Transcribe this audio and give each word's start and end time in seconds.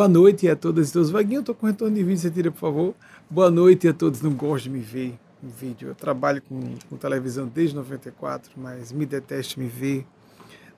Boa 0.00 0.08
noite 0.08 0.48
a 0.48 0.56
todas 0.56 0.88
e 0.88 0.92
todos. 0.94 1.10
Vaguinho, 1.10 1.36
eu 1.36 1.40
estou 1.40 1.54
com 1.54 1.66
retorno 1.66 1.94
de 1.94 2.02
vídeo, 2.02 2.18
você 2.18 2.30
tira, 2.30 2.50
por 2.50 2.58
favor. 2.58 2.94
Boa 3.28 3.50
noite 3.50 3.86
a 3.86 3.92
todos. 3.92 4.22
Não 4.22 4.32
gosto 4.32 4.64
de 4.64 4.70
me 4.70 4.80
ver 4.80 5.18
em 5.44 5.48
vídeo. 5.50 5.88
Eu 5.88 5.94
trabalho 5.94 6.40
com, 6.40 6.58
com 6.88 6.96
televisão 6.96 7.46
desde 7.46 7.76
94, 7.76 8.50
mas 8.56 8.92
me 8.92 9.04
detesto 9.04 9.60
me 9.60 9.68
ver. 9.68 10.06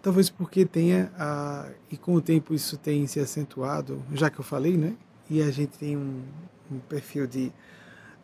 Talvez 0.02 0.28
porque 0.28 0.64
tenha, 0.64 1.08
ah, 1.16 1.68
e 1.88 1.96
com 1.96 2.16
o 2.16 2.20
tempo 2.20 2.52
isso 2.52 2.76
tem 2.76 3.06
se 3.06 3.20
acentuado, 3.20 4.02
já 4.12 4.28
que 4.28 4.40
eu 4.40 4.44
falei, 4.44 4.76
né? 4.76 4.92
E 5.30 5.40
a 5.40 5.52
gente 5.52 5.78
tem 5.78 5.96
um, 5.96 6.20
um 6.68 6.80
perfil 6.80 7.24
de 7.24 7.52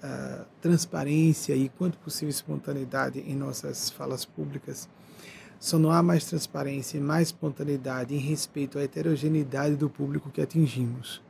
uh, 0.02 0.44
transparência 0.60 1.54
e, 1.54 1.68
quanto 1.68 1.96
possível, 1.98 2.30
espontaneidade 2.30 3.20
em 3.20 3.36
nossas 3.36 3.88
falas 3.88 4.24
públicas. 4.24 4.88
Só 5.58 5.78
não 5.78 5.90
há 5.90 6.02
mais 6.02 6.24
transparência 6.24 6.98
e 6.98 7.00
mais 7.00 7.28
espontaneidade 7.28 8.14
em 8.14 8.18
respeito 8.18 8.78
à 8.78 8.82
heterogeneidade 8.82 9.76
do 9.76 9.90
público 9.90 10.30
que 10.30 10.40
atingimos. 10.40 11.20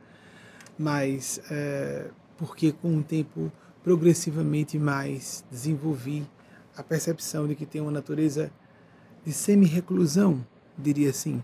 Mas 0.77 1.41
é, 1.49 2.09
porque 2.37 2.71
com 2.71 2.97
o 2.97 3.03
tempo 3.03 3.51
progressivamente 3.83 4.77
mais 4.77 5.43
desenvolvi 5.49 6.27
a 6.77 6.83
percepção 6.83 7.47
de 7.47 7.55
que 7.55 7.65
tem 7.65 7.81
uma 7.81 7.91
natureza 7.91 8.51
de 9.25 9.33
semi-reclusão, 9.33 10.45
diria 10.77 11.09
assim. 11.09 11.43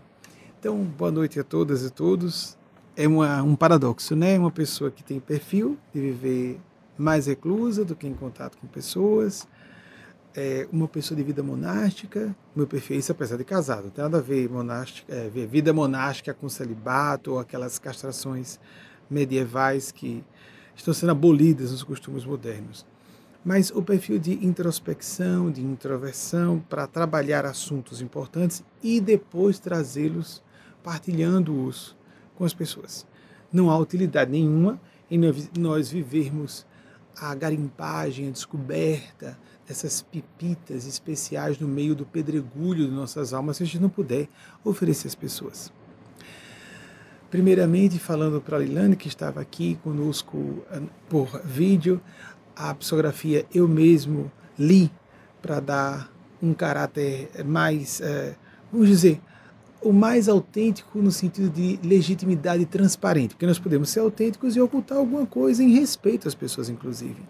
Então, 0.58 0.82
boa 0.82 1.10
noite 1.10 1.38
a 1.38 1.44
todas 1.44 1.84
e 1.84 1.90
todos. 1.90 2.56
É 2.96 3.06
uma, 3.06 3.42
um 3.42 3.54
paradoxo, 3.54 4.16
né? 4.16 4.38
Uma 4.38 4.50
pessoa 4.50 4.90
que 4.90 5.04
tem 5.04 5.20
perfil 5.20 5.76
de 5.92 6.00
viver 6.00 6.60
mais 6.96 7.26
reclusa 7.26 7.84
do 7.84 7.94
que 7.94 8.06
em 8.06 8.14
contato 8.14 8.56
com 8.56 8.66
pessoas, 8.66 9.46
é, 10.36 10.68
uma 10.70 10.86
pessoa 10.86 11.16
de 11.16 11.24
vida 11.24 11.42
monástica, 11.42 12.36
meu 12.54 12.66
perfil, 12.66 12.98
isso 12.98 13.10
apesar 13.10 13.38
de 13.38 13.44
casado, 13.44 13.84
não 13.84 13.90
tem 13.90 14.04
nada 14.04 14.18
a 14.18 14.20
ver, 14.20 14.50
monástica, 14.50 15.12
é, 15.12 15.28
vida 15.28 15.72
monástica 15.72 16.34
com 16.34 16.46
celibato 16.46 17.32
ou 17.32 17.38
aquelas 17.38 17.78
castrações 17.78 18.60
medievais 19.08 19.90
que 19.90 20.22
estão 20.74 20.92
sendo 20.92 21.12
abolidas 21.12 21.72
nos 21.72 21.82
costumes 21.82 22.24
modernos. 22.26 22.84
Mas 23.42 23.70
o 23.70 23.80
perfil 23.80 24.18
de 24.18 24.44
introspecção, 24.44 25.50
de 25.50 25.62
introversão, 25.64 26.62
para 26.68 26.86
trabalhar 26.86 27.46
assuntos 27.46 28.02
importantes 28.02 28.62
e 28.82 29.00
depois 29.00 29.58
trazê-los, 29.58 30.42
partilhando-os 30.82 31.96
com 32.34 32.44
as 32.44 32.52
pessoas. 32.52 33.06
Não 33.50 33.70
há 33.70 33.78
utilidade 33.78 34.32
nenhuma 34.32 34.78
em 35.10 35.18
nós 35.56 35.90
vivermos 35.90 36.66
a 37.16 37.34
garimpagem, 37.34 38.28
a 38.28 38.32
descoberta 38.32 39.38
dessas 39.66 40.02
pipitas 40.02 40.86
especiais 40.86 41.58
no 41.58 41.66
meio 41.66 41.94
do 41.94 42.06
pedregulho 42.06 42.86
de 42.86 42.92
nossas 42.92 43.32
almas, 43.32 43.56
se 43.56 43.62
a 43.62 43.66
gente 43.66 43.80
não 43.80 43.88
puder 43.88 44.28
oferecer 44.64 45.08
às 45.08 45.14
pessoas. 45.14 45.72
Primeiramente, 47.30 47.98
falando 47.98 48.40
para 48.40 48.56
a 48.56 48.60
Lilane, 48.60 48.94
que 48.94 49.08
estava 49.08 49.40
aqui 49.40 49.76
conosco 49.82 50.64
ah, 50.70 50.80
por 51.08 51.40
vídeo, 51.44 52.00
a 52.54 52.72
psicografia 52.74 53.44
eu 53.52 53.66
mesmo 53.66 54.30
li 54.58 54.90
para 55.42 55.60
dar 55.60 56.12
um 56.42 56.54
caráter 56.54 57.28
mais, 57.44 58.00
eh, 58.00 58.34
vamos 58.72 58.88
dizer, 58.88 59.20
o 59.82 59.92
mais 59.92 60.28
autêntico 60.28 60.98
no 61.00 61.10
sentido 61.10 61.50
de 61.50 61.78
legitimidade 61.82 62.64
transparente, 62.66 63.34
porque 63.34 63.46
nós 63.46 63.58
podemos 63.58 63.90
ser 63.90 64.00
autênticos 64.00 64.56
e 64.56 64.60
ocultar 64.60 64.98
alguma 64.98 65.26
coisa 65.26 65.62
em 65.62 65.70
respeito 65.74 66.26
às 66.26 66.34
pessoas, 66.34 66.68
inclusive. 66.68 67.22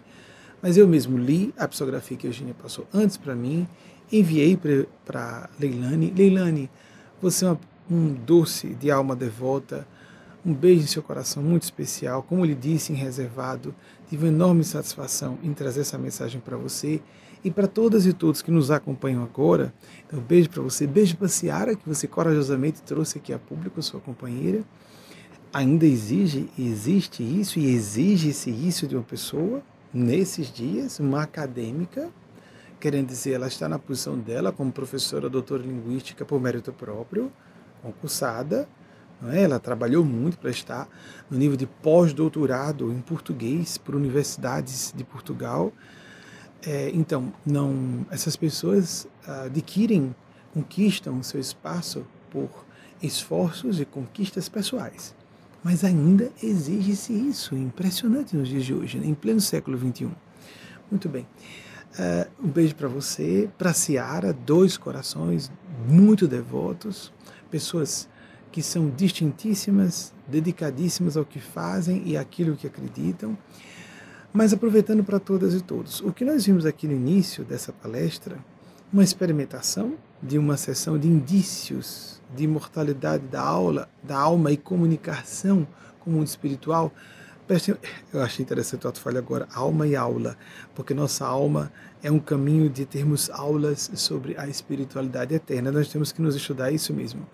Mas 0.61 0.77
eu 0.77 0.87
mesmo 0.87 1.17
li 1.17 1.53
a 1.57 1.67
psicografia 1.67 2.17
que 2.17 2.27
a 2.27 2.29
Eugênia 2.29 2.53
passou 2.53 2.87
antes 2.93 3.15
para 3.17 3.35
mim, 3.35 3.67
enviei 4.11 4.57
para 5.05 5.49
Leilani. 5.59 6.11
Leilani, 6.15 6.69
você 7.21 7.45
é 7.45 7.49
uma, 7.49 7.59
um 7.89 8.13
doce 8.13 8.69
de 8.69 8.89
alma 8.89 9.15
devota, 9.15 9.87
um 10.45 10.53
beijo 10.53 10.83
em 10.83 10.87
seu 10.87 11.03
coração 11.03 11.43
muito 11.43 11.63
especial. 11.63 12.23
Como 12.23 12.43
lhe 12.43 12.55
disse, 12.55 12.91
em 12.91 12.95
reservado, 12.95 13.75
tive 14.09 14.25
uma 14.25 14.33
enorme 14.33 14.63
satisfação 14.63 15.37
em 15.43 15.53
trazer 15.53 15.81
essa 15.81 15.97
mensagem 15.97 16.39
para 16.39 16.57
você 16.57 17.01
e 17.43 17.51
para 17.51 17.67
todas 17.67 18.05
e 18.05 18.13
todos 18.13 18.41
que 18.41 18.49
nos 18.49 18.71
acompanham 18.71 19.23
agora. 19.23 19.73
Então, 20.05 20.19
beijo 20.19 20.49
para 20.49 20.61
você, 20.63 20.87
beijo 20.87 21.17
para 21.17 21.27
Ciara, 21.27 21.75
que 21.75 21.87
você 21.87 22.07
corajosamente 22.07 22.81
trouxe 22.81 23.19
aqui 23.19 23.31
a 23.31 23.37
público, 23.37 23.81
sua 23.81 23.99
companheira. 23.99 24.63
Ainda 25.53 25.85
exige, 25.85 26.49
existe 26.57 27.23
isso 27.23 27.59
e 27.59 27.67
exige-se 27.67 28.49
isso 28.49 28.87
de 28.87 28.95
uma 28.95 29.03
pessoa 29.03 29.61
nesses 29.93 30.51
dias, 30.51 30.99
uma 30.99 31.23
acadêmica, 31.23 32.09
querendo 32.79 33.07
dizer, 33.07 33.33
ela 33.33 33.47
está 33.47 33.67
na 33.67 33.79
posição 33.79 34.17
dela 34.17 34.51
como 34.51 34.71
professora 34.71 35.29
doutora 35.29 35.63
linguística 35.63 36.25
por 36.25 36.39
mérito 36.39 36.71
próprio, 36.71 37.31
concursada, 37.81 38.67
é? 39.31 39.43
ela 39.43 39.59
trabalhou 39.59 40.05
muito 40.05 40.37
para 40.37 40.51
estar 40.51 40.87
no 41.29 41.37
nível 41.37 41.57
de 41.57 41.65
pós-doutorado 41.65 42.91
em 42.91 43.01
português 43.01 43.77
por 43.77 43.95
universidades 43.95 44.93
de 44.95 45.03
Portugal, 45.03 45.73
é, 46.65 46.89
então, 46.93 47.31
não, 47.45 48.05
essas 48.09 48.35
pessoas 48.35 49.07
ah, 49.27 49.43
adquirem, 49.43 50.15
conquistam 50.53 51.21
seu 51.21 51.39
espaço 51.39 52.05
por 52.31 52.49
esforços 53.01 53.79
e 53.79 53.85
conquistas 53.85 54.49
pessoais. 54.49 55.15
Mas 55.63 55.83
ainda 55.83 56.31
exige-se 56.41 57.13
isso, 57.13 57.55
impressionante 57.55 58.35
nos 58.35 58.47
dias 58.47 58.63
de 58.63 58.73
hoje, 58.73 58.97
né? 58.97 59.07
em 59.07 59.13
pleno 59.13 59.41
século 59.41 59.77
XXI. 59.77 60.09
Muito 60.89 61.09
bem. 61.09 61.27
Uh, 61.99 62.45
um 62.45 62.47
beijo 62.47 62.75
para 62.75 62.87
você, 62.87 63.49
para 63.57 63.73
Ciara, 63.73 64.31
dois 64.31 64.77
corações 64.77 65.51
muito 65.87 66.27
devotos, 66.27 67.11
pessoas 67.49 68.07
que 68.51 68.61
são 68.61 68.89
distintíssimas, 68.89 70.13
dedicadíssimas 70.27 71.17
ao 71.17 71.25
que 71.25 71.39
fazem 71.39 72.03
e 72.05 72.17
àquilo 72.17 72.55
que 72.55 72.67
acreditam. 72.67 73.37
Mas 74.31 74.53
aproveitando 74.53 75.03
para 75.03 75.19
todas 75.19 75.53
e 75.53 75.61
todos, 75.61 76.01
o 76.01 76.11
que 76.11 76.23
nós 76.23 76.45
vimos 76.45 76.65
aqui 76.65 76.87
no 76.87 76.93
início 76.93 77.43
dessa 77.43 77.73
palestra, 77.73 78.37
uma 78.91 79.03
experimentação 79.03 79.95
de 80.21 80.37
uma 80.37 80.57
sessão 80.57 80.97
de 80.97 81.07
indícios 81.07 82.21
de 82.35 82.43
imortalidade 82.43 83.25
da 83.27 83.41
aula, 83.41 83.89
da 84.03 84.17
alma 84.17 84.51
e 84.51 84.57
comunicação 84.57 85.67
com 85.99 86.09
o 86.09 86.13
mundo 86.13 86.27
espiritual. 86.27 86.91
Eu 88.13 88.21
achei 88.21 88.43
interessante 88.43 88.85
o 88.85 88.89
ato 88.89 88.99
falha 88.99 89.19
agora, 89.19 89.47
alma 89.53 89.87
e 89.87 89.95
aula, 89.95 90.37
porque 90.75 90.93
nossa 90.93 91.25
alma 91.25 91.71
é 92.03 92.11
um 92.11 92.19
caminho 92.19 92.69
de 92.69 92.85
termos 92.85 93.29
aulas 93.29 93.89
sobre 93.95 94.37
a 94.37 94.47
espiritualidade 94.47 95.33
eterna. 95.33 95.71
Nós 95.71 95.87
temos 95.87 96.11
que 96.11 96.21
nos 96.21 96.35
estudar 96.35 96.71
isso 96.71 96.93
mesmo. 96.93 97.25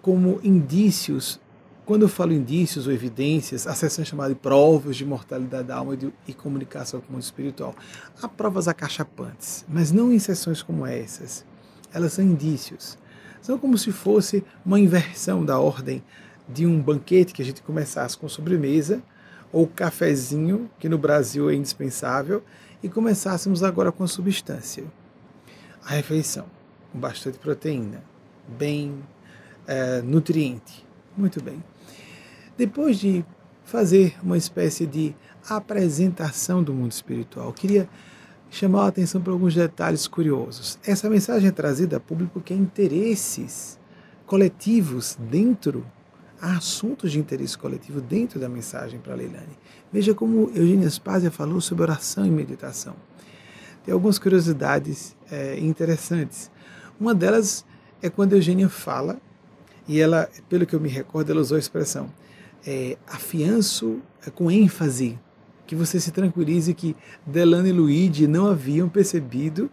Como 0.00 0.40
indícios 0.42 1.38
quando 1.88 2.02
eu 2.02 2.08
falo 2.10 2.34
indícios 2.34 2.86
ou 2.86 2.92
evidências, 2.92 3.66
a 3.66 3.74
sessão 3.74 4.02
é 4.02 4.04
chamada 4.04 4.34
de 4.34 4.38
provas 4.38 4.94
de 4.94 5.06
mortalidade 5.06 5.68
da 5.68 5.76
alma 5.76 5.96
e, 6.28 6.34
comunicação 6.34 7.00
com 7.00 7.08
o 7.08 7.12
mundo 7.12 7.22
espiritual. 7.22 7.74
Há 8.20 8.28
provas 8.28 8.68
acachapantes, 8.68 9.64
mas 9.66 9.90
não 9.90 10.12
em 10.12 10.18
sessões 10.18 10.62
como 10.62 10.84
essas. 10.84 11.46
Elas 11.90 12.12
são 12.12 12.22
indícios. 12.22 12.98
São 13.40 13.58
como 13.58 13.78
se 13.78 13.90
fosse 13.90 14.44
uma 14.66 14.78
inversão 14.78 15.42
da 15.42 15.58
ordem 15.58 16.04
de 16.46 16.66
um 16.66 16.78
banquete 16.78 17.32
que 17.32 17.40
a 17.40 17.44
gente 17.44 17.62
começasse 17.62 18.18
com 18.18 18.28
sobremesa 18.28 19.02
ou 19.50 19.66
cafezinho, 19.66 20.70
que 20.78 20.90
no 20.90 20.98
Brasil 20.98 21.48
é 21.48 21.54
indispensável, 21.54 22.44
e 22.82 22.88
começássemos 22.90 23.62
agora 23.62 23.90
com 23.90 24.04
a 24.04 24.08
substância. 24.08 24.84
A 25.82 25.94
refeição, 25.94 26.44
com 26.92 26.98
bastante 26.98 27.38
proteína, 27.38 28.04
bem 28.46 29.02
é, 29.66 30.02
nutriente. 30.02 30.86
Muito 31.16 31.42
bem. 31.42 31.62
Depois 32.58 32.98
de 32.98 33.24
fazer 33.62 34.16
uma 34.20 34.36
espécie 34.36 34.84
de 34.84 35.14
apresentação 35.48 36.60
do 36.60 36.74
mundo 36.74 36.90
espiritual, 36.90 37.52
queria 37.52 37.88
chamar 38.50 38.86
a 38.86 38.88
atenção 38.88 39.20
para 39.22 39.32
alguns 39.32 39.54
detalhes 39.54 40.08
curiosos. 40.08 40.76
Essa 40.84 41.08
mensagem 41.08 41.48
é 41.48 41.52
trazida 41.52 41.98
a 41.98 42.00
público 42.00 42.40
que 42.40 42.52
é 42.52 42.56
interesses 42.56 43.78
coletivos 44.26 45.16
dentro, 45.30 45.86
há 46.42 46.56
assuntos 46.56 47.12
de 47.12 47.20
interesse 47.20 47.56
coletivo 47.56 48.00
dentro 48.00 48.40
da 48.40 48.48
mensagem 48.48 48.98
para 48.98 49.14
Leilani. 49.14 49.56
Veja 49.92 50.12
como 50.12 50.50
Eugênia 50.52 50.90
Spazia 50.90 51.30
falou 51.30 51.60
sobre 51.60 51.84
oração 51.84 52.26
e 52.26 52.30
meditação. 52.30 52.96
Tem 53.84 53.94
algumas 53.94 54.18
curiosidades 54.18 55.16
é, 55.30 55.56
interessantes. 55.60 56.50
Uma 56.98 57.14
delas 57.14 57.64
é 58.02 58.10
quando 58.10 58.32
Eugênia 58.32 58.68
fala, 58.68 59.16
e 59.86 60.00
ela, 60.00 60.28
pelo 60.48 60.66
que 60.66 60.74
eu 60.74 60.80
me 60.80 60.88
recordo, 60.88 61.30
ela 61.30 61.40
usou 61.40 61.54
a 61.54 61.60
expressão 61.60 62.10
é, 62.66 62.96
afianço 63.06 64.00
é, 64.26 64.30
com 64.30 64.50
ênfase 64.50 65.18
que 65.66 65.76
você 65.76 66.00
se 66.00 66.10
tranquilize 66.10 66.72
que 66.72 66.96
Delano 67.26 67.68
e 67.68 67.72
Luigi 67.72 68.26
não 68.26 68.46
haviam 68.46 68.88
percebido 68.88 69.70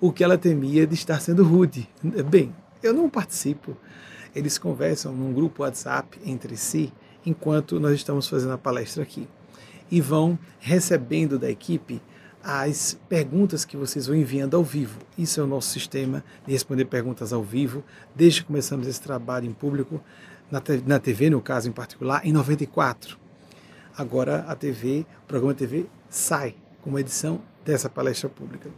o 0.00 0.12
que 0.12 0.22
ela 0.22 0.36
temia 0.36 0.86
de 0.86 0.94
estar 0.94 1.20
sendo 1.20 1.42
rude. 1.42 1.88
Bem, 2.28 2.54
eu 2.82 2.92
não 2.92 3.08
participo. 3.08 3.76
Eles 4.34 4.58
conversam 4.58 5.12
num 5.12 5.32
grupo 5.32 5.62
WhatsApp 5.62 6.18
entre 6.24 6.56
si 6.56 6.92
enquanto 7.24 7.80
nós 7.80 7.94
estamos 7.94 8.28
fazendo 8.28 8.52
a 8.52 8.58
palestra 8.58 9.02
aqui 9.02 9.26
e 9.90 10.00
vão 10.00 10.38
recebendo 10.58 11.38
da 11.38 11.50
equipe 11.50 12.00
as 12.42 12.98
perguntas 13.08 13.64
que 13.64 13.76
vocês 13.76 14.06
vão 14.06 14.16
enviando 14.16 14.56
ao 14.56 14.64
vivo. 14.64 14.98
Isso 15.18 15.40
é 15.40 15.44
o 15.44 15.46
nosso 15.46 15.70
sistema 15.70 16.24
de 16.46 16.52
responder 16.52 16.86
perguntas 16.86 17.32
ao 17.32 17.42
vivo. 17.42 17.84
Desde 18.14 18.40
que 18.40 18.46
começamos 18.46 18.86
esse 18.86 19.00
trabalho 19.00 19.46
em 19.46 19.52
público, 19.52 20.00
na, 20.50 20.62
na 20.86 20.98
TV, 20.98 21.30
no 21.30 21.40
caso 21.40 21.68
em 21.68 21.72
particular, 21.72 22.24
em 22.24 22.32
94. 22.32 23.18
Agora 23.96 24.44
a 24.48 24.54
TV, 24.54 25.06
o 25.24 25.26
programa 25.26 25.54
TV 25.54 25.86
sai 26.08 26.54
com 26.82 26.90
uma 26.90 27.00
edição 27.00 27.40
dessa 27.64 27.88
palestra 27.88 28.28
pública. 28.28 28.70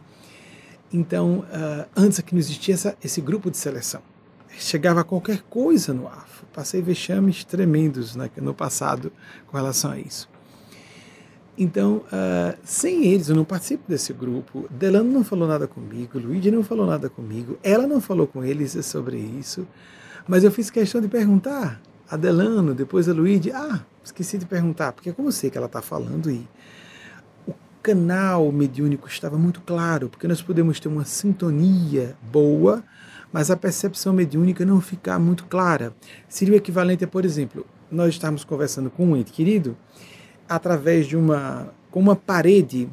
Então, 0.91 1.39
uh, 1.39 1.87
antes 1.95 2.19
aqui 2.19 2.33
não 2.33 2.39
existia 2.39 2.73
essa, 2.73 2.97
esse 3.03 3.19
grupo 3.19 3.49
de 3.49 3.57
seleção. 3.57 4.01
Chegava 4.49 5.03
qualquer 5.03 5.41
coisa 5.49 5.93
no 5.93 6.07
AFO. 6.07 6.45
Passei 6.53 6.81
vexames 6.81 7.43
tremendos 7.43 8.15
né, 8.15 8.29
no 8.37 8.53
passado 8.53 9.11
com 9.47 9.57
relação 9.57 9.91
a 9.91 9.99
isso. 9.99 10.29
Então, 11.57 12.03
uh, 12.07 12.57
sem 12.63 13.05
eles, 13.05 13.29
eu 13.29 13.35
não 13.35 13.45
participo 13.45 13.83
desse 13.87 14.11
grupo. 14.13 14.67
Delano 14.69 15.11
não 15.11 15.23
falou 15.23 15.47
nada 15.47 15.67
comigo, 15.67 16.19
Luigi 16.19 16.49
não 16.49 16.63
falou 16.63 16.85
nada 16.85 17.09
comigo, 17.09 17.57
ela 17.63 17.87
não 17.87 18.01
falou 18.01 18.27
com 18.27 18.43
eles 18.43 18.73
sobre 18.85 19.17
isso. 19.17 19.67
Mas 20.27 20.43
eu 20.43 20.51
fiz 20.51 20.69
questão 20.69 21.01
de 21.01 21.07
perguntar 21.07 21.81
a 22.09 22.15
Delano, 22.15 22.73
depois 22.73 23.09
a 23.09 23.13
Luigi. 23.13 23.51
Ah, 23.51 23.81
esqueci 24.03 24.37
de 24.37 24.45
perguntar, 24.45 24.93
porque 24.93 25.11
como 25.11 25.27
eu 25.27 25.31
sei 25.31 25.49
que 25.49 25.57
ela 25.57 25.67
está 25.67 25.81
falando 25.81 26.29
e 26.31 26.47
o 27.47 27.53
canal 27.81 28.51
mediúnico 28.51 29.07
estava 29.07 29.37
muito 29.37 29.61
claro, 29.61 30.09
porque 30.09 30.27
nós 30.27 30.41
podemos 30.41 30.79
ter 30.79 30.87
uma 30.87 31.05
sintonia 31.05 32.15
boa, 32.31 32.83
mas 33.31 33.51
a 33.51 33.57
percepção 33.57 34.13
mediúnica 34.13 34.65
não 34.65 34.79
ficar 34.79 35.19
muito 35.19 35.45
clara. 35.45 35.93
Seria 36.29 36.53
o 36.53 36.57
equivalente 36.57 37.03
a, 37.03 37.07
por 37.07 37.25
exemplo, 37.25 37.65
nós 37.91 38.13
estamos 38.13 38.43
conversando 38.43 38.89
com 38.89 39.07
um 39.07 39.17
ente 39.17 39.31
querido 39.31 39.75
através 40.47 41.07
de 41.07 41.17
uma, 41.17 41.73
com 41.91 41.99
uma 41.99 42.15
parede 42.15 42.89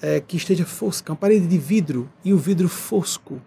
é, 0.00 0.20
que 0.20 0.36
esteja 0.36 0.64
fosca, 0.64 1.12
uma 1.12 1.16
parede 1.16 1.46
de 1.46 1.58
vidro 1.58 2.10
e 2.24 2.32
o 2.32 2.38
vidro 2.38 2.68
fosco. 2.68 3.40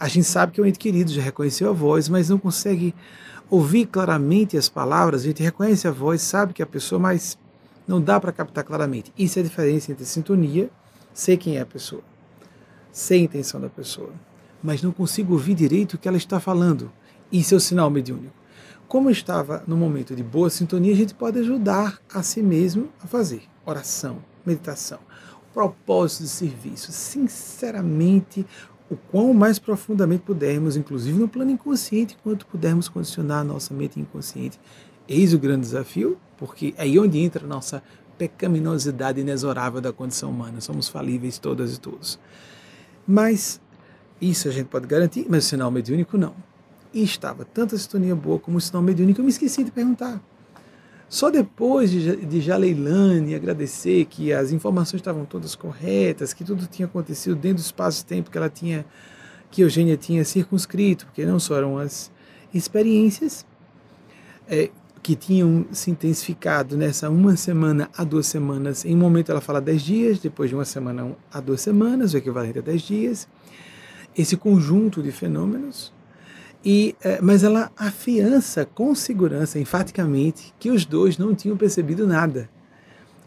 A 0.00 0.08
gente 0.08 0.24
sabe 0.24 0.52
que 0.52 0.60
é 0.60 0.64
um 0.64 0.66
ente 0.66 0.78
querido, 0.78 1.12
já 1.12 1.20
reconheceu 1.20 1.68
a 1.68 1.72
voz, 1.72 2.08
mas 2.08 2.30
não 2.30 2.38
consegue 2.38 2.94
ouvir 3.50 3.86
claramente 3.86 4.56
as 4.56 4.68
palavras. 4.68 5.22
A 5.22 5.24
gente 5.26 5.42
reconhece 5.42 5.86
a 5.86 5.90
voz, 5.90 6.22
sabe 6.22 6.54
que 6.54 6.62
é 6.62 6.64
a 6.64 6.66
pessoa, 6.66 6.98
mas 6.98 7.38
não 7.86 8.00
dá 8.00 8.18
para 8.18 8.32
captar 8.32 8.64
claramente. 8.64 9.12
Isso 9.18 9.38
é 9.38 9.42
a 9.42 9.44
diferença 9.44 9.92
entre 9.92 10.06
sintonia, 10.06 10.70
sei 11.12 11.36
quem 11.36 11.58
é 11.58 11.60
a 11.60 11.66
pessoa, 11.66 12.02
sei 12.90 13.20
a 13.20 13.24
intenção 13.24 13.60
da 13.60 13.68
pessoa, 13.68 14.10
mas 14.62 14.82
não 14.82 14.90
consigo 14.90 15.34
ouvir 15.34 15.54
direito 15.54 15.94
o 15.94 15.98
que 15.98 16.08
ela 16.08 16.16
está 16.16 16.40
falando. 16.40 16.90
Isso 17.30 17.54
é 17.54 17.56
o 17.58 17.60
sinal 17.60 17.90
mediúnico 17.90 18.40
como 18.90 19.08
estava 19.08 19.62
no 19.68 19.76
momento 19.76 20.16
de 20.16 20.22
boa 20.24 20.50
sintonia, 20.50 20.92
a 20.92 20.96
gente 20.96 21.14
pode 21.14 21.38
ajudar 21.38 22.00
a 22.12 22.24
si 22.24 22.42
mesmo 22.42 22.88
a 23.00 23.06
fazer 23.06 23.44
oração, 23.64 24.18
meditação, 24.44 24.98
propósito 25.54 26.24
de 26.24 26.28
serviço. 26.28 26.90
Sinceramente, 26.90 28.44
o 28.90 28.96
quão 28.96 29.32
mais 29.32 29.58
profundamente 29.58 30.24
pudermos, 30.24 30.76
inclusive 30.76 31.16
no 31.16 31.28
plano 31.28 31.52
inconsciente, 31.52 32.18
quanto 32.22 32.44
pudermos 32.44 32.88
condicionar 32.88 33.40
a 33.40 33.44
nossa 33.44 33.72
mente 33.72 34.00
inconsciente. 34.00 34.58
Eis 35.08 35.32
o 35.32 35.38
grande 35.38 35.60
desafio, 35.60 36.18
porque 36.36 36.74
é 36.76 36.82
aí 36.82 36.98
onde 36.98 37.18
entra 37.18 37.44
a 37.44 37.48
nossa 37.48 37.82
pecaminosidade 38.18 39.20
inexorável 39.20 39.80
da 39.80 39.92
condição 39.92 40.30
humana. 40.30 40.60
Somos 40.60 40.88
falíveis 40.88 41.38
todas 41.38 41.74
e 41.76 41.80
todos. 41.80 42.18
Mas 43.06 43.60
isso 44.20 44.48
a 44.48 44.50
gente 44.50 44.66
pode 44.66 44.86
garantir, 44.86 45.24
mas 45.28 45.46
o 45.46 45.48
sinal 45.48 45.70
mediúnico 45.70 46.18
não. 46.18 46.34
E 46.92 47.02
estava 47.02 47.44
tanta 47.44 47.78
sintonia 47.78 48.14
boa 48.16 48.38
como 48.38 48.58
o 48.58 48.60
sinal 48.60 48.82
mediúnico, 48.82 49.20
eu 49.20 49.24
me 49.24 49.30
esqueci 49.30 49.62
de 49.62 49.70
perguntar. 49.70 50.20
Só 51.10 51.28
depois 51.28 51.90
de, 51.90 52.24
de 52.24 53.34
agradecer 53.34 54.04
que 54.04 54.32
as 54.32 54.52
informações 54.52 55.00
estavam 55.00 55.24
todas 55.24 55.56
corretas, 55.56 56.32
que 56.32 56.44
tudo 56.44 56.68
tinha 56.68 56.86
acontecido 56.86 57.34
dentro 57.34 57.56
do 57.56 57.66
espaço-tempo 57.66 58.30
que 58.30 58.38
ela 58.38 58.48
tinha, 58.48 58.86
que 59.50 59.62
Eugênia 59.62 59.96
tinha 59.96 60.24
circunscrito, 60.24 61.06
porque 61.06 61.26
não 61.26 61.40
só 61.40 61.56
eram 61.56 61.78
as 61.78 62.12
experiências 62.54 63.44
é, 64.48 64.70
que 65.02 65.16
tinham 65.16 65.66
se 65.72 65.90
intensificado 65.90 66.76
nessa 66.76 67.10
uma 67.10 67.34
semana 67.34 67.90
a 67.98 68.04
duas 68.04 68.28
semanas. 68.28 68.84
Em 68.84 68.94
um 68.94 68.98
momento 68.98 69.32
ela 69.32 69.40
fala 69.40 69.60
dez 69.60 69.82
dias, 69.82 70.20
depois 70.20 70.48
de 70.48 70.54
uma 70.54 70.64
semana 70.64 71.16
a 71.32 71.40
duas 71.40 71.60
semanas, 71.60 72.14
o 72.14 72.18
equivalente 72.18 72.60
a 72.60 72.62
dez 72.62 72.82
dias. 72.82 73.26
Esse 74.16 74.36
conjunto 74.36 75.02
de 75.02 75.10
fenômenos 75.10 75.92
e, 76.64 76.94
é, 77.02 77.20
mas 77.22 77.42
ela 77.42 77.70
afiança 77.76 78.66
com 78.66 78.94
segurança, 78.94 79.58
enfaticamente, 79.58 80.54
que 80.58 80.70
os 80.70 80.84
dois 80.84 81.16
não 81.16 81.34
tinham 81.34 81.56
percebido 81.56 82.06
nada. 82.06 82.50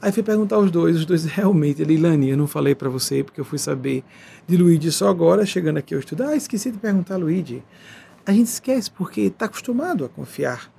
Aí 0.02 0.12
fui 0.12 0.22
perguntar 0.22 0.58
aos 0.58 0.70
dois, 0.70 0.98
os 0.98 1.06
dois 1.06 1.26
realmente, 1.26 1.84
Leilani, 1.84 2.30
eu 2.30 2.38
não 2.38 2.48
falei 2.48 2.76
para 2.76 2.90
você 2.90 3.24
porque 3.24 3.40
eu 3.42 3.46
fui 3.46 3.58
saber 3.58 4.04
de 4.46 4.58
Luigi 4.58 4.92
só 4.92 5.08
agora, 5.08 5.46
chegando 5.46 5.78
aqui 5.78 5.94
ao 5.94 6.00
estudo. 6.00 6.24
Ah, 6.24 6.36
esqueci 6.36 6.72
de 6.72 6.78
perguntar 6.78 7.16
a 7.16 7.18
Luigi. 7.18 7.64
A 8.26 8.32
gente 8.32 8.48
esquece 8.48 8.92
porque 8.92 9.22
está 9.22 9.46
acostumado 9.46 10.06
a 10.06 10.10
confiar. 10.10 10.72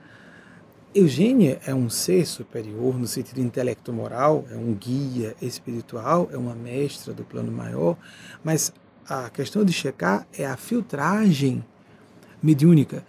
Eugênia 0.95 1.59
é 1.67 1.75
um 1.75 1.91
ser 1.91 2.25
superior 2.25 2.97
no 2.97 3.07
sentido 3.09 3.41
intelecto-moral, 3.41 4.45
é 4.49 4.57
um 4.57 4.73
guia 4.73 5.35
espiritual, 5.43 6.29
é 6.33 6.39
uma 6.39 6.55
mestra 6.55 7.13
do 7.13 7.25
plano 7.25 7.51
maior, 7.51 7.97
mas 8.45 8.73
a 9.09 9.29
questão 9.29 9.65
de 9.65 9.73
checar 9.73 10.25
é 10.33 10.47
a 10.47 10.57
filtragem 10.57 11.65
mediúnica, 12.45 13.05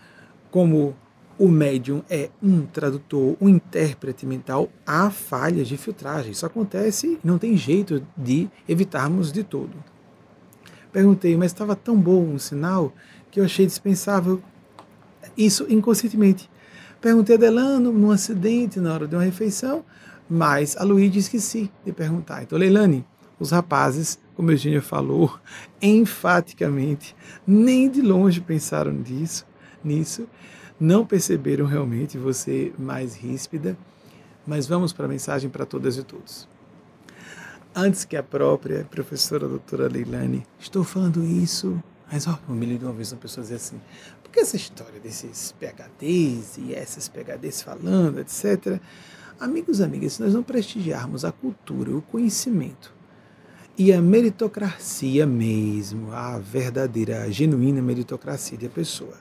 como 0.49 0.95
o 1.37 1.49
médium 1.49 2.01
é 2.09 2.29
um 2.41 2.65
tradutor, 2.65 3.35
um 3.41 3.49
intérprete 3.49 4.25
mental, 4.25 4.69
há 4.87 5.09
falhas 5.09 5.67
de 5.67 5.75
filtragem. 5.75 6.31
Isso 6.31 6.45
acontece 6.45 7.07
e 7.07 7.19
não 7.21 7.37
tem 7.37 7.57
jeito 7.57 8.01
de 8.15 8.49
evitarmos 8.67 9.31
de 9.31 9.43
todo. 9.43 9.73
Perguntei, 10.93 11.35
mas 11.35 11.51
estava 11.51 11.75
tão 11.75 11.97
bom 11.99 12.23
um 12.23 12.39
sinal 12.39 12.93
que 13.29 13.41
eu 13.41 13.43
achei 13.43 13.65
dispensável 13.65 14.41
isso 15.37 15.65
inconscientemente. 15.69 16.49
Perguntei 17.01 17.35
a 17.35 17.39
Delano 17.39 17.91
num 17.91 18.11
acidente 18.11 18.79
na 18.79 18.93
hora 18.93 19.05
de 19.05 19.13
uma 19.13 19.23
refeição, 19.23 19.83
mas 20.29 20.77
a 20.77 20.83
Luíde 20.83 21.19
esqueci 21.19 21.69
de 21.85 21.91
perguntar. 21.91 22.43
Então, 22.43 22.57
Leilani, 22.57 23.05
os 23.37 23.51
rapazes 23.51 24.17
como 24.35 24.51
Eugênia 24.51 24.81
falou, 24.81 25.39
enfaticamente, 25.81 27.15
nem 27.45 27.89
de 27.89 28.01
longe 28.01 28.41
pensaram 28.41 28.91
nisso, 28.91 29.45
nisso, 29.83 30.27
não 30.79 31.05
perceberam 31.05 31.65
realmente 31.65 32.17
você 32.17 32.73
mais 32.77 33.15
ríspida, 33.15 33.77
mas 34.45 34.67
vamos 34.67 34.93
para 34.93 35.05
a 35.05 35.09
mensagem 35.09 35.49
para 35.49 35.65
todas 35.65 35.97
e 35.97 36.03
todos. 36.03 36.47
Antes 37.73 38.05
que 38.05 38.15
a 38.15 38.23
própria 38.23 38.85
professora 38.85 39.47
doutora 39.47 39.87
Leilani, 39.87 40.45
estou 40.59 40.83
falando 40.83 41.25
isso, 41.25 41.81
mas 42.11 42.27
ó, 42.27 42.39
eu 42.47 42.55
me 42.55 42.65
lembro 42.65 42.87
uma 42.87 42.93
vez 42.93 43.11
uma 43.11 43.19
pessoa 43.19 43.43
dizer 43.43 43.55
assim, 43.55 43.81
porque 44.23 44.39
essa 44.39 44.55
história 44.55 44.99
desses 44.99 45.53
PHDs 45.53 46.57
e 46.57 46.73
essas 46.73 47.09
PHDs 47.09 47.61
falando, 47.61 48.19
etc. 48.19 48.79
Amigos 49.39 49.81
amigas, 49.81 50.13
se 50.13 50.21
nós 50.21 50.33
não 50.33 50.43
prestigiarmos 50.43 51.25
a 51.25 51.31
cultura, 51.31 51.91
o 51.91 52.01
conhecimento, 52.01 52.94
e 53.77 53.91
a 53.91 54.01
meritocracia 54.01 55.25
mesmo, 55.25 56.11
a 56.11 56.39
verdadeira, 56.39 57.23
a 57.23 57.29
genuína 57.29 57.81
meritocracia 57.81 58.57
de 58.57 58.67
a 58.67 58.69
pessoa, 58.69 59.15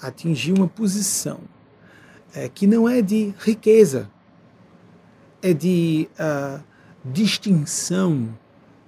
atingir 0.00 0.52
uma 0.52 0.66
posição 0.66 1.40
é, 2.34 2.48
que 2.48 2.66
não 2.66 2.88
é 2.88 3.02
de 3.02 3.34
riqueza, 3.38 4.10
é 5.42 5.52
de 5.52 6.08
uh, 6.18 6.62
distinção 7.04 8.28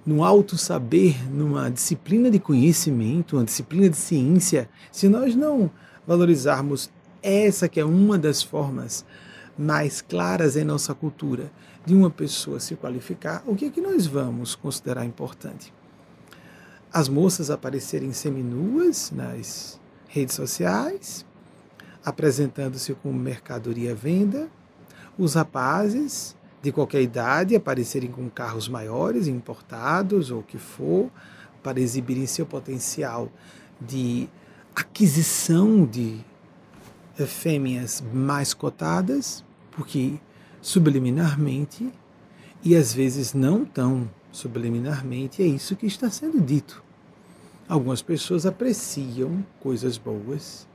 no 0.05 0.23
alto 0.23 0.57
saber, 0.57 1.29
numa 1.29 1.69
disciplina 1.69 2.31
de 2.31 2.39
conhecimento, 2.39 3.35
uma 3.37 3.45
disciplina 3.45 3.89
de 3.89 3.97
ciência, 3.97 4.69
se 4.91 5.07
nós 5.07 5.35
não 5.35 5.69
valorizarmos 6.07 6.89
essa 7.21 7.67
que 7.67 7.79
é 7.79 7.85
uma 7.85 8.17
das 8.17 8.41
formas 8.41 9.05
mais 9.57 10.01
claras 10.01 10.55
em 10.55 10.63
nossa 10.63 10.93
cultura 10.93 11.51
de 11.85 11.95
uma 11.95 12.09
pessoa 12.09 12.59
se 12.59 12.75
qualificar, 12.75 13.43
o 13.45 13.55
que 13.55 13.65
é 13.65 13.69
que 13.69 13.81
nós 13.81 14.05
vamos 14.05 14.55
considerar 14.55 15.05
importante? 15.05 15.73
As 16.91 17.09
moças 17.09 17.49
aparecerem 17.49 18.13
seminuas 18.13 19.11
nas 19.11 19.79
redes 20.07 20.35
sociais, 20.35 21.25
apresentando-se 22.03 22.93
como 22.95 23.17
mercadoria 23.17 23.91
à 23.91 23.95
venda, 23.95 24.49
os 25.17 25.33
rapazes 25.33 26.35
de 26.61 26.71
qualquer 26.71 27.01
idade 27.01 27.55
aparecerem 27.55 28.11
com 28.11 28.29
carros 28.29 28.67
maiores, 28.67 29.27
importados 29.27 30.31
ou 30.31 30.39
o 30.39 30.43
que 30.43 30.57
for, 30.57 31.09
para 31.61 31.79
exibirem 31.79 32.25
seu 32.25 32.45
potencial 32.45 33.29
de 33.79 34.29
aquisição 34.75 35.85
de 35.85 36.19
fêmeas 37.25 38.03
mais 38.13 38.53
cotadas, 38.53 39.43
porque 39.77 40.15
subliminarmente 40.59 41.93
e 42.63 42.75
às 42.75 42.91
vezes 42.91 43.35
não 43.35 43.63
tão 43.63 44.09
subliminarmente, 44.31 45.43
é 45.43 45.45
isso 45.45 45.75
que 45.75 45.85
está 45.85 46.09
sendo 46.09 46.41
dito. 46.41 46.83
Algumas 47.69 48.01
pessoas 48.01 48.45
apreciam 48.47 49.45
coisas 49.59 49.97
boas, 49.97 50.67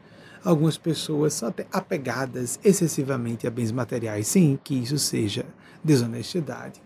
algumas 0.45 0.79
pessoas 0.79 1.35
são 1.35 1.49
até 1.49 1.67
apegadas 1.73 2.61
excessivamente 2.65 3.45
a 3.45 3.51
bens 3.51 3.73
materiais, 3.73 4.29
sem 4.29 4.59
que 4.63 4.75
isso 4.75 4.99
seja 4.99 5.45
desonestidade. 5.83 6.81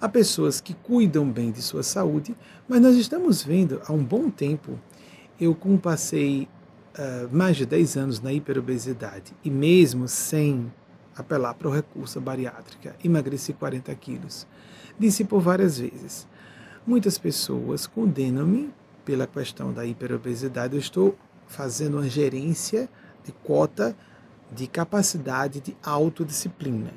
Há 0.00 0.08
pessoas 0.08 0.62
que 0.62 0.72
cuidam 0.72 1.30
bem 1.30 1.50
de 1.50 1.60
sua 1.60 1.82
saúde, 1.82 2.34
mas 2.66 2.80
nós 2.80 2.96
estamos 2.96 3.42
vendo 3.42 3.82
há 3.86 3.92
um 3.92 4.02
bom 4.02 4.30
tempo, 4.30 4.78
eu 5.38 5.54
como 5.54 5.78
passei 5.78 6.48
uh, 6.96 7.36
mais 7.36 7.56
de 7.56 7.66
10 7.66 7.96
anos 7.96 8.20
na 8.20 8.32
hiperobesidade 8.32 9.32
e 9.44 9.50
mesmo 9.50 10.08
sem 10.08 10.72
apelar 11.18 11.54
para 11.54 11.68
o 11.68 11.72
recurso 11.72 12.20
bariátrica, 12.20 12.94
emagreci 13.02 13.52
40 13.52 13.92
quilos. 13.96 14.46
Disse 14.96 15.24
por 15.24 15.40
várias 15.40 15.78
vezes. 15.78 16.28
Muitas 16.86 17.18
pessoas 17.18 17.86
condenam-me 17.86 18.72
pela 19.04 19.26
questão 19.26 19.72
da 19.72 19.84
hiperobesidade. 19.84 20.74
Eu 20.74 20.80
estou 20.80 21.18
fazendo 21.48 21.94
uma 21.98 22.08
gerência 22.08 22.88
de 23.24 23.32
cota 23.32 23.96
de 24.50 24.66
capacidade 24.66 25.60
de 25.60 25.76
autodisciplina. 25.82 26.92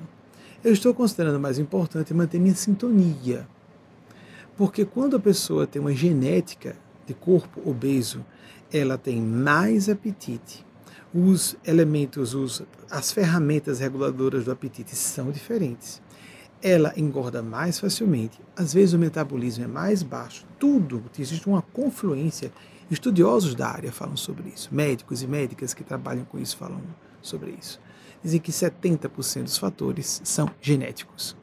Eu 0.63 0.72
estou 0.72 0.94
considerando 0.94 1.40
mais 1.40 1.58
importante 1.58 2.13
manter 2.13 2.40
minha 2.40 2.56
sintonia. 2.56 3.48
Porque 4.56 4.86
quando 4.86 5.16
a 5.16 5.20
pessoa 5.20 5.66
tem 5.66 5.82
uma 5.82 5.94
genética 5.94 6.75
de 7.08 7.16
corpo 7.16 7.68
obeso, 7.68 8.24
ela 8.72 8.98
tem 8.98 9.20
mais 9.20 9.90
apetite. 9.90 10.63
Os 11.13 11.58
elementos, 11.65 12.34
os, 12.34 12.63
as 12.89 13.12
ferramentas 13.12 13.80
reguladoras 13.80 14.46
do 14.46 14.51
apetite 14.51 14.96
são 14.96 15.30
diferentes. 15.32 16.01
Ela 16.62 16.94
engorda 16.96 17.41
mais 17.41 17.80
facilmente, 17.80 18.39
às 18.56 18.74
vezes 18.74 18.94
o 18.94 19.00
metabolismo 19.00 19.63
é 19.63 19.68
mais 19.68 20.03
baixo, 20.03 20.46
tudo, 20.60 21.03
existe 21.18 21.50
uma 21.50 21.62
confluência. 21.62 22.51
Estudiosos 22.89 23.56
da 23.56 23.68
área 23.68 23.91
falam 23.91 24.15
sobre 24.15 24.50
isso, 24.50 24.70
médicos 24.72 25.24
e 25.24 25.27
médicas 25.27 25.74
que 25.74 25.84
trabalham 25.84 26.24
com 26.25 26.38
isso 26.38 26.56
falam 26.56 26.82
sobre 27.22 27.58
isso. 27.60 27.80
Dizem 28.24 28.39
que 28.39 28.51
70% 28.51 29.44
dos 29.44 29.58
fatores 29.58 30.22
são 30.24 30.50
genéticos, 30.62 31.36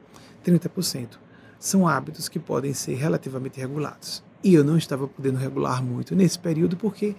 30% 0.45 1.17
são 1.59 1.87
hábitos 1.87 2.29
que 2.29 2.39
podem 2.39 2.73
ser 2.73 2.95
relativamente 2.95 3.59
regulados. 3.59 4.23
E 4.41 4.53
eu 4.53 4.63
não 4.63 4.77
estava 4.77 5.07
podendo 5.07 5.37
regular 5.37 5.83
muito 5.83 6.15
nesse 6.15 6.39
período 6.39 6.77
porque, 6.77 7.15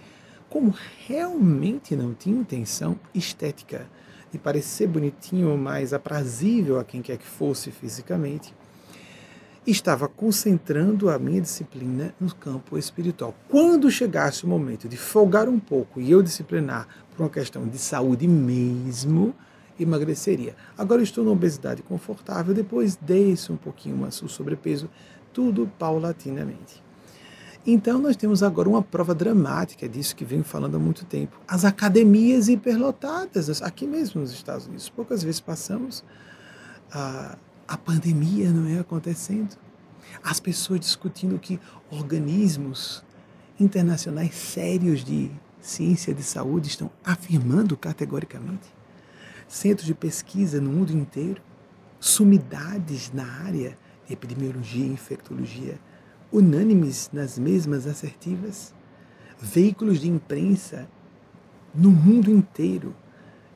como 0.51 0.75
realmente 1.07 1.95
não 1.95 2.13
tinha 2.13 2.37
intenção 2.37 2.99
estética 3.15 3.87
de 4.29 4.37
parecer 4.37 4.85
bonitinho 4.85 5.57
mais 5.57 5.93
aprazível 5.93 6.77
a 6.77 6.83
quem 6.83 7.01
quer 7.01 7.17
que 7.17 7.25
fosse 7.25 7.71
fisicamente, 7.71 8.53
estava 9.65 10.09
concentrando 10.09 11.09
a 11.09 11.17
minha 11.17 11.39
disciplina 11.39 12.13
no 12.19 12.35
campo 12.35 12.77
espiritual. 12.77 13.33
Quando 13.47 13.89
chegasse 13.89 14.43
o 14.43 14.47
momento 14.47 14.89
de 14.89 14.97
folgar 14.97 15.47
um 15.47 15.59
pouco 15.59 16.01
e 16.01 16.11
eu 16.11 16.21
disciplinar 16.21 16.85
por 17.11 17.23
uma 17.23 17.29
questão 17.29 17.65
de 17.65 17.77
saúde 17.77 18.27
mesmo, 18.27 19.33
emagreceria. 19.79 20.53
Agora 20.77 21.01
estou 21.01 21.23
numa 21.23 21.33
obesidade 21.33 21.81
confortável, 21.81 22.53
depois 22.53 22.97
desço 22.97 23.53
um 23.53 23.57
pouquinho 23.57 24.05
o 24.05 24.11
sobrepeso, 24.11 24.89
tudo 25.31 25.71
paulatinamente. 25.79 26.90
Então 27.65 27.99
nós 27.99 28.15
temos 28.15 28.41
agora 28.41 28.67
uma 28.67 28.81
prova 28.81 29.13
dramática 29.13 29.87
disso 29.87 30.15
que 30.15 30.25
venho 30.25 30.43
falando 30.43 30.75
há 30.75 30.79
muito 30.79 31.05
tempo. 31.05 31.39
As 31.47 31.63
academias 31.63 32.47
hiperlotadas, 32.47 33.61
aqui 33.61 33.85
mesmo 33.85 34.21
nos 34.21 34.31
Estados 34.31 34.65
Unidos. 34.65 34.89
Poucas 34.89 35.21
vezes 35.21 35.39
passamos 35.39 36.03
a, 36.91 37.37
a 37.67 37.77
pandemia 37.77 38.49
não 38.49 38.67
é 38.67 38.79
acontecendo. 38.79 39.55
As 40.23 40.39
pessoas 40.39 40.79
discutindo 40.79 41.37
que 41.37 41.59
organismos 41.91 43.03
internacionais 43.59 44.33
sérios 44.33 45.03
de 45.03 45.29
ciência 45.61 46.13
de 46.15 46.23
saúde 46.23 46.67
estão 46.67 46.89
afirmando 47.03 47.77
categoricamente. 47.77 48.73
Centros 49.47 49.85
de 49.85 49.93
pesquisa 49.93 50.59
no 50.59 50.71
mundo 50.71 50.91
inteiro, 50.91 51.41
sumidades 51.99 53.11
na 53.13 53.25
área 53.25 53.77
de 54.07 54.13
epidemiologia 54.13 54.85
e 54.85 54.89
infectologia 54.89 55.79
unânimes 56.31 57.09
nas 57.11 57.37
mesmas 57.37 57.85
assertivas, 57.85 58.73
veículos 59.39 59.99
de 59.99 60.09
imprensa 60.09 60.87
no 61.73 61.91
mundo 61.91 62.29
inteiro 62.29 62.95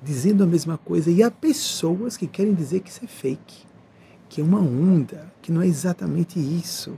dizendo 0.05 0.43
a 0.43 0.47
mesma 0.47 0.77
coisa 0.77 1.09
e 1.09 1.23
há 1.23 1.31
pessoas 1.31 2.15
que 2.15 2.27
querem 2.27 2.53
dizer 2.53 2.81
que 2.81 2.89
isso 2.89 3.03
é 3.03 3.07
fake, 3.07 3.65
que 4.29 4.39
é 4.39 4.43
uma 4.43 4.59
onda, 4.59 5.33
que 5.41 5.51
não 5.51 5.61
é 5.61 5.67
exatamente 5.67 6.39
isso. 6.39 6.97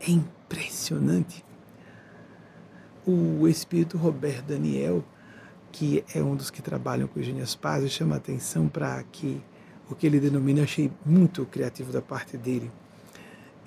É 0.00 0.10
impressionante. 0.10 1.44
O 3.06 3.46
espírito 3.46 3.96
Roberto 3.96 4.46
Daniel, 4.46 5.04
que 5.70 6.04
é 6.12 6.22
um 6.22 6.34
dos 6.34 6.50
que 6.50 6.60
trabalham 6.60 7.06
com 7.06 7.20
Eugênia 7.20 7.46
Spazio, 7.46 7.88
chama 7.88 8.16
atenção 8.16 8.66
para 8.66 9.02
que 9.04 9.40
o 9.88 9.94
que 9.94 10.06
ele 10.06 10.18
denomina, 10.18 10.62
achei 10.62 10.90
muito 11.04 11.44
criativo 11.44 11.92
da 11.92 12.02
parte 12.02 12.36
dele, 12.36 12.72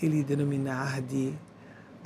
ele 0.01 0.23
denominar 0.23 1.01
de 1.01 1.33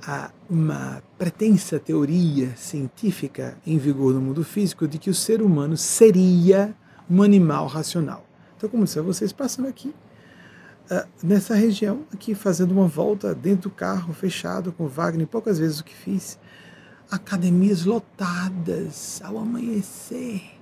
a 0.06 0.32
uma 0.50 1.02
pretensa 1.18 1.80
teoria 1.80 2.56
científica 2.56 3.58
em 3.66 3.78
vigor 3.78 4.14
no 4.14 4.22
mundo 4.22 4.44
físico 4.44 4.88
de 4.88 4.98
que 4.98 5.10
o 5.10 5.14
ser 5.14 5.42
humano 5.42 5.78
seria 5.78 6.76
um 7.10 7.22
animal 7.22 7.68
racional. 7.68 8.26
Então, 8.58 8.70
como 8.70 8.84
disse 8.84 8.98
a 8.98 9.02
vocês, 9.04 9.32
passando 9.32 9.68
aqui 9.68 9.94
uh, 10.90 11.08
nessa 11.22 11.54
região, 11.54 12.02
aqui 12.12 12.34
fazendo 12.34 12.72
uma 12.72 12.88
volta 12.88 13.36
dentro 13.36 13.70
do 13.70 13.76
carro, 13.76 14.14
fechado 14.14 14.72
com 14.72 14.88
Wagner, 14.88 15.28
poucas 15.28 15.60
vezes 15.60 15.80
o 15.80 15.84
que 15.84 15.94
fiz, 15.94 16.40
academias 17.10 17.86
lotadas 17.86 19.22
ao 19.24 19.38
amanhecer 19.38 20.61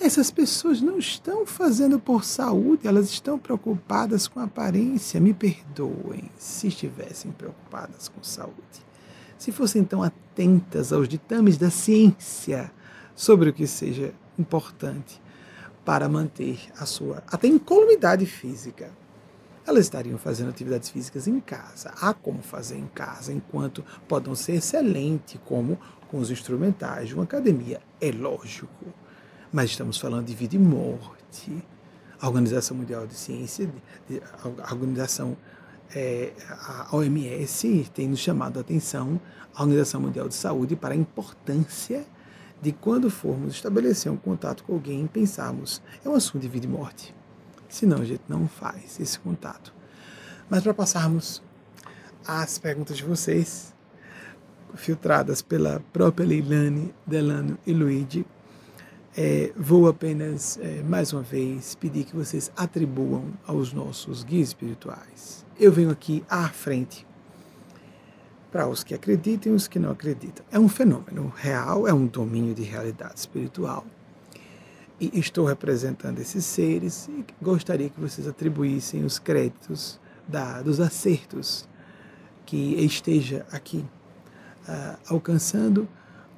essas 0.00 0.30
pessoas 0.30 0.80
não 0.80 0.98
estão 0.98 1.46
fazendo 1.46 1.98
por 2.00 2.24
saúde, 2.24 2.86
elas 2.86 3.10
estão 3.10 3.38
preocupadas 3.38 4.26
com 4.26 4.40
aparência. 4.40 5.20
Me 5.20 5.32
perdoem 5.32 6.30
se 6.36 6.68
estivessem 6.68 7.30
preocupadas 7.30 8.08
com 8.08 8.22
saúde. 8.22 8.84
Se 9.38 9.52
fossem 9.52 9.84
tão 9.84 10.02
atentas 10.02 10.92
aos 10.92 11.08
ditames 11.08 11.56
da 11.56 11.70
ciência 11.70 12.72
sobre 13.14 13.50
o 13.50 13.52
que 13.52 13.66
seja 13.66 14.12
importante 14.38 15.22
para 15.84 16.08
manter 16.08 16.58
a 16.78 16.86
sua 16.86 17.22
até 17.26 17.46
incolumidade 17.46 18.26
física. 18.26 18.90
Elas 19.66 19.84
estariam 19.84 20.18
fazendo 20.18 20.50
atividades 20.50 20.90
físicas 20.90 21.26
em 21.26 21.40
casa. 21.40 21.92
Há 22.00 22.12
como 22.12 22.42
fazer 22.42 22.76
em 22.76 22.86
casa, 22.86 23.32
enquanto 23.32 23.84
podem 24.06 24.34
ser 24.34 24.56
excelentes, 24.56 25.40
como 25.44 25.78
com 26.08 26.18
os 26.18 26.30
instrumentais 26.30 27.08
de 27.08 27.14
uma 27.14 27.24
academia. 27.24 27.80
É 28.00 28.10
lógico 28.10 28.92
mas 29.54 29.70
estamos 29.70 29.98
falando 29.98 30.26
de 30.26 30.34
vida 30.34 30.56
e 30.56 30.58
morte. 30.58 31.64
A 32.20 32.26
Organização 32.26 32.76
Mundial 32.76 33.06
de 33.06 33.14
Ciência, 33.14 33.72
a 34.58 34.72
Organização, 34.72 35.36
é, 35.94 36.32
a 36.48 36.88
OMS 36.90 37.88
tem 37.94 38.08
nos 38.08 38.18
chamado 38.18 38.58
a 38.58 38.62
atenção, 38.62 39.20
a 39.54 39.62
Organização 39.62 40.00
Mundial 40.00 40.28
de 40.28 40.34
Saúde, 40.34 40.74
para 40.74 40.92
a 40.92 40.96
importância 40.96 42.04
de 42.60 42.72
quando 42.72 43.08
formos 43.08 43.54
estabelecer 43.54 44.10
um 44.10 44.16
contato 44.16 44.64
com 44.64 44.72
alguém, 44.72 45.06
pensarmos, 45.06 45.80
é 46.04 46.08
um 46.08 46.14
assunto 46.14 46.42
de 46.42 46.48
vida 46.48 46.66
e 46.66 46.68
morte. 46.68 47.14
Senão 47.68 47.98
a 47.98 48.04
gente 48.04 48.22
não 48.28 48.48
faz 48.48 48.98
esse 48.98 49.20
contato. 49.20 49.72
Mas 50.50 50.64
para 50.64 50.74
passarmos 50.74 51.40
às 52.26 52.58
perguntas 52.58 52.96
de 52.96 53.04
vocês, 53.04 53.72
filtradas 54.74 55.42
pela 55.42 55.80
própria 55.92 56.26
Leilane, 56.26 56.92
Delano 57.06 57.56
e 57.64 57.72
Luigi, 57.72 58.26
é, 59.16 59.52
vou 59.56 59.88
apenas, 59.88 60.58
é, 60.60 60.82
mais 60.82 61.12
uma 61.12 61.22
vez, 61.22 61.74
pedir 61.76 62.04
que 62.04 62.16
vocês 62.16 62.50
atribuam 62.56 63.32
aos 63.46 63.72
nossos 63.72 64.24
guias 64.24 64.48
espirituais. 64.48 65.46
Eu 65.58 65.70
venho 65.70 65.90
aqui 65.90 66.24
à 66.28 66.48
frente 66.48 67.06
para 68.50 68.68
os 68.68 68.82
que 68.82 68.94
acreditam 68.94 69.52
e 69.52 69.54
os 69.54 69.68
que 69.68 69.78
não 69.78 69.90
acreditam. 69.90 70.44
É 70.50 70.58
um 70.58 70.68
fenômeno 70.68 71.32
real, 71.36 71.86
é 71.86 71.94
um 71.94 72.06
domínio 72.06 72.54
de 72.54 72.62
realidade 72.62 73.18
espiritual. 73.18 73.84
E 75.00 75.10
estou 75.18 75.44
representando 75.44 76.18
esses 76.20 76.44
seres 76.44 77.08
e 77.08 77.24
gostaria 77.42 77.88
que 77.88 78.00
vocês 78.00 78.26
atribuíssem 78.26 79.04
os 79.04 79.18
créditos 79.18 80.00
da, 80.26 80.62
dos 80.62 80.80
acertos 80.80 81.68
que 82.46 82.74
esteja 82.84 83.46
aqui 83.50 83.84
uh, 84.68 84.98
alcançando 85.08 85.88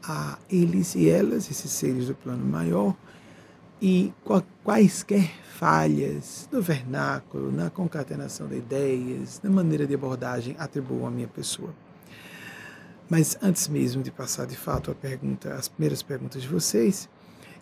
a 0.08 0.38
eles 0.50 0.94
e 0.94 1.08
elas, 1.08 1.50
esses 1.50 1.70
seres 1.70 2.06
do 2.06 2.14
plano 2.14 2.44
maior, 2.44 2.94
e 3.80 4.12
quaisquer 4.64 5.30
falhas 5.58 6.48
no 6.50 6.62
vernáculo, 6.62 7.52
na 7.52 7.70
concatenação 7.70 8.46
de 8.46 8.56
ideias, 8.56 9.40
na 9.42 9.50
maneira 9.50 9.86
de 9.86 9.94
abordagem, 9.94 10.56
atribuam 10.58 11.06
à 11.06 11.10
minha 11.10 11.28
pessoa. 11.28 11.74
Mas 13.08 13.36
antes 13.42 13.68
mesmo 13.68 14.02
de 14.02 14.10
passar 14.10 14.46
de 14.46 14.56
fato 14.56 14.90
a 14.90 14.94
pergunta, 14.94 15.54
as 15.54 15.68
primeiras 15.68 16.02
perguntas 16.02 16.42
de 16.42 16.48
vocês, 16.48 17.08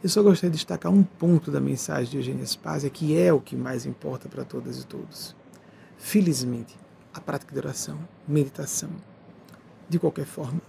eu 0.02 0.08
só 0.08 0.22
gostaria 0.22 0.50
de 0.50 0.56
destacar 0.56 0.92
um 0.92 1.02
ponto 1.02 1.50
da 1.50 1.60
mensagem 1.60 2.10
de 2.10 2.16
Eugênia 2.18 2.44
Spazia, 2.44 2.90
que 2.90 3.16
é 3.16 3.32
o 3.32 3.40
que 3.40 3.56
mais 3.56 3.86
importa 3.86 4.28
para 4.28 4.44
todas 4.44 4.78
e 4.80 4.86
todos. 4.86 5.34
Felizmente, 5.98 6.76
a 7.12 7.20
prática 7.20 7.52
de 7.52 7.58
oração, 7.58 7.98
meditação, 8.26 8.90
de 9.88 9.98
qualquer 9.98 10.26
forma, 10.26 10.60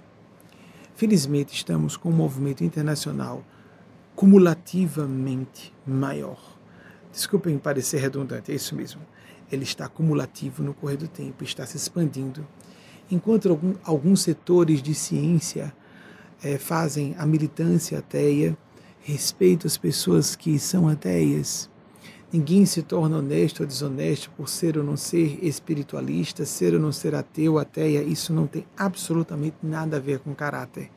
Felizmente, 0.96 1.54
estamos 1.54 1.98
com 1.98 2.08
um 2.08 2.14
movimento 2.14 2.64
internacional 2.64 3.44
cumulativamente 4.16 5.74
maior. 5.86 6.40
Desculpem 7.12 7.58
parecer 7.58 8.00
redundante, 8.00 8.50
é 8.50 8.56
isso 8.56 8.74
mesmo. 8.74 9.02
Ele 9.52 9.64
está 9.64 9.90
cumulativo 9.90 10.64
no 10.64 10.74
correr 10.74 10.96
do 10.96 11.10
tempo, 11.10 11.44
está 11.44 11.66
se 11.66 11.76
expandindo. 11.76 12.48
Enquanto 13.12 13.50
algum, 13.50 13.76
alguns 13.84 14.22
setores 14.22 14.82
de 14.82 14.96
ciência 14.96 15.76
é, 16.42 16.58
fazem 16.58 17.14
a 17.18 17.26
militância 17.26 18.00
ateia, 18.00 18.58
respeito 19.02 19.68
as 19.68 19.78
pessoas 19.78 20.34
que 20.34 20.58
são 20.58 20.88
ateias. 20.88 21.70
Ninguém 22.32 22.66
se 22.66 22.82
torna 22.82 23.18
honesto 23.18 23.62
ou 23.62 23.68
desonesto 23.68 24.32
por 24.36 24.50
ser 24.50 24.78
ou 24.78 24.84
não 24.84 24.98
ser 24.98 25.40
espiritualista, 25.44 26.44
ser 26.44 26.74
ou 26.74 26.80
não 26.80 26.92
ser 26.92 27.16
ateu, 27.16 27.58
ateia. 27.58 28.04
Isso 28.04 28.34
não 28.34 28.48
tem 28.48 28.66
absolutamente 28.76 29.58
nada 29.64 29.98
a 29.98 30.00
ver 30.00 30.20
com 30.20 30.34
caráter. 30.34 30.90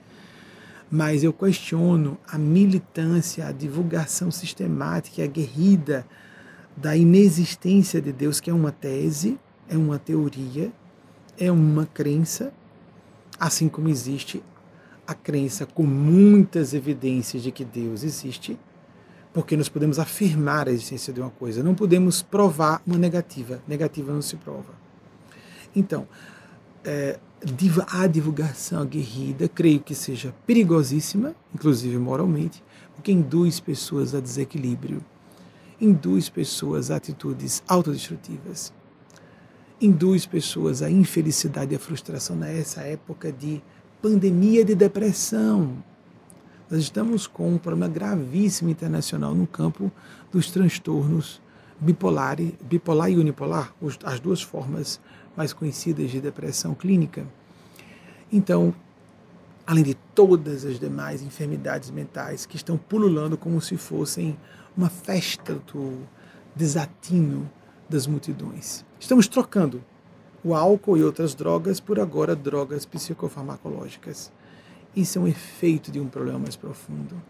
Mas 0.90 1.22
eu 1.22 1.32
questiono 1.32 2.18
a 2.26 2.38
militância, 2.38 3.46
a 3.46 3.52
divulgação 3.52 4.30
sistemática, 4.30 5.22
aguerrida 5.22 6.06
da 6.76 6.96
inexistência 6.96 8.00
de 8.00 8.12
Deus, 8.12 8.40
que 8.40 8.50
é 8.50 8.54
uma 8.54 8.72
tese, 8.72 9.38
é 9.68 9.76
uma 9.76 9.98
teoria, 9.98 10.72
é 11.38 11.52
uma 11.52 11.86
crença, 11.86 12.52
assim 13.38 13.68
como 13.68 13.88
existe 13.88 14.42
a 15.06 15.14
crença 15.14 15.66
com 15.66 15.84
muitas 15.84 16.74
evidências 16.74 17.42
de 17.42 17.50
que 17.50 17.64
Deus 17.64 18.02
existe, 18.02 18.58
porque 19.32 19.56
nós 19.56 19.68
podemos 19.68 19.98
afirmar 19.98 20.68
a 20.68 20.72
existência 20.72 21.12
de 21.12 21.20
uma 21.20 21.30
coisa, 21.30 21.62
não 21.62 21.74
podemos 21.74 22.22
provar 22.22 22.82
uma 22.86 22.98
negativa. 22.98 23.60
Negativa 23.68 24.12
não 24.12 24.22
se 24.22 24.36
prova. 24.36 24.72
Então, 25.74 26.08
é, 26.84 27.18
a 27.88 28.06
divulgação 28.06 28.80
aguerrida, 28.80 29.48
creio 29.48 29.80
que 29.80 29.94
seja 29.94 30.34
perigosíssima, 30.46 31.34
inclusive 31.54 31.96
moralmente, 31.98 32.62
porque 32.94 33.12
induz 33.12 33.60
pessoas 33.60 34.14
a 34.14 34.20
desequilíbrio, 34.20 35.04
induz 35.80 36.28
pessoas 36.28 36.90
a 36.90 36.96
atitudes 36.96 37.62
autodestrutivas, 37.68 38.72
induz 39.80 40.26
pessoas 40.26 40.82
à 40.82 40.90
infelicidade 40.90 41.72
e 41.72 41.76
à 41.76 41.78
frustração 41.78 42.34
nessa 42.34 42.80
época 42.80 43.30
de 43.30 43.62
pandemia 44.02 44.64
de 44.64 44.74
depressão. 44.74 45.76
Nós 46.70 46.82
estamos 46.82 47.26
com 47.26 47.54
um 47.54 47.56
problema 47.56 47.90
gravíssimo 47.90 48.68
internacional 48.68 49.34
no 49.34 49.46
campo 49.46 49.90
dos 50.30 50.50
transtornos 50.50 51.40
bipolar, 51.80 52.36
bipolar 52.62 53.10
e 53.10 53.16
unipolar, 53.16 53.72
as 54.04 54.20
duas 54.20 54.42
formas 54.42 55.00
mais 55.34 55.54
conhecidas 55.54 56.10
de 56.10 56.20
depressão 56.20 56.74
clínica. 56.74 57.26
Então, 58.30 58.74
além 59.66 59.82
de 59.82 59.94
todas 60.14 60.66
as 60.66 60.78
demais 60.78 61.22
enfermidades 61.22 61.90
mentais 61.90 62.44
que 62.44 62.56
estão 62.56 62.76
pululando 62.76 63.38
como 63.38 63.60
se 63.62 63.78
fossem 63.78 64.36
uma 64.76 64.90
festa 64.90 65.54
do 65.72 66.06
desatino 66.54 67.50
das 67.88 68.06
multidões. 68.06 68.84
Estamos 69.00 69.26
trocando 69.26 69.82
o 70.44 70.54
álcool 70.54 70.98
e 70.98 71.02
outras 71.02 71.34
drogas 71.34 71.80
por 71.80 71.98
agora 71.98 72.36
drogas 72.36 72.84
psicofarmacológicas. 72.84 74.30
Isso 74.98 75.16
é 75.16 75.22
um 75.22 75.28
efeito 75.28 75.92
de 75.92 76.00
um 76.00 76.08
problema 76.08 76.40
mais 76.40 76.56
profundo. 76.56 77.22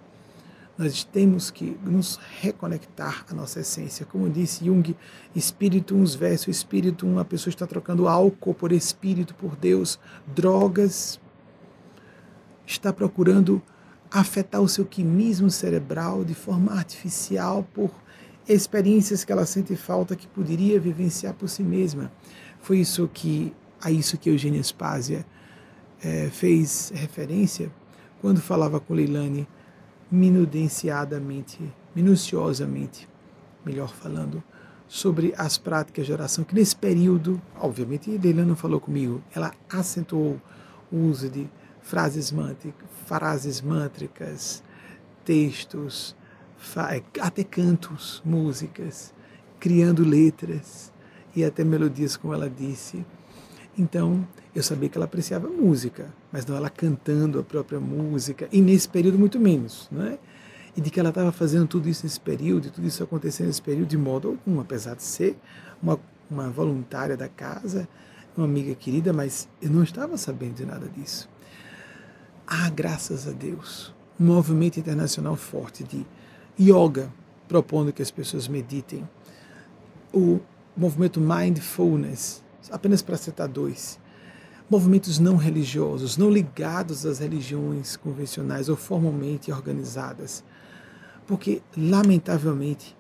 Nós 0.79 1.05
temos 1.05 1.51
que 1.51 1.77
nos 1.85 2.19
reconectar 2.41 3.27
à 3.29 3.35
nossa 3.35 3.61
essência. 3.61 4.07
Como 4.07 4.31
disse 4.31 4.65
Jung, 4.65 4.97
espírito 5.37 5.95
uns 5.95 6.15
versus 6.15 6.57
espírito 6.57 7.07
um, 7.07 7.19
a 7.19 7.27
pessoa 7.27 7.51
está 7.51 7.67
trocando 7.67 8.09
álcool 8.09 8.55
por 8.55 8.73
espírito, 8.73 9.35
por 9.35 9.55
Deus, 9.55 10.01
drogas, 10.35 11.21
está 12.67 12.91
procurando 12.91 13.61
afetar 14.11 14.63
o 14.63 14.69
seu 14.69 14.87
quimismo 14.87 15.51
cerebral 15.51 16.25
de 16.25 16.33
forma 16.33 16.73
artificial 16.73 17.69
por 17.75 17.91
experiências 18.49 19.25
que 19.25 19.33
ela 19.33 19.45
sente 19.45 19.77
falta 19.77 20.17
que 20.17 20.27
poderia 20.27 20.81
vivenciar 20.81 21.35
por 21.35 21.51
si 21.51 21.63
mesma. 21.63 22.11
Foi 22.63 22.79
isso 22.79 23.07
que 23.13 23.53
a 23.79 23.91
isso 23.91 24.17
que 24.17 24.31
Eugênia 24.31 24.63
Spásia 24.63 25.27
é, 26.03 26.29
fez 26.31 26.93
referência 26.95 27.71
quando 28.21 28.41
falava 28.41 28.81
com 28.81 28.95
Leilani 28.95 29.47
minudenciadamente, 30.11 31.59
minuciosamente, 31.95 33.09
melhor 33.65 33.89
falando, 33.89 34.43
sobre 34.87 35.35
as 35.37 35.59
práticas 35.59 36.07
de 36.07 36.13
oração, 36.13 36.45
que 36.45 36.55
nesse 36.55 36.75
período, 36.75 37.41
obviamente, 37.61 38.11
Leilani 38.11 38.49
não 38.49 38.57
falou 38.57 38.81
comigo, 38.81 39.23
ela 39.35 39.53
acentuou 39.69 40.41
o 40.91 40.97
uso 40.97 41.29
de 41.29 41.47
frases, 41.83 42.33
mântricas, 42.33 42.89
frases 43.07 43.61
mântricas, 43.61 44.63
textos, 45.25 46.17
até 47.21 47.45
cantos, 47.45 48.23
músicas, 48.25 49.13
criando 49.61 50.03
letras 50.03 50.93
e 51.37 51.45
até 51.45 51.63
melodias, 51.65 52.17
como 52.17 52.33
ela 52.33 52.49
disse. 52.49 53.05
Então, 53.79 54.27
eu 54.55 54.63
sabia 54.63 54.89
que 54.89 54.99
ela 54.99 55.05
apreciava 55.05 55.49
música, 55.49 56.13
mas 56.33 56.45
não 56.45 56.57
ela 56.57 56.69
cantando 56.69 57.39
a 57.39 57.45
própria 57.45 57.79
música, 57.79 58.49
e 58.51 58.61
nesse 58.61 58.89
período 58.89 59.17
muito 59.17 59.39
menos, 59.39 59.89
não 59.91 60.05
é? 60.05 60.19
E 60.77 60.81
de 60.81 60.91
que 60.91 60.99
ela 60.99 61.11
estava 61.11 61.31
fazendo 61.31 61.67
tudo 61.67 61.89
isso 61.89 62.05
nesse 62.05 62.19
período, 62.19 62.67
e 62.67 62.71
tudo 62.71 62.87
isso 62.87 63.03
acontecendo 63.03 63.47
nesse 63.47 63.63
período 63.63 63.89
de 63.89 63.97
modo 63.97 64.29
algum, 64.29 64.61
apesar 64.61 64.97
de 64.97 65.05
ser 65.05 65.39
uma, 65.81 65.99
uma 66.29 66.51
voluntária 66.51 67.17
da 67.17 67.29
casa, 67.29 67.89
uma 68.37 68.47
amiga 68.47 68.75
querida, 68.75 69.13
mas 69.13 69.49
eu 69.63 69.71
não 69.71 69.85
estava 69.85 70.17
sabendo 70.17 70.55
de 70.55 70.67
nada 70.67 70.89
disso. 70.89 71.29
Ah, 72.45 72.71
graças 72.71 73.29
a 73.29 73.33
Deus, 73.33 73.95
um 74.19 74.27
movimento 74.27 74.81
internacional 74.81 75.37
forte 75.37 75.85
de 75.85 76.05
yoga, 76.59 77.13
propondo 77.47 77.93
que 77.93 78.03
as 78.03 78.11
pessoas 78.11 78.49
meditem. 78.49 79.09
O 80.13 80.41
movimento 80.77 81.21
Mindfulness, 81.21 82.43
apenas 82.71 83.03
para 83.03 83.17
citar 83.17 83.49
dois. 83.49 83.99
Movimentos 84.71 85.19
não 85.19 85.37
religiosos, 85.37 86.17
não 86.17 86.31
ligados 86.31 87.07
às 87.07 87.19
religiões 87.19 87.97
convencionais 87.97 88.69
ou 88.69 88.77
formalmente 88.77 89.51
organizadas. 89.51 90.45
Porque, 91.27 91.63
lamentavelmente, 91.77 92.97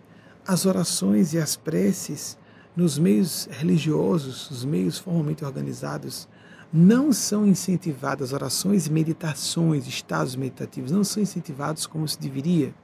as 0.47 0.65
orações 0.65 1.35
e 1.35 1.39
as 1.39 1.57
preces 1.57 2.39
nos 2.75 2.99
meios 2.99 3.49
religiosos, 3.51 4.51
os 4.51 4.65
meios 4.65 4.99
formalmente 4.99 5.45
organizados, 5.45 6.29
não 6.73 7.13
são 7.13 7.47
incentivadas, 7.47 8.33
orações 8.33 8.87
e 8.87 8.93
meditações, 8.93 9.87
estados 9.87 10.37
meditativos, 10.37 10.91
não 10.91 11.03
são 11.03 11.23
incentivados 11.23 11.87
como 11.87 12.07
se 12.07 12.19
deveria 12.19 12.75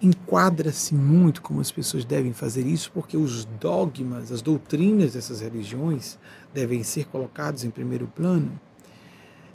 enquadra-se 0.00 0.94
muito 0.94 1.40
como 1.40 1.60
as 1.60 1.70
pessoas 1.70 2.04
devem 2.04 2.32
fazer 2.32 2.66
isso, 2.66 2.90
porque 2.92 3.16
os 3.16 3.44
dogmas, 3.44 4.30
as 4.30 4.42
doutrinas 4.42 5.14
dessas 5.14 5.40
religiões 5.40 6.18
devem 6.52 6.82
ser 6.82 7.06
colocados 7.06 7.64
em 7.64 7.70
primeiro 7.70 8.06
plano. 8.06 8.60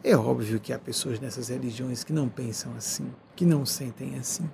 É 0.04 0.18
óbvio 0.18 0.60
que 0.60 0.74
há 0.74 0.80
pessoas 0.80 1.20
nessas 1.20 1.50
religiões 1.50 2.04
que 2.04 2.12
não 2.12 2.28
pensam 2.28 2.74
assim, 2.76 3.08
que 3.36 3.46
não 3.46 3.66
sentem 3.66 4.18
assim. 4.18 4.50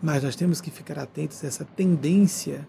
Mas 0.00 0.22
nós 0.22 0.36
temos 0.36 0.60
que 0.60 0.70
ficar 0.70 0.98
atentos 0.98 1.42
a 1.42 1.48
essa 1.48 1.64
tendência 1.64 2.66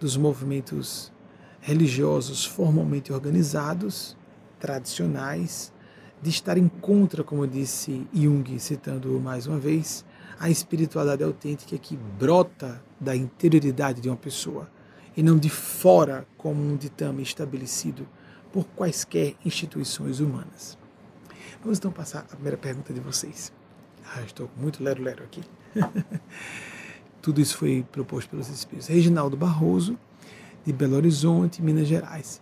dos 0.00 0.16
movimentos 0.16 1.12
religiosos 1.60 2.44
formalmente 2.44 3.12
organizados, 3.12 4.16
tradicionais, 4.58 5.72
de 6.20 6.30
estar 6.30 6.58
em 6.58 6.68
contra, 6.68 7.22
como 7.22 7.46
disse 7.46 8.06
Jung, 8.12 8.58
citando 8.58 9.20
mais 9.20 9.46
uma 9.46 9.58
vez, 9.58 10.04
a 10.38 10.50
espiritualidade 10.50 11.22
autêntica 11.22 11.76
que 11.78 11.96
brota 11.96 12.82
da 13.00 13.14
interioridade 13.14 14.00
de 14.00 14.08
uma 14.08 14.16
pessoa 14.16 14.68
e 15.16 15.22
não 15.22 15.38
de 15.38 15.48
fora 15.48 16.26
como 16.36 16.62
um 16.62 16.76
ditame 16.76 17.22
estabelecido 17.22 18.06
por 18.52 18.64
quaisquer 18.76 19.34
instituições 19.44 20.20
humanas. 20.20 20.78
Vamos 21.62 21.78
então 21.78 21.90
passar 21.90 22.20
a 22.20 22.34
primeira 22.34 22.56
pergunta 22.56 22.92
de 22.92 23.00
vocês. 23.00 23.52
Ah, 24.14 24.22
estou 24.22 24.50
muito 24.56 24.82
lero-lero 24.82 25.24
aqui. 25.24 25.42
Tudo 27.22 27.40
isso 27.40 27.56
foi 27.56 27.84
proposto 27.90 28.28
pelos 28.28 28.48
Espíritos. 28.48 28.88
Reginaldo 28.88 29.36
Barroso, 29.36 29.98
de 30.64 30.72
Belo 30.72 30.96
Horizonte, 30.96 31.62
Minas 31.62 31.88
Gerais. 31.88 32.40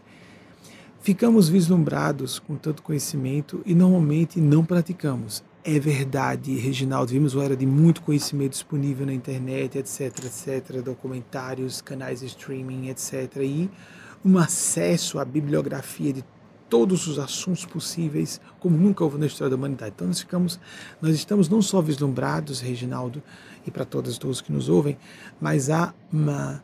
Ficamos 1.01 1.49
vislumbrados 1.49 2.39
com 2.39 2.57
tanto 2.57 2.83
conhecimento 2.83 3.63
e 3.65 3.75
normalmente 3.75 4.41
não 4.41 4.65
praticamos. 4.65 5.43
É 5.65 5.79
verdade, 5.79 6.57
Reginaldo, 6.57 7.13
vimos 7.13 7.35
uma 7.35 7.45
era 7.45 7.57
de 7.57 7.65
muito 7.65 8.03
conhecimento 8.03 8.51
disponível 8.51 9.07
na 9.07 9.13
internet, 9.13 9.79
etc, 9.79 10.25
etc, 10.25 10.83
documentários, 10.83 11.81
canais 11.81 12.19
de 12.19 12.27
streaming, 12.27 12.89
etc, 12.89 13.37
e 13.37 13.71
um 14.25 14.39
acesso 14.39 15.21
à 15.21 15.25
bibliografia 15.25 16.13
de 16.13 16.25
todos 16.69 17.07
os 17.07 17.17
assuntos 17.17 17.65
possíveis, 17.65 18.41
como 18.59 18.77
nunca 18.77 19.05
houve 19.05 19.19
na 19.19 19.27
história 19.27 19.51
da 19.51 19.57
humanidade. 19.57 19.93
Então 19.95 20.09
nós 20.09 20.19
ficamos, 20.19 20.59
nós 21.01 21.15
estamos 21.15 21.49
não 21.49 21.63
só 21.63 21.81
vislumbrados, 21.81 22.59
Reginaldo, 22.59 23.23
e 23.65 23.71
para 23.71 23.85
todos 23.85 24.19
todos 24.19 24.41
que 24.41 24.51
nos 24.51 24.69
ouvem, 24.69 24.99
mas 25.41 25.71
há 25.71 25.95
uma 26.13 26.61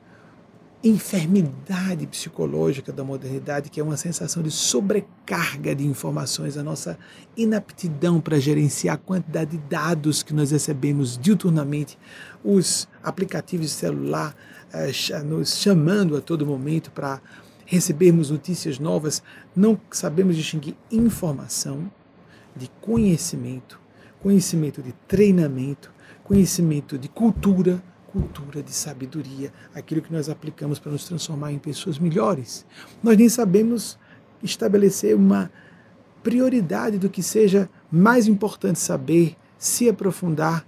enfermidade 0.83 2.07
psicológica 2.07 2.93
da 2.93 3.03
modernidade, 3.03 3.69
que 3.69 3.81
é 3.81 3.83
uma 3.83 3.97
sensação 3.97 4.43
de 4.43 4.51
sobrecarga 4.51 5.75
de 5.75 5.85
informações, 5.85 6.57
a 6.57 6.63
nossa 6.63 6.97
inaptidão 7.37 8.21
para 8.21 8.39
gerenciar 8.39 8.95
a 8.95 8.99
quantidade 8.99 9.53
de 9.53 9.59
dados 9.59 10.23
que 10.23 10.33
nós 10.33 10.53
recebemos 10.53 11.19
diuturnamente, 11.19 11.99
os 12.45 12.89
aplicativos 13.03 13.67
de 13.67 13.73
celular 13.73 14.37
eh, 14.73 14.93
nos 15.25 15.57
chamando 15.57 16.17
a 16.17 16.21
todo 16.21 16.47
momento 16.47 16.93
para 16.93 17.21
recebermos 17.67 18.31
notícias 18.31 18.79
novas, 18.79 19.23
não 19.55 19.79
sabemos 19.91 20.37
distinguir 20.37 20.77
informação 20.91 21.91
de 22.57 22.71
conhecimento, 22.81 23.81
conhecimento 24.23 24.81
de 24.81 24.93
treinamento, 25.07 25.93
conhecimento 26.25 26.97
de 26.97 27.09
cultura, 27.09 27.83
cultura 28.13 28.63
de 28.63 28.73
sabedoria, 28.73 29.53
aquilo 29.75 30.03
que 30.03 30.13
nós 30.13 30.29
aplicamos 30.29 30.79
para 30.79 30.93
nos 30.93 31.05
transformar 31.05 31.53
em 31.53 31.59
pessoas 31.59 31.99
melhores. 31.99 32.67
Nós 33.03 33.17
nem 33.17 33.29
sabemos 33.29 33.99
estabelecer 34.43 35.15
uma 35.15 35.51
prioridade 36.23 36.99
do 36.99 37.09
que 37.09 37.23
seja 37.23 37.69
mais 37.91 38.27
importante 38.27 38.79
saber, 38.79 39.37
se 39.59 39.89
aprofundar 39.89 40.67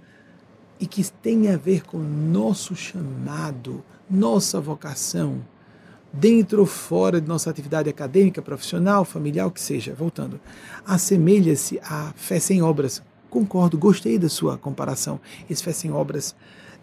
e 0.79 0.85
que 0.85 1.03
tenha 1.21 1.53
a 1.53 1.57
ver 1.57 1.83
com 1.83 1.97
nosso 1.97 2.75
chamado, 2.75 3.83
nossa 4.09 4.59
vocação, 4.59 5.45
dentro 6.11 6.61
ou 6.61 6.65
fora 6.65 7.21
de 7.21 7.27
nossa 7.27 7.49
atividade 7.49 7.89
acadêmica, 7.89 8.41
profissional, 8.41 9.05
familiar, 9.05 9.47
o 9.47 9.51
que 9.51 9.61
seja. 9.61 9.93
Voltando, 9.93 10.39
assemelha-se 10.85 11.79
à 11.83 12.11
fé 12.15 12.39
sem 12.39 12.61
obras. 12.61 13.01
Concordo, 13.29 13.77
gostei 13.77 14.19
da 14.19 14.27
sua 14.27 14.57
comparação. 14.57 15.19
Esse 15.49 15.63
fé 15.63 15.71
sem 15.71 15.91
obras 15.91 16.35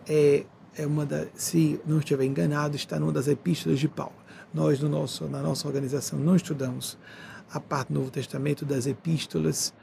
é, 0.08 0.44
é 0.76 0.86
uma 0.86 1.04
da, 1.04 1.26
se 1.34 1.80
não 1.86 1.98
estiver 1.98 2.24
enganado, 2.24 2.76
está 2.76 2.98
numa 2.98 3.12
das 3.12 3.28
epístolas 3.28 3.78
de 3.78 3.88
Paulo. 3.88 4.14
Nós, 4.52 4.80
no 4.80 4.88
nosso, 4.88 5.24
na 5.26 5.42
nossa 5.42 5.66
organização, 5.66 6.18
não 6.18 6.34
estudamos 6.34 6.96
a 7.50 7.60
parte 7.60 7.92
do 7.92 7.98
Novo 7.98 8.10
Testamento 8.10 8.64
das 8.64 8.86
epístolas 8.86 9.74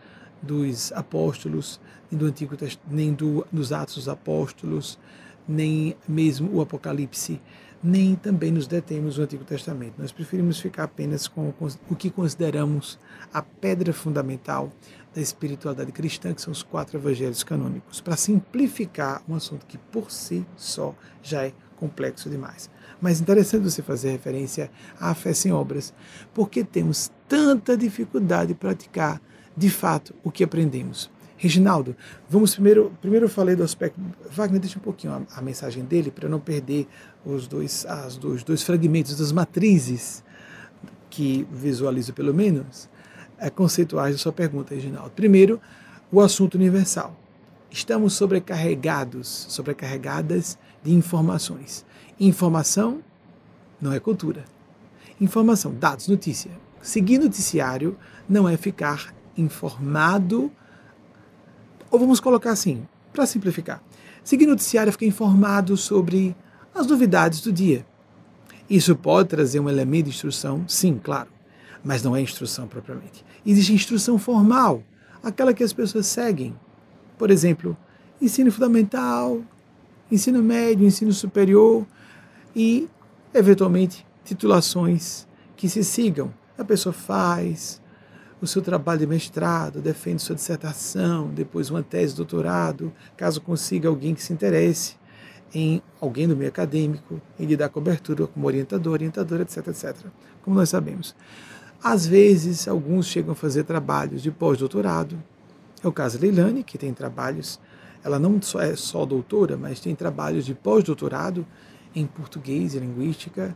dos 0.42 0.92
apóstolos, 0.94 1.80
nem 2.12 2.20
do 2.20 2.26
Antigo 2.26 2.56
nem 2.90 3.14
do, 3.14 3.46
dos 3.52 3.72
Atos 3.72 3.96
dos 3.96 4.10
Apóstolos, 4.10 5.00
nem 5.48 5.96
mesmo 6.08 6.52
o 6.56 6.62
Apocalipse, 6.62 7.42
nem 7.86 8.16
também 8.16 8.52
nos 8.52 8.66
detemos 8.66 9.18
no 9.18 9.24
Antigo 9.24 9.44
Testamento. 9.44 9.94
Nós 10.00 10.12
preferimos 10.12 10.60
ficar 10.60 10.86
apenas 10.86 11.28
com, 11.28 11.54
o 11.90 11.96
que 11.96 12.10
consideramos 12.10 12.98
a 13.32 13.44
pedra 13.44 13.94
fundamental 13.94 14.72
da 15.14 15.22
espiritualidade 15.22 15.92
cristã, 15.92 16.34
que 16.34 16.42
são 16.42 16.52
os 16.52 16.64
quatro 16.64 16.98
evangelhos 16.98 17.44
canônicos, 17.44 18.02
para 18.02 18.18
simplificar 18.18 19.22
um 19.30 19.36
assunto 19.36 19.68
que 19.68 19.78
por 19.78 20.12
si 20.12 20.46
só 20.58 20.96
já 21.22 21.44
é 21.44 21.54
complexo 21.78 22.28
demais. 22.28 22.72
Mas 23.00 23.22
interessante 23.22 23.64
você 23.64 23.84
fazer 23.84 24.10
referência 24.10 24.72
à 25.00 25.14
fé 25.14 25.34
sem 25.34 25.52
obras, 25.52 25.94
porque 26.34 26.64
temos 26.64 27.12
tanta 27.28 27.78
dificuldade 27.78 28.48
de 28.48 28.56
praticar 28.56 29.22
de 29.56 29.70
fato 29.70 30.14
o 30.24 30.32
que 30.32 30.44
aprendemos. 30.44 31.12
Reginaldo, 31.38 31.96
vamos 32.30 32.54
primeiro. 32.54 32.94
Primeiro 33.02 33.26
eu 33.26 33.30
falei 33.30 33.56
do 33.56 33.64
aspecto. 33.64 34.00
Wagner, 34.32 34.60
deixa 34.60 34.80
um 34.80 34.82
pouquinho 34.82 35.14
a, 35.14 35.38
a 35.38 35.42
mensagem 35.42 35.84
dele 35.84 36.10
para 36.10 36.30
não 36.30 36.40
perder 36.40 36.88
os 37.26 37.48
dois, 37.48 37.86
as 37.86 38.16
dois, 38.16 38.44
dois 38.44 38.62
fragmentos 38.62 39.18
das 39.18 39.32
matrizes 39.32 40.24
que 41.10 41.48
visualizo 41.52 42.14
pelo 42.14 42.34
menos 42.34 42.90
é, 43.38 43.50
conceituais 43.50 44.16
da 44.16 44.20
sua 44.20 44.32
pergunta, 44.32 44.76
Reginaldo. 44.76 45.12
Primeiro, 45.12 45.60
o 46.12 46.22
assunto 46.22 46.56
universal. 46.56 47.18
Estamos 47.72 48.14
sobrecarregados, 48.14 49.48
sobrecarregadas 49.50 50.58
de 50.84 50.94
informações. 50.94 51.86
Informação 52.20 53.02
não 53.82 53.92
é 53.92 54.00
cultura. 54.00 54.46
Informação, 55.20 55.74
dados, 55.74 56.08
notícia. 56.08 56.52
Seguir 56.82 57.18
noticiário 57.18 57.98
não 58.30 58.48
é 58.48 58.56
ficar 58.56 59.14
informado. 59.38 60.52
Ou 61.90 62.00
vamos 62.00 62.20
colocar 62.20 62.52
assim, 62.52 62.88
para 63.12 63.26
simplificar. 63.26 63.82
Seguir 64.24 64.46
noticiário 64.46 64.90
é 64.90 64.92
ficar 64.92 65.06
informado 65.06 65.76
sobre 65.76 66.36
as 66.76 66.86
novidades 66.86 67.40
do 67.40 67.54
dia. 67.54 67.86
Isso 68.70 68.96
pode 68.96 69.30
trazer 69.30 69.62
um 69.62 69.70
elemento 69.70 70.06
de 70.06 70.10
instrução? 70.10 70.66
Sim, 70.68 71.00
claro. 71.02 71.30
Mas 71.82 72.04
não 72.04 72.16
é 72.16 72.22
instrução 72.22 72.68
propriamente. 72.68 73.24
Existe 73.46 73.72
instrução 73.74 74.18
formal, 74.18 74.84
aquela 75.24 75.54
que 75.54 75.64
as 75.64 75.72
pessoas 75.72 76.06
seguem. 76.06 76.54
Por 77.18 77.32
exemplo, 77.32 77.78
ensino 78.22 78.52
fundamental, 78.52 79.42
ensino 80.12 80.44
médio, 80.44 80.86
ensino 80.86 81.14
superior 81.14 81.86
e, 82.54 82.90
eventualmente, 83.34 84.06
titulações 84.26 85.26
que 85.56 85.70
se 85.70 85.84
sigam. 85.84 86.34
A 86.58 86.64
pessoa 86.66 86.92
faz 86.92 87.82
o 88.42 88.48
seu 88.48 88.62
trabalho 88.62 89.00
de 89.00 89.08
mestrado, 89.08 89.80
defende 89.80 90.22
sua 90.22 90.36
dissertação, 90.36 91.30
depois 91.30 91.70
uma 91.70 91.82
tese 91.82 92.16
doutorado, 92.16 92.92
caso 93.16 93.40
consiga 93.40 93.88
alguém 93.88 94.14
que 94.14 94.22
se 94.22 94.34
interesse 94.34 94.98
em 95.56 95.82
alguém 96.02 96.28
do 96.28 96.36
meio 96.36 96.50
acadêmico, 96.50 97.22
em 97.40 97.46
lhe 97.46 97.56
dar 97.56 97.70
cobertura 97.70 98.28
como 98.28 98.46
orientador, 98.46 98.92
orientadora, 98.92 99.44
etc, 99.44 99.68
etc. 99.70 99.96
Como 100.44 100.58
nós 100.58 100.68
sabemos. 100.68 101.16
Às 101.82 102.06
vezes, 102.06 102.68
alguns 102.68 103.08
chegam 103.08 103.32
a 103.32 103.36
fazer 103.36 103.64
trabalhos 103.64 104.22
de 104.22 104.32
pós-doutorado. 104.32 105.18
É 105.82 105.88
o 105.88 105.94
caso 105.94 106.20
da 106.20 106.28
Leilani, 106.28 106.62
que 106.62 106.78
tem 106.78 106.94
trabalhos, 106.94 107.58
ela 108.04 108.20
não 108.20 108.42
só 108.42 108.60
é 108.60 108.76
só 108.76 109.06
doutora, 109.06 109.56
mas 109.56 109.80
tem 109.80 109.96
trabalhos 109.96 110.46
de 110.46 110.54
pós-doutorado 110.54 111.48
em 111.96 112.06
português 112.06 112.76
e 112.76 112.80
linguística. 112.80 113.56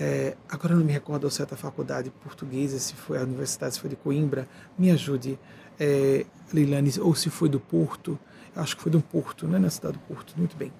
É, 0.00 0.34
agora 0.48 0.76
não 0.76 0.84
me 0.84 0.92
recordo 0.92 1.26
a 1.26 1.30
certa 1.30 1.56
faculdade 1.56 2.10
portuguesa, 2.22 2.78
se 2.78 2.94
foi 2.94 3.18
a 3.18 3.22
universidade, 3.22 3.74
se 3.74 3.80
foi 3.80 3.90
de 3.90 3.96
Coimbra. 3.96 4.48
Me 4.78 4.90
ajude, 4.90 5.38
é, 5.78 6.24
Leilani, 6.54 6.90
ou 7.00 7.14
se 7.14 7.28
foi 7.28 7.50
do 7.50 7.60
Porto. 7.60 8.18
Eu 8.56 8.62
acho 8.62 8.76
que 8.76 8.82
foi 8.82 8.90
do 8.90 9.02
Porto, 9.02 9.46
né, 9.46 9.58
na 9.58 9.68
cidade 9.68 9.98
do 9.98 10.00
Porto. 10.00 10.32
Muito 10.38 10.56
bem. 10.56 10.72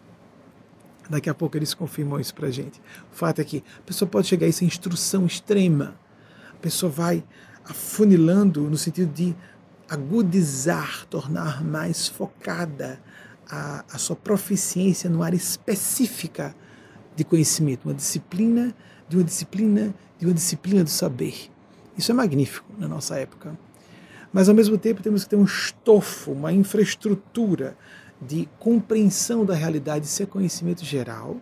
Daqui 1.08 1.30
a 1.30 1.34
pouco 1.34 1.56
eles 1.56 1.72
confirmam 1.72 2.20
isso 2.20 2.34
para 2.34 2.50
gente. 2.50 2.80
O 3.12 3.16
fato 3.16 3.40
é 3.40 3.44
que 3.44 3.64
a 3.78 3.82
pessoa 3.82 4.08
pode 4.08 4.26
chegar 4.26 4.46
a 4.46 4.48
essa 4.48 4.64
instrução 4.64 5.24
extrema. 5.24 5.98
A 6.52 6.60
pessoa 6.60 6.90
vai 6.90 7.24
afunilando 7.64 8.62
no 8.62 8.76
sentido 8.76 9.12
de 9.12 9.34
agudizar, 9.88 11.06
tornar 11.06 11.64
mais 11.64 12.08
focada 12.08 13.00
a, 13.50 13.84
a 13.90 13.98
sua 13.98 14.16
proficiência 14.16 15.08
numa 15.08 15.24
área 15.24 15.36
específica 15.36 16.54
de 17.16 17.24
conhecimento, 17.24 17.86
uma 17.86 17.94
disciplina, 17.94 18.74
de 19.08 19.16
uma 19.16 19.24
disciplina, 19.24 19.94
de 20.18 20.26
uma 20.26 20.34
disciplina 20.34 20.84
do 20.84 20.90
saber. 20.90 21.50
Isso 21.96 22.12
é 22.12 22.14
magnífico 22.14 22.70
na 22.78 22.86
nossa 22.86 23.16
época. 23.16 23.58
Mas 24.32 24.48
ao 24.48 24.54
mesmo 24.54 24.76
tempo 24.76 25.02
temos 25.02 25.24
que 25.24 25.30
ter 25.30 25.36
um 25.36 25.44
estofo, 25.44 26.32
uma 26.32 26.52
infraestrutura 26.52 27.76
de 28.20 28.48
compreensão 28.58 29.44
da 29.44 29.54
realidade, 29.54 30.06
isso 30.06 30.22
é 30.22 30.26
conhecimento 30.26 30.84
geral. 30.84 31.36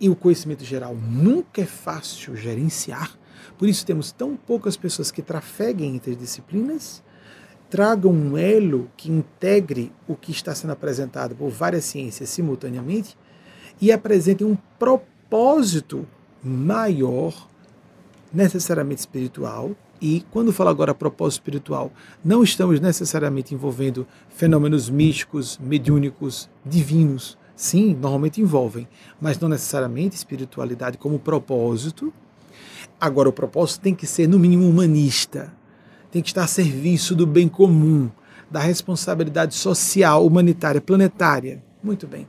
E 0.00 0.08
o 0.08 0.16
conhecimento 0.16 0.64
geral 0.64 0.94
nunca 0.94 1.62
é 1.62 1.66
fácil 1.66 2.34
gerenciar, 2.36 3.16
por 3.56 3.68
isso 3.68 3.86
temos 3.86 4.10
tão 4.10 4.36
poucas 4.36 4.76
pessoas 4.76 5.10
que 5.10 5.22
trafeguem 5.22 5.94
entre 5.94 6.16
disciplinas, 6.16 7.02
tragam 7.70 8.12
um 8.12 8.36
elo 8.36 8.90
que 8.96 9.10
integre 9.10 9.92
o 10.06 10.14
que 10.14 10.30
está 10.30 10.54
sendo 10.54 10.72
apresentado 10.72 11.34
por 11.34 11.48
várias 11.48 11.84
ciências 11.84 12.28
simultaneamente 12.28 13.16
e 13.80 13.90
apresentem 13.90 14.46
um 14.46 14.56
propósito 14.78 16.06
maior, 16.42 17.48
necessariamente 18.32 19.00
espiritual, 19.00 19.70
e 20.02 20.26
quando 20.32 20.52
falo 20.52 20.68
agora 20.68 20.92
propósito 20.92 21.42
espiritual, 21.42 21.92
não 22.24 22.42
estamos 22.42 22.80
necessariamente 22.80 23.54
envolvendo 23.54 24.04
fenômenos 24.30 24.90
místicos, 24.90 25.60
mediúnicos, 25.62 26.50
divinos. 26.66 27.38
Sim, 27.54 27.94
normalmente 27.94 28.40
envolvem, 28.40 28.88
mas 29.20 29.38
não 29.38 29.48
necessariamente 29.48 30.16
espiritualidade 30.16 30.98
como 30.98 31.20
propósito. 31.20 32.12
Agora, 33.00 33.28
o 33.28 33.32
propósito 33.32 33.82
tem 33.82 33.94
que 33.94 34.04
ser, 34.04 34.26
no 34.26 34.40
mínimo, 34.40 34.68
humanista, 34.68 35.54
tem 36.10 36.20
que 36.20 36.30
estar 36.30 36.42
a 36.42 36.48
serviço 36.48 37.14
do 37.14 37.24
bem 37.24 37.48
comum, 37.48 38.10
da 38.50 38.58
responsabilidade 38.58 39.54
social, 39.54 40.26
humanitária, 40.26 40.80
planetária. 40.80 41.62
Muito 41.80 42.08
bem. 42.08 42.26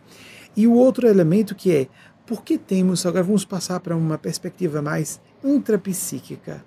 E 0.56 0.68
o 0.68 0.74
outro 0.74 1.08
elemento 1.08 1.56
que 1.56 1.76
é, 1.76 1.88
por 2.24 2.44
que 2.44 2.56
temos, 2.56 3.04
agora 3.04 3.24
vamos 3.24 3.44
passar 3.44 3.80
para 3.80 3.96
uma 3.98 4.20
perspectiva 4.20 4.80
mais 4.80 5.20
intrapsíquica 5.44 6.64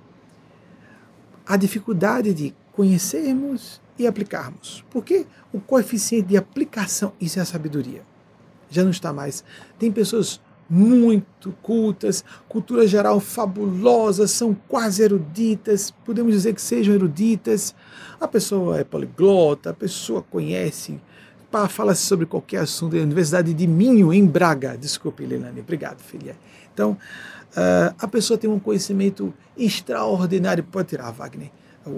a 1.46 1.56
dificuldade 1.56 2.34
de 2.34 2.54
conhecermos 2.72 3.80
e 3.98 4.06
aplicarmos. 4.06 4.84
Porque 4.90 5.26
o 5.52 5.60
coeficiente 5.60 6.28
de 6.28 6.36
aplicação, 6.36 7.12
isso 7.20 7.38
é 7.38 7.42
a 7.42 7.46
sabedoria. 7.46 8.02
Já 8.68 8.82
não 8.82 8.90
está 8.90 9.12
mais. 9.12 9.44
Tem 9.78 9.90
pessoas 9.92 10.40
muito 10.68 11.52
cultas, 11.62 12.24
cultura 12.48 12.86
geral 12.86 13.20
fabulosa, 13.20 14.26
são 14.26 14.54
quase 14.66 15.02
eruditas, 15.02 15.92
podemos 16.04 16.32
dizer 16.32 16.54
que 16.54 16.60
sejam 16.60 16.94
eruditas. 16.94 17.74
A 18.20 18.26
pessoa 18.26 18.80
é 18.80 18.84
poliglota, 18.84 19.70
a 19.70 19.74
pessoa 19.74 20.22
conhece, 20.22 21.00
fala 21.68 21.94
sobre 21.94 22.26
qualquer 22.26 22.58
assunto. 22.58 22.96
A 22.96 23.00
Universidade 23.00 23.54
de 23.54 23.66
Minho, 23.66 24.12
em 24.12 24.26
Braga. 24.26 24.76
Desculpe, 24.76 25.24
Leilani. 25.24 25.60
Obrigado, 25.60 26.00
filha. 26.00 26.36
Então, 26.74 26.98
Uh, 27.56 27.94
a 27.98 28.06
pessoa 28.06 28.36
tem 28.36 28.50
um 28.50 28.58
conhecimento 28.58 29.32
extraordinário. 29.56 30.62
Pode 30.62 30.88
tirar, 30.88 31.10
Wagner, 31.10 31.50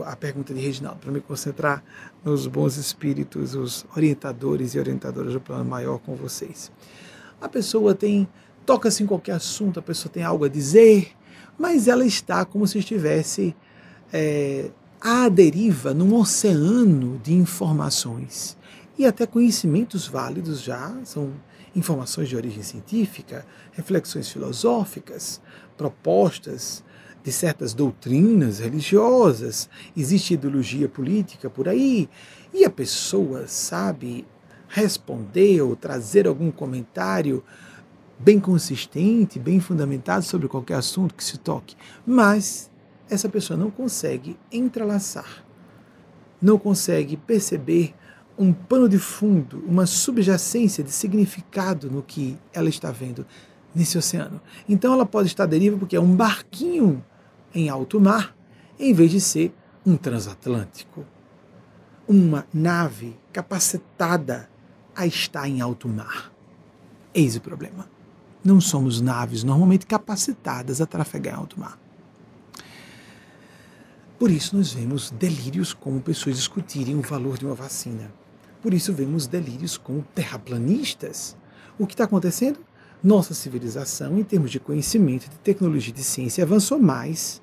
a 0.07 0.15
pergunta 0.15 0.55
de 0.55 0.61
Reginaldo, 0.61 1.01
para 1.01 1.11
me 1.11 1.21
concentrar 1.21 1.83
nos 2.25 2.47
bons 2.47 2.77
espíritos, 2.77 3.57
os 3.57 3.85
orientadores 3.97 4.75
e 4.75 4.79
orientadoras 4.79 5.33
do 5.33 5.41
plano 5.41 5.65
maior 5.65 5.99
com 5.99 6.15
vocês. 6.15 6.71
A 7.41 7.49
pessoa 7.49 7.95
tem, 7.95 8.29
toca-se 8.65 9.03
em 9.03 9.07
qualquer 9.07 9.33
assunto, 9.33 9.81
a 9.81 9.83
pessoa 9.83 10.13
tem 10.13 10.23
algo 10.23 10.45
a 10.45 10.49
dizer, 10.49 11.13
mas 11.59 11.89
ela 11.89 12.05
está 12.05 12.45
como 12.45 12.67
se 12.67 12.79
estivesse 12.79 13.57
é, 14.13 14.71
à 15.01 15.29
deriva 15.29 15.93
num 15.93 16.15
oceano 16.15 17.19
de 17.19 17.35
informações 17.35 18.57
e 18.99 19.07
até 19.07 19.27
conhecimentos 19.27 20.09
válidos 20.09 20.61
já, 20.61 20.93
são 21.05 21.33
informações 21.75 22.29
de 22.29 22.35
origem 22.35 22.63
científica, 22.65 23.47
reflexões 23.79 24.29
filosóficas, 24.29 25.41
propostas 25.77 26.83
de 27.23 27.31
certas 27.31 27.73
doutrinas 27.73 28.59
religiosas, 28.59 29.71
existe 29.97 30.35
ideologia 30.35 30.89
política 30.89 31.49
por 31.49 31.69
aí, 31.69 32.11
e 32.53 32.65
a 32.65 32.71
pessoa 32.71 33.47
sabe 33.47 34.27
responder 34.67 35.63
ou 35.63 35.77
trazer 35.77 36.27
algum 36.27 36.51
comentário 36.51 37.45
bem 38.19 38.41
consistente, 38.41 39.39
bem 39.39 39.61
fundamentado 39.61 40.25
sobre 40.25 40.49
qualquer 40.49 40.75
assunto 40.75 41.15
que 41.15 41.23
se 41.23 41.39
toque, 41.39 41.77
mas 42.05 42.69
essa 43.09 43.29
pessoa 43.29 43.57
não 43.57 43.71
consegue 43.71 44.37
entrelaçar, 44.51 45.45
não 46.43 46.59
consegue 46.59 47.17
perceber 47.17 47.95
um 48.37 48.53
pano 48.53 48.89
de 48.89 48.99
fundo, 48.99 49.63
uma 49.67 49.87
subjacência 49.87 50.83
de 50.83 50.91
significado 50.91 51.89
no 51.89 52.03
que 52.03 52.37
ela 52.53 52.69
está 52.69 52.91
vendo 52.91 53.25
nesse 53.79 53.97
oceano. 53.97 54.41
Então 54.69 54.93
ela 54.93 55.07
pode 55.07 55.29
estar 55.29 55.45
à 55.45 55.47
deriva 55.47 55.79
porque 55.79 55.97
é 55.97 56.01
um 56.01 56.15
barquinho 56.15 57.05
em 57.55 57.69
alto 57.69 58.01
mar, 58.01 58.37
em 58.79 58.93
vez 58.93 59.11
de 59.11 59.21
ser 59.21 59.55
um 59.87 59.97
transatlântico. 59.97 61.05
Uma 62.07 62.47
nave 62.53 63.17
capacitada 63.33 64.51
a 64.95 65.07
estar 65.07 65.49
em 65.49 65.61
alto 65.61 65.89
mar. 65.89 66.33
Eis 67.15 67.37
o 67.37 67.41
problema. 67.41 67.89
Não 68.45 68.61
somos 68.61 69.01
naves 69.01 69.45
normalmente 69.45 69.87
capacitadas 69.87 70.81
a 70.81 70.87
trafegar 70.87 71.35
em 71.35 71.39
alto 71.39 71.59
mar. 71.59 71.79
Por 74.19 74.31
isso 74.31 74.57
nós 74.57 74.73
vemos 74.73 75.11
delírios 75.11 75.73
como 75.73 76.01
pessoas 76.01 76.37
discutirem 76.37 76.97
o 76.97 77.03
valor 77.03 77.39
de 77.39 77.47
uma 77.47 77.55
vacina. 77.55 78.11
Por 78.61 78.75
isso 78.75 78.93
vemos 78.93 79.29
delírios 79.29 79.77
com 79.77 80.01
terraplanistas. 80.01 81.37
O 81.79 81.87
que 81.87 81.95
está 81.95 82.05
acontecendo? 82.05 82.59
Nossa 83.03 83.33
civilização, 83.33 84.19
em 84.19 84.25
termos 84.25 84.51
de 84.51 84.59
conhecimento, 84.59 85.31
de 85.31 85.39
tecnologia 85.39 85.93
e 85.93 85.95
de 85.95 86.03
ciência, 86.03 86.43
avançou 86.43 86.81
mais 86.81 87.41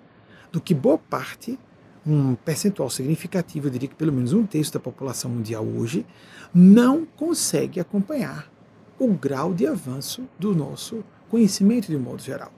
do 0.51 0.59
que 0.59 0.73
boa 0.73 0.97
parte, 0.97 1.57
um 2.05 2.35
percentual 2.35 2.89
significativo, 2.89 3.67
eu 3.67 3.71
diria 3.71 3.87
que 3.87 3.95
pelo 3.95 4.11
menos 4.11 4.33
um 4.33 4.45
terço 4.45 4.73
da 4.73 4.79
população 4.79 5.31
mundial 5.31 5.65
hoje, 5.65 6.05
não 6.53 7.05
consegue 7.05 7.79
acompanhar 7.79 8.51
o 8.99 9.07
grau 9.13 9.53
de 9.53 9.65
avanço 9.65 10.27
do 10.37 10.53
nosso 10.53 11.03
conhecimento 11.29 11.87
de 11.87 11.97
modo 11.97 12.21
geral. 12.21 12.51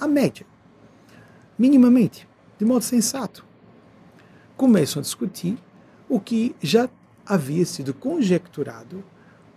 A 0.00 0.06
média, 0.06 0.46
minimamente, 1.58 2.28
de 2.58 2.64
modo 2.64 2.82
sensato, 2.82 3.44
começam 4.56 5.00
a 5.00 5.02
discutir 5.02 5.58
o 6.08 6.20
que 6.20 6.54
já 6.62 6.88
havia 7.24 7.66
sido 7.66 7.92
conjecturado 7.92 9.04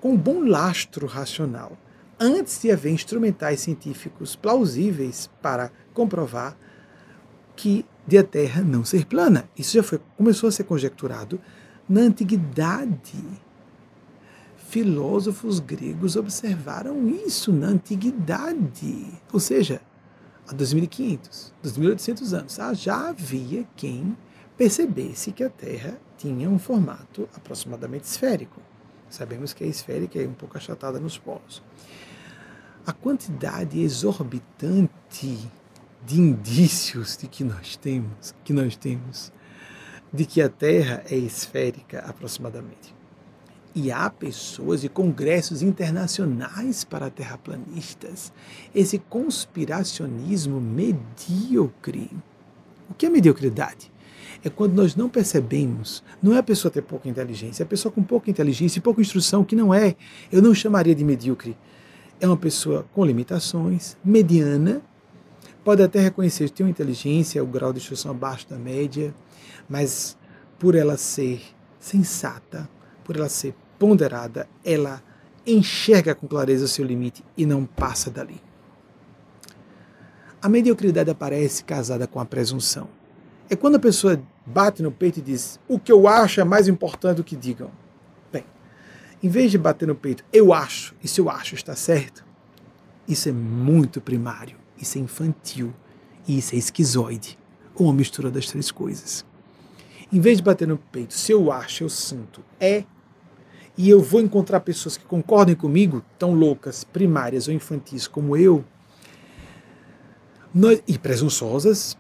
com 0.02 0.18
bom 0.18 0.44
lastro 0.44 1.06
racional, 1.06 1.78
antes 2.20 2.62
de 2.62 2.72
haver 2.72 2.92
instrumentais 2.92 3.62
científicos 3.62 4.36
plausíveis 4.36 5.30
para 5.42 5.72
comprovar 5.94 6.58
que 7.56 7.86
de 8.06 8.18
a 8.18 8.24
Terra 8.24 8.62
não 8.62 8.84
ser 8.84 9.06
plana. 9.06 9.50
Isso 9.58 9.74
já 9.74 9.84
foi, 9.84 10.00
começou 10.18 10.50
a 10.50 10.52
ser 10.52 10.64
conjecturado 10.64 11.40
na 11.88 12.02
antiguidade. 12.02 13.24
Filósofos 14.58 15.60
gregos 15.60 16.16
observaram 16.16 17.08
isso 17.08 17.52
na 17.52 17.68
antiguidade, 17.68 19.06
ou 19.34 19.40
seja, 19.40 19.82
há 20.48 20.54
2500, 20.54 21.54
2800 21.64 22.34
anos. 22.34 22.60
Ah, 22.60 22.74
já 22.74 23.10
havia 23.10 23.68
quem 23.76 24.16
percebesse 24.58 25.32
que 25.32 25.44
a 25.44 25.50
Terra 25.50 26.00
tinha 26.18 26.50
um 26.50 26.60
formato 26.60 27.28
aproximadamente 27.36 28.04
esférico. 28.04 28.62
Sabemos 29.10 29.54
que 29.54 29.64
é 29.64 29.68
esférica 29.68 30.20
e 30.20 30.28
um 30.28 30.34
pouco 30.34 30.58
achatada 30.58 31.00
nos 31.00 31.18
polos. 31.18 31.64
A 32.86 32.94
quantidade 32.94 33.80
exorbitante 33.80 35.38
de 36.06 36.20
indícios 36.20 37.18
de 37.18 37.28
que 37.28 37.44
nós 37.44 37.76
temos, 37.76 38.34
que 38.44 38.54
nós 38.54 38.76
temos, 38.76 39.32
de 40.12 40.26
que 40.26 40.42
a 40.42 40.50
Terra 40.50 41.04
é 41.10 41.16
esférica 41.16 42.00
aproximadamente. 42.00 42.96
E 43.76 43.92
há 43.92 44.10
pessoas 44.10 44.84
e 44.84 44.90
congressos 44.90 45.62
internacionais 45.62 46.84
para 46.84 47.10
terraplanistas. 47.10 48.34
Esse 48.74 48.98
conspiracionismo 48.98 50.60
medíocre. 50.60 52.10
O 52.90 52.94
que 52.96 53.06
é 53.06 53.10
mediocridade? 53.10 53.92
é 54.44 54.50
quando 54.50 54.74
nós 54.74 54.96
não 54.96 55.10
percebemos, 55.10 56.04
não 56.22 56.34
é 56.34 56.38
a 56.38 56.44
pessoa 56.44 56.72
ter 56.72 56.82
pouca 56.82 57.10
inteligência, 57.10 57.64
é 57.64 57.66
a 57.66 57.68
pessoa 57.68 57.92
com 57.92 58.02
pouca 58.02 58.30
inteligência 58.30 58.80
e 58.80 58.82
pouca 58.82 59.02
instrução, 59.02 59.44
que 59.44 59.56
não 59.56 59.74
é, 59.74 59.96
eu 60.32 60.42
não 60.42 60.54
chamaria 60.54 60.96
de 60.96 61.04
medíocre. 61.04 61.58
É 62.22 62.28
uma 62.28 62.38
pessoa 62.38 62.86
com 62.94 63.06
limitações, 63.06 63.96
mediana, 64.04 64.82
pode 65.64 65.82
até 65.82 66.00
reconhecer 66.00 66.46
que 66.50 66.56
tem 66.56 66.66
uma 66.66 66.72
inteligência, 66.72 67.44
o 67.44 67.48
grau 67.48 67.72
de 67.72 67.80
instrução 67.80 68.12
abaixo 68.12 68.48
da 68.50 68.58
média, 68.58 69.14
mas 69.70 70.18
por 70.58 70.76
ela 70.76 70.98
ser 70.98 71.42
sensata, 71.80 72.70
por 73.06 73.16
ela 73.16 73.30
ser 73.30 73.56
ponderada, 73.78 74.50
ela 74.66 75.02
enxerga 75.48 76.14
com 76.14 76.28
clareza 76.28 76.66
o 76.66 76.68
seu 76.68 76.86
limite 76.86 77.24
e 77.38 77.46
não 77.46 77.66
passa 77.66 78.12
dali. 78.12 78.42
A 80.42 80.50
mediocridade 80.50 81.10
aparece 81.10 81.64
casada 81.64 82.06
com 82.06 82.20
a 82.20 82.26
presunção. 82.26 82.88
É 83.50 83.56
quando 83.56 83.76
a 83.76 83.80
pessoa 83.80 84.22
bate 84.46 84.84
no 84.84 84.92
peito 84.92 85.20
e 85.20 85.22
diz: 85.22 85.60
O 85.68 85.80
que 85.80 85.92
eu 85.92 86.08
acho 86.08 86.40
é 86.40 86.44
mais 86.44 86.68
importante 86.68 87.18
do 87.18 87.24
que 87.24 87.36
digam. 87.36 87.72
Em 89.22 89.28
vez 89.28 89.52
de 89.52 89.58
bater 89.58 89.88
no 89.88 89.96
peito, 89.96 90.24
eu 90.32 90.54
acho, 90.54 90.96
e 91.04 91.08
se 91.08 91.20
eu 91.20 91.30
acho 91.30 91.54
está 91.54 91.76
certo, 91.76 92.26
isso 93.06 93.28
é 93.28 93.32
muito 93.34 94.00
primário, 94.00 94.56
isso 94.78 94.98
é 94.98 95.02
infantil, 95.02 95.74
e 96.26 96.38
isso 96.38 96.56
é 96.56 96.58
esquizoide, 96.58 97.38
ou 97.76 97.88
uma 97.88 97.94
mistura 97.94 98.32
das 98.32 98.46
três 98.46 98.72
coisas. 98.72 99.26
Em 100.12 100.22
vez 100.22 100.38
de 100.38 100.44
bater 100.44 100.68
no 100.68 100.78
peito, 100.78 101.14
se 101.14 101.34
eu 101.34 101.52
acho, 101.52 101.84
eu 101.84 101.90
sinto, 101.90 102.42
é, 102.60 102.86
e 103.78 103.90
eu 103.90 104.02
vou 104.02 104.22
encontrar 104.22 104.62
pessoas 104.62 104.96
que 104.96 105.04
concordem 105.04 105.56
comigo, 105.56 106.04
tão 106.18 106.34
loucas, 106.34 106.84
primárias 106.84 107.48
ou 107.48 107.54
infantis 107.54 108.08
como 108.08 108.38
eu, 108.38 108.64
nós, 110.54 110.82
e 110.88 110.98
presunçosas, 110.98 111.98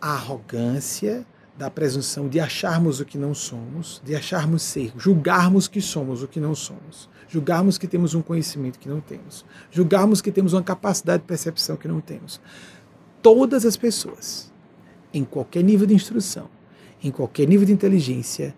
a 0.00 0.12
arrogância 0.12 1.26
da 1.58 1.70
presunção 1.70 2.28
de 2.28 2.38
acharmos 2.38 3.00
o 3.00 3.04
que 3.04 3.16
não 3.16 3.34
somos, 3.34 4.02
de 4.04 4.14
acharmos 4.14 4.62
ser, 4.62 4.92
julgarmos 4.96 5.66
que 5.66 5.80
somos 5.80 6.22
o 6.22 6.28
que 6.28 6.38
não 6.38 6.54
somos, 6.54 7.08
julgarmos 7.28 7.78
que 7.78 7.86
temos 7.86 8.14
um 8.14 8.20
conhecimento 8.20 8.78
que 8.78 8.88
não 8.88 9.00
temos, 9.00 9.44
julgarmos 9.70 10.20
que 10.20 10.30
temos 10.30 10.52
uma 10.52 10.62
capacidade 10.62 11.22
de 11.22 11.26
percepção 11.26 11.76
que 11.76 11.88
não 11.88 12.00
temos. 12.00 12.40
Todas 13.22 13.64
as 13.64 13.76
pessoas, 13.76 14.52
em 15.12 15.24
qualquer 15.24 15.64
nível 15.64 15.86
de 15.86 15.94
instrução, 15.94 16.48
em 17.02 17.10
qualquer 17.10 17.48
nível 17.48 17.66
de 17.66 17.72
inteligência, 17.72 18.54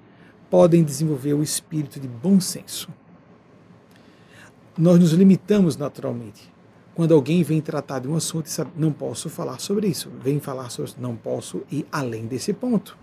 podem 0.51 0.83
desenvolver 0.83 1.35
o 1.35 1.43
espírito 1.43 2.01
de 2.01 2.09
bom 2.09 2.41
senso. 2.41 2.89
Nós 4.77 4.99
nos 4.99 5.13
limitamos 5.13 5.77
naturalmente 5.77 6.51
quando 6.99 7.15
alguém 7.15 7.45
vem 7.45 7.61
tratar 7.61 8.01
de 8.01 8.09
um 8.09 8.17
assunto 8.17 8.47
e 8.47 8.51
sabe, 8.51 8.73
não 8.77 8.93
posso 8.93 9.31
falar 9.31 9.61
sobre 9.61 9.87
isso, 9.87 10.11
vem 10.21 10.41
falar 10.41 10.69
sobre 10.69 10.95
não 10.99 11.15
posso 11.15 11.63
ir 11.71 11.87
além 11.93 12.27
desse 12.27 12.53
ponto. 12.53 12.99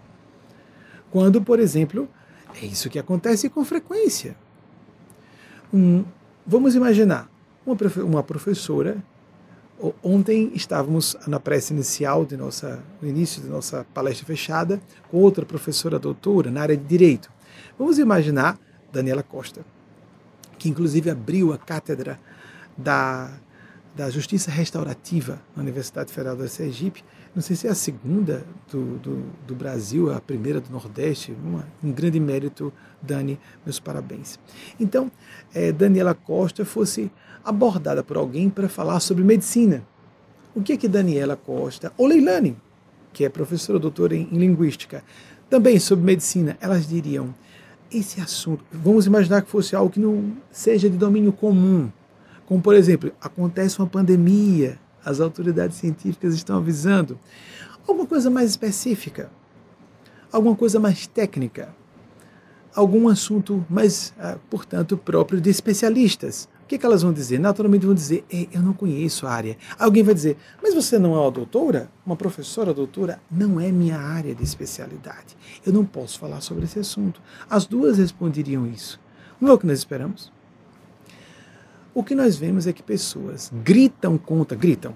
Quando, 1.09 1.41
por 1.41 1.61
exemplo, 1.61 2.05
é 2.61 2.65
isso 2.65 2.89
que 2.89 2.99
acontece 2.99 3.49
com 3.49 3.63
frequência. 3.63 4.35
Um, 5.73 6.03
vamos 6.45 6.75
imaginar 6.75 7.31
uma, 7.65 7.77
uma 8.03 8.21
professora. 8.21 9.01
Ontem 10.03 10.51
estávamos 10.53 11.15
na 11.25 11.39
prece 11.39 11.73
inicial 11.73 12.25
de 12.25 12.35
nossa, 12.35 12.83
no 13.01 13.07
início 13.07 13.41
de 13.41 13.47
nossa 13.47 13.85
palestra 13.93 14.25
fechada 14.25 14.81
com 15.09 15.19
outra 15.19 15.45
professora 15.45 15.97
doutora 15.97 16.51
na 16.51 16.63
área 16.63 16.75
de 16.75 16.83
direito. 16.83 17.31
Vamos 17.79 17.97
imaginar 17.97 18.59
Daniela 18.91 19.23
Costa, 19.23 19.65
que 20.59 20.67
inclusive 20.67 21.09
abriu 21.09 21.53
a 21.53 21.57
cátedra 21.57 22.19
da 22.77 23.31
da 23.95 24.09
Justiça 24.09 24.51
Restaurativa 24.51 25.41
na 25.55 25.63
Universidade 25.63 26.11
Federal 26.11 26.35
da 26.35 26.47
Sergipe. 26.49 27.03
Não 27.33 27.41
sei 27.41 27.55
se 27.55 27.65
é 27.65 27.71
a 27.71 27.75
segunda 27.75 28.45
do, 28.69 28.97
do, 28.97 29.23
do 29.47 29.55
Brasil, 29.55 30.13
a 30.13 30.19
primeira 30.19 30.59
do 30.59 30.69
Nordeste. 30.69 31.33
Uma, 31.43 31.65
um 31.81 31.91
grande 31.91 32.19
mérito, 32.19 32.73
Dani, 33.01 33.39
meus 33.65 33.79
parabéns. 33.79 34.37
Então, 34.77 35.09
é, 35.53 35.71
Daniela 35.71 36.13
Costa 36.13 36.65
fosse 36.65 37.09
abordada 37.43 38.03
por 38.03 38.17
alguém 38.17 38.49
para 38.49 38.67
falar 38.67 38.99
sobre 38.99 39.23
medicina. 39.23 39.81
O 40.53 40.61
que 40.61 40.73
é 40.73 40.77
que 40.77 40.87
Daniela 40.87 41.37
Costa, 41.37 41.93
ou 41.97 42.07
Leilani, 42.07 42.57
que 43.13 43.23
é 43.23 43.29
professora 43.29 43.79
doutora 43.79 44.15
em, 44.15 44.27
em 44.29 44.37
linguística, 44.37 45.03
também 45.49 45.79
sobre 45.79 46.03
medicina, 46.05 46.57
elas 46.59 46.87
diriam: 46.87 47.33
esse 47.89 48.19
assunto, 48.19 48.63
vamos 48.71 49.05
imaginar 49.05 49.41
que 49.41 49.49
fosse 49.49 49.73
algo 49.73 49.91
que 49.91 49.99
não 49.99 50.33
seja 50.51 50.89
de 50.89 50.97
domínio 50.97 51.31
comum 51.31 51.89
como, 52.45 52.61
por 52.61 52.75
exemplo, 52.75 53.11
acontece 53.21 53.79
uma 53.79 53.87
pandemia, 53.87 54.79
as 55.03 55.19
autoridades 55.19 55.77
científicas 55.77 56.33
estão 56.33 56.57
avisando. 56.57 57.19
Alguma 57.87 58.07
coisa 58.07 58.29
mais 58.29 58.49
específica. 58.51 59.29
alguma 60.31 60.55
coisa 60.55 60.79
mais 60.79 61.07
técnica, 61.07 61.73
algum 62.75 63.07
assunto 63.07 63.65
mais, 63.69 64.13
ah, 64.19 64.37
portanto, 64.49 64.97
próprio 64.97 65.39
de 65.39 65.49
especialistas. 65.49 66.49
O 66.63 66.67
que, 66.67 66.79
que 66.79 66.85
elas 66.85 67.03
vão 67.03 67.13
dizer? 67.13 67.39
Naturalmente 67.39 67.85
vão 67.85 67.93
dizer, 67.93 68.25
eu 68.51 68.61
não 68.61 68.73
conheço 68.73 69.27
a 69.27 69.31
área. 69.31 69.55
Alguém 69.77 70.01
vai 70.03 70.15
dizer, 70.15 70.35
mas 70.63 70.73
você 70.73 70.97
não 70.97 71.13
é 71.15 71.19
uma 71.19 71.31
doutora? 71.31 71.91
Uma 72.03 72.15
professora 72.15 72.73
doutora? 72.73 73.21
Não 73.29 73.61
é 73.61 73.71
minha 73.71 73.99
área 73.99 74.33
de 74.33 74.43
especialidade. 74.43 75.37
Eu 75.63 75.71
não 75.71 75.85
posso 75.85 76.17
falar 76.17 76.41
sobre 76.41 76.63
esse 76.65 76.79
assunto. 76.79 77.21
As 77.47 77.67
duas 77.67 77.99
responderiam 77.99 78.65
isso. 78.65 78.99
Não 79.39 79.49
é 79.49 79.53
o 79.53 79.59
que 79.59 79.67
nós 79.67 79.77
esperamos? 79.77 80.33
O 81.95 82.03
que 82.03 82.13
nós 82.13 82.35
vemos 82.35 82.67
é 82.67 82.73
que 82.73 82.83
pessoas 82.83 83.49
gritam 83.63 84.17
contra, 84.17 84.57
gritam, 84.57 84.93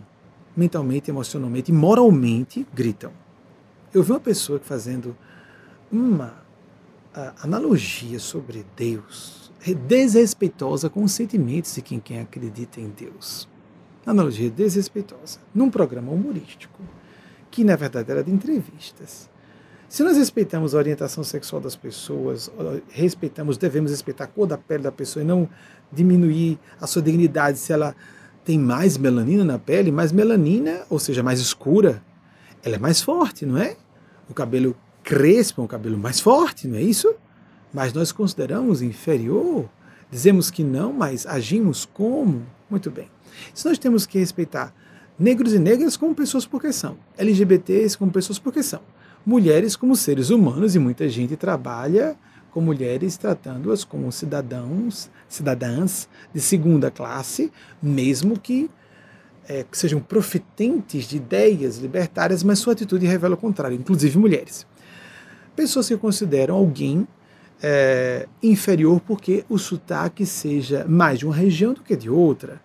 mentalmente, 0.53 1.09
emocionalmente 1.09 1.71
moralmente 1.71 2.67
gritam. 2.73 3.13
Eu 3.93 4.03
vi 4.03 4.11
uma 4.11 4.19
pessoa 4.19 4.59
fazendo 4.59 5.15
uma 5.89 6.43
analogia 7.41 8.19
sobre 8.19 8.65
Deus 8.75 9.49
desrespeitosa 9.87 10.89
com 10.89 11.01
os 11.01 11.13
sentimentos 11.13 11.73
de 11.73 11.81
quem, 11.81 12.01
quem 12.01 12.19
acredita 12.19 12.81
em 12.81 12.89
Deus. 12.89 13.47
Analogia 14.05 14.49
desrespeitosa. 14.49 15.39
Num 15.55 15.69
programa 15.69 16.11
humorístico, 16.11 16.81
que 17.49 17.63
na 17.63 17.77
verdade 17.77 18.11
era 18.11 18.21
de 18.21 18.31
entrevistas. 18.31 19.29
Se 19.87 20.03
nós 20.03 20.17
respeitamos 20.17 20.75
a 20.75 20.77
orientação 20.77 21.23
sexual 21.23 21.59
das 21.59 21.75
pessoas, 21.75 22.51
respeitamos, 22.89 23.57
devemos 23.57 23.89
respeitar 23.89 24.25
a 24.25 24.27
cor 24.27 24.45
da 24.45 24.57
pele 24.57 24.83
da 24.83 24.91
pessoa 24.91 25.23
e 25.23 25.25
não 25.25 25.49
diminuir 25.91 26.59
a 26.79 26.87
sua 26.87 27.01
dignidade 27.01 27.57
se 27.57 27.73
ela 27.73 27.95
tem 28.43 28.57
mais 28.57 28.97
melanina 28.97 29.43
na 29.43 29.59
pele, 29.59 29.91
mais 29.91 30.11
melanina, 30.11 30.81
ou 30.89 30.99
seja, 30.99 31.21
mais 31.21 31.39
escura, 31.39 32.01
ela 32.63 32.75
é 32.75 32.79
mais 32.79 33.01
forte, 33.01 33.45
não 33.45 33.57
é? 33.57 33.75
O 34.29 34.33
cabelo 34.33 34.75
crespo 35.03 35.61
é 35.61 35.63
um 35.63 35.67
cabelo 35.67 35.97
mais 35.97 36.19
forte, 36.19 36.67
não 36.67 36.77
é 36.77 36.81
isso? 36.81 37.13
mas 37.73 37.93
nós 37.93 38.11
consideramos 38.11 38.81
inferior, 38.81 39.69
dizemos 40.11 40.49
que 40.49 40.63
não, 40.63 40.91
mas 40.91 41.25
agimos 41.25 41.85
como? 41.85 42.43
Muito 42.69 42.89
bem. 42.89 43.09
Se 43.53 43.67
nós 43.67 43.77
temos 43.77 44.05
que 44.05 44.19
respeitar 44.19 44.73
negros 45.17 45.53
e 45.53 45.59
negras 45.59 45.95
como 45.95 46.15
pessoas 46.15 46.45
porque 46.45 46.73
são, 46.73 46.97
LGBTs 47.17 47.97
como 47.97 48.11
pessoas 48.11 48.39
porque 48.39 48.63
são, 48.63 48.81
mulheres 49.25 49.75
como 49.75 49.95
seres 49.95 50.29
humanos 50.29 50.75
e 50.75 50.79
muita 50.79 51.07
gente 51.07 51.35
trabalha 51.35 52.15
com 52.51 52.61
mulheres 52.61 53.17
tratando-as 53.17 53.83
como 53.83 54.11
cidadãos, 54.11 55.09
cidadãs 55.29 56.09
de 56.33 56.41
segunda 56.41 56.91
classe, 56.91 57.51
mesmo 57.81 58.37
que, 58.37 58.69
é, 59.47 59.65
sejam 59.71 59.99
profetentes 59.99 61.05
de 61.05 61.17
ideias 61.17 61.77
libertárias, 61.77 62.43
mas 62.43 62.59
sua 62.59 62.73
atitude 62.73 63.05
revela 63.05 63.35
o 63.35 63.37
contrário, 63.37 63.77
inclusive 63.77 64.17
mulheres. 64.17 64.65
Pessoas 65.55 65.87
que 65.87 65.95
consideram 65.97 66.55
alguém 66.55 67.07
é, 67.61 68.27
inferior 68.41 68.99
porque 69.01 69.45
o 69.49 69.57
sotaque 69.57 70.25
seja 70.25 70.85
mais 70.87 71.19
de 71.19 71.25
uma 71.25 71.35
região 71.35 71.73
do 71.73 71.81
que 71.81 71.95
de 71.95 72.09
outra, 72.09 72.61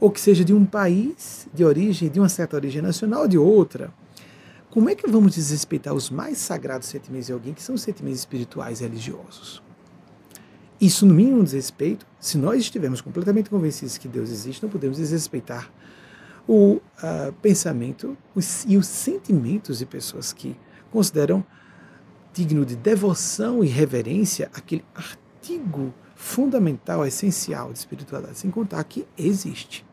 ou 0.00 0.10
que 0.10 0.20
seja 0.20 0.44
de 0.44 0.54
um 0.54 0.64
país 0.64 1.48
de 1.52 1.64
origem, 1.64 2.08
de 2.08 2.20
uma 2.20 2.28
certa 2.28 2.56
origem 2.56 2.80
nacional 2.80 3.22
ou 3.22 3.28
de 3.28 3.38
outra. 3.38 3.92
Como 4.70 4.88
é 4.88 4.94
que 4.94 5.08
vamos 5.08 5.34
desrespeitar 5.34 5.94
os 5.94 6.08
mais 6.10 6.38
sagrados 6.38 6.88
sentimentos 6.88 7.26
de 7.26 7.32
alguém 7.32 7.54
que 7.54 7.62
são 7.62 7.76
sentimentos 7.76 8.20
espirituais 8.20 8.80
e 8.80 8.84
religiosos? 8.84 9.62
Isso, 10.80 11.04
no 11.04 11.14
mínimo, 11.14 11.42
desrespeito. 11.42 12.06
Se 12.20 12.38
nós 12.38 12.60
estivermos 12.60 13.00
completamente 13.00 13.50
convencidos 13.50 13.98
que 13.98 14.06
Deus 14.06 14.30
existe, 14.30 14.62
não 14.62 14.70
podemos 14.70 14.96
desrespeitar 14.96 15.70
o 16.46 16.74
uh, 16.76 17.32
pensamento 17.42 18.16
os, 18.34 18.64
e 18.66 18.76
os 18.76 18.86
sentimentos 18.86 19.78
de 19.78 19.86
pessoas 19.86 20.32
que 20.32 20.56
consideram 20.90 21.44
digno 22.32 22.64
de 22.64 22.76
devoção 22.76 23.62
e 23.64 23.66
reverência 23.66 24.50
aquele 24.54 24.84
artigo 24.94 25.92
fundamental, 26.14 27.04
essencial 27.04 27.72
de 27.72 27.78
espiritualidade, 27.78 28.38
sem 28.38 28.50
contar 28.50 28.82
que 28.84 29.06
existe. 29.16 29.84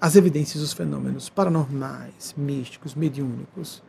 As 0.00 0.16
evidências 0.16 0.62
dos 0.62 0.72
fenômenos 0.72 1.28
paranormais, 1.28 2.34
místicos, 2.36 2.94
mediúnicos. 2.94 3.82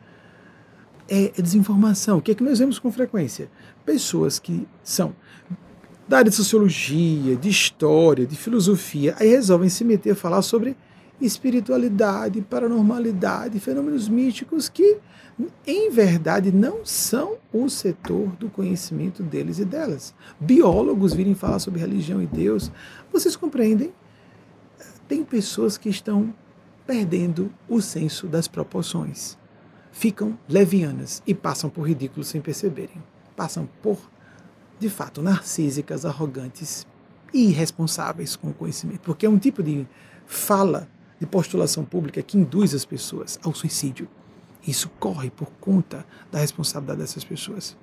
É, 1.07 1.25
é 1.25 1.41
desinformação. 1.41 2.17
O 2.17 2.21
que 2.21 2.31
é 2.31 2.35
que 2.35 2.43
nós 2.43 2.59
vemos 2.59 2.79
com 2.79 2.91
frequência? 2.91 3.49
Pessoas 3.85 4.39
que 4.39 4.67
são 4.83 5.15
da 6.11 6.17
área 6.17 6.29
de 6.29 6.35
sociologia, 6.35 7.37
de 7.37 7.47
história, 7.47 8.27
de 8.27 8.35
filosofia, 8.35 9.15
aí 9.17 9.29
resolvem 9.29 9.69
se 9.69 9.85
meter 9.85 10.11
a 10.11 10.15
falar 10.15 10.41
sobre 10.41 10.75
espiritualidade, 11.21 12.41
paranormalidade, 12.41 13.61
fenômenos 13.61 14.09
místicos 14.09 14.67
que, 14.67 14.97
em 15.65 15.89
verdade, 15.89 16.51
não 16.51 16.85
são 16.85 17.37
o 17.53 17.69
setor 17.69 18.27
do 18.35 18.49
conhecimento 18.49 19.23
deles 19.23 19.57
e 19.57 19.63
delas. 19.63 20.13
Biólogos 20.37 21.13
virem 21.13 21.33
falar 21.33 21.59
sobre 21.59 21.79
religião 21.79 22.21
e 22.21 22.27
Deus. 22.27 22.69
Vocês 23.09 23.37
compreendem? 23.37 23.93
Tem 25.07 25.23
pessoas 25.23 25.77
que 25.77 25.87
estão 25.87 26.33
perdendo 26.85 27.49
o 27.69 27.79
senso 27.79 28.27
das 28.27 28.49
proporções. 28.49 29.37
Ficam 29.93 30.37
levianas 30.49 31.23
e 31.25 31.33
passam 31.33 31.69
por 31.69 31.87
ridículos 31.87 32.27
sem 32.27 32.41
perceberem. 32.41 33.01
Passam 33.33 33.65
por, 33.81 33.97
de 34.81 34.89
fato, 34.89 35.21
narcísicas, 35.21 36.05
arrogantes 36.05 36.87
e 37.31 37.49
irresponsáveis 37.49 38.35
com 38.35 38.49
o 38.49 38.53
conhecimento. 38.53 39.01
Porque 39.01 39.27
é 39.27 39.29
um 39.29 39.37
tipo 39.37 39.61
de 39.61 39.87
fala 40.25 40.89
de 41.19 41.27
postulação 41.27 41.85
pública 41.85 42.23
que 42.23 42.35
induz 42.35 42.73
as 42.73 42.83
pessoas 42.83 43.39
ao 43.43 43.53
suicídio. 43.53 44.09
Isso 44.67 44.89
corre 44.99 45.29
por 45.29 45.51
conta 45.61 46.03
da 46.31 46.39
responsabilidade 46.39 46.99
dessas 46.99 47.23
pessoas. 47.23 47.77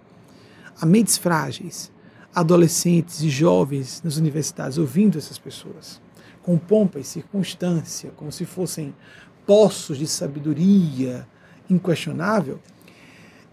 Há 0.80 0.84
mentes 0.84 1.16
frágeis, 1.16 1.92
adolescentes 2.34 3.22
e 3.22 3.30
jovens 3.30 4.02
nas 4.02 4.16
universidades 4.16 4.76
ouvindo 4.76 5.18
essas 5.18 5.38
pessoas, 5.38 6.00
com 6.42 6.58
pompa 6.58 6.98
e 6.98 7.04
circunstância, 7.04 8.10
como 8.16 8.32
se 8.32 8.44
fossem 8.44 8.92
poços 9.46 9.98
de 9.98 10.06
sabedoria 10.08 11.28
inquestionável, 11.70 12.60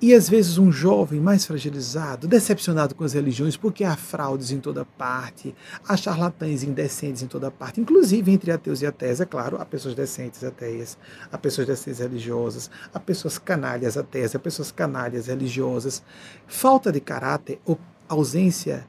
e 0.01 0.13
às 0.13 0.27
vezes 0.27 0.57
um 0.57 0.71
jovem 0.71 1.19
mais 1.19 1.45
fragilizado, 1.45 2.27
decepcionado 2.27 2.93
com 2.93 3.03
as 3.03 3.13
religiões, 3.13 3.55
porque 3.55 3.83
há 3.83 3.95
fraudes 3.95 4.51
em 4.51 4.59
toda 4.59 4.83
parte, 4.83 5.55
há 5.87 5.95
charlatães 5.95 6.63
indecentes 6.63 7.21
em 7.21 7.27
toda 7.27 7.49
parte, 7.49 7.79
inclusive 7.79 8.31
entre 8.31 8.51
ateus 8.51 8.81
e 8.81 8.85
ateias, 8.85 9.21
é 9.21 9.25
claro, 9.25 9.57
há 9.57 9.65
pessoas 9.65 9.95
decentes 9.95 10.43
ateias, 10.43 10.97
há 11.31 11.37
pessoas 11.37 11.67
decentes 11.67 11.99
religiosas, 11.99 12.69
há 12.93 12.99
pessoas 12.99 13.37
canalhas 13.37 13.97
ateias, 13.97 14.35
há 14.35 14.39
pessoas 14.39 14.71
canalhas 14.71 15.27
religiosas. 15.27 16.03
Falta 16.45 16.91
de 16.91 16.99
caráter 16.99 17.59
ou 17.65 17.79
ausência 18.07 18.85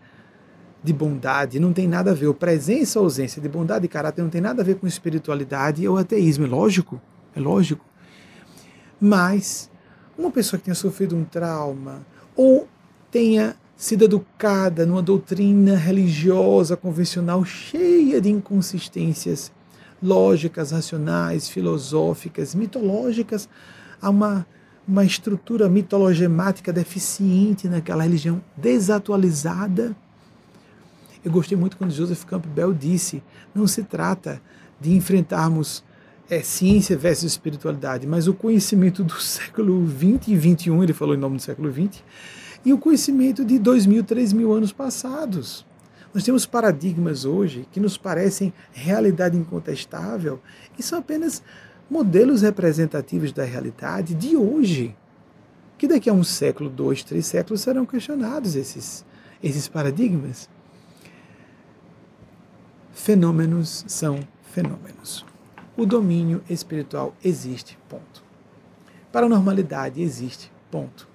de 0.83 0.92
bondade 0.92 1.59
não 1.59 1.73
tem 1.73 1.88
nada 1.88 2.11
a 2.11 2.14
ver, 2.14 2.27
ou 2.27 2.35
presença 2.35 2.99
ou 2.99 3.05
ausência 3.05 3.40
de 3.40 3.49
bondade 3.49 3.85
e 3.85 3.88
caráter 3.88 4.23
não 4.23 4.31
tem 4.31 4.40
nada 4.40 4.62
a 4.62 4.64
ver 4.64 4.77
com 4.77 4.87
espiritualidade 4.87 5.87
ou 5.87 5.97
ateísmo, 5.97 6.47
é 6.47 6.49
lógico, 6.49 7.01
é 7.35 7.40
lógico. 7.40 7.85
Mas 9.01 9.71
uma 10.18 10.31
pessoa 10.31 10.59
que 10.59 10.64
tenha 10.64 10.74
sofrido 10.74 11.16
um 11.16 11.24
trauma 11.24 12.05
ou 12.35 12.68
tenha 13.11 13.57
sido 13.76 14.05
educada 14.05 14.87
numa 14.87 15.02
doutrina 15.02 15.76
religiosa 15.76 16.76
convencional 16.76 17.44
cheia 17.44 18.20
de 18.20 18.31
inconsistências 18.31 19.52
lógicas, 20.02 20.70
racionais, 20.70 21.48
filosóficas, 21.48 22.55
mitológicas, 22.55 23.49
há 24.01 24.11
uma, 24.11 24.47
uma 24.86 25.05
estrutura 25.05 25.68
mitologemática 25.68 26.72
deficiente 26.72 27.68
naquela 27.68 28.03
religião 28.03 28.43
desatualizada. 28.57 29.97
Eu 31.24 31.30
gostei 31.30 31.57
muito 31.57 31.76
quando 31.76 31.93
Joseph 31.93 32.24
Campbell 32.24 32.72
disse: 32.72 33.22
não 33.55 33.66
se 33.66 33.82
trata 33.82 34.41
de 34.80 34.93
enfrentarmos 34.95 35.82
é 36.29 36.43
ciência 36.43 36.97
versus 36.97 37.33
espiritualidade, 37.33 38.07
mas 38.07 38.27
o 38.27 38.35
conhecimento 38.35 39.05
do 39.05 39.14
século 39.20 39.85
20 39.85 40.29
e 40.29 40.37
21, 40.37 40.83
ele 40.83 40.93
falou 40.93 41.14
em 41.14 41.18
nome 41.18 41.37
do 41.37 41.43
século 41.43 41.70
20, 41.70 42.05
e 42.64 42.72
o 42.72 42.79
conhecimento 42.79 43.45
de 43.45 43.59
dois 43.59 43.87
mil, 43.87 44.03
três 44.03 44.33
mil 44.33 44.53
anos 44.53 44.72
passados. 44.72 45.64
Nós 46.12 46.24
temos 46.24 46.47
paradigmas 46.47 47.24
hoje 47.24 47.68
que 47.70 47.79
nos 47.79 47.97
parecem 47.97 48.53
realidade 48.72 49.37
incontestável 49.37 50.41
e 50.79 50.83
são 50.83 50.99
apenas 50.99 51.43
modelos 51.89 52.43
representativos 52.43 53.33
da 53.33 53.45
realidade 53.45 54.14
de 54.14 54.37
hoje, 54.37 54.97
que 55.79 55.87
daqui 55.87 56.11
a 56.11 56.12
um 56.12 56.24
século, 56.24 56.68
dois, 56.68 57.05
três 57.05 57.27
séculos 57.27 57.61
serão 57.61 57.87
questionados 57.87 58.57
esses, 58.57 59.05
esses 59.43 59.68
paradigmas. 59.68 60.49
Fenômenos 62.93 63.85
são 63.87 64.18
fenômenos 64.51 65.24
o 65.77 65.85
domínio 65.85 66.43
espiritual 66.49 67.14
existe, 67.22 67.79
ponto. 67.89 68.24
Paranormalidade 69.12 70.01
existe, 70.01 70.51
ponto. 70.70 71.09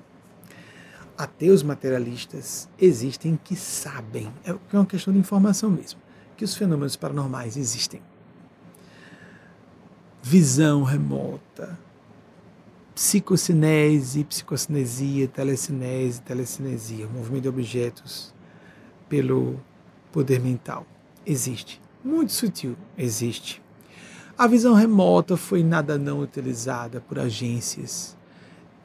Ateus 1.17 1.63
materialistas 1.63 2.69
existem 2.79 3.39
que 3.43 3.55
sabem, 3.55 4.31
é 4.43 4.53
uma 4.73 4.85
questão 4.85 5.13
de 5.13 5.19
informação 5.19 5.69
mesmo, 5.69 5.99
que 6.37 6.43
os 6.43 6.55
fenômenos 6.55 6.95
paranormais 6.95 7.57
existem. 7.57 8.01
Visão 10.23 10.83
remota, 10.83 11.77
psicocinese, 12.93 14.23
psicocinesia, 14.23 15.27
telecinese, 15.27 16.21
telecinesia, 16.21 17.07
movimento 17.07 17.43
de 17.43 17.49
objetos 17.49 18.33
pelo 19.09 19.59
poder 20.11 20.39
mental. 20.39 20.85
Existe. 21.25 21.81
Muito 22.03 22.31
sutil, 22.31 22.75
existe. 22.97 23.61
A 24.41 24.47
visão 24.47 24.73
remota 24.73 25.37
foi 25.37 25.61
nada 25.61 25.99
não 25.99 26.19
utilizada 26.19 26.99
por 26.99 27.19
agências 27.19 28.17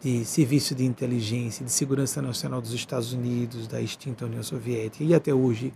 de 0.02 0.22
serviço 0.22 0.74
de 0.74 0.84
inteligência, 0.84 1.64
de 1.64 1.72
segurança 1.72 2.20
nacional 2.20 2.60
dos 2.60 2.74
Estados 2.74 3.14
Unidos, 3.14 3.66
da 3.66 3.80
extinta 3.80 4.26
União 4.26 4.42
Soviética 4.42 5.02
e 5.02 5.14
até 5.14 5.32
hoje 5.32 5.72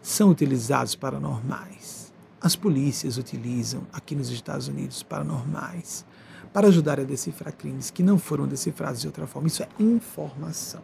são 0.00 0.30
utilizados 0.30 0.94
paranormais. 0.94 2.10
As 2.40 2.56
polícias 2.56 3.18
utilizam 3.18 3.82
aqui 3.92 4.16
nos 4.16 4.30
Estados 4.30 4.66
Unidos 4.66 5.02
paranormais 5.02 6.06
para 6.50 6.68
ajudar 6.68 6.98
a 6.98 7.04
decifrar 7.04 7.54
crimes 7.54 7.90
que 7.90 8.02
não 8.02 8.16
foram 8.18 8.48
decifrados 8.48 9.02
de 9.02 9.08
outra 9.08 9.26
forma. 9.26 9.48
Isso 9.48 9.62
é 9.62 9.68
informação. 9.78 10.80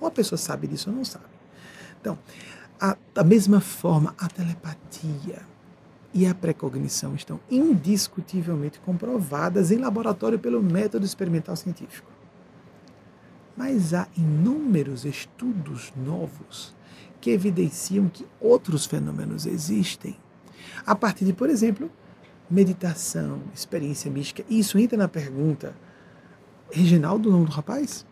Ou 0.00 0.06
a 0.06 0.10
pessoa 0.12 0.38
sabe 0.38 0.68
disso 0.68 0.88
ou 0.88 0.94
não 0.94 1.04
sabe. 1.04 1.24
Então, 2.00 2.16
a, 2.80 2.96
da 3.12 3.24
mesma 3.24 3.60
forma, 3.60 4.14
a 4.16 4.28
telepatia 4.28 5.50
e 6.14 6.26
a 6.26 6.34
precognição 6.34 7.14
estão 7.14 7.40
indiscutivelmente 7.50 8.78
comprovadas 8.80 9.70
em 9.70 9.78
laboratório 9.78 10.38
pelo 10.38 10.62
método 10.62 11.06
experimental 11.06 11.56
científico. 11.56 12.10
Mas 13.56 13.94
há 13.94 14.06
inúmeros 14.16 15.04
estudos 15.04 15.92
novos 15.96 16.74
que 17.20 17.30
evidenciam 17.30 18.08
que 18.08 18.26
outros 18.40 18.84
fenômenos 18.86 19.46
existem. 19.46 20.16
A 20.84 20.94
partir 20.94 21.24
de, 21.24 21.32
por 21.32 21.48
exemplo, 21.48 21.90
meditação, 22.52 23.40
experiência 23.54 24.10
mística. 24.10 24.44
Isso 24.48 24.78
entra 24.78 24.98
na 24.98 25.08
pergunta: 25.08 25.74
Reginaldo, 26.70 27.28
o 27.28 27.32
nome 27.32 27.46
do 27.46 27.52
rapaz? 27.52 28.04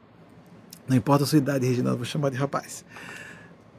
Não 0.89 0.97
importa 0.97 1.25
a 1.25 1.27
sua 1.27 1.39
idade, 1.39 1.67
Reginaldo, 1.67 1.99
vou 1.99 2.07
chamar 2.07 2.31
de 2.31 2.37
rapaz. 2.37 2.85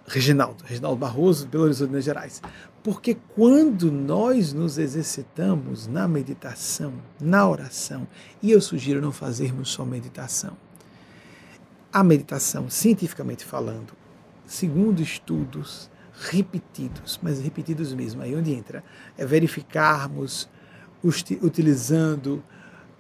Reginaldo, 0.08 0.64
Reginaldo 0.66 0.98
Barroso, 0.98 1.48
Belo 1.48 1.66
Horizonte, 1.66 1.90
Minas 1.90 2.06
Gerais. 2.06 2.42
Porque 2.84 3.16
quando 3.36 3.92
nós 3.92 4.54
nos 4.54 4.78
exercitamos 4.78 5.86
na 5.86 6.08
meditação, 6.08 6.94
na 7.20 7.48
oração, 7.48 8.08
e 8.42 8.52
eu 8.52 8.60
sugiro 8.60 9.02
não 9.02 9.12
fazermos 9.12 9.70
só 9.70 9.86
meditação. 9.86 10.58
A 11.94 12.04
meditação, 12.04 12.70
cientificamente 12.70 13.46
falando, 13.46 13.94
segundo 14.48 15.02
estudos, 15.02 15.92
repetidos, 16.30 17.20
mas 17.22 17.40
repetidos 17.40 17.94
mesmo. 17.94 18.22
Aí 18.22 18.36
onde 18.36 18.52
entra 18.52 18.84
é 19.18 19.26
verificarmos 19.26 20.50
utilizando 21.04 22.44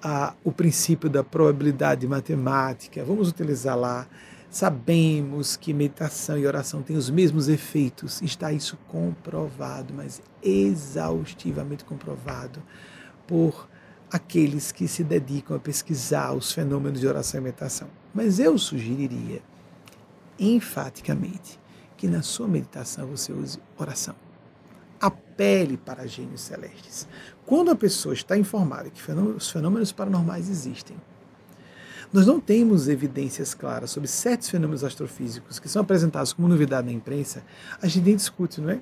a, 0.01 0.33
o 0.43 0.51
princípio 0.51 1.09
da 1.09 1.23
probabilidade 1.23 2.07
matemática. 2.07 3.03
Vamos 3.03 3.29
utilizar 3.29 3.77
lá. 3.77 4.07
Sabemos 4.51 5.55
que 5.55 5.73
meditação 5.73 6.37
e 6.37 6.45
oração 6.45 6.83
têm 6.83 6.97
os 6.97 7.09
mesmos 7.09 7.47
efeitos. 7.47 8.21
Está 8.21 8.51
isso 8.51 8.77
comprovado, 8.89 9.93
mas 9.93 10.21
exaustivamente 10.43 11.85
comprovado 11.85 12.61
por 13.25 13.69
aqueles 14.11 14.73
que 14.73 14.89
se 14.89 15.05
dedicam 15.05 15.55
a 15.55 15.59
pesquisar 15.59 16.33
os 16.33 16.51
fenômenos 16.51 16.99
de 16.99 17.07
oração 17.07 17.39
e 17.39 17.43
meditação. 17.45 17.87
Mas 18.13 18.39
eu 18.39 18.57
sugeriria, 18.57 19.41
enfaticamente, 20.37 21.57
que 21.95 22.09
na 22.09 22.21
sua 22.21 22.49
meditação 22.49 23.07
você 23.07 23.31
use 23.31 23.57
oração. 23.77 24.15
Apele 24.99 25.77
para 25.77 26.05
gênios 26.05 26.41
celestes. 26.41 27.07
Quando 27.45 27.71
a 27.71 27.75
pessoa 27.75 28.13
está 28.13 28.37
informada 28.37 28.89
que 28.89 29.01
os 29.13 29.49
fenômenos 29.49 29.93
paranormais 29.93 30.49
existem, 30.49 30.97
nós 32.13 32.27
não 32.27 32.39
temos 32.39 32.89
evidências 32.89 33.53
claras 33.53 33.91
sobre 33.91 34.07
certos 34.07 34.49
fenômenos 34.49 34.83
astrofísicos 34.83 35.59
que 35.59 35.69
são 35.69 35.81
apresentados 35.81 36.33
como 36.33 36.47
novidade 36.47 36.87
na 36.87 36.93
imprensa, 36.93 37.43
a 37.81 37.87
gente 37.87 38.05
nem 38.05 38.15
discute, 38.15 38.59
não 38.59 38.69
é? 38.69 38.79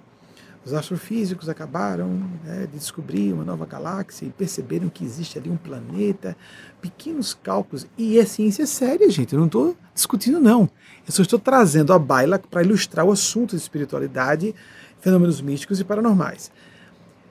Os 0.65 0.73
astrofísicos 0.73 1.47
acabaram 1.47 2.09
né, 2.43 2.67
de 2.71 2.77
descobrir 2.77 3.31
uma 3.31 3.45
nova 3.45 3.65
galáxia 3.65 4.25
e 4.25 4.29
perceberam 4.29 4.89
que 4.89 5.05
existe 5.05 5.37
ali 5.37 5.49
um 5.49 5.55
planeta, 5.55 6.35
pequenos 6.81 7.33
cálculos. 7.33 7.87
E 7.97 8.19
é 8.19 8.25
ciência 8.25 8.67
séria, 8.67 9.09
gente. 9.09 9.33
Eu 9.33 9.39
não 9.39 9.45
estou 9.45 9.75
discutindo, 9.93 10.39
não. 10.39 10.69
Eu 11.07 11.13
só 11.13 11.21
estou 11.21 11.39
trazendo 11.39 11.93
a 11.93 11.97
baila 11.97 12.37
para 12.37 12.61
ilustrar 12.61 13.05
o 13.05 13.11
assunto 13.11 13.51
de 13.51 13.61
espiritualidade, 13.61 14.53
fenômenos 14.99 15.39
místicos 15.39 15.79
e 15.79 15.83
paranormais. 15.85 16.51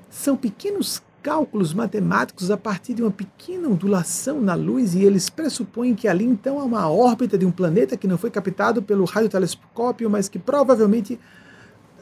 São 0.09 0.34
pequenos 0.34 1.03
cálculos 1.28 1.74
matemáticos 1.74 2.50
a 2.50 2.56
partir 2.56 2.94
de 2.94 3.02
uma 3.02 3.10
pequena 3.10 3.68
ondulação 3.68 4.40
na 4.40 4.54
luz 4.54 4.94
e 4.94 5.04
eles 5.04 5.28
pressupõem 5.28 5.94
que 5.94 6.08
ali 6.08 6.24
então 6.24 6.58
há 6.58 6.64
uma 6.64 6.88
órbita 6.88 7.36
de 7.36 7.44
um 7.44 7.50
planeta 7.50 7.98
que 7.98 8.06
não 8.06 8.16
foi 8.16 8.30
captado 8.30 8.82
pelo 8.82 9.04
radiotelescópio, 9.04 10.08
mas 10.08 10.26
que 10.26 10.38
provavelmente 10.38 11.20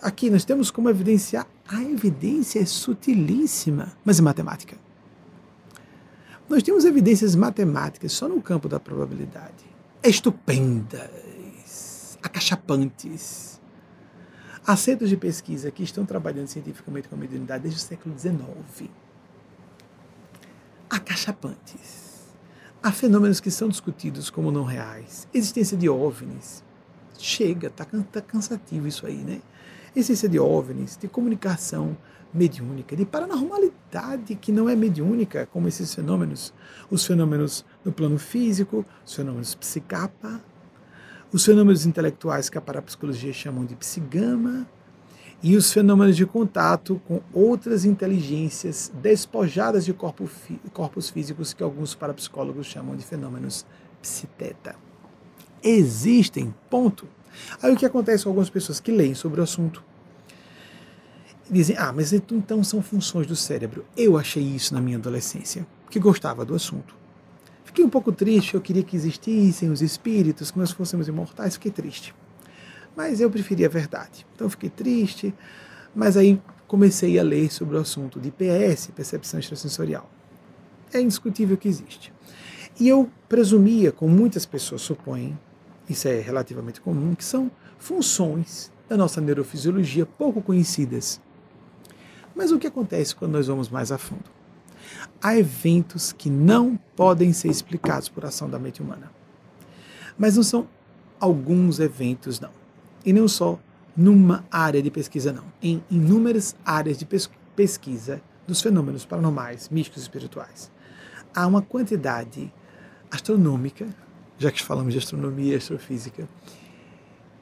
aqui 0.00 0.30
nós 0.30 0.44
temos 0.44 0.70
como 0.70 0.88
evidenciar 0.88 1.44
a 1.66 1.82
evidência 1.82 2.60
é 2.60 2.64
sutilíssima, 2.64 3.94
mas 4.04 4.20
é 4.20 4.22
matemática. 4.22 4.76
Nós 6.48 6.62
temos 6.62 6.84
evidências 6.84 7.34
matemáticas 7.34 8.12
só 8.12 8.28
no 8.28 8.40
campo 8.40 8.68
da 8.68 8.78
probabilidade. 8.78 9.66
É 10.04 10.08
estupenda 10.08 11.10
acachapantes. 12.22 13.60
Há 14.64 14.76
centros 14.76 15.10
de 15.10 15.16
pesquisa 15.16 15.68
que 15.72 15.82
estão 15.82 16.06
trabalhando 16.06 16.46
cientificamente 16.46 17.08
com 17.08 17.16
a 17.16 17.18
mediunidade 17.18 17.64
desde 17.64 17.80
o 17.80 17.82
século 17.82 18.16
XIX. 18.16 18.88
Acachapantes. 20.88 22.34
Há 22.82 22.92
fenômenos 22.92 23.40
que 23.40 23.50
são 23.50 23.68
discutidos 23.68 24.30
como 24.30 24.50
não 24.50 24.64
reais. 24.64 25.26
Existência 25.34 25.76
de 25.76 25.88
OVNIs. 25.88 26.62
Chega, 27.18 27.68
está 27.68 27.84
tá 27.84 28.20
cansativo 28.20 28.86
isso 28.86 29.06
aí, 29.06 29.16
né? 29.16 29.40
Existência 29.94 30.28
de 30.28 30.38
OVNIs, 30.38 30.96
de 30.96 31.08
comunicação 31.08 31.96
mediúnica, 32.32 32.94
de 32.94 33.04
paranormalidade 33.04 34.34
que 34.34 34.52
não 34.52 34.68
é 34.68 34.76
mediúnica, 34.76 35.46
como 35.46 35.68
esses 35.68 35.94
fenômenos, 35.94 36.52
os 36.90 37.04
fenômenos 37.04 37.64
no 37.84 37.90
plano 37.90 38.18
físico, 38.18 38.84
os 39.04 39.14
fenômenos 39.14 39.54
psicapa, 39.54 40.40
os 41.32 41.44
fenômenos 41.44 41.86
intelectuais 41.86 42.48
que 42.48 42.58
a 42.58 42.60
parapsicologia 42.60 43.32
chamam 43.32 43.64
de 43.64 43.74
psigama, 43.74 44.66
e 45.46 45.54
os 45.54 45.72
fenômenos 45.72 46.16
de 46.16 46.26
contato 46.26 47.00
com 47.06 47.20
outras 47.32 47.84
inteligências 47.84 48.90
despojadas 49.00 49.84
de 49.84 49.92
corpo 49.92 50.28
corpos 50.72 51.08
físicos 51.08 51.54
que 51.54 51.62
alguns 51.62 51.94
parapsicólogos 51.94 52.66
chamam 52.66 52.96
de 52.96 53.04
fenômenos 53.04 53.64
psiteta. 54.02 54.74
Existem, 55.62 56.52
ponto. 56.68 57.06
Aí 57.62 57.72
o 57.72 57.76
que 57.76 57.86
acontece 57.86 58.24
com 58.24 58.30
algumas 58.30 58.50
pessoas 58.50 58.80
que 58.80 58.90
leem 58.90 59.14
sobre 59.14 59.40
o 59.40 59.44
assunto? 59.44 59.84
Dizem, 61.48 61.76
ah, 61.78 61.92
mas 61.92 62.12
então 62.12 62.64
são 62.64 62.82
funções 62.82 63.28
do 63.28 63.36
cérebro. 63.36 63.84
Eu 63.96 64.18
achei 64.18 64.42
isso 64.42 64.74
na 64.74 64.80
minha 64.80 64.98
adolescência, 64.98 65.64
que 65.88 66.00
gostava 66.00 66.44
do 66.44 66.56
assunto. 66.56 66.92
Fiquei 67.64 67.84
um 67.84 67.90
pouco 67.90 68.10
triste, 68.10 68.54
eu 68.54 68.60
queria 68.60 68.82
que 68.82 68.96
existissem 68.96 69.70
os 69.70 69.80
espíritos, 69.80 70.50
que 70.50 70.58
nós 70.58 70.72
fôssemos 70.72 71.06
imortais, 71.06 71.54
fiquei 71.54 71.70
triste. 71.70 72.12
Mas 72.96 73.20
eu 73.20 73.30
preferia 73.30 73.66
a 73.66 73.70
verdade. 73.70 74.26
Então 74.34 74.48
fiquei 74.48 74.70
triste, 74.70 75.34
mas 75.94 76.16
aí 76.16 76.40
comecei 76.66 77.18
a 77.18 77.22
ler 77.22 77.52
sobre 77.52 77.76
o 77.76 77.80
assunto 77.80 78.18
de 78.18 78.30
PS, 78.30 78.88
percepção 78.94 79.38
extrasensorial. 79.38 80.10
É 80.92 81.00
indiscutível 81.00 81.56
que 81.56 81.68
existe. 81.68 82.12
E 82.80 82.88
eu 82.88 83.10
presumia, 83.28 83.92
como 83.92 84.14
muitas 84.14 84.46
pessoas 84.46 84.82
supõem, 84.82 85.38
isso 85.88 86.08
é 86.08 86.20
relativamente 86.20 86.80
comum, 86.80 87.14
que 87.14 87.24
são 87.24 87.50
funções 87.78 88.72
da 88.88 88.96
nossa 88.96 89.20
neurofisiologia 89.20 90.06
pouco 90.06 90.40
conhecidas. 90.42 91.20
Mas 92.34 92.50
o 92.50 92.58
que 92.58 92.66
acontece 92.66 93.14
quando 93.14 93.32
nós 93.32 93.46
vamos 93.46 93.68
mais 93.68 93.92
a 93.92 93.98
fundo? 93.98 94.36
há 95.20 95.36
eventos 95.36 96.12
que 96.12 96.30
não 96.30 96.78
podem 96.94 97.32
ser 97.32 97.48
explicados 97.48 98.08
por 98.08 98.24
ação 98.24 98.48
da 98.48 98.58
mente 98.58 98.82
humana. 98.82 99.10
Mas 100.18 100.36
não 100.36 100.42
são 100.42 100.68
alguns 101.20 101.78
eventos, 101.78 102.40
não. 102.40 102.50
E 103.06 103.12
não 103.12 103.28
só 103.28 103.58
numa 103.96 104.44
área 104.50 104.82
de 104.82 104.90
pesquisa, 104.90 105.32
não. 105.32 105.44
Em 105.62 105.82
inúmeras 105.90 106.56
áreas 106.64 106.98
de 106.98 107.06
pesquisa 107.54 108.20
dos 108.46 108.60
fenômenos 108.60 109.06
paranormais, 109.06 109.68
místicos 109.70 110.02
e 110.02 110.04
espirituais. 110.04 110.70
Há 111.34 111.46
uma 111.46 111.62
quantidade 111.62 112.52
astronômica, 113.10 113.86
já 114.38 114.50
que 114.50 114.62
falamos 114.62 114.92
de 114.92 114.98
astronomia 114.98 115.54
e 115.54 115.56
astrofísica, 115.56 116.28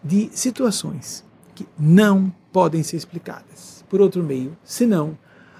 de 0.03 0.29
situações 0.33 1.25
que 1.55 1.67
não 1.79 2.33
podem 2.53 2.83
ser 2.83 2.97
explicadas 2.97 3.85
por 3.89 4.01
outro 4.01 4.23
meio, 4.23 4.57
senão 4.63 5.17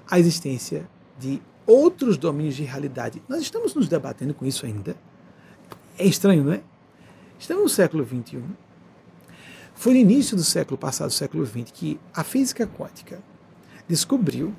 a 0.09 0.19
existência 0.19 0.87
de 1.17 1.41
outros 1.65 2.17
domínios 2.17 2.55
de 2.55 2.63
realidade. 2.63 3.23
Nós 3.27 3.41
estamos 3.41 3.73
nos 3.73 3.87
debatendo 3.87 4.33
com 4.33 4.45
isso 4.45 4.65
ainda. 4.65 4.95
É 5.97 6.05
estranho, 6.05 6.43
não 6.43 6.53
é? 6.53 6.61
Estamos 7.39 7.63
no 7.63 7.69
século 7.69 8.05
XXI. 8.05 8.43
Foi 9.75 9.93
no 9.93 9.99
início 9.99 10.37
do 10.37 10.43
século 10.43 10.77
passado, 10.77 11.11
século 11.11 11.45
XX, 11.45 11.69
que 11.71 11.99
a 12.13 12.23
física 12.23 12.65
quântica 12.65 13.19
descobriu 13.87 14.55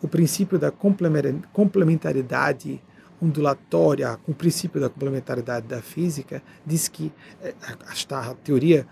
o 0.00 0.06
princípio 0.06 0.58
da 0.58 0.70
complementaridade 0.70 2.80
ondulatória, 3.20 4.16
com 4.24 4.30
o 4.30 4.34
princípio 4.34 4.80
da 4.80 4.88
complementariedade 4.88 5.66
da 5.66 5.82
física, 5.82 6.40
diz 6.64 6.86
que 6.86 7.12
eh, 7.42 7.52
está 7.92 8.30
a 8.30 8.34
teoria 8.34 8.86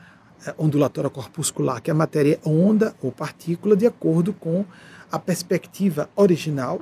eh, 0.44 0.54
ondulatória 0.58 1.08
corpuscular, 1.08 1.80
que 1.80 1.92
a 1.92 1.94
matéria 1.94 2.40
é 2.44 2.48
onda 2.48 2.96
ou 3.00 3.12
partícula 3.12 3.76
de 3.76 3.86
acordo 3.86 4.32
com 4.32 4.64
a 5.12 5.18
perspectiva 5.18 6.10
original 6.16 6.80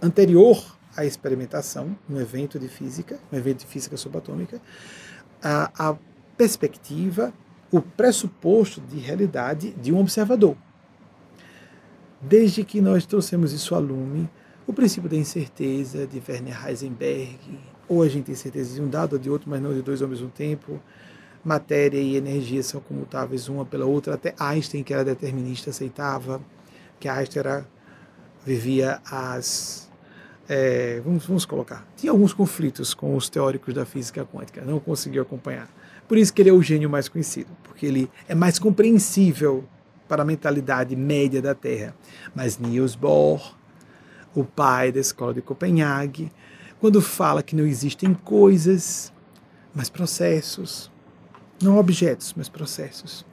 anterior 0.00 0.78
à 0.96 1.04
experimentação, 1.04 1.98
no 2.08 2.20
evento 2.20 2.60
de 2.60 2.68
física, 2.68 3.18
no 3.30 3.36
evento 3.36 3.60
de 3.60 3.66
física 3.66 3.96
subatômica, 3.96 4.62
a, 5.42 5.90
a 5.90 5.96
perspectiva, 6.36 7.32
o 7.72 7.80
pressuposto 7.80 8.80
de 8.82 8.98
realidade 8.98 9.72
de 9.72 9.92
um 9.92 9.98
observador. 9.98 10.56
Desde 12.20 12.62
que 12.62 12.80
nós 12.80 13.04
trouxemos 13.04 13.52
isso 13.52 13.74
a 13.74 13.78
lume, 13.78 14.30
o 14.66 14.72
princípio 14.72 15.08
da 15.08 15.16
incerteza 15.16 16.06
de 16.06 16.22
Werner 16.28 16.68
Heisenberg, 16.68 17.58
ou 17.88 18.02
a 18.02 18.08
gente 18.08 18.26
tem 18.26 18.34
certeza 18.34 18.74
de 18.74 18.80
um 18.80 18.88
dado 18.88 19.14
ou 19.14 19.18
de 19.18 19.28
outro, 19.28 19.50
mas 19.50 19.60
não 19.60 19.72
de 19.72 19.82
dois 19.82 20.00
ao 20.02 20.08
mesmo 20.08 20.28
tempo. 20.28 20.80
Matéria 21.44 21.98
e 21.98 22.14
energia 22.14 22.62
são 22.62 22.80
comutáveis 22.80 23.48
uma 23.48 23.64
pela 23.64 23.86
outra. 23.86 24.14
Até 24.14 24.34
Einstein, 24.38 24.84
que 24.84 24.94
era 24.94 25.04
determinista, 25.04 25.70
aceitava 25.70 26.40
que 27.00 27.08
Einstein 27.08 27.40
era, 27.40 27.66
vivia 28.46 29.00
as. 29.10 29.90
É, 30.48 31.00
vamos, 31.04 31.26
vamos 31.26 31.44
colocar. 31.44 31.84
Tinha 31.96 32.12
alguns 32.12 32.32
conflitos 32.32 32.94
com 32.94 33.16
os 33.16 33.28
teóricos 33.28 33.74
da 33.74 33.84
física 33.84 34.24
quântica, 34.24 34.62
não 34.62 34.78
conseguiu 34.78 35.22
acompanhar. 35.22 35.68
Por 36.06 36.16
isso 36.16 36.32
que 36.32 36.42
ele 36.42 36.50
é 36.50 36.52
o 36.52 36.62
gênio 36.62 36.88
mais 36.88 37.08
conhecido, 37.08 37.50
porque 37.82 37.86
ele 37.86 38.10
é 38.28 38.34
mais 38.34 38.60
compreensível 38.60 39.64
para 40.06 40.22
a 40.22 40.24
mentalidade 40.24 40.94
média 40.94 41.42
da 41.42 41.52
Terra. 41.52 41.92
Mas 42.32 42.56
Niels 42.56 42.94
Bohr, 42.94 43.56
o 44.32 44.44
pai 44.44 44.92
da 44.92 45.00
escola 45.00 45.34
de 45.34 45.42
Copenhague, 45.42 46.30
quando 46.78 47.02
fala 47.02 47.42
que 47.42 47.56
não 47.56 47.66
existem 47.66 48.14
coisas, 48.14 49.12
mas 49.74 49.90
processos. 49.90 50.92
Não 51.60 51.76
objetos, 51.76 52.32
mas 52.36 52.48
processos. 52.48 53.26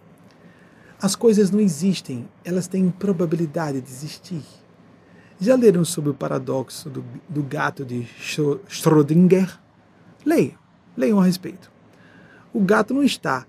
As 0.99 1.15
coisas 1.15 1.51
não 1.51 1.59
existem, 1.59 2.27
elas 2.43 2.67
têm 2.67 2.89
probabilidade 2.89 3.79
de 3.79 3.87
existir. 3.87 4.43
Já 5.39 5.55
leram 5.55 5.85
sobre 5.85 6.09
o 6.09 6.15
paradoxo 6.15 6.89
do, 6.89 7.05
do 7.29 7.43
gato 7.43 7.85
de 7.85 8.07
Schrödinger? 8.67 9.59
Leiam, 10.25 10.57
leiam 10.97 11.19
a 11.19 11.23
respeito. 11.23 11.71
O 12.51 12.59
gato 12.61 12.95
não 12.95 13.03
está 13.03 13.45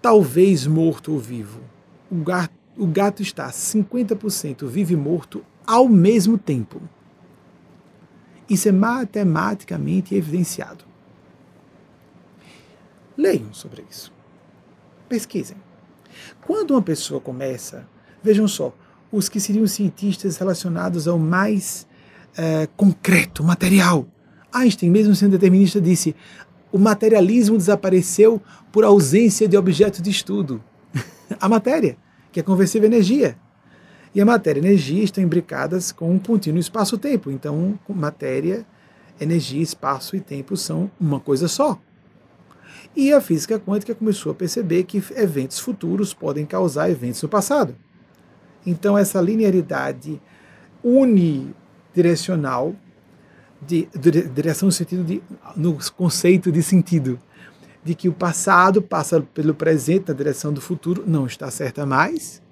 talvez 0.00 0.66
morto 0.66 1.12
ou 1.12 1.18
vivo. 1.18 1.60
O 2.10 2.16
gato, 2.16 2.54
o 2.76 2.86
gato 2.86 3.22
está 3.22 3.48
50% 3.50 4.66
vivo 4.66 4.92
e 4.92 4.96
morto 4.96 5.44
ao 5.66 5.88
mesmo 5.88 6.38
tempo. 6.38 6.80
Isso 8.48 8.68
é 8.68 8.72
matematicamente 8.72 10.14
evidenciado. 10.14 10.84
Leiam 13.16 13.52
sobre 13.52 13.84
isso. 13.90 14.12
Pesquisem. 15.08 15.56
Quando 16.46 16.70
uma 16.70 16.82
pessoa 16.82 17.20
começa, 17.20 17.86
vejam 18.22 18.48
só, 18.48 18.74
os 19.10 19.28
que 19.28 19.40
seriam 19.40 19.66
cientistas 19.66 20.36
relacionados 20.36 21.08
ao 21.08 21.18
mais 21.18 21.86
é, 22.36 22.68
concreto, 22.76 23.42
material. 23.42 24.06
Einstein, 24.52 24.90
mesmo 24.90 25.14
sendo 25.14 25.32
determinista, 25.32 25.80
disse: 25.80 26.14
o 26.70 26.78
materialismo 26.78 27.56
desapareceu 27.56 28.40
por 28.70 28.84
ausência 28.84 29.48
de 29.48 29.56
objeto 29.56 30.02
de 30.02 30.10
estudo. 30.10 30.62
a 31.40 31.48
matéria, 31.48 31.96
que 32.30 32.40
é 32.40 32.42
conversível 32.42 32.86
energia. 32.86 33.36
E 34.14 34.20
a 34.20 34.26
matéria 34.26 34.60
e 34.60 34.64
a 34.64 34.66
energia 34.68 35.02
estão 35.02 35.22
imbricadas 35.22 35.92
com 35.92 36.10
um 36.10 36.18
contínuo 36.18 36.58
espaço-tempo. 36.58 37.30
Então, 37.30 37.78
matéria, 37.88 38.66
energia, 39.20 39.62
espaço 39.62 40.16
e 40.16 40.20
tempo 40.20 40.56
são 40.56 40.90
uma 41.00 41.20
coisa 41.20 41.48
só. 41.48 41.78
E 42.96 43.12
a 43.12 43.20
física 43.20 43.60
quântica 43.60 43.94
começou 43.94 44.32
a 44.32 44.34
perceber 44.34 44.84
que 44.84 45.02
eventos 45.14 45.58
futuros 45.58 46.14
podem 46.14 46.46
causar 46.46 46.90
eventos 46.90 47.22
no 47.22 47.28
passado. 47.28 47.76
Então, 48.66 48.98
essa 48.98 49.20
linearidade 49.20 50.20
unidirecional, 50.82 52.74
de, 53.60 53.88
direção 54.34 54.66
no 54.66 54.72
sentido 54.72 55.04
de, 55.04 55.22
no 55.56 55.78
conceito 55.96 56.50
de 56.50 56.62
sentido, 56.62 57.18
de 57.84 57.94
que 57.94 58.08
o 58.08 58.12
passado 58.12 58.82
passa 58.82 59.20
pelo 59.20 59.54
presente 59.54 60.08
na 60.08 60.14
direção 60.14 60.52
do 60.52 60.60
futuro, 60.60 61.04
não 61.06 61.26
está 61.26 61.50
certa 61.50 61.86
mais 61.86 62.42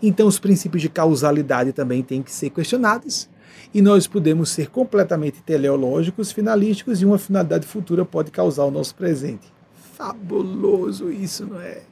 então, 0.00 0.26
os 0.26 0.38
princípios 0.38 0.80
de 0.82 0.88
causalidade 0.88 1.72
também 1.72 2.02
têm 2.02 2.22
que 2.22 2.30
ser 2.30 2.50
questionados. 2.50 3.28
E 3.74 3.82
nós 3.82 4.06
podemos 4.06 4.50
ser 4.50 4.68
completamente 4.68 5.42
teleológicos, 5.42 6.30
finalísticos, 6.30 7.00
e 7.02 7.06
uma 7.06 7.18
finalidade 7.18 7.66
futura 7.66 8.04
pode 8.04 8.30
causar 8.30 8.64
o 8.64 8.70
nosso 8.70 8.94
presente. 8.94 9.52
Fabuloso 9.94 11.10
isso, 11.10 11.46
não 11.46 11.60
é? 11.60 11.82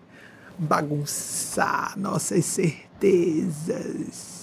Bagunçar 0.59 1.98
nossas 1.98 2.44
certezas. 2.44 4.39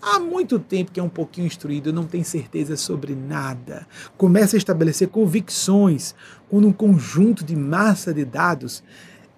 Há 0.00 0.18
muito 0.18 0.58
tempo 0.58 0.92
que 0.92 1.00
é 1.00 1.02
um 1.02 1.08
pouquinho 1.08 1.46
instruído, 1.46 1.92
não 1.92 2.04
tem 2.04 2.22
certeza 2.22 2.76
sobre 2.76 3.14
nada. 3.14 3.86
Começa 4.16 4.56
a 4.56 4.58
estabelecer 4.58 5.08
convicções 5.08 6.14
quando 6.48 6.68
um 6.68 6.72
conjunto 6.72 7.44
de 7.44 7.56
massa 7.56 8.12
de 8.12 8.24
dados 8.24 8.82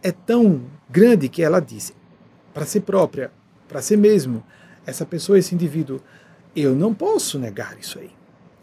é 0.02 0.12
tão 0.12 0.62
grande 0.88 1.28
que 1.28 1.42
ela 1.42 1.60
diz 1.60 1.92
para 2.52 2.66
si 2.66 2.80
própria: 2.80 3.30
para 3.68 3.82
si 3.82 3.96
mesmo, 3.96 4.42
essa 4.86 5.04
pessoa, 5.04 5.38
esse 5.38 5.54
indivíduo, 5.54 6.00
eu 6.54 6.74
não 6.74 6.92
posso 6.92 7.38
negar 7.38 7.78
isso 7.78 7.98
aí. 7.98 8.17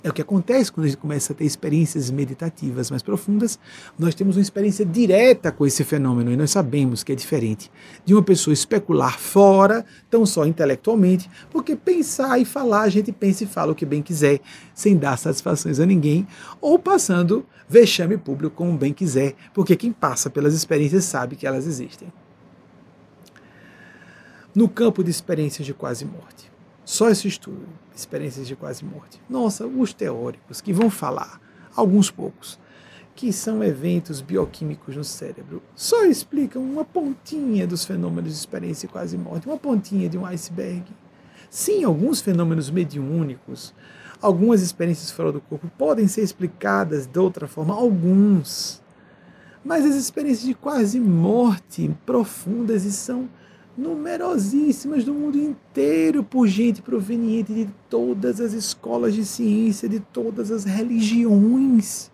É 0.06 0.10
o 0.10 0.14
que 0.14 0.22
acontece 0.22 0.72
quando 0.72 0.86
a 0.86 0.88
gente 0.88 1.00
começa 1.00 1.34
a 1.34 1.36
ter 1.36 1.46
experiências 1.46 2.12
meditativas 2.12 2.92
mais 2.92 3.02
profundas. 3.02 3.58
Nós 3.98 4.14
temos 4.14 4.38
uma 4.38 4.42
experiência 4.44 4.86
direta 4.86 5.52
com 5.52 5.66
esse 5.66 5.84
fenômeno 5.84 6.32
e 6.32 6.38
nós 6.38 6.52
sabemos 6.52 7.04
que 7.04 7.12
é 7.12 7.16
diferente 7.16 7.72
de 8.06 8.14
uma 8.14 8.22
pessoa 8.22 8.54
especular 8.54 9.18
fora, 9.18 9.84
tão 10.08 10.24
só 10.24 10.46
intelectualmente, 10.46 11.28
porque 11.50 11.76
pensar 11.76 12.40
e 12.40 12.46
falar, 12.46 12.84
a 12.84 12.90
gente 12.90 13.12
pensa 13.12 13.46
e 13.46 13.48
fala 13.48 13.72
o 13.72 13.76
que 13.76 13.84
bem 13.84 14.04
quiser, 14.04 14.42
sem 14.76 14.96
dar 14.96 15.18
satisfações 15.18 15.80
a 15.80 15.88
ninguém, 15.88 16.28
ou 16.62 16.78
passando 16.78 17.44
vexame 17.68 18.16
público 18.16 18.56
como 18.56 18.78
bem 18.78 18.94
quiser, 18.94 19.34
porque 19.56 19.76
quem 19.76 19.92
passa 19.92 20.30
pelas 20.30 20.54
experiências 20.54 21.04
sabe 21.06 21.36
que 21.36 21.48
elas 21.48 21.66
existem 21.66 22.14
no 24.54 24.70
campo 24.70 25.04
de 25.04 25.10
experiências 25.10 25.66
de 25.66 25.74
quase 25.74 26.06
morte. 26.06 26.55
Só 26.86 27.10
esse 27.10 27.28
estudo, 27.28 27.68
experiências 27.96 28.48
de 28.48 28.56
quase 28.56 28.86
morte. 28.86 29.20
Nossa, 29.28 29.66
os 29.66 29.92
teóricos 29.92 30.62
que 30.62 30.72
vão 30.72 30.88
falar, 30.88 31.42
alguns 31.76 32.12
poucos, 32.12 32.60
que 33.16 33.34
são 33.34 33.64
eventos 33.64 34.22
bioquímicos 34.22 34.96
no 34.96 35.04
cérebro, 35.04 35.64
só 35.76 36.06
explicam 36.06 36.62
uma 36.62 36.86
pontinha 36.86 37.66
dos 37.66 37.84
fenômenos 37.86 38.34
de 38.34 38.38
experiência 38.38 38.88
de 38.88 38.92
quase 38.94 39.18
morte, 39.18 39.48
uma 39.48 39.58
pontinha 39.58 40.08
de 40.08 40.16
um 40.16 40.26
iceberg. 40.28 40.86
Sim, 41.50 41.84
alguns 41.84 42.22
fenômenos 42.22 42.70
mediúnicos, 42.70 43.74
algumas 44.22 44.62
experiências 44.62 45.10
fora 45.10 45.32
do 45.32 45.42
corpo 45.42 45.68
podem 45.78 46.08
ser 46.08 46.22
explicadas 46.22 47.08
de 47.08 47.18
outra 47.18 47.48
forma, 47.48 47.74
alguns. 47.74 48.80
Mas 49.64 49.86
as 49.86 49.96
experiências 49.96 50.46
de 50.46 50.54
quase 50.54 51.00
morte 51.00 51.90
profundas 52.06 52.86
e 52.86 52.92
são 52.92 53.28
numerosíssimas 53.78 55.04
do 55.04 55.14
mundo 55.14 55.38
inteiro 55.38 56.24
por 56.24 56.48
gente 56.48 56.82
proveniente 56.82 57.54
de 57.54 57.70
todas 57.90 58.40
as 58.40 58.54
escolas 58.54 59.14
de 59.14 59.26
ciência, 59.26 59.90
de 59.90 60.00
todas 60.00 60.52
as 60.52 60.64
religiões. 60.64 62.10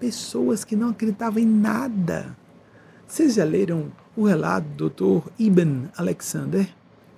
Pessoas 0.00 0.64
que 0.64 0.76
não 0.76 0.90
acreditavam 0.90 1.42
em 1.42 1.46
nada. 1.46 2.36
Vocês 3.06 3.34
já 3.34 3.44
leram 3.44 3.92
o 4.16 4.24
relato 4.24 4.66
do 4.68 4.90
Dr. 4.90 5.28
Ibn 5.38 5.88
Alexander, 5.96 6.68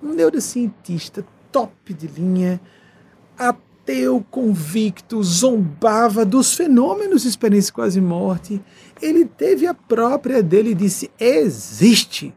um 0.01 0.13
neurocientista 0.13 1.25
top 1.51 1.93
de 1.93 2.07
linha, 2.07 2.61
ateu 3.37 4.23
convicto, 4.29 5.21
zombava 5.23 6.23
dos 6.23 6.53
fenômenos 6.53 7.23
de 7.23 7.29
experiência 7.29 7.73
quase 7.73 7.99
morte. 7.99 8.61
Ele 9.01 9.25
teve 9.25 9.65
a 9.65 9.73
própria 9.73 10.43
dele 10.43 10.71
e 10.71 10.75
disse: 10.75 11.09
existe 11.19 12.33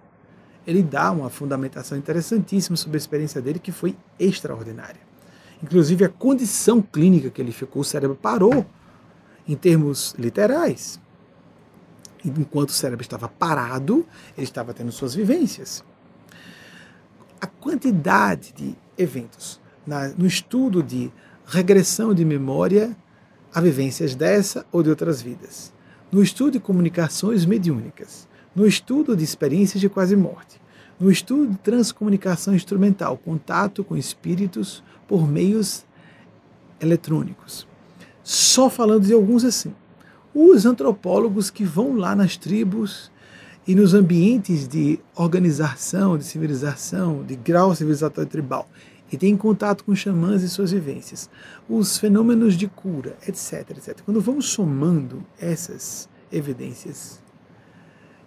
ele 0.66 0.82
dá 0.82 1.10
uma 1.10 1.28
fundamentação 1.28 1.96
interessantíssima 1.98 2.76
sobre 2.76 2.96
a 2.96 2.98
experiência 2.98 3.40
dele, 3.40 3.58
que 3.58 3.72
foi 3.72 3.96
extraordinária. 4.18 5.00
Inclusive, 5.62 6.04
a 6.04 6.08
condição 6.08 6.82
clínica 6.82 7.30
que 7.30 7.40
ele 7.40 7.52
ficou, 7.52 7.82
o 7.82 7.84
cérebro 7.84 8.16
parou, 8.16 8.66
em 9.46 9.56
termos 9.56 10.14
literais. 10.18 11.00
Enquanto 12.24 12.70
o 12.70 12.72
cérebro 12.72 13.02
estava 13.02 13.28
parado, 13.28 14.06
ele 14.36 14.44
estava 14.44 14.72
tendo 14.72 14.92
suas 14.92 15.14
vivências. 15.14 15.84
A 17.40 17.46
quantidade 17.46 18.52
de 18.52 18.74
eventos 18.96 19.60
na, 19.86 20.08
no 20.08 20.26
estudo 20.26 20.82
de 20.82 21.12
regressão 21.46 22.14
de 22.14 22.24
memória 22.24 22.96
a 23.54 23.60
vivências 23.60 24.14
dessa 24.14 24.64
ou 24.72 24.82
de 24.82 24.88
outras 24.88 25.20
vidas, 25.20 25.72
no 26.10 26.22
estudo 26.22 26.52
de 26.52 26.60
comunicações 26.60 27.44
mediúnicas, 27.44 28.26
no 28.54 28.66
estudo 28.66 29.16
de 29.16 29.24
experiências 29.24 29.80
de 29.80 29.88
quase 29.88 30.16
morte, 30.16 30.60
no 30.98 31.10
estudo 31.10 31.52
de 31.52 31.58
transcomunicação 31.58 32.54
instrumental, 32.54 33.16
contato 33.16 33.82
com 33.82 33.96
espíritos 33.96 34.82
por 35.08 35.26
meios 35.28 35.84
eletrônicos. 36.80 37.66
Só 38.22 38.70
falando 38.70 39.06
de 39.06 39.12
alguns 39.12 39.44
assim. 39.44 39.74
Os 40.34 40.64
antropólogos 40.64 41.50
que 41.50 41.64
vão 41.64 41.96
lá 41.96 42.14
nas 42.14 42.36
tribos 42.36 43.10
e 43.66 43.74
nos 43.74 43.94
ambientes 43.94 44.66
de 44.66 44.98
organização, 45.14 46.16
de 46.16 46.24
civilização, 46.24 47.22
de 47.22 47.36
grau 47.36 47.74
civilizatório 47.74 48.30
tribal, 48.30 48.68
e 49.10 49.16
têm 49.16 49.36
contato 49.36 49.84
com 49.84 49.94
xamãs 49.94 50.42
e 50.42 50.48
suas 50.48 50.72
vivências, 50.72 51.28
os 51.68 51.98
fenômenos 51.98 52.54
de 52.54 52.66
cura, 52.66 53.16
etc, 53.28 53.70
etc. 53.70 54.00
Quando 54.04 54.20
vamos 54.20 54.48
somando 54.48 55.22
essas 55.38 56.08
evidências, 56.32 57.21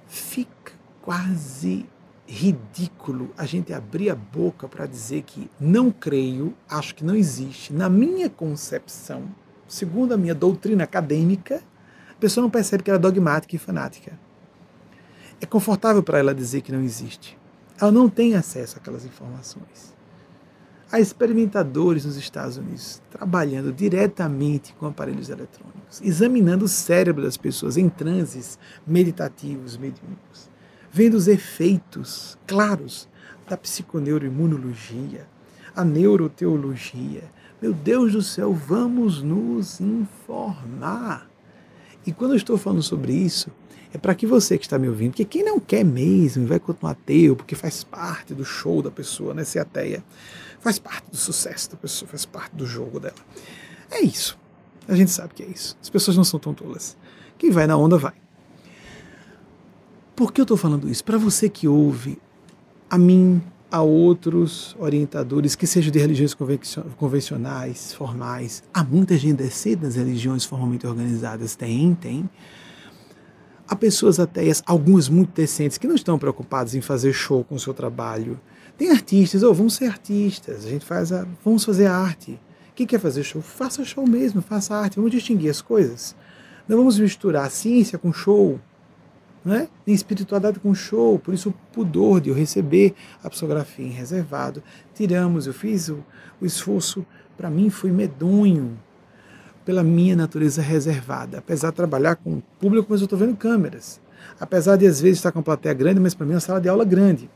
fica 0.08 0.74
quase 1.02 1.86
ridículo 2.28 3.32
a 3.38 3.46
gente 3.46 3.72
abrir 3.74 4.10
a 4.10 4.16
boca 4.16 4.68
para 4.68 4.86
dizer 4.86 5.24
que 5.24 5.50
não 5.60 5.92
creio, 5.92 6.56
acho 6.70 6.96
que 6.96 7.06
não 7.06 7.16
existe. 7.16 7.72
Na 7.72 7.90
minha 7.90 8.30
concepção, 8.30 9.24
segundo 9.68 10.14
a 10.14 10.18
minha 10.18 10.36
doutrina 10.36 10.84
acadêmica, 10.84 11.62
a 12.10 12.20
pessoa 12.20 12.44
não 12.44 12.50
percebe 12.50 12.84
que 12.84 12.90
ela 12.90 12.98
é 12.98 13.02
dogmática 13.02 13.56
e 13.56 13.60
fanática. 13.60 14.18
É 15.40 15.46
confortável 15.46 16.02
para 16.02 16.18
ela 16.18 16.34
dizer 16.34 16.62
que 16.62 16.72
não 16.72 16.82
existe. 16.82 17.38
Ela 17.80 17.92
não 17.92 18.10
tem 18.10 18.36
acesso 18.36 18.78
àquelas 18.78 19.06
informações. 19.06 19.95
Há 20.92 21.00
experimentadores 21.00 22.06
nos 22.06 22.16
Estados 22.16 22.58
Unidos 22.58 23.02
trabalhando 23.10 23.74
diretamente 23.74 24.74
com 24.80 24.86
aparelhos 24.86 25.30
eletrônicos, 25.30 26.02
examinando 26.02 26.66
o 26.66 26.70
cérebro 26.70 27.24
das 27.24 27.38
pessoas 27.38 27.76
em 27.76 27.90
transes 27.90 28.60
meditativos, 28.86 29.78
mediúnicos 29.78 30.56
vendo 30.96 31.16
os 31.16 31.28
efeitos 31.28 32.38
claros 32.48 33.06
da 33.50 33.58
psiconeuroimunologia, 33.58 35.28
a 35.76 35.84
neuroteologia. 35.84 37.24
Meu 37.62 37.74
Deus 37.74 38.14
do 38.14 38.22
céu, 38.22 38.54
vamos 38.54 39.22
nos 39.22 39.82
informar. 39.82 41.30
E 42.08 42.14
quando 42.14 42.32
eu 42.32 42.38
estou 42.38 42.58
falando 42.58 42.82
sobre 42.82 43.12
isso, 43.12 43.52
é 43.94 43.98
para 43.98 44.16
que 44.16 44.26
você 44.26 44.58
que 44.58 44.64
está 44.64 44.80
me 44.80 44.88
ouvindo, 44.88 45.12
porque 45.12 45.26
quem 45.26 45.44
não 45.44 45.60
quer 45.60 45.84
mesmo 45.84 46.48
vai 46.48 46.62
continuar 46.62 46.94
ateu, 46.94 47.36
porque 47.36 47.56
faz 47.56 47.84
parte 47.84 48.34
do 48.34 48.46
show 48.46 48.82
da 48.82 48.90
pessoa, 48.90 49.34
né? 49.34 49.44
Ser 49.44 49.60
ateia, 49.60 50.02
faz 50.66 50.80
parte 50.80 51.12
do 51.12 51.16
sucesso 51.16 51.70
da 51.70 51.78
pessoa, 51.78 52.10
faz 52.10 52.26
parte 52.26 52.56
do 52.56 52.66
jogo 52.66 53.00
dela. 53.00 53.14
É 53.92 54.02
isso. 54.02 54.36
A 54.88 54.96
gente 54.96 55.12
sabe 55.12 55.36
que 55.36 55.44
é 55.44 55.46
isso. 55.46 55.78
As 55.80 55.92
pessoas 55.92 56.18
não 56.18 56.24
são 56.24 56.40
tão 56.40 56.56
tolas. 56.56 56.98
Quem 57.38 57.52
vai 57.52 57.68
na 57.68 57.78
onda 57.78 58.00
vai. 58.00 58.14
Por 60.16 60.34
que 60.34 60.42
eu 60.42 60.44
estou 60.44 60.58
falando 60.58 60.90
isso? 60.90 61.04
Para 61.04 61.20
você 61.20 61.50
que 61.50 61.68
ouve, 61.68 62.18
a 62.90 62.98
mim, 62.98 63.44
a 63.70 63.84
outros 63.84 64.76
orientadores 64.80 65.54
que 65.54 65.68
sejam 65.68 65.92
de 65.92 66.00
religiões 66.00 66.36
convencionais, 66.98 67.94
formais. 67.94 68.64
Há 68.74 68.84
muita 68.84 69.16
gente 69.20 69.38
decente 69.38 69.84
nas 69.84 69.94
religiões 69.94 70.46
formalmente 70.46 70.88
organizadas. 70.88 71.56
Tem, 71.56 71.94
tem. 71.94 72.28
Há 73.68 73.76
pessoas 73.76 74.20
ateias, 74.20 74.64
algumas 74.66 75.10
muito 75.10 75.32
decentes, 75.32 75.78
que 75.78 75.86
não 75.86 75.94
estão 75.94 76.18
preocupadas 76.18 76.74
em 76.74 76.82
fazer 76.82 77.14
show 77.14 77.44
com 77.44 77.54
o 77.54 77.60
seu 77.60 77.74
trabalho. 77.74 78.40
Tem 78.78 78.92
artistas, 78.92 79.42
ou 79.42 79.52
oh, 79.52 79.54
vamos 79.54 79.76
ser 79.76 79.86
artistas, 79.86 80.66
a 80.66 80.70
gente 80.70 80.86
faz 80.86 81.12
a, 81.14 81.26
vamos 81.44 81.64
fazer 81.64 81.86
arte. 81.86 82.40
Quem 82.76 82.86
quer 82.86 83.00
fazer 83.00 83.24
show? 83.24 83.42
Faça 83.42 83.86
show 83.86 84.06
mesmo, 84.06 84.42
faça 84.42 84.76
arte, 84.76 84.98
vamos 84.98 85.12
distinguir 85.12 85.50
as 85.50 85.62
coisas. 85.62 86.14
Não 86.68 86.78
vamos 86.78 87.00
misturar 87.00 87.50
ciência 87.50 87.98
com 87.98 88.12
show, 88.12 88.60
né? 89.46 89.70
nem 89.86 89.96
espiritualidade 89.96 90.60
com 90.60 90.74
show, 90.76 91.18
por 91.20 91.34
isso 91.34 91.50
o 91.50 91.54
pudor 91.72 92.20
de 92.20 92.30
eu 92.30 92.36
receber 92.36 92.94
a 93.24 93.30
psicografia 93.30 93.86
em 93.86 93.92
reservado. 93.92 94.62
Tiramos, 94.94 95.48
eu 95.48 95.54
fiz 95.54 95.88
o, 95.88 96.04
o 96.42 96.46
esforço, 96.46 97.06
para 97.38 97.50
mim 97.50 97.70
foi 97.70 97.92
medonho, 97.92 98.78
pela 99.64 99.84
minha 99.84 100.16
natureza 100.16 100.62
reservada. 100.62 101.38
Apesar 101.38 101.70
de 101.70 101.76
trabalhar 101.78 102.18
com 102.18 102.42
público, 102.60 102.88
mas 102.90 103.00
eu 103.00 103.06
estou 103.06 103.18
vendo 103.18 103.38
câmeras. 103.38 104.02
Apesar 104.40 104.76
de 104.76 104.86
às 104.86 105.00
vezes 105.00 105.20
estar 105.20 105.32
com 105.32 105.40
uma 105.40 105.44
plateia 105.44 105.74
grande, 105.74 106.00
mas 106.00 106.14
para 106.14 106.26
mim 106.26 106.34
é 106.34 106.36
uma 106.36 106.42
sala 106.42 106.60
de 106.60 106.68
aula 106.68 106.84
grande. 106.84 107.30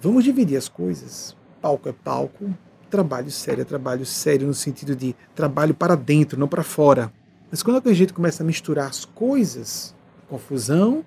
Vamos 0.00 0.22
dividir 0.22 0.56
as 0.56 0.68
coisas. 0.68 1.36
Palco 1.60 1.88
é 1.88 1.92
palco, 1.92 2.54
trabalho 2.88 3.30
sério 3.30 3.62
é 3.62 3.64
trabalho 3.64 4.06
sério 4.06 4.46
no 4.46 4.54
sentido 4.54 4.94
de 4.94 5.14
trabalho 5.34 5.74
para 5.74 5.96
dentro, 5.96 6.38
não 6.38 6.46
para 6.46 6.62
fora. 6.62 7.12
Mas 7.50 7.62
quando 7.62 7.88
a 7.88 7.92
gente 7.92 8.12
começa 8.12 8.42
a 8.42 8.46
misturar 8.46 8.88
as 8.88 9.04
coisas, 9.04 9.94
confusão 10.28 11.04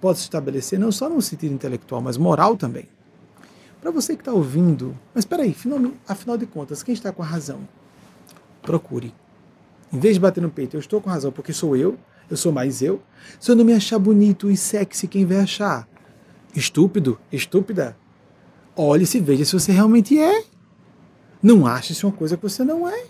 pode 0.00 0.18
se 0.18 0.24
estabelecer 0.24 0.78
não 0.78 0.92
só 0.92 1.08
no 1.08 1.22
sentido 1.22 1.54
intelectual, 1.54 2.02
mas 2.02 2.18
moral 2.18 2.56
também. 2.56 2.86
Para 3.80 3.90
você 3.90 4.14
que 4.14 4.20
está 4.20 4.32
ouvindo, 4.32 4.94
mas 5.14 5.22
espera 5.22 5.44
aí, 5.44 5.56
afinal 6.06 6.36
de 6.36 6.46
contas, 6.46 6.82
quem 6.82 6.92
está 6.92 7.12
com 7.12 7.22
a 7.22 7.26
razão? 7.26 7.60
Procure. 8.60 9.14
Em 9.92 9.98
vez 9.98 10.16
de 10.16 10.20
bater 10.20 10.42
no 10.42 10.50
peito, 10.50 10.76
eu 10.76 10.80
estou 10.80 11.00
com 11.00 11.08
razão 11.08 11.32
porque 11.32 11.52
sou 11.52 11.76
eu, 11.76 11.96
eu 12.30 12.36
sou 12.36 12.52
mais 12.52 12.82
eu. 12.82 13.00
Se 13.40 13.50
eu 13.50 13.56
não 13.56 13.64
me 13.64 13.72
achar 13.72 13.98
bonito 13.98 14.50
e 14.50 14.56
sexy, 14.56 15.08
quem 15.08 15.24
vai 15.24 15.38
achar? 15.38 15.88
Estúpido, 16.54 17.18
estúpida. 17.32 17.96
Olhe-se, 18.80 19.18
veja 19.18 19.44
se 19.44 19.52
você 19.52 19.72
realmente 19.72 20.16
é. 20.16 20.44
Não 21.42 21.66
ache-se 21.66 22.06
uma 22.06 22.12
coisa 22.12 22.36
que 22.36 22.42
você 22.44 22.62
não 22.62 22.88
é. 22.88 23.06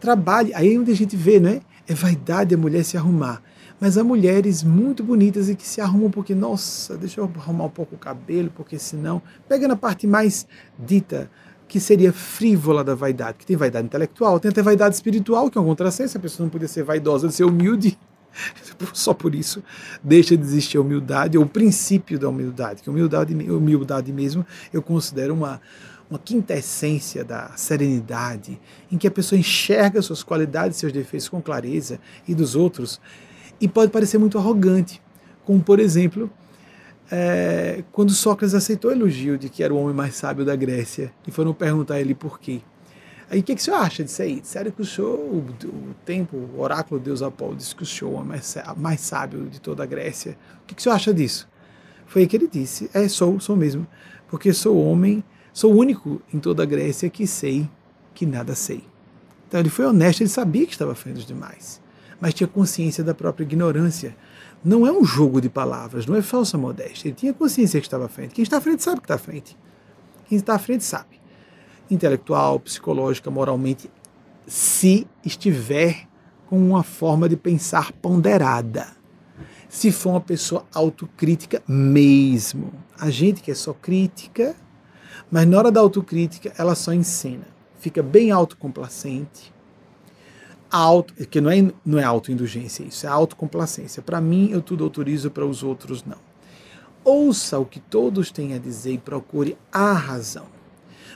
Trabalhe. 0.00 0.52
Aí 0.52 0.74
é 0.74 0.76
onde 0.76 0.90
a 0.90 0.96
gente 0.96 1.16
vê, 1.16 1.38
né? 1.38 1.60
É 1.86 1.94
vaidade 1.94 2.56
a 2.56 2.58
mulher 2.58 2.84
se 2.84 2.96
arrumar. 2.96 3.40
Mas 3.78 3.96
há 3.96 4.02
mulheres 4.02 4.64
muito 4.64 5.04
bonitas 5.04 5.48
e 5.48 5.54
que 5.54 5.66
se 5.66 5.80
arrumam 5.80 6.10
porque, 6.10 6.34
nossa, 6.34 6.96
deixa 6.98 7.20
eu 7.20 7.30
arrumar 7.36 7.66
um 7.66 7.70
pouco 7.70 7.94
o 7.94 7.98
cabelo, 7.98 8.50
porque 8.54 8.80
senão. 8.80 9.22
Pega 9.48 9.68
na 9.68 9.76
parte 9.76 10.08
mais 10.08 10.44
dita, 10.76 11.30
que 11.68 11.78
seria 11.78 12.12
frívola 12.12 12.82
da 12.82 12.96
vaidade, 12.96 13.38
que 13.38 13.46
tem 13.46 13.56
vaidade 13.56 13.86
intelectual, 13.86 14.40
tem 14.40 14.50
até 14.50 14.60
vaidade 14.60 14.96
espiritual, 14.96 15.48
que 15.48 15.56
é 15.56 15.60
um 15.60 15.66
contrassenso, 15.66 16.18
a 16.18 16.20
pessoa 16.20 16.44
não 16.44 16.50
podia 16.50 16.66
ser 16.66 16.82
vaidosa 16.82 17.28
de 17.28 17.34
ser 17.34 17.44
humilde. 17.44 17.96
Só 18.92 19.12
por 19.12 19.34
isso 19.34 19.62
deixa 20.02 20.36
de 20.36 20.42
existir 20.42 20.78
a 20.78 20.80
humildade, 20.80 21.36
ou 21.36 21.44
o 21.44 21.48
princípio 21.48 22.18
da 22.18 22.28
humildade, 22.28 22.82
que 22.82 22.90
humildade, 22.90 23.34
humildade 23.34 24.12
mesmo 24.12 24.46
eu 24.72 24.82
considero 24.82 25.34
uma, 25.34 25.60
uma 26.08 26.18
quintessência 26.18 27.24
da 27.24 27.52
serenidade, 27.56 28.60
em 28.90 28.98
que 28.98 29.06
a 29.06 29.10
pessoa 29.10 29.38
enxerga 29.38 30.02
suas 30.02 30.22
qualidades 30.22 30.78
seus 30.78 30.92
defeitos 30.92 31.28
com 31.28 31.40
clareza 31.40 32.00
e 32.26 32.34
dos 32.34 32.56
outros 32.56 33.00
e 33.60 33.68
pode 33.68 33.92
parecer 33.92 34.18
muito 34.18 34.38
arrogante, 34.38 35.02
como 35.44 35.62
por 35.62 35.78
exemplo, 35.78 36.30
é, 37.10 37.82
quando 37.90 38.12
Sócrates 38.12 38.54
aceitou 38.54 38.90
o 38.90 38.94
elogio 38.94 39.36
de 39.36 39.48
que 39.48 39.62
era 39.62 39.74
o 39.74 39.76
homem 39.76 39.94
mais 39.94 40.14
sábio 40.14 40.44
da 40.44 40.54
Grécia 40.54 41.12
e 41.26 41.30
foram 41.30 41.52
perguntar 41.52 41.94
a 41.94 42.00
ele 42.00 42.14
por 42.14 42.38
quê. 42.38 42.60
Aí 43.30 43.40
o 43.40 43.42
que, 43.42 43.54
que 43.54 43.60
o 43.60 43.64
senhor 43.64 43.76
acha 43.76 44.02
disso 44.02 44.20
aí? 44.20 44.40
Sério 44.42 44.72
que 44.72 44.82
o 44.82 44.84
senhor, 44.84 45.16
o, 45.18 45.38
o 45.38 45.94
tempo, 46.04 46.36
o 46.36 46.60
oráculo 46.60 46.98
de 46.98 47.06
Deus 47.06 47.22
Apolo 47.22 47.54
disse 47.54 47.74
que 47.74 47.84
o 47.84 47.86
senhor 47.86 48.20
é 48.20 48.24
mais, 48.24 48.56
mais 48.76 49.00
sábio 49.00 49.48
de 49.48 49.60
toda 49.60 49.82
a 49.84 49.86
Grécia. 49.86 50.36
O 50.62 50.66
que, 50.66 50.74
que 50.74 50.80
o 50.80 50.82
senhor 50.82 50.96
acha 50.96 51.14
disso? 51.14 51.48
Foi 52.06 52.22
aí 52.22 52.28
que 52.28 52.36
ele 52.36 52.48
disse: 52.48 52.90
É, 52.92 53.08
sou, 53.08 53.38
sou 53.38 53.56
mesmo, 53.56 53.86
porque 54.28 54.52
sou 54.52 54.76
homem, 54.84 55.22
sou 55.52 55.72
o 55.72 55.78
único 55.78 56.20
em 56.34 56.40
toda 56.40 56.64
a 56.64 56.66
Grécia 56.66 57.08
que 57.08 57.26
sei 57.26 57.70
que 58.12 58.26
nada 58.26 58.54
sei. 58.54 58.84
Então 59.46 59.60
ele 59.60 59.70
foi 59.70 59.86
honesto, 59.86 60.22
ele 60.22 60.28
sabia 60.28 60.66
que 60.66 60.72
estava 60.72 60.94
frente 60.94 61.14
dos 61.14 61.26
demais 61.26 61.80
mas 62.20 62.34
tinha 62.34 62.46
consciência 62.46 63.02
da 63.02 63.14
própria 63.14 63.44
ignorância. 63.44 64.14
Não 64.62 64.86
é 64.86 64.92
um 64.92 65.04
jogo 65.04 65.40
de 65.40 65.48
palavras, 65.48 66.04
não 66.04 66.14
é 66.14 66.20
falsa 66.20 66.58
modéstia. 66.58 67.08
Ele 67.08 67.14
tinha 67.14 67.32
consciência 67.32 67.80
que 67.80 67.86
estava 67.86 68.04
à 68.04 68.08
frente. 68.08 68.34
Quem 68.34 68.42
está 68.42 68.58
à 68.58 68.60
frente 68.60 68.82
sabe 68.82 69.00
que 69.00 69.06
está 69.06 69.14
à 69.14 69.18
frente. 69.18 69.56
Quem 70.28 70.36
está 70.36 70.54
à 70.54 70.58
frente 70.58 70.84
sabe. 70.84 71.19
Intelectual, 71.90 72.60
psicológica, 72.60 73.30
moralmente, 73.30 73.90
se 74.46 75.06
estiver 75.24 76.08
com 76.46 76.58
uma 76.58 76.82
forma 76.82 77.28
de 77.28 77.36
pensar 77.36 77.92
ponderada. 77.92 78.88
Se 79.68 79.92
for 79.92 80.10
uma 80.10 80.20
pessoa 80.20 80.64
autocrítica 80.74 81.62
mesmo. 81.66 82.72
A 82.98 83.08
gente 83.10 83.40
que 83.40 83.50
é 83.50 83.54
só 83.54 83.72
crítica, 83.72 84.56
mas 85.30 85.46
na 85.46 85.58
hora 85.58 85.70
da 85.70 85.80
autocrítica 85.80 86.52
ela 86.58 86.74
só 86.74 86.92
ensina. 86.92 87.46
Fica 87.78 88.02
bem 88.02 88.30
autocomplacente, 88.30 89.52
auto, 90.70 91.14
que 91.26 91.40
não 91.40 91.50
é, 91.50 91.72
não 91.84 91.98
é 91.98 92.04
autoindulgência 92.04 92.84
isso, 92.84 93.06
é 93.06 93.08
autocomplacência. 93.08 94.02
Para 94.02 94.20
mim, 94.20 94.50
eu 94.50 94.60
tudo 94.60 94.84
autorizo, 94.84 95.30
para 95.30 95.46
os 95.46 95.62
outros 95.62 96.04
não. 96.04 96.18
Ouça 97.02 97.58
o 97.58 97.64
que 97.64 97.80
todos 97.80 98.30
têm 98.30 98.54
a 98.54 98.58
dizer 98.58 98.92
e 98.92 98.98
procure 98.98 99.56
a 99.72 99.92
razão. 99.92 100.46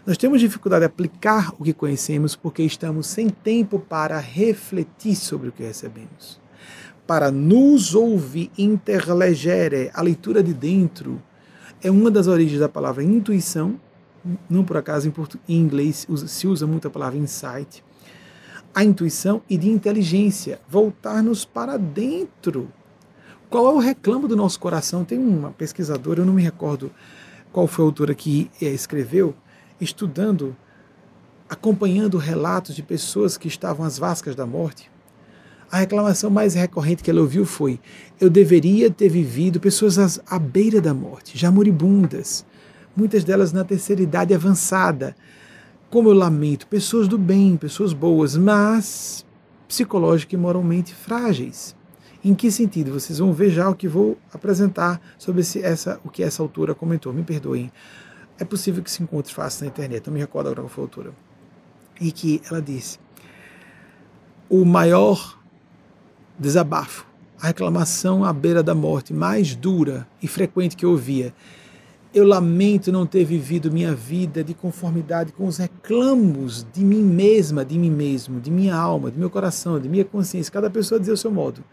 Nós 0.07 0.19
temos 0.19 0.41
dificuldade 0.41 0.81
de 0.81 0.87
aplicar 0.87 1.55
o 1.59 1.65
que 1.65 1.73
conhecemos 1.73 2.37
porque 2.37 2.63
estamos 2.63 3.07
sem 3.07 3.31
tempo 3.31 3.79
para 3.79 4.19
refletir 4.19 5.17
sobre 5.17 5.49
o 5.49 5.53
que 5.53 5.63
recebemos. 5.63 6.39
Para 7.07 7.31
nos 7.31 7.95
ouvir, 7.95 8.51
interlegere, 8.59 9.91
a 9.95 10.03
leitura 10.03 10.43
de 10.43 10.53
dentro, 10.53 11.23
é 11.83 11.91
uma 11.91 12.11
das 12.11 12.27
origens 12.27 12.61
da 12.61 12.69
palavra 12.69 13.03
intuição. 13.03 13.81
Não 14.49 14.65
por 14.65 14.77
acaso 14.77 15.13
em, 15.49 15.57
inglês 15.57 16.07
se 16.27 16.47
usa 16.47 16.67
muito 16.67 16.89
a 16.89 16.91
palavra 16.91 17.19
insight 17.19 17.83
a 18.75 18.83
intuição 18.83 19.41
e 19.49 19.57
de 19.57 19.71
inteligência, 19.71 20.61
voltar-nos 20.69 21.45
para 21.45 21.77
dentro. 21.77 22.69
Qual 23.49 23.67
é 23.69 23.73
o 23.73 23.79
reclamo 23.79 24.27
do 24.27 24.35
nosso 24.35 24.59
coração? 24.59 25.05
Tem 25.05 25.17
uma 25.17 25.53
pesquisadora, 25.53 26.21
eu 26.21 26.27
não 26.27 26.35
me 26.35 26.43
recordo 26.43 26.91
qual 27.53 27.69
foi 27.69 27.85
a 27.85 27.87
autora 27.87 28.15
que 28.17 28.51
eh, 28.61 28.67
escreveu, 28.67 29.33
estudando 29.81 30.57
acompanhando 31.49 32.17
relatos 32.19 32.75
de 32.75 32.83
pessoas 32.83 33.37
que 33.37 33.49
estavam 33.49 33.85
às 33.85 33.99
vascas 33.99 34.35
da 34.35 34.47
morte, 34.47 34.91
a 35.71 35.79
reclamação 35.79 36.31
mais 36.31 36.55
recorrente 36.55 37.03
que 37.03 37.11
ela 37.11 37.21
ouviu 37.21 37.45
foi: 37.45 37.81
eu 38.21 38.31
deveria 38.31 38.91
ter 38.91 39.09
vivido 39.09 39.59
pessoas 39.59 40.21
à 40.27 40.39
beira 40.39 40.81
da 40.81 40.95
morte, 40.95 41.37
já 41.37 41.51
moribundas, 41.51 42.45
muitas 42.97 43.25
delas 43.25 43.53
na 43.53 43.65
terceira 43.65 44.03
idade 44.03 44.35
avançada. 44.35 45.17
Como 45.91 46.09
eu 46.09 46.15
lamento, 46.15 46.67
pessoas 46.67 47.07
do 47.07 47.17
bem, 47.17 47.57
pessoas 47.57 47.93
boas, 47.93 48.37
mas 48.37 49.25
psicológica 49.69 50.35
e 50.35 50.39
moralmente 50.39 50.95
frágeis. 50.95 51.75
Em 52.25 52.35
que 52.35 52.51
sentido? 52.51 52.93
Vocês 52.93 53.19
vão 53.19 53.33
ver 53.33 53.51
já 53.51 53.69
o 53.69 53.75
que 53.75 53.87
vou 53.87 54.17
apresentar 54.33 55.01
sobre 55.19 55.43
esse, 55.43 55.61
essa, 55.61 56.01
o 56.05 56.09
que 56.09 56.23
essa 56.23 56.43
autora 56.43 56.75
comentou. 56.75 57.13
Me 57.13 57.23
perdoem. 57.23 57.71
É 58.39 58.45
possível 58.45 58.83
que 58.83 58.91
se 58.91 59.03
encontre 59.03 59.33
fácil 59.33 59.65
na 59.65 59.71
internet, 59.71 60.07
não 60.07 60.15
me 60.15 60.21
recordo 60.21 60.49
agora 60.49 60.63
qual 60.63 60.69
foi 60.69 60.83
a 60.83 60.87
autora. 60.87 61.13
E 62.01 62.11
que 62.11 62.43
ela 62.51 62.61
disse: 62.61 62.99
o 64.49 64.65
maior 64.65 65.39
desabafo, 66.39 67.07
a 67.41 67.47
reclamação 67.47 68.25
à 68.25 68.33
beira 68.33 68.63
da 68.63 68.75
morte 68.75 69.13
mais 69.13 69.55
dura 69.55 70.07
e 70.23 70.27
frequente 70.27 70.77
que 70.77 70.85
eu 70.85 70.91
ouvia. 70.91 71.33
Eu 72.13 72.25
lamento 72.25 72.93
não 72.93 73.07
ter 73.07 73.25
vivido 73.25 73.73
minha 73.73 73.93
vida 73.93 74.45
de 74.45 74.55
conformidade 74.55 75.33
com 75.33 75.49
os 75.49 75.59
reclamos 75.59 76.65
de 76.73 76.85
mim 76.85 77.03
mesma, 77.03 77.65
de 77.65 77.77
mim 77.77 77.91
mesmo, 77.91 78.41
de 78.41 78.53
minha 78.53 78.77
alma, 78.77 79.11
de 79.11 79.19
meu 79.19 79.29
coração, 79.29 79.81
de 79.81 79.89
minha 79.89 80.05
consciência. 80.05 80.53
Cada 80.53 80.71
pessoa 80.71 81.01
dizia 81.01 81.15
o 81.15 81.17
seu 81.17 81.33
modo. 81.33 81.65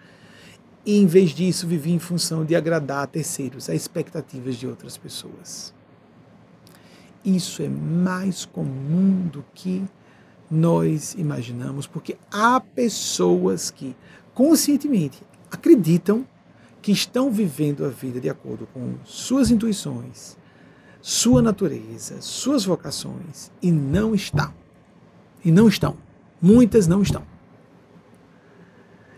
E 0.84 0.98
em 0.98 1.06
vez 1.06 1.30
disso, 1.30 1.68
vivi 1.68 1.92
em 1.92 2.00
função 2.00 2.44
de 2.44 2.56
agradar 2.56 3.04
a 3.04 3.08
terceiros, 3.08 3.70
a 3.70 3.76
expectativas 3.76 4.56
de 4.56 4.66
outras 4.66 4.98
pessoas. 4.98 5.76
Isso 7.24 7.62
é 7.62 7.70
mais 7.70 8.46
comum 8.46 9.28
do 9.28 9.46
que 9.54 9.86
nós 10.50 11.14
imaginamos, 11.14 11.88
porque 11.88 12.18
há 12.32 12.60
pessoas 12.60 13.72
que 13.72 13.96
conscientemente 14.34 15.22
acreditam 15.52 16.26
que 16.82 16.92
estão 16.92 17.32
vivendo 17.32 17.86
a 17.86 17.90
vida 17.90 18.20
de 18.20 18.30
acordo 18.30 18.68
com 18.74 18.96
suas 19.06 19.52
intuições, 19.52 20.36
sua 21.02 21.42
natureza, 21.42 22.22
suas 22.22 22.66
vocações 22.66 23.52
e 23.62 23.72
não 23.72 24.16
estão. 24.16 24.54
E 25.46 25.52
não 25.52 25.68
estão. 25.68 25.96
Muitas 26.42 26.88
não 26.88 27.02
estão. 27.02 27.24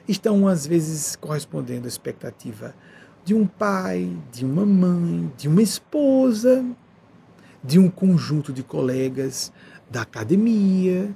Estão, 0.08 0.48
às 0.48 0.68
vezes, 0.68 1.16
correspondendo 1.16 1.86
à 1.86 1.88
expectativa 1.88 2.76
de 3.24 3.34
um 3.34 3.48
pai, 3.48 4.18
de 4.32 4.46
uma 4.46 4.66
mãe, 4.66 5.32
de 5.38 5.48
uma 5.48 5.62
esposa, 5.62 6.66
de 7.64 7.80
um 7.80 7.90
conjunto 7.90 8.52
de 8.52 8.62
colegas 8.62 9.52
da 9.90 10.02
academia, 10.02 11.16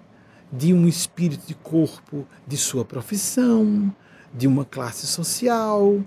de 0.51 0.73
um 0.73 0.87
espírito 0.87 1.45
de 1.45 1.53
corpo 1.53 2.25
de 2.47 2.55
sua 2.55 2.85
profissão, 2.85 3.93
de 4.33 4.47
uma 4.47 4.63
classe 4.63 5.05
social, 5.05 6.01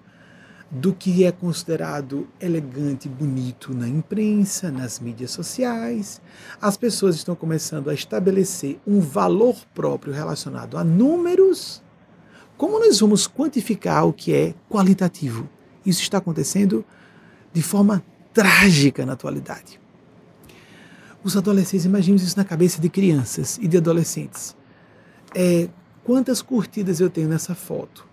do 0.70 0.94
que 0.94 1.24
é 1.24 1.32
considerado 1.32 2.28
elegante 2.40 3.08
e 3.08 3.10
bonito 3.10 3.74
na 3.74 3.88
imprensa, 3.88 4.70
nas 4.70 5.00
mídias 5.00 5.32
sociais. 5.32 6.22
As 6.62 6.76
pessoas 6.76 7.16
estão 7.16 7.34
começando 7.34 7.90
a 7.90 7.94
estabelecer 7.94 8.78
um 8.86 9.00
valor 9.00 9.56
próprio 9.74 10.12
relacionado 10.12 10.78
a 10.78 10.84
números. 10.84 11.82
Como 12.56 12.78
nós 12.78 13.00
vamos 13.00 13.26
quantificar 13.26 14.06
o 14.06 14.12
que 14.12 14.32
é 14.32 14.54
qualitativo? 14.68 15.48
Isso 15.84 16.02
está 16.02 16.18
acontecendo 16.18 16.84
de 17.52 17.62
forma 17.62 18.02
trágica 18.32 19.04
na 19.04 19.14
atualidade. 19.14 19.79
Os 21.22 21.36
adolescentes, 21.36 21.84
imaginemos 21.84 22.22
isso 22.22 22.36
na 22.36 22.44
cabeça 22.44 22.80
de 22.80 22.88
crianças 22.88 23.58
e 23.60 23.68
de 23.68 23.76
adolescentes. 23.76 24.56
É, 25.34 25.68
quantas 26.02 26.40
curtidas 26.40 26.98
eu 26.98 27.10
tenho 27.10 27.28
nessa 27.28 27.54
foto? 27.54 28.08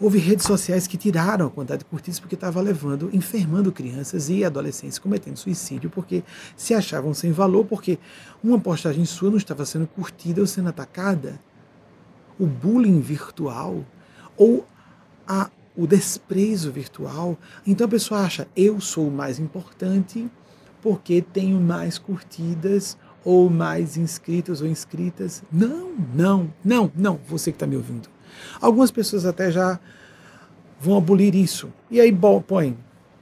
Houve 0.00 0.18
redes 0.18 0.46
sociais 0.46 0.86
que 0.86 0.96
tiraram 0.96 1.46
a 1.46 1.50
quantidade 1.50 1.80
de 1.80 1.86
curtidas 1.86 2.20
porque 2.20 2.34
estava 2.34 2.60
levando, 2.60 3.10
enfermando 3.14 3.72
crianças 3.72 4.28
e 4.28 4.44
adolescentes 4.44 4.98
cometendo 4.98 5.36
suicídio 5.36 5.90
porque 5.90 6.22
se 6.54 6.74
achavam 6.74 7.12
sem 7.14 7.32
valor, 7.32 7.64
porque 7.64 7.98
uma 8.44 8.60
postagem 8.60 9.04
sua 9.06 9.30
não 9.30 9.38
estava 9.38 9.64
sendo 9.64 9.86
curtida 9.86 10.40
ou 10.40 10.46
sendo 10.46 10.68
atacada. 10.68 11.40
O 12.38 12.46
bullying 12.46 13.00
virtual 13.00 13.84
ou 14.36 14.64
a, 15.26 15.50
o 15.74 15.86
desprezo 15.86 16.70
virtual. 16.70 17.36
Então 17.66 17.86
a 17.86 17.90
pessoa 17.90 18.20
acha, 18.20 18.46
eu 18.54 18.80
sou 18.80 19.08
o 19.08 19.10
mais 19.10 19.40
importante 19.40 20.30
porque 20.80 21.22
tenho 21.22 21.60
mais 21.60 21.98
curtidas 21.98 22.96
ou 23.24 23.50
mais 23.50 23.96
inscritos 23.96 24.60
ou 24.60 24.66
inscritas. 24.66 25.42
Não, 25.52 25.92
não, 26.14 26.52
não, 26.64 26.90
não, 26.94 27.20
você 27.26 27.50
que 27.50 27.56
está 27.56 27.66
me 27.66 27.76
ouvindo. 27.76 28.08
Algumas 28.60 28.90
pessoas 28.90 29.26
até 29.26 29.50
já 29.50 29.78
vão 30.80 30.96
abolir 30.96 31.34
isso. 31.34 31.72
E 31.90 32.00
aí 32.00 32.16
põe 32.46 32.76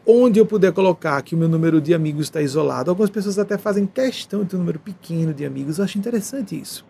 onde 0.06 0.38
eu 0.38 0.46
puder 0.46 0.72
colocar 0.72 1.20
que 1.22 1.34
o 1.34 1.38
meu 1.38 1.48
número 1.48 1.80
de 1.80 1.92
amigos 1.92 2.26
está 2.26 2.40
isolado. 2.40 2.90
Algumas 2.90 3.10
pessoas 3.10 3.38
até 3.38 3.58
fazem 3.58 3.86
questão 3.86 4.44
de 4.44 4.50
ter 4.50 4.56
um 4.56 4.60
número 4.60 4.78
pequeno 4.78 5.34
de 5.34 5.44
amigos. 5.44 5.78
Eu 5.78 5.84
acho 5.84 5.98
interessante 5.98 6.58
isso. 6.58 6.86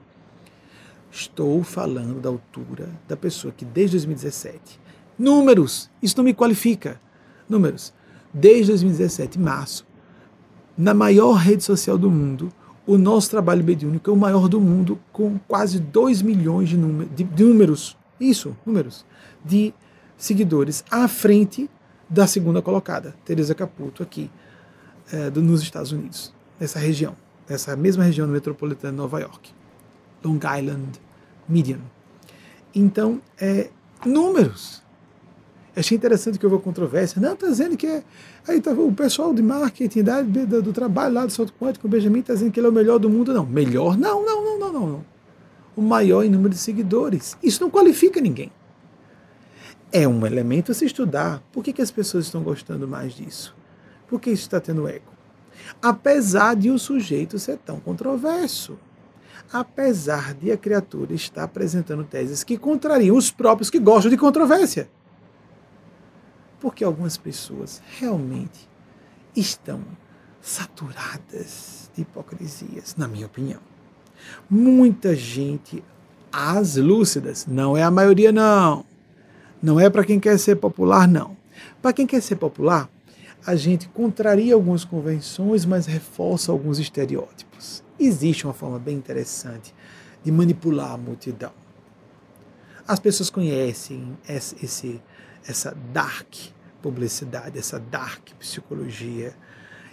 Estou 1.10 1.62
falando 1.62 2.20
da 2.20 2.28
altura 2.28 2.90
da 3.08 3.16
pessoa 3.16 3.54
que 3.56 3.64
desde 3.64 3.96
2017. 3.96 4.78
Números! 5.18 5.90
Isso 6.02 6.18
não 6.18 6.24
me 6.24 6.34
qualifica. 6.34 7.00
Números. 7.48 7.94
Desde 8.34 8.66
2017, 8.72 9.38
março, 9.38 9.86
na 10.77 10.93
maior 10.93 11.35
rede 11.35 11.64
social 11.64 11.97
do 11.97 12.11
mundo, 12.11 12.53
o 12.87 12.97
nosso 12.97 13.31
trabalho 13.31 13.64
mediúnico 13.64 14.09
é 14.11 14.12
o 14.12 14.16
maior 14.16 14.49
do 14.49 14.61
mundo, 14.61 14.99
com 15.12 15.39
quase 15.49 15.81
2 15.81 16.22
milhões 16.22 16.68
de, 16.68 16.77
de, 16.77 17.24
de 17.24 17.45
números. 17.45 17.97
Isso, 18.20 18.57
números. 18.64 19.05
De 19.45 19.74
seguidores 20.16 20.85
à 20.91 21.09
frente 21.09 21.68
da 22.09 22.27
segunda 22.27 22.62
colocada, 22.62 23.14
Teresa 23.24 23.55
Caputo, 23.55 24.03
aqui 24.03 24.31
é, 25.12 25.31
do, 25.31 25.43
nos 25.43 25.62
Estados 25.62 25.91
Unidos, 25.93 26.33
nessa 26.59 26.79
região, 26.79 27.16
nessa 27.49 27.74
mesma 27.77 28.05
região 28.05 28.29
metropolitana 28.29 28.93
de 28.93 28.99
Nova 28.99 29.20
York, 29.20 29.51
Long 30.24 30.39
Island, 30.59 31.01
Median. 31.49 31.81
Então, 32.74 33.20
é, 33.41 33.70
números. 34.05 34.83
Achei 35.77 35.95
interessante 35.95 36.39
que 36.39 36.47
houve 36.47 36.62
controvérsia. 36.62 37.20
Não, 37.20 37.35
está 37.35 37.47
dizendo 37.49 37.77
que 37.77 37.87
é. 37.87 38.03
Aí 38.49 38.62
tá, 38.62 38.72
o 38.72 38.91
pessoal 38.93 39.35
de 39.35 39.43
marketing 39.43 40.03
da, 40.03 40.22
do, 40.22 40.62
do 40.62 40.72
trabalho 40.72 41.14
lá 41.14 41.27
do 41.27 41.31
salto 41.31 41.53
quântico, 41.53 41.87
o 41.87 41.91
Benjamin, 41.91 42.20
está 42.20 42.33
dizendo 42.33 42.51
que 42.51 42.59
ele 42.59 42.66
é 42.66 42.70
o 42.70 42.72
melhor 42.72 42.99
do 42.99 43.11
mundo. 43.11 43.35
Não, 43.35 43.45
melhor? 43.45 43.99
Não, 43.99 44.24
não, 44.24 44.43
não, 44.43 44.59
não, 44.59 44.72
não. 44.72 44.87
não. 44.89 45.05
O 45.77 45.83
maior 45.83 46.24
em 46.24 46.31
número 46.31 46.49
de 46.49 46.59
seguidores. 46.59 47.37
Isso 47.43 47.62
não 47.62 47.68
qualifica 47.68 48.18
ninguém. 48.22 48.51
É 49.93 50.09
um 50.09 50.27
elemento 50.27 50.72
a 50.72 50.74
se 50.74 50.87
estudar. 50.87 51.43
Por 51.53 51.62
que, 51.62 51.74
que 51.74 51.83
as 51.83 51.91
pessoas 51.91 52.24
estão 52.24 52.43
gostando 52.43 52.89
mais 52.89 53.12
disso? 53.12 53.55
Por 54.09 54.18
que 54.18 54.31
isso 54.31 54.45
está 54.45 54.59
tendo 54.59 54.89
eco? 54.89 55.12
Apesar 55.83 56.57
de 56.57 56.70
o 56.70 56.79
sujeito 56.79 57.39
ser 57.39 57.59
tão 57.59 57.79
controverso 57.79 58.79
apesar 59.53 60.35
de 60.35 60.51
a 60.51 60.57
criatura 60.57 61.14
estar 61.14 61.45
apresentando 61.45 62.03
teses 62.05 62.43
que 62.43 62.59
contrariam 62.59 63.16
os 63.16 63.31
próprios 63.31 63.70
que 63.70 63.79
gostam 63.79 64.11
de 64.11 64.16
controvérsia. 64.16 64.89
Porque 66.66 66.82
algumas 66.82 67.16
pessoas 67.16 67.80
realmente 67.96 68.68
estão 69.36 69.84
saturadas 70.40 71.88
de 71.94 72.02
hipocrisias, 72.02 72.96
na 72.96 73.06
minha 73.06 73.26
opinião. 73.26 73.60
Muita 74.50 75.14
gente, 75.14 75.84
as 76.32 76.74
lúcidas, 76.74 77.46
não 77.46 77.76
é 77.76 77.84
a 77.84 77.90
maioria, 77.90 78.32
não. 78.32 78.84
Não 79.62 79.78
é 79.78 79.88
para 79.88 80.04
quem 80.04 80.18
quer 80.18 80.36
ser 80.40 80.56
popular, 80.56 81.06
não. 81.06 81.36
Para 81.80 81.92
quem 81.92 82.04
quer 82.04 82.20
ser 82.20 82.34
popular, 82.34 82.90
a 83.46 83.54
gente 83.54 83.88
contraria 83.90 84.54
algumas 84.54 84.84
convenções, 84.84 85.64
mas 85.64 85.86
reforça 85.86 86.50
alguns 86.50 86.80
estereótipos. 86.80 87.84
Existe 87.96 88.44
uma 88.44 88.52
forma 88.52 88.80
bem 88.80 88.96
interessante 88.96 89.72
de 90.24 90.32
manipular 90.32 90.94
a 90.94 90.98
multidão. 90.98 91.52
As 92.88 92.98
pessoas 92.98 93.30
conhecem 93.30 94.18
esse, 94.28 95.00
essa 95.46 95.72
dark 95.92 96.55
publicidade, 96.87 97.59
essa 97.59 97.80
dark 97.80 98.28
psicologia. 98.39 99.34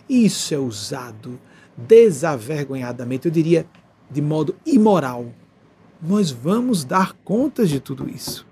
Isso 0.08 0.54
é 0.54 0.60
usado 0.60 1.39
desavergonhadamente, 1.76 3.26
eu 3.26 3.32
diria 3.32 3.66
de 4.12 4.22
modo 4.22 4.56
imoral. 4.64 5.34
Nós 6.00 6.30
vamos 6.30 6.84
dar 6.84 7.14
contas 7.24 7.72
de 7.72 7.80
tudo 7.80 8.08
isso. 8.08 8.46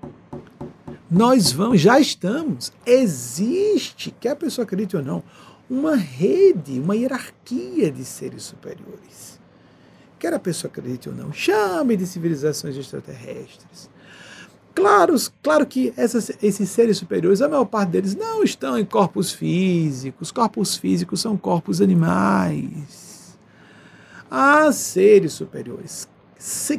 Nós 1.10 1.52
vamos, 1.52 1.80
já 1.80 2.00
estamos. 2.00 2.74
Existe, 2.84 4.10
quer 4.20 4.32
a 4.32 4.36
pessoa 4.36 4.64
acredite 4.64 4.98
ou 4.98 5.04
não, 5.04 5.22
uma 5.70 5.96
rede, 5.96 6.80
uma 6.80 6.96
hierarquia 6.96 7.92
de 7.92 8.04
seres 8.04 8.42
superiores. 8.42 9.40
Quer 10.18 10.34
a 10.34 10.40
pessoa 10.40 10.72
acredite 10.72 11.10
ou 11.10 11.16
não, 11.16 11.32
chame 11.32 11.96
de 11.96 12.08
civilizações 12.08 12.76
extraterrestres. 12.76 13.88
Claro, 14.74 15.16
claro 15.44 15.66
que 15.66 15.94
essas, 15.98 16.32
esses 16.42 16.70
seres 16.70 16.98
superiores, 16.98 17.42
a 17.42 17.50
maior 17.50 17.66
parte 17.66 17.90
deles 17.90 18.16
não 18.16 18.44
estão 18.44 18.78
em 18.78 18.86
corpos 18.86 19.32
físicos. 19.32 20.32
Corpos 20.32 20.78
físicos 20.78 21.20
são 21.20 21.36
corpos 21.36 21.82
animais. 21.82 23.38
Há 24.30 24.72
seres 24.72 25.34
superiores 25.34 26.08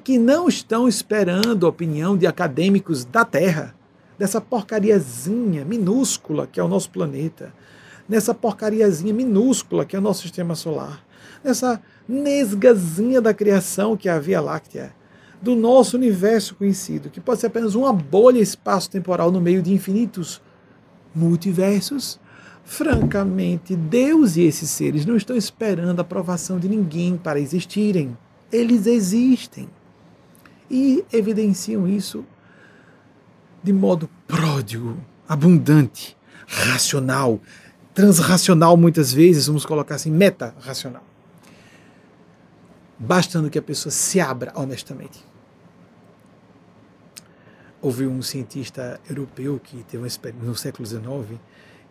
que 0.03 0.18
não 0.18 0.49
estão 0.49 0.88
esperando 0.88 1.64
a 1.64 1.68
opinião 1.68 2.16
de 2.16 2.26
acadêmicos 2.26 3.05
da 3.05 3.24
Terra, 3.24 3.74
dessa 4.18 4.40
porcariazinha 4.40 5.64
minúscula 5.64 6.47
que 6.47 6.59
é 6.59 6.64
o 6.64 6.68
nosso 6.68 6.90
planeta, 6.90 7.53
nessa 8.09 8.34
porcariazinha 8.34 9.14
minúscula 9.14 9.84
que 9.84 9.95
é 9.95 9.99
o 9.99 10.03
nosso 10.03 10.22
sistema 10.22 10.55
solar, 10.55 11.05
nessa 11.45 11.80
nesgazinha 12.09 13.20
da 13.20 13.32
criação 13.32 13.97
que 13.97 14.09
é 14.09 14.12
a 14.12 14.18
Via 14.18 14.40
Láctea, 14.40 14.93
do 15.43 15.57
nosso 15.57 15.97
universo 15.97 16.55
conhecido, 16.55 17.11
que 17.11 17.20
pode 17.20 17.40
ser 17.40 17.49
apenas 17.49 17.74
uma 17.74 17.93
bolha 17.93 18.38
espaço-temporal 18.38 19.32
no 19.32 19.40
meio 19.40 19.61
de 19.61 19.72
infinitos 19.72 20.40
multiversos. 21.12 22.20
Francamente, 22.64 23.74
Deus 23.74 24.36
e 24.36 24.43
esses 24.43 24.70
seres 24.70 25.05
não 25.05 25.16
estão 25.16 25.36
esperando 25.36 25.99
a 25.99 26.03
aprovação 26.03 26.61
de 26.61 26.68
ninguém 26.68 27.16
para 27.16 27.40
existirem. 27.40 28.16
Eles 28.53 28.86
existem. 28.86 29.68
E 30.70 31.05
evidenciam 31.12 31.88
isso 31.88 32.24
de 33.62 33.72
modo 33.72 34.09
pródigo, 34.26 34.97
abundante, 35.28 36.16
racional, 36.47 37.40
transracional 37.93 38.76
muitas 38.76 39.12
vezes, 39.12 39.49
vamos 39.49 39.66
colocar 39.66 39.97
assim, 39.97 40.11
meta-racional. 40.11 41.05
Bastando 42.99 43.51
que 43.51 43.59
a 43.59 43.62
pessoa 43.62 43.90
se 43.90 44.20
abra 44.20 44.53
honestamente. 44.55 45.32
Houve 47.83 48.07
um 48.07 48.22
cientista 48.22 49.01
europeu 49.11 49.59
que 49.59 49.83
teve 49.83 50.07
experiência 50.07 50.47
no 50.47 50.55
século 50.55 50.87
XIX 50.87 51.41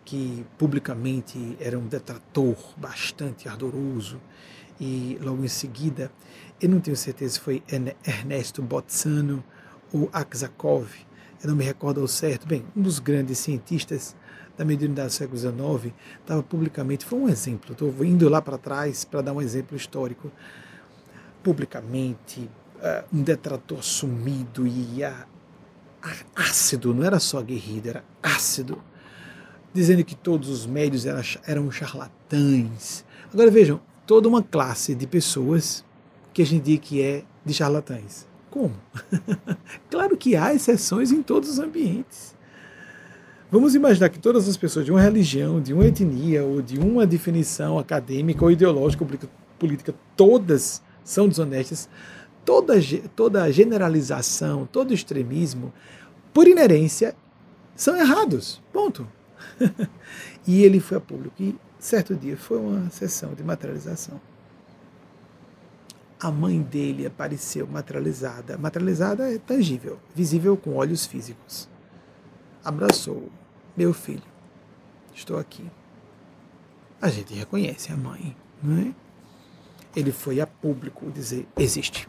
que 0.06 0.44
publicamente 0.56 1.54
era 1.60 1.78
um 1.78 1.86
detrator 1.86 2.56
bastante 2.78 3.46
ardoroso 3.46 4.18
e 4.80 5.18
logo 5.20 5.44
em 5.44 5.48
seguida, 5.48 6.10
eu 6.60 6.70
não 6.70 6.80
tenho 6.80 6.96
certeza 6.96 7.34
se 7.34 7.40
foi 7.40 7.62
Ernesto 8.04 8.62
Botzano 8.62 9.44
ou 9.92 10.08
Aksakov, 10.12 10.88
eu 11.42 11.50
não 11.50 11.56
me 11.56 11.62
recordo 11.62 12.00
ao 12.00 12.08
certo, 12.08 12.46
bem, 12.48 12.64
um 12.74 12.80
dos 12.82 12.98
grandes 12.98 13.38
cientistas 13.38 14.16
da 14.56 14.64
mediunidade 14.64 15.08
do 15.08 15.12
século 15.12 15.38
XIX 15.38 15.94
estava 16.20 16.42
publicamente, 16.42 17.04
foi 17.04 17.18
um 17.18 17.28
exemplo, 17.28 17.72
estou 17.72 18.04
indo 18.04 18.28
lá 18.30 18.40
para 18.40 18.56
trás 18.56 19.04
para 19.04 19.20
dar 19.20 19.32
um 19.32 19.42
exemplo 19.42 19.76
histórico, 19.76 20.32
publicamente, 21.42 22.48
uh, 22.76 23.04
um 23.12 23.22
detrator 23.22 23.82
sumido 23.82 24.66
e 24.66 25.02
uh, 25.04 25.31
ácido, 26.34 26.92
não 26.92 27.04
era 27.04 27.18
só 27.20 27.38
aguerrido, 27.38 27.88
era 27.88 28.04
ácido, 28.22 28.82
dizendo 29.72 30.04
que 30.04 30.14
todos 30.14 30.48
os 30.48 30.66
médios 30.66 31.06
eram, 31.06 31.70
charlatães. 31.70 33.04
Agora 33.32 33.50
vejam, 33.50 33.80
toda 34.06 34.28
uma 34.28 34.42
classe 34.42 34.94
de 34.94 35.06
pessoas 35.06 35.84
que 36.32 36.42
a 36.42 36.46
gente 36.46 36.64
diz 36.64 36.80
que 36.80 37.00
é 37.00 37.24
de 37.44 37.54
charlatães. 37.54 38.26
Como? 38.50 38.74
claro 39.90 40.16
que 40.16 40.36
há 40.36 40.54
exceções 40.54 41.10
em 41.10 41.22
todos 41.22 41.48
os 41.48 41.58
ambientes. 41.58 42.34
Vamos 43.50 43.74
imaginar 43.74 44.08
que 44.08 44.18
todas 44.18 44.48
as 44.48 44.56
pessoas 44.56 44.84
de 44.84 44.90
uma 44.90 45.00
religião, 45.00 45.60
de 45.60 45.74
uma 45.74 45.86
etnia 45.86 46.42
ou 46.42 46.62
de 46.62 46.78
uma 46.78 47.06
definição 47.06 47.78
acadêmica 47.78 48.44
ou 48.44 48.50
ideológica 48.50 49.04
ou 49.04 49.10
política, 49.58 49.94
todas 50.16 50.82
são 51.04 51.28
desonestas. 51.28 51.88
Toda, 52.44 52.74
toda 53.14 53.50
generalização, 53.52 54.66
todo 54.66 54.92
extremismo, 54.92 55.72
por 56.32 56.48
inerência, 56.48 57.14
são 57.76 57.96
errados. 57.96 58.60
Ponto. 58.72 59.06
e 60.46 60.62
ele 60.64 60.80
foi 60.80 60.96
a 60.98 61.00
público. 61.00 61.34
E 61.40 61.56
certo 61.78 62.14
dia 62.14 62.36
foi 62.36 62.58
uma 62.58 62.90
sessão 62.90 63.34
de 63.34 63.42
materialização. 63.42 64.20
A 66.18 66.30
mãe 66.30 66.60
dele 66.62 67.06
apareceu 67.06 67.66
materializada. 67.66 68.56
Materializada 68.56 69.32
é 69.32 69.38
tangível, 69.38 69.98
visível 70.14 70.56
com 70.56 70.74
olhos 70.74 71.04
físicos. 71.04 71.68
Abraçou. 72.64 73.28
Meu 73.76 73.92
filho, 73.92 74.22
estou 75.14 75.38
aqui. 75.38 75.64
A 77.00 77.08
gente 77.08 77.34
reconhece 77.34 77.90
a 77.90 77.96
mãe, 77.96 78.36
não 78.62 78.78
é? 78.78 78.94
Ele 79.96 80.12
foi 80.12 80.40
a 80.40 80.46
público 80.46 81.10
dizer: 81.10 81.48
existe. 81.58 82.08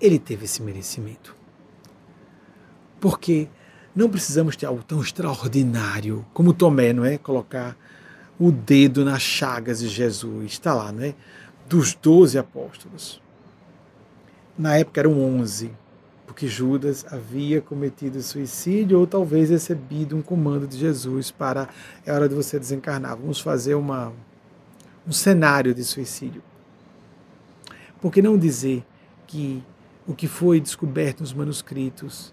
Ele 0.00 0.18
teve 0.18 0.44
esse 0.44 0.62
merecimento. 0.62 1.34
Porque 3.00 3.48
não 3.94 4.10
precisamos 4.10 4.56
ter 4.56 4.66
algo 4.66 4.82
tão 4.82 5.00
extraordinário 5.00 6.24
como 6.34 6.52
Tomé, 6.52 6.92
não 6.92 7.04
é? 7.04 7.16
Colocar 7.16 7.76
o 8.38 8.52
dedo 8.52 9.04
nas 9.04 9.22
chagas 9.22 9.78
de 9.78 9.88
Jesus, 9.88 10.52
está 10.52 10.74
lá, 10.74 10.92
não 10.92 11.02
é? 11.02 11.14
Dos 11.66 11.94
doze 11.94 12.38
apóstolos. 12.38 13.22
Na 14.58 14.76
época 14.76 15.00
eram 15.00 15.18
onze, 15.18 15.72
porque 16.26 16.46
Judas 16.46 17.06
havia 17.10 17.60
cometido 17.60 18.20
suicídio 18.22 18.98
ou 18.98 19.06
talvez 19.06 19.48
recebido 19.48 20.16
um 20.16 20.22
comando 20.22 20.66
de 20.66 20.76
Jesus 20.76 21.30
para 21.30 21.68
é 22.04 22.12
hora 22.12 22.28
de 22.28 22.34
você 22.34 22.58
desencarnar. 22.58 23.16
Vamos 23.16 23.40
fazer 23.40 23.74
uma, 23.74 24.12
um 25.06 25.12
cenário 25.12 25.74
de 25.74 25.84
suicídio. 25.84 26.42
Por 28.00 28.12
que 28.12 28.20
não 28.20 28.36
dizer 28.36 28.84
que 29.26 29.62
o 30.06 30.14
que 30.14 30.28
foi 30.28 30.60
descoberto 30.60 31.20
nos 31.20 31.32
manuscritos 31.32 32.32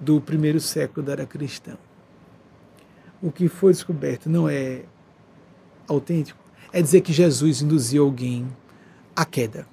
do 0.00 0.20
primeiro 0.20 0.60
século 0.60 1.04
da 1.04 1.12
era 1.12 1.26
cristã. 1.26 1.76
O 3.22 3.30
que 3.30 3.48
foi 3.48 3.72
descoberto 3.72 4.28
não 4.28 4.48
é 4.48 4.84
autêntico, 5.88 6.38
é 6.72 6.82
dizer 6.82 7.00
que 7.00 7.12
Jesus 7.12 7.62
induziu 7.62 8.04
alguém 8.04 8.46
à 9.14 9.24
queda. 9.24 9.66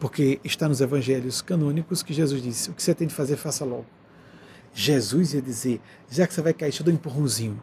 Porque 0.00 0.40
está 0.42 0.68
nos 0.68 0.80
evangelhos 0.80 1.40
canônicos 1.40 2.02
que 2.02 2.12
Jesus 2.12 2.42
disse: 2.42 2.70
o 2.70 2.74
que 2.74 2.82
você 2.82 2.94
tem 2.94 3.06
de 3.06 3.14
fazer, 3.14 3.36
faça 3.36 3.64
logo. 3.64 3.86
Jesus 4.74 5.34
ia 5.34 5.42
dizer: 5.42 5.80
já 6.10 6.26
que 6.26 6.34
você 6.34 6.42
vai 6.42 6.52
cair, 6.52 6.70
deixa 6.70 6.82
eu 6.82 6.86
dar 6.86 6.92
um 6.92 6.94
empurrãozinho. 6.94 7.62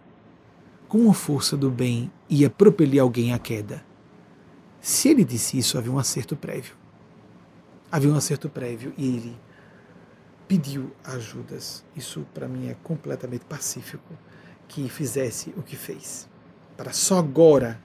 Com 0.88 1.10
a 1.10 1.14
força 1.14 1.58
do 1.58 1.70
bem, 1.70 2.10
ia 2.30 2.50
propelir 2.50 3.02
alguém 3.02 3.34
à 3.34 3.40
queda. 3.40 3.84
Se 4.80 5.10
ele 5.10 5.26
disse 5.26 5.58
isso, 5.58 5.78
havia 5.78 5.92
um 5.92 6.00
acerto 6.00 6.36
prévio. 6.36 6.79
Havia 7.92 8.12
um 8.12 8.16
acerto 8.16 8.50
prévio 8.50 8.94
e 8.98 9.08
ele 9.08 9.38
pediu 10.48 10.92
ajudas. 11.04 11.84
Isso 11.96 12.26
para 12.34 12.48
mim 12.48 12.70
é 12.70 12.76
completamente 12.84 13.46
pacífico 13.46 14.14
que 14.68 14.88
fizesse 14.90 15.54
o 15.58 15.64
que 15.64 15.76
fez. 15.76 16.30
Para 16.78 16.94
só 16.94 17.18
agora, 17.18 17.80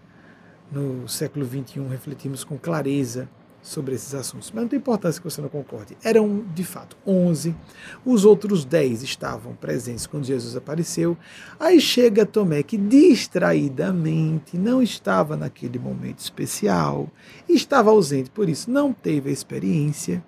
no 0.71 1.09
século 1.09 1.47
XXI, 1.47 1.81
refletirmos 1.89 2.45
com 2.45 2.59
clareza 2.59 3.29
sobre 3.65 3.95
esses 3.95 4.15
assuntos. 4.15 4.53
Mas 4.53 4.63
não 4.63 4.69
tem 4.69 4.79
importância 4.79 5.21
que 5.21 5.29
você 5.29 5.41
não 5.41 5.49
concorde. 5.49 5.97
Eram, 6.05 6.45
de 6.55 6.63
fato, 6.63 6.97
11. 7.07 7.57
Os 8.05 8.27
outros 8.27 8.63
10 8.63 9.03
estavam 9.03 9.55
presentes 9.55 10.07
quando 10.07 10.25
Jesus 10.25 10.55
apareceu. 10.55 11.17
Aí 11.59 11.81
chega 11.81 12.27
Tomé, 12.27 12.63
que 12.63 12.77
distraidamente 12.77 14.59
não 14.59 14.83
estava 14.83 15.35
naquele 15.35 15.79
momento 15.79 16.19
especial, 16.19 17.09
estava 17.49 17.91
ausente, 17.91 18.29
por 18.29 18.51
isso 18.51 18.71
não 18.71 18.93
teve 18.93 19.31
a 19.31 19.33
experiência, 19.33 20.23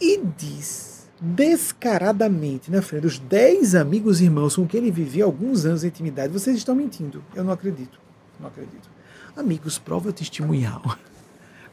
e 0.00 0.20
diz 0.36 1.06
descaradamente 1.18 2.70
na 2.70 2.82
frente 2.82 3.02
dos 3.02 3.18
dez 3.18 3.74
amigos 3.74 4.20
e 4.20 4.24
irmãos 4.24 4.56
com 4.56 4.66
quem 4.66 4.80
ele 4.80 4.90
vivia 4.90 5.24
alguns 5.24 5.64
anos 5.64 5.80
de 5.80 5.86
intimidade, 5.86 6.32
vocês 6.32 6.56
estão 6.56 6.74
mentindo. 6.74 7.24
Eu 7.34 7.44
não 7.44 7.52
acredito. 7.52 7.98
Não 8.38 8.48
acredito. 8.48 8.90
Amigos, 9.34 9.78
prova 9.78 10.12
testemunhal. 10.12 10.82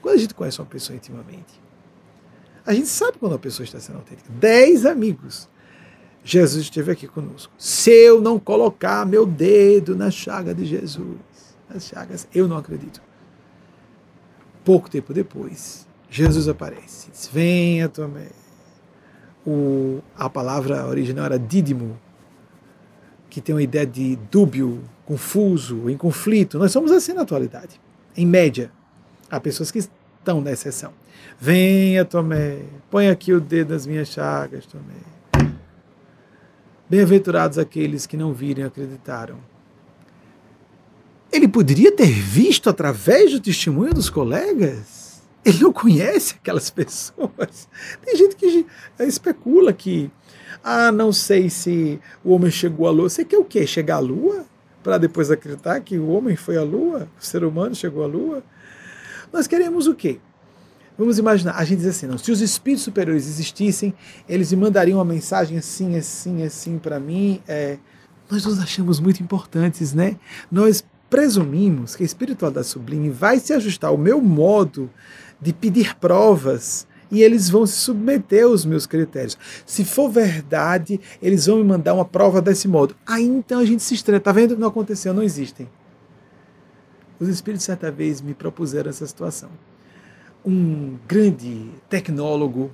Quando 0.04 0.16
a 0.16 0.18
gente 0.20 0.36
conhece 0.36 0.60
uma 0.60 0.68
pessoa 0.68 0.96
intimamente, 0.96 1.60
a 2.64 2.74
gente 2.74 2.88
sabe 2.88 3.18
quando 3.18 3.34
a 3.34 3.40
pessoa 3.40 3.64
está 3.64 3.80
sendo 3.80 3.96
autêntica. 3.96 4.30
Dez 4.32 4.86
amigos. 4.86 5.50
Jesus 6.24 6.66
esteve 6.66 6.92
aqui 6.92 7.08
conosco. 7.08 7.52
Se 7.58 7.90
eu 7.90 8.22
não 8.22 8.38
colocar 8.38 9.06
meu 9.06 9.26
dedo 9.26 9.96
na 9.96 10.12
chaga 10.12 10.54
de 10.54 10.66
Jesus, 10.66 11.18
nas 11.68 11.86
chagas, 11.86 12.28
eu 12.36 12.48
não 12.48 12.58
acredito. 12.58 13.02
Pouco 14.64 14.90
tempo 14.90 15.14
depois, 15.14 15.88
Jesus 16.10 16.48
aparece. 16.48 17.10
Diz, 17.10 17.28
Venha, 17.28 17.90
Tomé 17.90 18.44
o, 19.46 20.02
a 20.18 20.30
palavra 20.30 20.88
original 20.88 21.26
era 21.26 21.40
dídimo, 21.40 22.00
que 23.30 23.42
tem 23.42 23.54
uma 23.54 23.64
ideia 23.64 23.86
de 23.86 24.16
dúbio, 24.32 24.82
confuso, 25.06 25.90
em 25.90 25.98
conflito. 25.98 26.58
Nós 26.58 26.72
somos 26.72 26.92
assim 26.92 27.14
na 27.14 27.22
atualidade, 27.22 27.80
em 28.16 28.26
média. 28.26 28.72
Há 29.34 29.40
pessoas 29.40 29.72
que 29.72 29.80
estão 29.80 30.40
na 30.42 30.52
exceção. 30.52 30.94
Venha, 31.40 32.06
Tomé, 32.06 32.60
põe 32.92 33.10
aqui 33.10 33.34
o 33.34 33.42
dedo 33.42 33.74
nas 33.74 33.88
minhas 33.88 34.10
chagas, 34.10 34.64
Tomé. 34.68 35.50
Bem-aventurados 36.88 37.58
aqueles 37.58 38.06
que 38.06 38.16
não 38.16 38.32
viram 38.32 38.62
e 38.62 38.68
acreditaram. 38.68 39.40
Ele 41.32 41.48
poderia 41.48 41.92
ter 41.92 42.12
visto 42.12 42.70
através 42.70 43.32
do 43.32 43.40
testemunho 43.40 43.92
dos 43.92 44.08
colegas? 44.08 45.24
Ele 45.44 45.64
não 45.64 45.74
conhece 45.74 46.36
aquelas 46.36 46.70
pessoas. 46.70 47.68
Tem 48.06 48.16
gente 48.16 48.36
que 48.36 48.68
especula 49.00 49.74
que, 49.74 50.12
ah, 50.64 50.92
não 50.92 51.12
sei 51.12 51.50
se 51.50 52.00
o 52.24 52.34
homem 52.34 52.52
chegou 52.52 52.88
à 52.88 52.92
lua. 52.92 53.10
Você 53.10 53.26
quer 53.26 53.40
o 53.40 53.44
quê? 53.44 53.66
Chegar 53.66 53.96
à 53.96 54.00
lua? 54.00 54.46
Para 54.84 55.00
depois 55.00 55.32
acreditar 55.32 55.80
que 55.80 55.98
o 55.98 56.10
homem 56.10 56.36
foi 56.36 56.56
à 56.56 56.62
lua? 56.62 57.08
O 57.20 57.26
ser 57.26 57.44
humano 57.44 57.74
chegou 57.74 58.04
à 58.04 58.08
lua? 58.08 58.44
Nós 59.34 59.48
queremos 59.48 59.88
o 59.88 59.96
quê? 59.96 60.20
Vamos 60.96 61.18
imaginar, 61.18 61.56
a 61.56 61.66
gente 61.66 61.80
diz 61.80 61.88
assim, 61.88 62.06
não, 62.06 62.20
se 62.20 62.32
os 62.32 62.40
espíritos 62.40 62.84
superiores 62.84 63.28
existissem, 63.28 63.96
eles 64.30 64.54
me 64.54 64.62
mandariam 64.62 65.00
uma 65.00 65.06
mensagem 65.06 65.58
assim, 65.58 65.96
assim, 65.98 66.44
assim 66.44 66.78
para 66.78 67.00
mim. 67.00 67.42
É, 67.48 67.80
nós 68.30 68.46
nos 68.46 68.60
achamos 68.60 69.00
muito 69.00 69.24
importantes, 69.24 69.92
né? 69.92 70.18
Nós 70.52 70.86
presumimos 71.10 71.96
que 71.96 72.04
a 72.04 72.06
espiritualidade 72.06 72.68
sublime 72.68 73.10
vai 73.10 73.40
se 73.40 73.54
ajustar 73.54 73.90
ao 73.90 73.98
meu 73.98 74.22
modo 74.22 74.88
de 75.42 75.52
pedir 75.52 75.96
provas 75.96 76.86
e 77.12 77.24
eles 77.24 77.50
vão 77.50 77.66
se 77.66 77.74
submeter 77.74 78.46
aos 78.46 78.64
meus 78.66 78.86
critérios. 78.86 79.36
Se 79.66 79.84
for 79.84 80.10
verdade, 80.10 81.02
eles 81.20 81.48
vão 81.48 81.58
me 81.58 81.64
mandar 81.64 81.96
uma 81.96 82.06
prova 82.06 82.40
desse 82.40 82.68
modo. 82.68 82.96
Aí 83.06 83.24
então 83.24 83.60
a 83.60 83.66
gente 83.66 83.82
se 83.82 83.96
estranha. 83.96 84.20
Tá 84.20 84.32
vendo? 84.32 84.56
Não 84.56 84.68
aconteceu, 84.68 85.12
não 85.12 85.24
existem. 85.24 85.68
Os 87.24 87.30
espíritos 87.30 87.66
certa 87.66 87.90
vez 87.90 88.20
me 88.20 88.34
propuseram 88.34 88.90
essa 88.90 89.08
situação. 89.08 89.50
Um 90.46 90.98
grande 91.08 91.70
tecnólogo, 91.90 92.70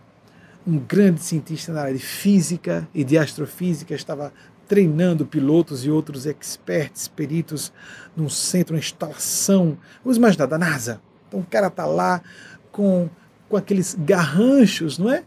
um 0.65 0.79
grande 0.79 1.21
cientista 1.21 1.71
na 1.71 1.81
área 1.81 1.93
de 1.93 2.03
física 2.03 2.87
e 2.91 3.03
de 3.03 3.15
astrofísica 3.15 3.93
estava 3.93 4.33
treinando 4.67 5.23
pilotos 5.23 5.85
e 5.85 5.91
outros 5.91 6.25
experts, 6.25 7.07
peritos, 7.07 7.71
num 8.17 8.27
centro, 8.27 8.73
uma 8.73 8.79
instalação. 8.79 9.77
Vamos 10.03 10.17
imaginar, 10.17 10.47
da 10.47 10.57
NASA. 10.57 10.99
Então 11.27 11.41
o 11.41 11.45
cara 11.45 11.67
está 11.67 11.85
lá 11.85 12.19
com, 12.71 13.07
com 13.47 13.55
aqueles 13.55 13.95
garranchos, 13.99 14.97
não 14.97 15.11
é? 15.11 15.23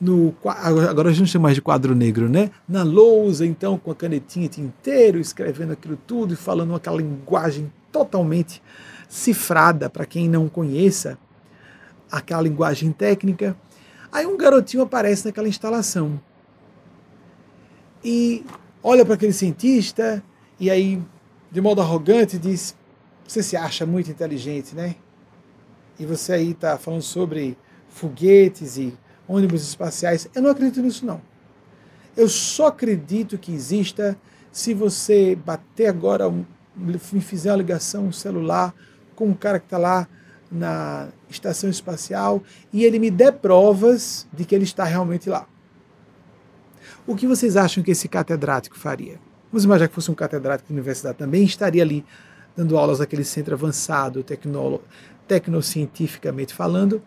No, 0.00 0.34
agora 0.44 1.10
a 1.10 1.12
gente 1.12 1.30
chama 1.30 1.44
mais 1.44 1.54
de 1.54 1.62
quadro 1.62 1.94
negro, 1.94 2.28
né? 2.28 2.50
Na 2.68 2.82
lousa, 2.82 3.46
então, 3.46 3.78
com 3.78 3.92
a 3.92 3.94
canetinha 3.94 4.48
tinteiro, 4.48 5.20
escrevendo 5.20 5.74
aquilo 5.74 5.96
tudo 5.96 6.34
e 6.34 6.36
falando 6.36 6.74
aquela 6.74 6.96
linguagem 6.96 7.70
totalmente 7.92 8.62
cifrada 9.08 9.90
para 9.90 10.06
quem 10.06 10.28
não 10.28 10.48
conheça 10.48 11.18
aquela 12.10 12.42
linguagem 12.42 12.90
técnica. 12.90 13.54
Aí 14.10 14.26
um 14.26 14.36
garotinho 14.36 14.82
aparece 14.82 15.26
naquela 15.26 15.48
instalação 15.48 16.20
e 18.02 18.44
olha 18.82 19.04
para 19.04 19.14
aquele 19.14 19.32
cientista 19.32 20.22
e 20.58 20.70
aí, 20.70 21.02
de 21.50 21.60
modo 21.60 21.80
arrogante, 21.80 22.38
diz: 22.38 22.76
Você 23.26 23.42
se 23.42 23.56
acha 23.56 23.84
muito 23.86 24.10
inteligente, 24.10 24.74
né? 24.74 24.96
E 25.98 26.06
você 26.06 26.32
aí 26.32 26.50
está 26.52 26.78
falando 26.78 27.02
sobre 27.02 27.56
foguetes 27.88 28.76
e 28.76 28.94
ônibus 29.28 29.62
espaciais. 29.62 30.28
Eu 30.34 30.42
não 30.42 30.50
acredito 30.50 30.80
nisso, 30.80 31.04
não. 31.04 31.20
Eu 32.16 32.28
só 32.28 32.68
acredito 32.68 33.38
que 33.38 33.52
exista 33.52 34.18
se 34.50 34.74
você 34.74 35.34
bater 35.34 35.86
agora, 35.86 36.32
me 36.76 37.20
fizer 37.20 37.50
uma 37.50 37.56
ligação 37.58 38.10
celular 38.12 38.74
com 39.14 39.28
um 39.28 39.34
cara 39.34 39.58
que 39.58 39.66
está 39.66 39.78
lá 39.78 40.08
na 40.50 41.08
estação 41.30 41.70
espacial 41.70 42.42
e 42.72 42.84
ele 42.84 42.98
me 42.98 43.10
der 43.10 43.32
provas 43.32 44.26
de 44.32 44.44
que 44.44 44.54
ele 44.54 44.64
está 44.64 44.84
realmente 44.84 45.30
lá. 45.30 45.46
O 47.06 47.16
que 47.16 47.26
vocês 47.26 47.56
acham 47.56 47.82
que 47.82 47.90
esse 47.90 48.06
catedrático 48.08 48.78
faria? 48.78 49.18
Vamos 49.50 49.64
imaginar 49.64 49.88
que 49.88 49.94
fosse 49.94 50.10
um 50.10 50.14
catedrático 50.14 50.68
de 50.68 50.72
universidade 50.72 51.18
também, 51.18 51.44
estaria 51.44 51.82
ali 51.82 52.04
dando 52.56 52.76
aulas 52.76 52.98
naquele 52.98 53.24
centro 53.24 53.54
avançado, 53.54 54.24
tecnocientificamente 55.26 56.54
falando, 56.54 57.02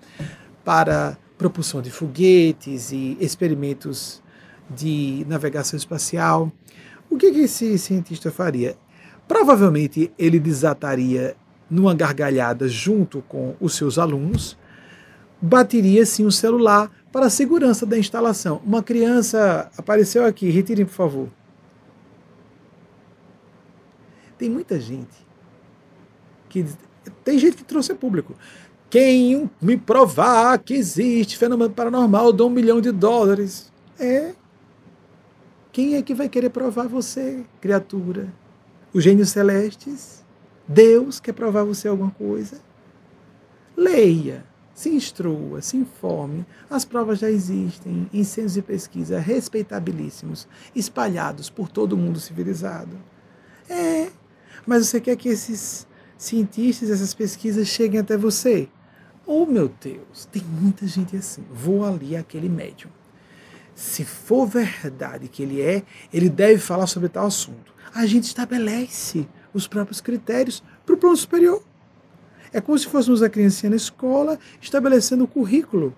para 0.64 1.18
propulsão 1.38 1.82
de 1.82 1.92
foguetes 1.92 2.92
e 2.92 3.18
experimentos 3.20 4.22
de 4.70 5.26
navegação 5.28 5.78
espacial. 5.78 6.52
O 7.10 7.18
que, 7.18 7.32
que 7.32 7.42
esse 7.42 7.78
cientista 7.78 8.32
faria? 8.32 8.76
Provavelmente 9.28 10.12
ele 10.18 10.40
desataria 10.40 11.36
numa 11.70 11.96
gargalhada 11.96 12.68
junto 12.68 13.22
com 13.24 13.56
os 13.60 13.76
seus 13.76 13.98
alunos, 13.98 14.58
bateria 15.42 16.06
sim 16.06 16.26
o 16.26 16.32
celular 16.32 16.92
para 17.12 17.28
a 17.28 17.30
segurança 17.30 17.86
da 17.86 17.98
instalação. 17.98 18.62
Uma 18.66 18.84
criança 18.84 19.70
apareceu 19.78 20.26
aqui, 20.26 20.50
retirem 20.50 20.86
por 20.86 20.94
favor. 20.94 21.30
Tem 24.38 24.50
muita 24.50 24.80
gente 24.80 25.26
que 26.50 26.66
tem 27.24 27.40
gente 27.40 27.58
que 27.58 27.64
trouxe 27.64 27.92
a 27.92 27.96
público. 27.96 28.36
Quem 28.90 29.50
me 29.62 29.78
provar 29.78 30.58
que 30.60 30.74
existe 30.74 31.38
fenômeno 31.38 31.74
paranormal, 31.74 32.32
dou 32.32 32.48
um 32.48 32.54
milhão 32.54 32.80
de 32.80 32.92
dólares. 32.92 33.72
É. 34.00 34.34
Quem 35.72 35.96
é 35.96 36.02
que 36.02 36.14
vai 36.14 36.30
querer 36.30 36.50
provar 36.50 36.88
você, 36.88 37.44
criatura? 37.60 38.32
Os 38.96 39.04
gênios 39.04 39.28
celestes? 39.28 40.24
Deus 40.66 41.20
quer 41.20 41.34
provar 41.34 41.66
você 41.66 41.86
alguma 41.86 42.12
coisa? 42.12 42.62
Leia 43.76 44.46
se 44.74 44.88
instrua, 44.88 45.62
se 45.62 45.76
informe. 45.76 46.46
As 46.70 46.86
provas 46.86 47.20
já 47.20 47.30
existem 47.30 48.10
em 48.14 48.24
centros 48.24 48.54
de 48.54 48.62
pesquisa 48.62 49.20
respeitabilíssimos, 49.20 50.48
espalhados 50.74 51.50
por 51.50 51.68
todo 51.68 51.92
o 51.92 51.98
mundo 51.98 52.22
civilizado. 52.22 52.98
É, 53.70 54.08
mas 54.66 54.88
você 54.88 55.02
quer 55.02 55.18
que 55.18 55.28
esses 55.28 55.86
cientistas, 56.18 56.90
essas 56.90 57.14
pesquisas 57.14 57.68
cheguem 57.68 58.00
até 58.00 58.16
você? 58.16 58.70
Oh, 59.26 59.46
meu 59.46 59.70
Deus, 59.82 60.24
tem 60.32 60.42
muita 60.42 60.88
gente 60.88 61.18
assim. 61.18 61.44
Vou 61.52 61.84
ali 61.84 62.16
aquele 62.16 62.48
médium. 62.48 62.92
Se 63.76 64.06
for 64.06 64.46
verdade 64.46 65.28
que 65.28 65.44
ele 65.44 65.62
é, 65.62 65.84
ele 66.14 66.30
deve 66.30 66.60
falar 66.60 66.88
sobre 66.88 67.10
tal 67.10 67.28
assunto. 67.28 67.75
A 67.96 68.06
gente 68.06 68.26
estabelece 68.26 69.26
os 69.54 69.70
próprios 69.70 70.02
critérios 70.02 70.62
para 70.86 70.96
o 70.96 70.98
plano 70.98 71.16
superior. 71.16 71.64
É 72.52 72.60
como 72.60 72.78
se 72.78 72.88
fôssemos 72.88 73.24
a 73.24 73.30
criancinha 73.30 73.70
na 73.70 73.78
escola 73.78 74.38
estabelecendo 74.62 75.24
o 75.24 75.28
currículo. 75.28 75.96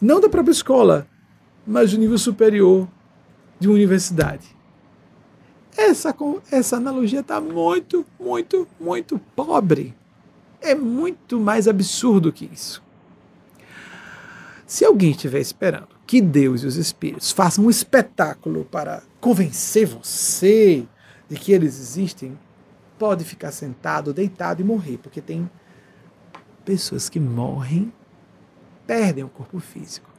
Não 0.00 0.20
da 0.20 0.28
própria 0.28 0.50
escola, 0.50 1.06
mas 1.64 1.92
do 1.92 1.98
nível 1.98 2.18
superior 2.18 2.88
de 3.60 3.68
uma 3.68 3.76
universidade. 3.76 4.56
Essa, 5.76 6.12
essa 6.50 6.76
analogia 6.76 7.20
está 7.20 7.40
muito, 7.40 8.04
muito, 8.18 8.66
muito 8.80 9.16
pobre. 9.36 9.94
É 10.60 10.74
muito 10.74 11.38
mais 11.38 11.68
absurdo 11.68 12.32
que 12.32 12.50
isso. 12.52 12.82
Se 14.66 14.84
alguém 14.84 15.12
estiver 15.12 15.40
esperando 15.40 15.99
que 16.10 16.20
Deus 16.20 16.64
e 16.64 16.66
os 16.66 16.74
Espíritos 16.74 17.30
façam 17.30 17.66
um 17.66 17.70
espetáculo 17.70 18.64
para 18.64 19.00
convencer 19.20 19.86
você 19.86 20.84
de 21.28 21.36
que 21.36 21.52
eles 21.52 21.78
existem, 21.78 22.36
pode 22.98 23.22
ficar 23.22 23.52
sentado, 23.52 24.12
deitado 24.12 24.60
e 24.60 24.64
morrer, 24.64 24.98
porque 24.98 25.20
tem 25.20 25.48
pessoas 26.64 27.08
que 27.08 27.20
morrem, 27.20 27.92
perdem 28.88 29.22
o 29.22 29.28
corpo 29.28 29.60
físico, 29.60 30.10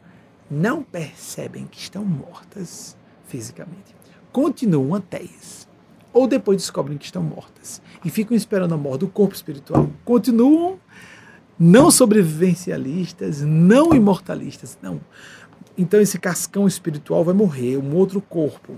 não 0.49 0.81
percebem 0.81 1.67
que 1.67 1.77
estão 1.77 2.05
mortas 2.05 2.95
fisicamente, 3.27 3.93
continuam 4.31 4.95
ateias, 4.95 5.67
ou 6.13 6.25
depois 6.25 6.55
descobrem 6.55 6.97
que 6.97 7.03
estão 7.03 7.21
mortas 7.21 7.81
e 8.05 8.09
ficam 8.09 8.37
esperando 8.37 8.73
a 8.73 8.77
morte 8.77 9.01
do 9.01 9.09
corpo 9.09 9.35
espiritual, 9.35 9.89
continuam 10.05 10.79
não 11.63 11.91
sobrevivencialistas, 11.91 13.41
não 13.41 13.93
imortalistas, 13.93 14.79
não. 14.81 14.99
Então 15.81 15.99
esse 15.99 16.19
cascão 16.19 16.67
espiritual 16.67 17.23
vai 17.23 17.33
morrer, 17.33 17.77
um 17.77 17.95
outro 17.95 18.21
corpo 18.21 18.73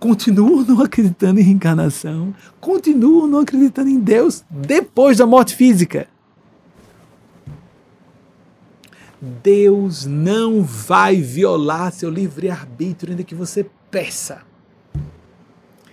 continuam 0.00 0.62
não 0.64 0.82
acreditando 0.82 1.40
em 1.40 1.42
reencarnação, 1.42 2.34
continuam 2.60 3.26
não 3.26 3.38
acreditando 3.38 3.88
em 3.88 3.98
Deus 3.98 4.44
depois 4.50 5.16
da 5.16 5.26
morte 5.26 5.54
física. 5.54 6.08
Deus 9.42 10.04
não 10.04 10.62
vai 10.62 11.22
violar 11.22 11.90
seu 11.90 12.10
livre-arbítrio, 12.10 13.12
ainda 13.12 13.24
que 13.24 13.34
você 13.34 13.64
peça. 13.90 14.42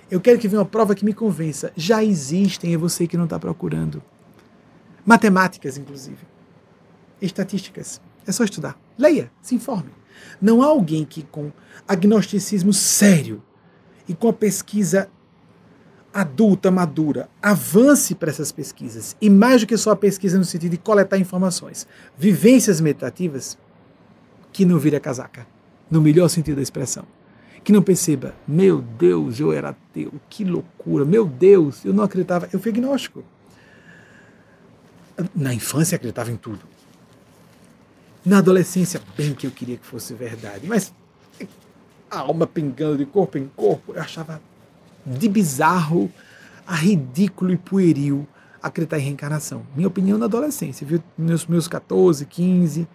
Eu 0.10 0.20
quero 0.20 0.38
que 0.38 0.48
venha 0.50 0.60
uma 0.60 0.66
prova 0.66 0.94
que 0.94 1.06
me 1.06 1.14
convença. 1.14 1.72
Já 1.78 2.04
existem, 2.04 2.74
é 2.74 2.78
você 2.78 3.08
que 3.08 3.16
não 3.16 3.24
está 3.24 3.40
procurando. 3.40 4.04
Matemáticas, 5.06 5.78
inclusive. 5.78 6.28
Estatísticas. 7.22 8.02
É 8.28 8.32
só 8.34 8.44
estudar. 8.44 8.78
Leia, 8.98 9.32
se 9.42 9.56
informe. 9.56 10.01
Não 10.42 10.62
há 10.62 10.68
alguém 10.68 11.06
que, 11.06 11.24
com 11.24 11.52
agnosticismo 11.88 12.74
sério, 12.74 13.42
e 14.08 14.14
com 14.14 14.28
a 14.28 14.34
pesquisa 14.34 15.10
adulta, 16.14 16.70
madura, 16.70 17.30
avance 17.42 18.14
para 18.14 18.30
essas 18.30 18.52
pesquisas. 18.52 19.16
E 19.22 19.30
mais 19.30 19.62
do 19.62 19.68
que 19.68 19.78
só 19.78 19.92
a 19.92 19.96
pesquisa 19.96 20.38
no 20.38 20.44
sentido 20.44 20.72
de 20.72 20.78
coletar 20.78 21.18
informações, 21.18 21.88
vivências 22.18 22.82
meditativas, 22.82 23.58
que 24.52 24.66
não 24.66 24.78
vira 24.78 25.00
casaca, 25.00 25.48
no 25.90 26.02
melhor 26.02 26.28
sentido 26.28 26.58
da 26.58 26.62
expressão. 26.62 27.06
Que 27.64 27.72
não 27.72 27.82
perceba, 27.82 28.36
meu 28.48 28.82
Deus, 28.82 29.40
eu 29.40 29.54
era 29.54 29.70
ateu, 29.70 30.12
que 30.30 30.44
loucura, 30.44 31.06
meu 31.06 31.26
Deus, 31.26 31.86
eu 31.86 31.94
não 31.94 32.04
acreditava, 32.04 32.50
eu 32.52 32.60
fui 32.60 32.72
agnóstico. 32.72 33.24
Na 35.36 35.54
infância 35.54 35.96
acreditava 35.96 36.32
em 36.32 36.36
tudo. 36.36 36.62
Na 38.24 38.38
adolescência, 38.38 39.02
bem 39.18 39.34
que 39.34 39.48
eu 39.48 39.52
queria 39.52 39.78
que 39.78 39.86
fosse 39.86 40.14
verdade, 40.14 40.68
mas 40.68 40.94
a 42.10 42.20
alma 42.20 42.46
pingando 42.46 42.98
de 42.98 43.06
corpo 43.06 43.38
em 43.38 43.48
corpo. 43.48 43.94
Eu 43.94 44.02
achava 44.02 44.42
de 45.06 45.30
bizarro 45.30 46.12
a 46.68 46.76
ridículo 46.76 47.52
e 47.52 47.58
pueril 47.58 48.28
acreditar 48.62 49.00
em 49.00 49.04
reencarnação. 49.04 49.66
Minha 49.76 49.88
opinião 49.88 50.18
na 50.18 50.26
adolescência, 50.26 50.86
viu? 50.86 51.02
Meus 51.18 51.48
meus 51.48 51.68
14, 51.68 52.26
15, 52.26 52.88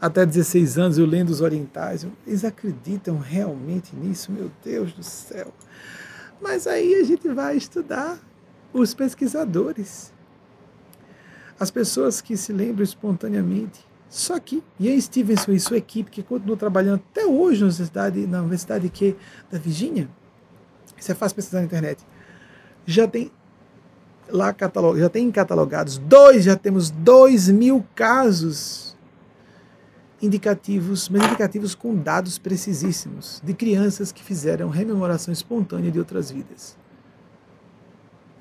até 0.00 0.24
16 0.24 0.78
anos 0.78 0.98
eu 0.98 1.06
lendo 1.06 1.30
os 1.30 1.40
orientais, 1.40 2.06
eles 2.26 2.44
acreditam 2.44 3.18
realmente 3.18 3.96
nisso? 3.96 4.30
Meu 4.30 4.50
Deus 4.64 4.92
do 4.92 5.02
céu. 5.02 5.52
Mas 6.40 6.66
aí 6.66 6.94
a 6.96 7.04
gente 7.04 7.28
vai 7.28 7.56
estudar 7.56 8.18
os 8.72 8.94
pesquisadores, 8.94 10.12
as 11.58 11.70
pessoas 11.70 12.20
que 12.20 12.36
se 12.36 12.52
lembram 12.52 12.82
espontaneamente. 12.82 13.91
Só 14.12 14.38
que 14.38 14.62
Ian 14.78 15.00
Stevenson 15.00 15.52
e 15.52 15.58
sua 15.58 15.78
equipe, 15.78 16.10
que 16.10 16.22
continuam 16.22 16.58
trabalhando 16.58 16.96
até 17.10 17.24
hoje 17.24 17.60
na 17.60 17.68
universidade, 17.68 18.26
na 18.26 18.40
universidade 18.40 18.90
que, 18.90 19.16
da 19.50 19.58
Virgínia, 19.58 20.06
você 21.00 21.14
faz 21.14 21.32
pesquisar 21.32 21.60
na 21.60 21.64
internet, 21.64 22.04
já 22.84 23.08
tem 23.08 23.32
lá 24.28 24.52
catalog, 24.52 25.00
já 25.00 25.08
tem 25.08 25.30
catalogados 25.30 25.96
dois, 25.96 26.44
já 26.44 26.54
temos 26.54 26.90
dois 26.90 27.48
mil 27.48 27.82
casos 27.94 28.94
indicativos, 30.20 31.08
mas 31.08 31.22
indicativos 31.24 31.74
com 31.74 31.94
dados 31.94 32.36
precisíssimos 32.36 33.40
de 33.42 33.54
crianças 33.54 34.12
que 34.12 34.22
fizeram 34.22 34.68
rememoração 34.68 35.32
espontânea 35.32 35.90
de 35.90 35.98
outras 35.98 36.30
vidas 36.30 36.76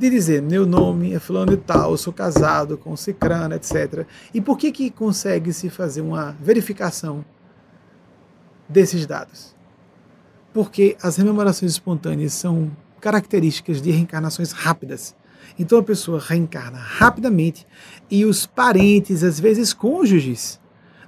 de 0.02 0.10
dizer 0.10 0.42
meu 0.42 0.66
nome 0.66 1.14
é 1.14 1.20
fulano 1.20 1.54
e 1.54 1.58
tal, 1.58 1.96
sou 1.96 2.12
casado 2.12 2.76
com 2.76 2.98
cicrana, 2.98 3.56
etc. 3.56 4.08
E 4.34 4.42
por 4.42 4.58
que 4.58 4.72
que 4.72 4.90
consegue 4.90 5.54
se 5.54 5.70
fazer 5.70 6.02
uma 6.02 6.36
verificação 6.42 7.24
desses 8.68 9.06
dados? 9.06 9.56
Porque 10.52 10.98
as 11.04 11.18
rememorações 11.18 11.72
espontâneas 11.72 12.34
são 12.34 12.72
características 13.00 13.80
de 13.80 13.92
reencarnações 13.92 14.52
rápidas. 14.52 15.16
Então 15.60 15.78
a 15.78 15.84
pessoa 15.84 16.20
reencarna 16.20 16.80
rapidamente 16.80 17.68
e 18.10 18.26
os 18.26 18.48
parentes, 18.48 19.24
às 19.24 19.40
vezes 19.40 19.72
cônjuges, 19.72 20.60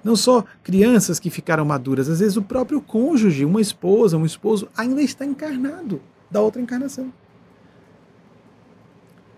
não 0.03 0.15
só 0.15 0.45
crianças 0.61 1.19
que 1.19 1.31
ficaram 1.31 1.65
maduras, 1.65 2.09
às 2.09 2.19
vezes 2.19 2.37
o 2.37 2.43
próprio 2.43 2.79
cônjuge, 2.79 3.43
uma 3.43 3.61
esposa, 3.61 4.17
um 4.17 4.25
esposo, 4.25 4.69
ainda 4.77 5.01
está 5.01 5.25
encarnado 5.25 5.99
da 6.29 6.41
outra 6.41 6.61
encarnação. 6.61 7.11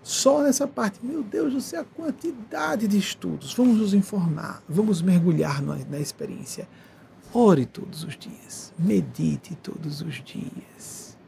Só 0.06 0.40
nessa 0.40 0.68
parte, 0.68 1.00
meu 1.02 1.20
Deus 1.20 1.64
céu, 1.64 1.80
a 1.80 1.84
quantidade 1.84 2.86
de 2.86 2.96
estudos. 2.96 3.52
Vamos 3.54 3.78
nos 3.78 3.92
informar, 3.92 4.62
vamos 4.68 5.02
mergulhar 5.02 5.60
na, 5.60 5.74
na 5.90 5.98
experiência. 5.98 6.68
Ore 7.34 7.66
todos 7.66 8.04
os 8.04 8.16
dias, 8.16 8.72
medite 8.78 9.56
todos 9.56 10.02
os 10.02 10.22
dias. 10.22 11.18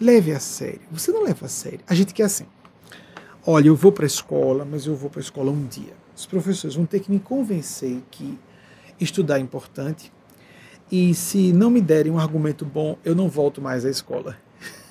Leve 0.00 0.32
a 0.32 0.40
sério. 0.40 0.80
Você 0.90 1.12
não 1.12 1.22
leva 1.22 1.44
a 1.44 1.48
sério. 1.50 1.80
A 1.86 1.94
gente 1.94 2.14
quer 2.14 2.22
assim. 2.22 2.46
Olha, 3.46 3.68
eu 3.68 3.76
vou 3.76 3.92
para 3.92 4.06
a 4.06 4.06
escola, 4.06 4.64
mas 4.64 4.86
eu 4.86 4.96
vou 4.96 5.10
para 5.10 5.20
a 5.20 5.22
escola 5.22 5.50
um 5.50 5.66
dia. 5.66 5.92
Os 6.16 6.24
professores 6.24 6.76
vão 6.76 6.86
ter 6.86 7.00
que 7.00 7.10
me 7.10 7.20
convencer 7.20 8.02
que 8.10 8.38
estudar 8.98 9.36
é 9.36 9.40
importante. 9.42 10.10
E 10.90 11.12
se 11.12 11.52
não 11.52 11.68
me 11.68 11.82
derem 11.82 12.10
um 12.10 12.18
argumento 12.18 12.64
bom, 12.64 12.96
eu 13.04 13.14
não 13.14 13.28
volto 13.28 13.60
mais 13.60 13.84
à 13.84 13.90
escola. 13.90 14.38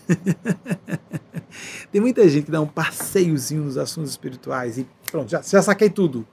Tem 1.92 2.02
muita 2.02 2.28
gente 2.28 2.46
que 2.46 2.52
dá 2.52 2.62
um 2.62 2.68
passeiozinho 2.68 3.64
nos 3.64 3.78
assuntos 3.78 4.12
espirituais 4.12 4.78
e 4.78 4.88
pronto, 5.12 5.30
já, 5.30 5.42
já 5.42 5.62
saquei 5.62 5.90
tudo. 5.90 6.26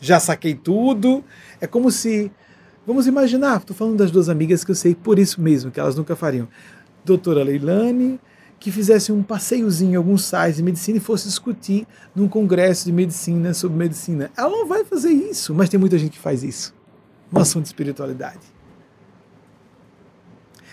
Já 0.00 0.18
saquei 0.18 0.54
tudo. 0.54 1.24
É 1.60 1.66
como 1.66 1.90
se. 1.90 2.30
Vamos 2.86 3.06
imaginar, 3.06 3.58
estou 3.58 3.76
falando 3.76 3.96
das 3.96 4.10
duas 4.10 4.28
amigas 4.28 4.64
que 4.64 4.72
eu 4.72 4.74
sei 4.74 4.94
por 4.94 5.18
isso 5.18 5.40
mesmo, 5.40 5.70
que 5.70 5.78
elas 5.78 5.94
nunca 5.94 6.16
fariam. 6.16 6.48
Doutora 7.04 7.44
Leilani, 7.44 8.18
que 8.58 8.72
fizesse 8.72 9.12
um 9.12 9.22
passeiozinho 9.22 9.92
em 9.92 9.96
alguns 9.96 10.24
sites 10.24 10.56
de 10.56 10.64
medicina 10.64 10.98
e 10.98 11.00
fosse 11.00 11.28
discutir 11.28 11.86
num 12.14 12.26
congresso 12.26 12.84
de 12.84 12.92
medicina 12.92 13.54
sobre 13.54 13.78
medicina. 13.78 14.32
Ela 14.36 14.50
não 14.50 14.66
vai 14.66 14.84
fazer 14.84 15.10
isso, 15.10 15.54
mas 15.54 15.68
tem 15.68 15.78
muita 15.78 15.96
gente 15.96 16.12
que 16.12 16.18
faz 16.18 16.42
isso 16.42 16.74
no 17.30 17.40
assunto 17.40 17.62
de 17.62 17.68
espiritualidade 17.68 18.51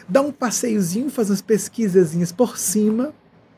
dá 0.09 0.21
um 0.21 0.31
passeiozinho, 0.31 1.09
faz 1.09 1.29
umas 1.29 1.41
pesquisazinhas 1.41 2.31
por 2.31 2.57
cima, 2.57 3.13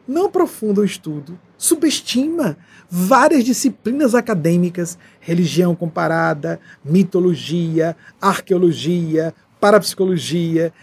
não 0.08 0.26
aprofunda 0.26 0.82
o 0.82 0.86
estudo, 0.86 1.40
subestima 1.58 2.58
várias 2.90 3.46
disciplinas 3.46 4.14
acadêmicas, 4.14 4.98
religião 5.22 5.74
comparada, 5.74 6.60
mitologia, 6.84 7.96
arqueologia, 8.20 9.34
parapsicologia. 9.60 10.74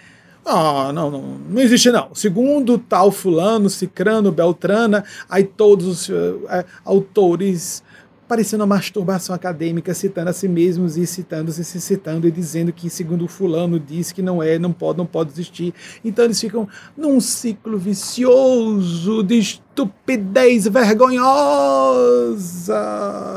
Ah, 0.47 0.91
não, 0.95 1.11
não, 1.11 1.23
não 1.51 1.61
existe 1.61 1.91
não. 1.91 2.14
Segundo 2.14 2.79
tal 2.79 3.11
fulano, 3.12 3.69
cicrano, 3.69 4.33
beltrana, 4.33 5.05
aí 5.29 5.45
todos 5.45 5.87
os 5.87 6.09
uh, 6.09 6.64
autores 6.85 7.83
parecendo 8.29 8.62
uma 8.62 8.76
masturbação 8.76 9.35
acadêmica, 9.35 9.95
citando 9.95 10.29
a 10.29 10.33
si 10.35 10.47
mesmos 10.47 10.99
e 10.99 11.07
citando-se, 11.07 11.64
se 11.64 11.81
citando 11.81 12.29
e 12.29 12.31
dizendo 12.31 12.70
que, 12.72 12.91
segundo 12.91 13.24
o 13.24 13.29
fulano, 13.29 13.81
diz 13.81 14.12
que 14.12 14.20
não 14.20 14.43
é, 14.43 14.59
não 14.59 14.70
pode, 14.70 14.99
não 14.99 15.07
pode 15.07 15.33
existir. 15.33 15.72
Então 16.05 16.26
eles 16.26 16.39
ficam 16.39 16.68
num 16.97 17.20
ciclo 17.20 17.79
vicioso 17.79 19.22
de 19.22 19.39
estupidez 19.39 20.68
vergonhosa, 20.68 21.31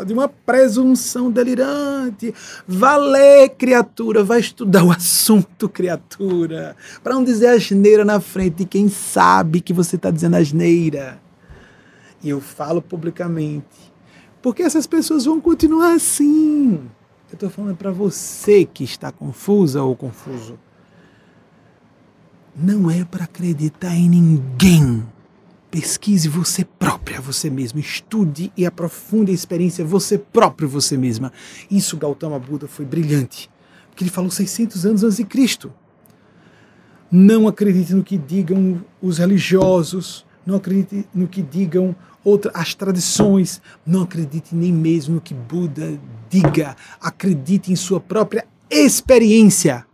de 0.05 0.11
uma 0.11 0.27
presunção 0.27 1.31
delirante. 1.31 2.33
Valê, 2.67 3.47
criatura, 3.47 4.25
vai 4.25 4.41
estudar 4.41 4.83
o 4.83 4.91
assunto, 4.91 5.69
criatura, 5.69 6.75
para 7.01 7.13
não 7.13 7.23
dizer 7.23 7.47
asneira 7.47 8.03
na 8.03 8.19
frente 8.19 8.57
de 8.57 8.65
quem 8.65 8.89
sabe 8.89 9.61
que 9.61 9.71
você 9.71 9.95
está 9.95 10.11
dizendo 10.11 10.35
asneira. 10.35 11.21
E 12.23 12.29
eu 12.29 12.41
falo 12.41 12.81
publicamente 12.81 13.90
porque 14.41 14.63
essas 14.63 14.87
pessoas 14.87 15.25
vão 15.25 15.39
continuar 15.39 15.93
assim. 15.93 16.73
Eu 17.29 17.35
estou 17.35 17.49
falando 17.49 17.77
para 17.77 17.91
você 17.91 18.65
que 18.65 18.83
está 18.83 19.11
confusa 19.11 19.81
ou 19.83 19.95
confuso. 19.95 20.59
Não 22.55 22.91
é 22.91 23.05
para 23.05 23.23
acreditar 23.23 23.95
em 23.95 24.09
ninguém. 24.09 25.05
Pesquise 25.69 26.27
você 26.27 26.65
própria, 26.65 27.21
você 27.21 27.49
mesmo. 27.49 27.79
Estude 27.79 28.51
e 28.57 28.65
aprofunde 28.65 29.31
a 29.31 29.33
experiência 29.33 29.85
você 29.85 30.17
próprio, 30.17 30.67
você 30.67 30.97
mesma. 30.97 31.31
Isso 31.69 31.95
Gautama 31.95 32.37
Buda 32.37 32.67
foi 32.67 32.83
brilhante. 32.83 33.49
Porque 33.89 34.03
ele 34.03 34.11
falou 34.11 34.29
600 34.29 34.85
anos 34.85 35.03
antes 35.03 35.17
de 35.17 35.23
Cristo. 35.23 35.71
Não 37.09 37.47
acredite 37.47 37.93
no 37.93 38.03
que 38.03 38.17
digam 38.17 38.83
os 39.01 39.17
religiosos, 39.17 40.25
não 40.45 40.55
acredite 40.55 41.07
no 41.13 41.27
que 41.27 41.41
digam 41.41 41.95
outra, 42.23 42.51
as 42.53 42.73
tradições. 42.73 43.61
Não 43.85 44.03
acredite 44.03 44.55
nem 44.55 44.71
mesmo 44.71 45.15
no 45.15 45.21
que 45.21 45.33
Buda 45.33 45.99
diga. 46.29 46.75
Acredite 46.99 47.71
em 47.71 47.75
sua 47.75 47.99
própria 47.99 48.45
experiência. 48.69 49.85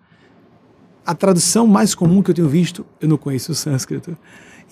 A 1.06 1.16
tradução 1.16 1.66
mais 1.66 1.96
comum 1.96 2.22
que 2.22 2.32
eu 2.32 2.36
tenho 2.36 2.50
visto, 2.50 2.86
eu 3.00 3.08
não 3.08 3.18
conheço 3.18 3.52
o 3.52 3.56
sânscrito. 3.56 4.18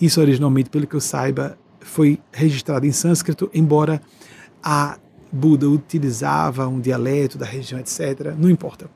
Isso 0.00 0.20
originalmente, 0.20 0.68
pelo 0.68 0.86
que 0.86 0.94
eu 0.94 1.00
saiba, 1.00 1.58
foi 1.80 2.20
registrado 2.30 2.86
em 2.86 2.92
sânscrito, 2.92 3.50
embora 3.54 4.02
a 4.62 4.98
Buda 5.32 5.68
utilizava 5.68 6.66
um 6.68 6.80
dialeto 6.80 7.38
da 7.38 7.46
região, 7.46 7.80
etc. 7.80 8.34
Não 8.36 8.50
importa. 8.50 8.90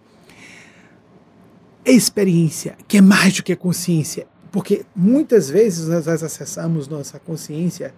Experiência, 1.84 2.76
que 2.86 2.98
é 2.98 3.00
mais 3.00 3.34
do 3.34 3.42
que 3.42 3.52
a 3.52 3.56
consciência, 3.56 4.26
porque 4.50 4.84
muitas 4.94 5.48
vezes 5.48 5.88
nós 5.88 6.06
acessamos 6.08 6.88
nossa 6.88 7.18
consciência 7.18 7.94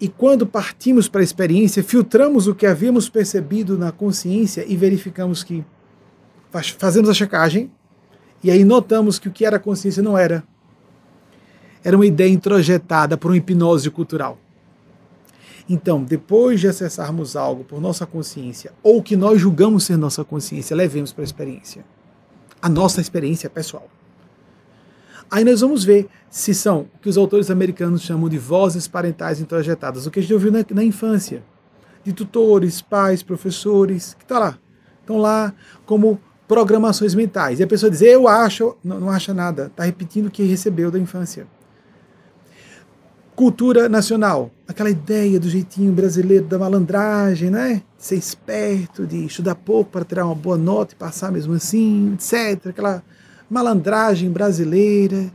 e 0.00 0.08
quando 0.08 0.46
partimos 0.46 1.08
para 1.08 1.20
a 1.20 1.24
experiência, 1.24 1.82
filtramos 1.82 2.48
o 2.48 2.54
que 2.54 2.66
havíamos 2.66 3.08
percebido 3.08 3.78
na 3.78 3.92
consciência 3.92 4.64
e 4.66 4.76
verificamos 4.76 5.44
que 5.44 5.64
fazemos 6.78 7.08
a 7.08 7.14
checagem 7.14 7.70
e 8.42 8.50
aí 8.50 8.64
notamos 8.64 9.18
que 9.18 9.28
o 9.28 9.32
que 9.32 9.46
era 9.46 9.58
consciência 9.58 10.02
não 10.02 10.18
era. 10.18 10.44
Era 11.82 11.96
uma 11.96 12.06
ideia 12.06 12.30
introjetada 12.30 13.16
por 13.16 13.30
uma 13.30 13.36
hipnose 13.36 13.90
cultural. 13.90 14.38
Então, 15.68 16.02
depois 16.02 16.60
de 16.60 16.68
acessarmos 16.68 17.36
algo 17.36 17.64
por 17.64 17.80
nossa 17.80 18.04
consciência, 18.04 18.72
ou 18.82 19.02
que 19.02 19.16
nós 19.16 19.40
julgamos 19.40 19.84
ser 19.84 19.96
nossa 19.96 20.22
consciência, 20.24 20.76
levemos 20.76 21.12
para 21.12 21.22
a 21.22 21.24
experiência. 21.24 21.84
A 22.60 22.68
nossa 22.68 23.00
experiência 23.00 23.48
pessoal. 23.48 23.88
Aí 25.30 25.44
nós 25.44 25.60
vamos 25.60 25.84
ver 25.84 26.08
se 26.30 26.54
são 26.54 26.86
o 26.94 26.98
que 26.98 27.08
os 27.08 27.16
autores 27.16 27.50
americanos 27.50 28.02
chamam 28.02 28.28
de 28.28 28.38
vozes 28.38 28.88
parentais 28.88 29.40
introjetadas, 29.40 30.06
o 30.06 30.10
que 30.10 30.18
a 30.18 30.22
gente 30.22 30.34
ouviu 30.34 30.50
na, 30.52 30.64
na 30.70 30.84
infância, 30.84 31.42
de 32.02 32.12
tutores, 32.12 32.82
pais, 32.82 33.22
professores, 33.22 34.14
que 34.14 34.24
está 34.24 34.38
lá. 34.38 34.58
Estão 35.00 35.18
lá 35.18 35.54
como 35.86 36.20
programações 36.46 37.14
mentais. 37.14 37.60
E 37.60 37.62
a 37.62 37.66
pessoa 37.66 37.90
diz, 37.90 38.02
eu 38.02 38.28
acho, 38.28 38.76
não, 38.84 39.00
não 39.00 39.10
acha 39.10 39.32
nada, 39.32 39.66
está 39.66 39.84
repetindo 39.84 40.26
o 40.26 40.30
que 40.30 40.42
recebeu 40.42 40.90
da 40.90 40.98
infância. 40.98 41.46
Cultura 43.34 43.88
nacional, 43.88 44.50
aquela 44.68 44.90
ideia 44.90 45.40
do 45.40 45.48
jeitinho 45.48 45.92
brasileiro 45.92 46.44
da 46.44 46.56
malandragem, 46.56 47.50
né? 47.50 47.82
Ser 47.98 48.14
esperto, 48.14 49.04
de 49.04 49.26
estudar 49.26 49.56
pouco 49.56 49.90
para 49.90 50.04
tirar 50.04 50.26
uma 50.26 50.36
boa 50.36 50.56
nota 50.56 50.94
e 50.94 50.96
passar 50.96 51.32
mesmo 51.32 51.52
assim, 51.54 52.14
etc. 52.14 52.68
Aquela 52.68 53.02
malandragem 53.48 54.30
brasileira. 54.30 55.32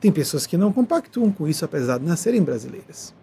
Tem 0.00 0.12
pessoas 0.12 0.46
que 0.46 0.56
não 0.56 0.72
compactuam 0.72 1.30
com 1.30 1.48
isso, 1.48 1.64
apesar 1.64 1.98
de 1.98 2.04
nascerem 2.06 2.42
brasileiras. 2.42 3.14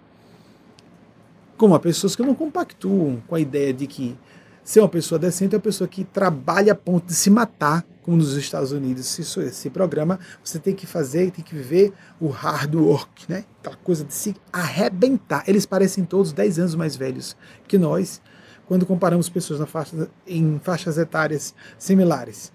como 1.57 1.73
há 1.73 1.79
pessoas 1.79 2.15
que 2.15 2.21
não 2.21 2.35
compactuam 2.35 3.21
com 3.27 3.35
a 3.35 3.39
ideia 3.39 3.73
de 3.73 3.87
que 3.87 4.17
ser 4.63 4.79
uma 4.79 4.89
pessoa 4.89 5.17
decente 5.19 5.55
é 5.55 5.57
uma 5.57 5.61
pessoa 5.61 5.87
que 5.87 6.03
trabalha 6.03 6.73
a 6.73 6.75
ponto 6.75 7.05
de 7.05 7.13
se 7.13 7.29
matar, 7.29 7.85
como 8.01 8.17
nos 8.17 8.33
Estados 8.35 8.71
Unidos 8.71 9.05
se, 9.05 9.23
se 9.23 9.69
programa, 9.69 10.19
você 10.43 10.59
tem 10.59 10.75
que 10.75 10.85
fazer, 10.85 11.31
tem 11.31 11.43
que 11.43 11.55
viver 11.55 11.93
o 12.19 12.27
hard 12.27 12.75
work, 12.75 13.25
né? 13.29 13.45
Aquela 13.59 13.75
coisa 13.77 14.03
de 14.03 14.13
se 14.13 14.35
arrebentar. 14.51 15.43
Eles 15.47 15.65
parecem 15.65 16.03
todos 16.03 16.33
10 16.33 16.59
anos 16.59 16.75
mais 16.75 16.95
velhos 16.95 17.37
que 17.67 17.77
nós, 17.77 18.21
quando 18.67 18.85
comparamos 18.85 19.29
pessoas 19.29 19.67
faixa, 19.69 20.09
em 20.27 20.59
faixas 20.59 20.97
etárias 20.97 21.53
similares. 21.77 22.51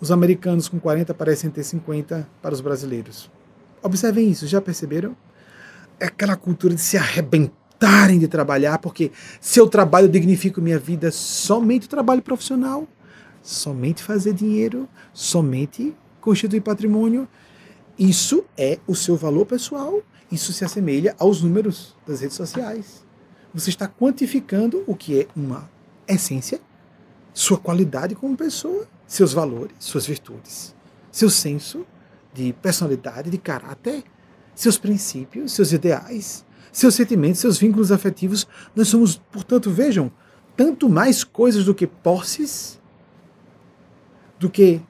Os 0.00 0.12
americanos 0.12 0.68
com 0.68 0.78
40 0.78 1.12
parecem 1.12 1.50
ter 1.50 1.64
50 1.64 2.28
para 2.40 2.54
os 2.54 2.60
brasileiros. 2.60 3.28
Observem 3.82 4.30
isso, 4.30 4.46
já 4.46 4.60
perceberam? 4.60 5.16
É 5.98 6.06
aquela 6.06 6.36
cultura 6.36 6.72
de 6.72 6.80
se 6.80 6.96
arrebentarem 6.96 8.18
de 8.18 8.28
trabalhar, 8.28 8.78
porque 8.78 9.10
se 9.40 9.64
trabalho, 9.68 10.06
eu 10.06 10.10
dignifico 10.10 10.60
minha 10.60 10.78
vida 10.78 11.10
somente 11.10 11.86
o 11.86 11.90
trabalho 11.90 12.22
profissional, 12.22 12.86
somente 13.42 14.02
fazer 14.02 14.32
dinheiro, 14.32 14.88
somente 15.12 15.94
constituir 16.20 16.60
patrimônio. 16.60 17.26
Isso 17.98 18.44
é 18.56 18.78
o 18.86 18.94
seu 18.94 19.16
valor 19.16 19.46
pessoal, 19.46 20.00
isso 20.30 20.52
se 20.52 20.64
assemelha 20.64 21.16
aos 21.18 21.42
números 21.42 21.96
das 22.06 22.20
redes 22.20 22.36
sociais. 22.36 23.04
Você 23.52 23.70
está 23.70 23.88
quantificando 23.88 24.84
o 24.86 24.94
que 24.94 25.22
é 25.22 25.26
uma 25.34 25.68
essência, 26.06 26.60
sua 27.34 27.58
qualidade 27.58 28.14
como 28.14 28.36
pessoa 28.36 28.86
seus 29.08 29.32
valores, 29.32 29.74
suas 29.80 30.06
virtudes, 30.06 30.76
seu 31.10 31.30
senso 31.30 31.86
de 32.32 32.52
personalidade, 32.52 33.30
de 33.30 33.38
caráter, 33.38 34.04
seus 34.54 34.76
princípios, 34.76 35.52
seus 35.52 35.72
ideais, 35.72 36.44
seus 36.70 36.94
sentimentos, 36.94 37.40
seus 37.40 37.58
vínculos 37.58 37.90
afetivos. 37.90 38.46
Nós 38.76 38.88
somos, 38.88 39.16
portanto, 39.16 39.70
vejam, 39.70 40.12
tanto 40.54 40.88
mais 40.90 41.24
coisas 41.24 41.64
do 41.64 41.74
que 41.74 41.86
posses, 41.86 42.78
do 44.38 44.50
que 44.50 44.80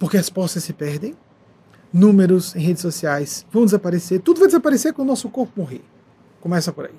porque 0.00 0.16
as 0.16 0.28
posses 0.28 0.64
se 0.64 0.72
perdem, 0.72 1.16
números 1.92 2.54
em 2.56 2.60
redes 2.60 2.82
sociais 2.82 3.46
vão 3.50 3.64
desaparecer, 3.64 4.20
tudo 4.20 4.40
vai 4.40 4.48
desaparecer 4.48 4.92
quando 4.92 5.08
o 5.08 5.12
nosso 5.12 5.28
corpo 5.30 5.60
morrer. 5.60 5.84
Começa 6.40 6.72
por 6.72 6.86
aí. 6.86 6.94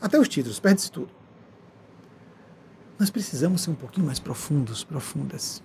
Até 0.00 0.18
os 0.18 0.28
títulos, 0.28 0.58
perde-se 0.58 0.90
tudo 0.90 1.19
nós 3.00 3.08
precisamos 3.08 3.62
ser 3.62 3.70
um 3.70 3.74
pouquinho 3.74 4.04
mais 4.04 4.18
profundos, 4.18 4.84
profundas. 4.84 5.62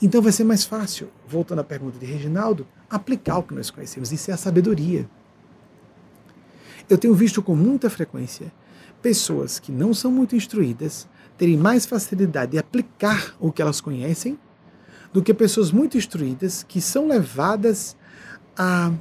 Então 0.00 0.22
vai 0.22 0.30
ser 0.30 0.44
mais 0.44 0.64
fácil, 0.64 1.08
voltando 1.26 1.58
à 1.58 1.64
pergunta 1.64 1.98
de 1.98 2.06
Reginaldo, 2.06 2.64
aplicar 2.88 3.38
o 3.38 3.42
que 3.42 3.52
nós 3.52 3.68
conhecemos. 3.68 4.12
Isso 4.12 4.30
é 4.30 4.34
a 4.34 4.36
sabedoria. 4.36 5.10
Eu 6.88 6.96
tenho 6.96 7.14
visto 7.14 7.42
com 7.42 7.56
muita 7.56 7.90
frequência 7.90 8.52
pessoas 9.02 9.58
que 9.58 9.72
não 9.72 9.92
são 9.92 10.12
muito 10.12 10.36
instruídas 10.36 11.08
terem 11.36 11.56
mais 11.56 11.84
facilidade 11.84 12.52
de 12.52 12.58
aplicar 12.58 13.34
o 13.40 13.50
que 13.50 13.60
elas 13.60 13.80
conhecem 13.80 14.38
do 15.12 15.22
que 15.22 15.34
pessoas 15.34 15.72
muito 15.72 15.98
instruídas 15.98 16.62
que 16.62 16.80
são 16.80 17.08
levadas 17.08 17.96
a 18.56 18.92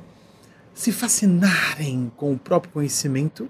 se 0.73 0.91
fascinarem 0.91 2.11
com 2.17 2.33
o 2.33 2.39
próprio 2.39 2.73
conhecimento 2.73 3.47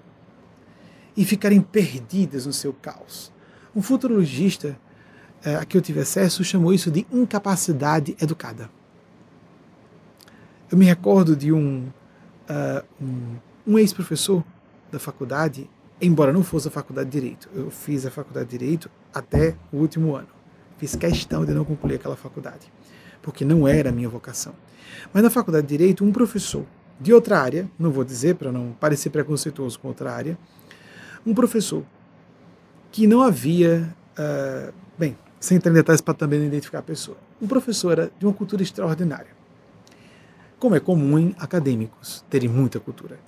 e 1.16 1.24
ficarem 1.24 1.62
perdidas 1.62 2.44
no 2.44 2.52
seu 2.52 2.74
caos. 2.74 3.32
Um 3.74 3.82
futurologista 3.82 4.78
é, 5.44 5.56
a 5.56 5.64
que 5.64 5.76
eu 5.76 5.80
tive 5.80 6.00
acesso 6.00 6.44
chamou 6.44 6.72
isso 6.72 6.90
de 6.90 7.06
incapacidade 7.10 8.16
educada. 8.20 8.70
Eu 10.70 10.76
me 10.76 10.84
recordo 10.84 11.34
de 11.34 11.52
um, 11.52 11.88
uh, 12.48 12.84
um, 13.02 13.36
um 13.66 13.78
ex-professor 13.78 14.44
da 14.92 14.98
faculdade, 14.98 15.68
embora 16.00 16.32
não 16.32 16.44
fosse 16.44 16.68
a 16.68 16.70
faculdade 16.70 17.10
de 17.10 17.20
Direito. 17.20 17.48
Eu 17.54 17.70
fiz 17.70 18.04
a 18.04 18.10
faculdade 18.10 18.50
de 18.50 18.58
Direito 18.58 18.90
até 19.12 19.56
o 19.72 19.78
último 19.78 20.14
ano. 20.14 20.28
Fiz 20.78 20.94
questão 20.94 21.44
de 21.44 21.52
não 21.52 21.64
concluir 21.64 21.96
aquela 21.96 22.16
faculdade, 22.16 22.72
porque 23.22 23.44
não 23.44 23.66
era 23.66 23.88
a 23.88 23.92
minha 23.92 24.08
vocação. 24.08 24.54
Mas 25.12 25.22
na 25.22 25.30
faculdade 25.30 25.66
de 25.66 25.76
Direito, 25.76 26.04
um 26.04 26.12
professor 26.12 26.64
de 27.00 27.12
outra 27.12 27.40
área, 27.40 27.68
não 27.78 27.90
vou 27.90 28.04
dizer 28.04 28.36
para 28.36 28.52
não 28.52 28.72
parecer 28.78 29.10
preconceituoso 29.10 29.78
com 29.78 29.88
outra 29.88 30.12
área, 30.12 30.38
um 31.24 31.34
professor 31.34 31.82
que 32.90 33.06
não 33.06 33.22
havia, 33.22 33.94
uh, 34.18 34.72
bem, 34.98 35.16
sem 35.38 35.56
entrar 35.56 35.70
em 35.70 35.74
detalhes 35.74 36.00
para 36.00 36.14
também 36.14 36.44
identificar 36.44 36.80
a 36.80 36.82
pessoa. 36.82 37.16
Um 37.40 37.46
professor 37.46 37.92
era 37.92 38.12
de 38.18 38.26
uma 38.26 38.34
cultura 38.34 38.62
extraordinária. 38.62 39.30
Como 40.58 40.74
é 40.74 40.80
comum 40.80 41.18
em 41.18 41.34
acadêmicos 41.38 42.24
terem 42.28 42.48
muita 42.48 42.78
cultura. 42.78 43.18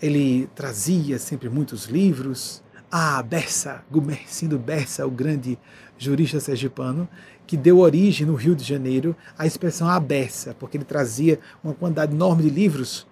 Ele 0.00 0.48
trazia 0.54 1.18
sempre 1.18 1.48
muitos 1.48 1.86
livros. 1.86 2.62
Ah, 2.90 3.22
Bessa, 3.22 3.84
Gumercindo 3.90 4.58
Bessa, 4.58 5.06
o 5.06 5.10
grande 5.10 5.58
jurista 5.98 6.40
sergipano, 6.40 7.08
que 7.46 7.56
deu 7.56 7.78
origem 7.78 8.26
no 8.26 8.34
Rio 8.34 8.54
de 8.54 8.64
Janeiro 8.64 9.14
à 9.36 9.46
expressão 9.46 9.88
abessa, 9.88 10.54
porque 10.58 10.76
ele 10.76 10.84
trazia 10.84 11.38
uma 11.62 11.74
quantidade 11.74 12.14
enorme 12.14 12.44
de 12.44 12.50
livros 12.50 13.06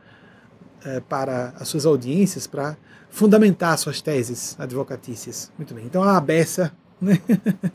eh, 0.85 1.01
para 1.09 1.53
as 1.59 1.69
suas 1.69 1.85
audiências, 1.85 2.47
para 2.47 2.77
fundamentar 3.13 3.77
suas 3.77 4.01
teses 4.01 4.57
advocatícias. 4.59 5.53
Muito 5.59 5.75
bem. 5.75 5.85
Então 5.85 6.03
a 6.03 6.17
abessa, 6.17 6.73
né? 7.01 7.21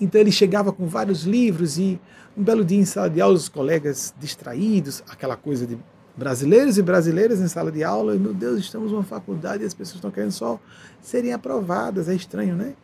Então 0.00 0.20
ele 0.20 0.32
chegava 0.32 0.72
com 0.72 0.88
vários 0.88 1.22
livros 1.22 1.78
e 1.78 2.00
um 2.36 2.42
belo 2.42 2.64
dia 2.64 2.80
em 2.80 2.84
sala 2.84 3.08
de 3.08 3.20
aula 3.20 3.36
os 3.36 3.48
colegas 3.48 4.12
distraídos, 4.18 5.00
aquela 5.08 5.36
coisa 5.36 5.64
de 5.64 5.78
brasileiros 6.16 6.76
e 6.76 6.82
brasileiras 6.82 7.40
em 7.40 7.46
sala 7.46 7.70
de 7.70 7.84
aula, 7.84 8.16
e, 8.16 8.18
meu 8.18 8.34
Deus, 8.34 8.58
estamos 8.58 8.90
numa 8.90 9.04
faculdade 9.04 9.62
e 9.62 9.66
as 9.66 9.72
pessoas 9.72 9.96
estão 9.96 10.10
querendo 10.10 10.32
só 10.32 10.58
serem 11.00 11.32
aprovadas, 11.32 12.08
é 12.08 12.14
estranho, 12.16 12.56
né? 12.56 12.74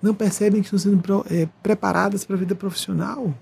Não 0.00 0.14
percebem 0.14 0.62
que 0.62 0.68
estão 0.74 0.78
sendo 0.78 1.26
é, 1.30 1.46
preparadas 1.62 2.24
para 2.24 2.34
a 2.34 2.38
vida 2.38 2.54
profissional. 2.54 3.34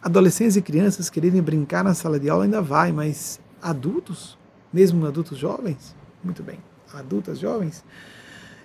Adolescentes 0.00 0.56
e 0.56 0.62
crianças 0.62 1.10
quererem 1.10 1.42
brincar 1.42 1.84
na 1.84 1.92
sala 1.92 2.18
de 2.18 2.30
aula 2.30 2.44
ainda 2.44 2.62
vai, 2.62 2.92
mas 2.92 3.38
adultos, 3.60 4.38
mesmo 4.72 5.04
adultos 5.04 5.36
jovens, 5.36 5.94
muito 6.22 6.42
bem, 6.42 6.58
adultas 6.92 7.38
jovens. 7.38 7.84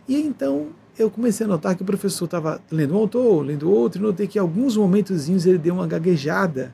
E 0.08 0.22
então 0.22 0.70
eu 0.98 1.10
comecei 1.10 1.46
a 1.46 1.50
notar 1.50 1.76
que 1.76 1.82
o 1.82 1.86
professor 1.86 2.26
estava 2.26 2.62
lendo 2.72 2.94
um 2.94 2.98
autor, 2.98 3.46
lendo 3.46 3.70
outro, 3.70 4.00
e 4.00 4.04
notei 4.04 4.28
que 4.28 4.38
em 4.38 4.42
alguns 4.42 4.78
momentozinhos 4.78 5.46
ele 5.46 5.58
deu 5.58 5.74
uma 5.74 5.88
gaguejada 5.88 6.74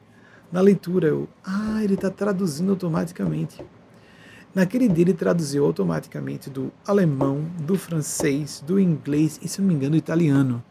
na 0.52 0.62
leitura. 0.62 1.08
Eu, 1.08 1.28
ah, 1.44 1.84
ele 1.84 1.96
está 1.96 2.10
traduzindo 2.10 2.72
automaticamente. 2.72 3.64
Naquele 4.54 4.88
dia 4.88 5.06
ele 5.06 5.14
traduziu 5.14 5.66
automaticamente 5.66 6.50
do 6.50 6.72
alemão, 6.86 7.46
do 7.60 7.78
francês, 7.78 8.62
do 8.66 8.80
inglês 8.80 9.40
e, 9.42 9.48
se 9.48 9.62
não 9.62 9.68
me 9.68 9.74
engano, 9.74 9.92
do 9.92 9.98
italiano. 9.98 10.64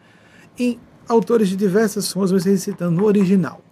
Em 0.59 0.79
autores 1.09 1.49
de 1.49 1.57
diversas 1.57 2.13
formas, 2.13 2.31
mas 2.31 2.45
recitando 2.45 2.93
no 2.93 3.05
original. 3.05 3.63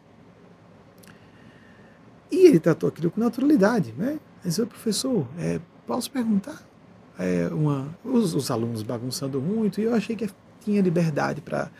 E 2.30 2.46
ele 2.46 2.58
tratou 2.58 2.88
aquilo 2.88 3.10
com 3.10 3.20
naturalidade, 3.20 3.94
né? 3.96 4.18
Mas, 4.44 4.56
professor, 4.58 5.26
é, 5.38 5.60
posso 5.88 6.10
perguntar? 6.10 6.62
É 7.18 7.48
uma, 7.50 7.88
os, 8.04 8.34
os, 8.34 8.50
alunos 8.50 8.82
bagunçando 8.82 9.40
muito, 9.40 9.80
e 9.80 9.84
eu 9.84 9.94
achei 9.94 10.14
que 10.14 10.28
tinha 10.60 10.82
liberdade 10.82 11.40
para. 11.40 11.70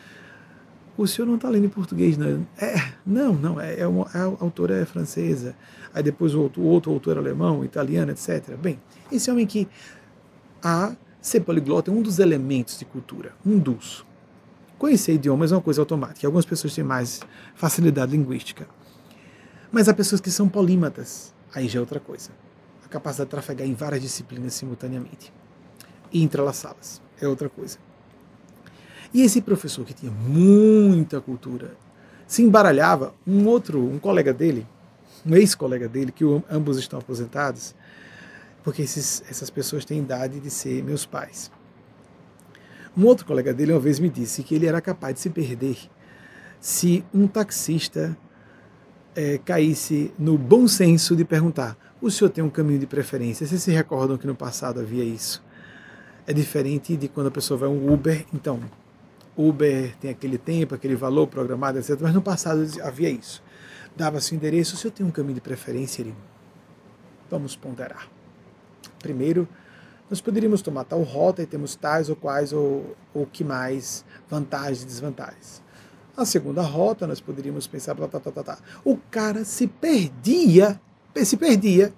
O 0.97 1.07
senhor 1.07 1.29
não 1.29 1.37
está 1.37 1.49
lendo 1.49 1.67
em 1.67 1.69
português, 1.69 2.17
não? 2.17 2.45
É, 2.61 2.93
não, 3.07 3.35
não, 3.35 3.61
é, 3.61 3.79
é 3.79 3.87
uma, 3.87 4.09
a 4.13 4.23
autora 4.41 4.81
é 4.81 4.85
francesa, 4.85 5.55
aí 5.95 6.03
depois 6.03 6.35
o 6.35 6.41
outro, 6.41 6.63
outro 6.63 6.91
autor 6.91 7.17
é 7.19 7.21
alemão, 7.21 7.65
italiano, 7.65 8.11
etc. 8.11 8.57
Bem, 8.57 8.81
esse 9.13 9.31
homem 9.31 9.47
que 9.47 9.69
a 10.61 10.97
ser 11.21 11.41
poliglota 11.41 11.91
é 11.91 11.95
um 11.95 12.03
dos 12.03 12.19
elementos 12.19 12.79
de 12.79 12.85
cultura, 12.85 13.33
um 13.47 13.59
dos. 13.59 14.05
Conhecer 14.77 15.15
idiomas 15.15 15.53
é 15.53 15.57
uma 15.57 15.63
coisa 15.63 15.83
automática. 15.83 16.27
Algumas 16.27 16.47
pessoas 16.47 16.75
têm 16.75 16.85
mais 16.85 17.21
facilidade 17.55 18.11
linguística. 18.13 18.67
Mas 19.71 19.89
há 19.89 19.95
pessoas 19.95 20.21
que 20.21 20.31
são 20.31 20.49
polímatas, 20.49 21.35
aí 21.55 21.69
já 21.69 21.79
é 21.79 21.81
outra 21.81 22.01
coisa. 22.01 22.31
A 22.89 22.91
capacidade 22.91 23.29
de 23.29 23.31
trafegar 23.33 23.69
em 23.69 23.75
várias 23.75 24.01
disciplinas 24.01 24.55
simultaneamente 24.55 25.31
e 26.11 26.23
entrelaçá-las 26.23 27.03
é 27.21 27.29
outra 27.29 27.49
coisa. 27.49 27.77
E 29.13 29.23
esse 29.23 29.43
professor 29.43 29.85
que 29.85 29.93
tinha 29.93 30.11
muita 30.11 31.21
cultura 31.21 31.77
se 32.27 32.43
embaralhava, 32.43 33.15
um 33.27 33.47
outro, 33.47 33.83
um 33.83 33.99
colega 33.99 34.33
dele, 34.33 34.67
um 35.27 35.35
ex-colega 35.35 35.87
dele, 35.87 36.13
que 36.13 36.25
ambos 36.51 36.79
estão 36.79 36.99
aposentados, 36.99 37.75
porque 38.65 38.83
esses, 38.83 39.23
essas 39.29 39.51
pessoas 39.51 39.85
têm 39.85 40.01
idade 40.01 40.41
de 40.41 40.51
ser 40.51 40.83
meus 40.83 41.05
pais. 41.05 41.51
Um 42.97 43.05
outro 43.05 43.27
colega 43.27 43.53
dele 43.53 43.73
uma 43.73 43.81
vez 43.81 43.99
me 43.99 44.09
disse 44.09 44.43
que 44.43 44.55
ele 44.55 44.67
era 44.67 44.81
capaz 44.81 45.15
de 45.15 45.21
se 45.21 45.31
perder 45.31 45.79
se 46.61 47.05
um 47.13 47.27
taxista 47.27 48.17
é, 49.15 49.39
caísse 49.39 50.13
no 50.19 50.37
bom 50.37 50.67
senso 50.67 51.15
de 51.17 51.25
perguntar: 51.25 51.77
o 52.01 52.11
senhor 52.11 52.31
tem 52.31 52.43
um 52.45 52.51
caminho 52.51 52.79
de 52.79 52.87
preferência? 52.87 53.47
Vocês 53.47 53.63
se 53.63 53.71
recordam 53.71 54.17
que 54.17 54.27
no 54.27 54.35
passado 54.35 54.81
havia 54.81 55.05
isso? 55.05 55.43
É 56.27 56.33
diferente 56.33 56.97
de 56.97 57.09
quando 57.09 57.29
a 57.29 57.31
pessoa 57.31 57.59
vai 57.59 57.69
um 57.69 57.93
Uber, 57.93 58.25
então, 58.33 58.61
Uber 59.37 59.97
tem 59.97 60.11
aquele 60.11 60.37
tempo, 60.37 60.75
aquele 60.75 60.95
valor 60.95 61.27
programado, 61.27 61.79
etc. 61.79 61.99
Mas 62.01 62.13
no 62.13 62.21
passado 62.21 62.67
havia 62.83 63.09
isso. 63.09 63.43
Dava-se 63.97 64.33
o 64.33 64.37
endereço, 64.37 64.75
o 64.75 64.79
senhor 64.79 64.93
tem 64.93 65.07
um 65.07 65.11
caminho 65.11 65.35
de 65.35 65.41
preferência? 65.41 66.05
Vamos 67.31 67.57
ponderar. 67.57 68.09
Primeiro, 68.99 69.49
nós 70.11 70.21
poderíamos 70.21 70.63
tomar 70.63 70.85
tal 70.85 71.03
rota 71.03 71.43
e 71.43 71.47
temos 71.47 71.77
tais 71.77 72.09
ou 72.09 72.17
quais 72.17 72.53
ou 72.53 72.97
o 73.15 73.27
que 73.27 73.45
mais 73.45 74.05
vantagens 74.29 74.83
e 74.83 74.87
desvantagens. 74.87 75.63
A 76.17 76.25
segunda 76.25 76.63
rota, 76.63 77.07
nós 77.07 77.21
poderíamos 77.21 77.67
pensar, 77.67 77.95
tá, 77.95 78.09
tá, 78.09 78.19
tá, 78.19 78.43
tá. 78.43 78.59
o 78.85 78.97
cara 78.97 79.45
se 79.45 79.69
perdia, 79.69 80.81
se 81.25 81.37
perdia. 81.37 81.93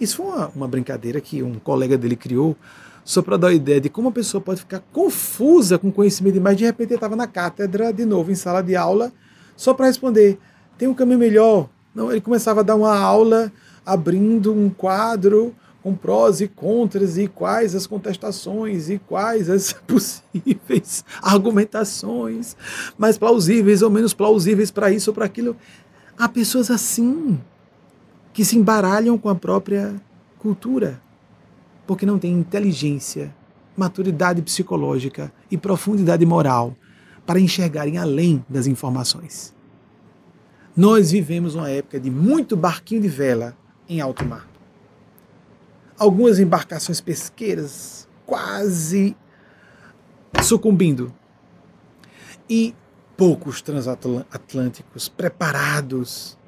Isso 0.00 0.16
foi 0.16 0.26
uma, 0.26 0.48
uma 0.48 0.68
brincadeira 0.68 1.20
que 1.20 1.42
um 1.42 1.58
colega 1.58 1.98
dele 1.98 2.16
criou, 2.16 2.56
só 3.04 3.20
para 3.20 3.36
dar 3.36 3.48
a 3.48 3.52
ideia 3.52 3.80
de 3.80 3.88
como 3.88 4.08
a 4.08 4.12
pessoa 4.12 4.40
pode 4.40 4.60
ficar 4.60 4.80
confusa 4.92 5.78
com 5.78 5.92
conhecimento 5.92 6.34
demais. 6.34 6.56
De 6.56 6.64
repente 6.64 6.90
ele 6.90 6.94
estava 6.94 7.16
na 7.16 7.26
cátedra, 7.26 7.92
de 7.92 8.04
novo, 8.04 8.30
em 8.30 8.34
sala 8.34 8.62
de 8.62 8.74
aula, 8.74 9.12
só 9.56 9.74
para 9.74 9.86
responder: 9.86 10.38
tem 10.78 10.88
um 10.88 10.94
caminho 10.94 11.18
melhor. 11.18 11.68
Não, 11.94 12.10
ele 12.10 12.20
começava 12.20 12.60
a 12.60 12.62
dar 12.62 12.76
uma 12.76 12.96
aula 12.96 13.52
abrindo 13.84 14.52
um 14.54 14.70
quadro 14.70 15.54
com 15.82 15.94
prós 15.94 16.40
e 16.40 16.48
contras 16.48 17.18
e 17.18 17.26
quais 17.26 17.74
as 17.74 17.86
contestações 17.86 18.90
e 18.90 18.98
quais 18.98 19.48
as 19.48 19.72
possíveis 19.86 21.04
argumentações, 21.22 22.56
mais 22.98 23.18
plausíveis 23.18 23.82
ou 23.82 23.90
menos 23.90 24.14
plausíveis 24.14 24.70
para 24.70 24.90
isso 24.90 25.10
ou 25.10 25.14
para 25.14 25.24
aquilo. 25.24 25.56
Há 26.18 26.28
pessoas 26.28 26.70
assim 26.70 27.40
que 28.40 28.44
se 28.46 28.56
embaralham 28.56 29.18
com 29.18 29.28
a 29.28 29.34
própria 29.34 30.00
cultura, 30.38 30.98
porque 31.86 32.06
não 32.06 32.18
têm 32.18 32.32
inteligência, 32.32 33.36
maturidade 33.76 34.40
psicológica 34.40 35.30
e 35.50 35.58
profundidade 35.58 36.24
moral 36.24 36.74
para 37.26 37.38
enxergarem 37.38 37.98
além 37.98 38.42
das 38.48 38.66
informações. 38.66 39.54
Nós 40.74 41.10
vivemos 41.10 41.54
uma 41.54 41.68
época 41.68 42.00
de 42.00 42.10
muito 42.10 42.56
barquinho 42.56 43.02
de 43.02 43.08
vela 43.08 43.54
em 43.86 44.00
alto 44.00 44.24
mar 44.24 44.48
algumas 45.98 46.38
embarcações 46.38 46.98
pesqueiras 46.98 48.08
quase 48.24 49.14
sucumbindo. 50.42 51.12
E 52.48 52.74
poucos 53.18 53.60
transatlânticos 53.60 55.10
preparados, 55.10 56.38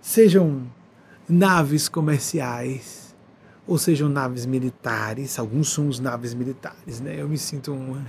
sejam 0.00 0.70
naves 1.28 1.88
comerciais 1.88 3.14
ou 3.66 3.76
sejam 3.78 4.08
naves 4.08 4.46
militares, 4.46 5.38
alguns 5.38 5.72
são 5.72 5.88
os 5.88 5.98
naves 5.98 6.34
militares, 6.34 7.00
né? 7.00 7.20
Eu 7.20 7.28
me 7.28 7.36
sinto 7.36 7.72
uma 7.74 8.06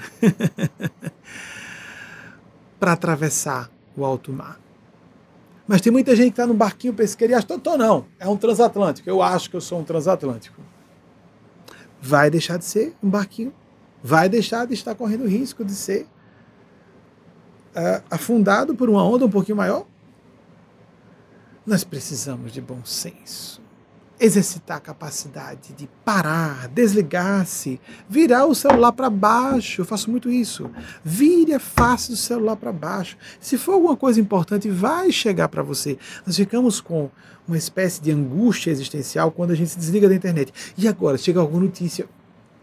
para 2.80 2.94
atravessar 2.94 3.72
o 3.96 4.06
alto 4.06 4.32
mar. 4.32 4.60
Mas 5.68 5.82
tem 5.82 5.92
muita 5.92 6.16
gente 6.16 6.28
que 6.28 6.34
está 6.34 6.48
no 6.48 6.54
barquinho 6.54 6.94
pesqueiro 6.94 7.34
e 7.34 7.36
acha, 7.36 7.46
tô, 7.46 7.60
tô 7.60 7.76
não, 7.76 8.06
é 8.20 8.28
um 8.28 8.38
transatlântico. 8.38 9.10
Eu 9.10 9.22
acho 9.22 9.50
que 9.50 9.56
eu 9.56 9.62
sou 9.62 9.80
um 9.80 9.84
transatlântico. 9.84 10.62
Vai 12.02 12.30
deixar 12.30 12.58
de 12.58 12.66
ser 12.66 12.96
um 13.04 13.10
barquinho. 13.10 13.54
Vai 14.02 14.30
deixar 14.30 14.66
de 14.66 14.74
estar 14.74 14.96
correndo 14.96 15.28
risco 15.28 15.66
de 15.66 15.74
ser 15.74 16.08
uh, 17.76 18.04
afundado 18.10 18.76
por 18.76 18.90
uma 18.90 19.04
onda 19.04 19.26
um 19.26 19.30
pouquinho 19.30 19.58
maior. 19.58 19.86
Nós 21.68 21.84
precisamos 21.84 22.54
de 22.54 22.62
bom 22.62 22.80
senso 22.86 23.62
exercitar 24.18 24.78
a 24.78 24.80
capacidade 24.80 25.74
de 25.74 25.90
parar, 26.06 26.70
desligar-se, 26.70 27.80
virar 28.08 28.46
o 28.46 28.56
celular 28.56 28.94
para 28.94 29.10
baixo. 29.10 29.82
Eu 29.82 29.86
faço 29.86 30.10
muito 30.10 30.32
isso. 30.32 30.72
Vire 31.04 31.54
a 31.54 31.60
face 31.60 32.10
do 32.10 32.16
celular 32.16 32.56
para 32.56 32.72
baixo. 32.72 33.18
Se 33.42 33.58
for 33.58 33.74
alguma 33.74 33.98
coisa 33.98 34.18
importante, 34.18 34.70
vai 34.70 35.12
chegar 35.12 35.50
para 35.50 35.62
você. 35.62 36.00
Nós 36.26 36.38
ficamos 36.38 36.80
com 36.80 37.10
uma 37.46 37.58
espécie 37.58 38.02
de 38.02 38.12
angústia 38.12 38.72
existencial 38.72 39.30
quando 39.30 39.52
a 39.52 39.56
gente 39.56 39.72
se 39.72 39.78
desliga 39.78 40.08
da 40.08 40.16
internet. 40.16 40.54
E 40.78 40.88
agora, 40.88 41.18
chega 41.18 41.42
alguma 41.42 41.64
notícia, 41.64 42.08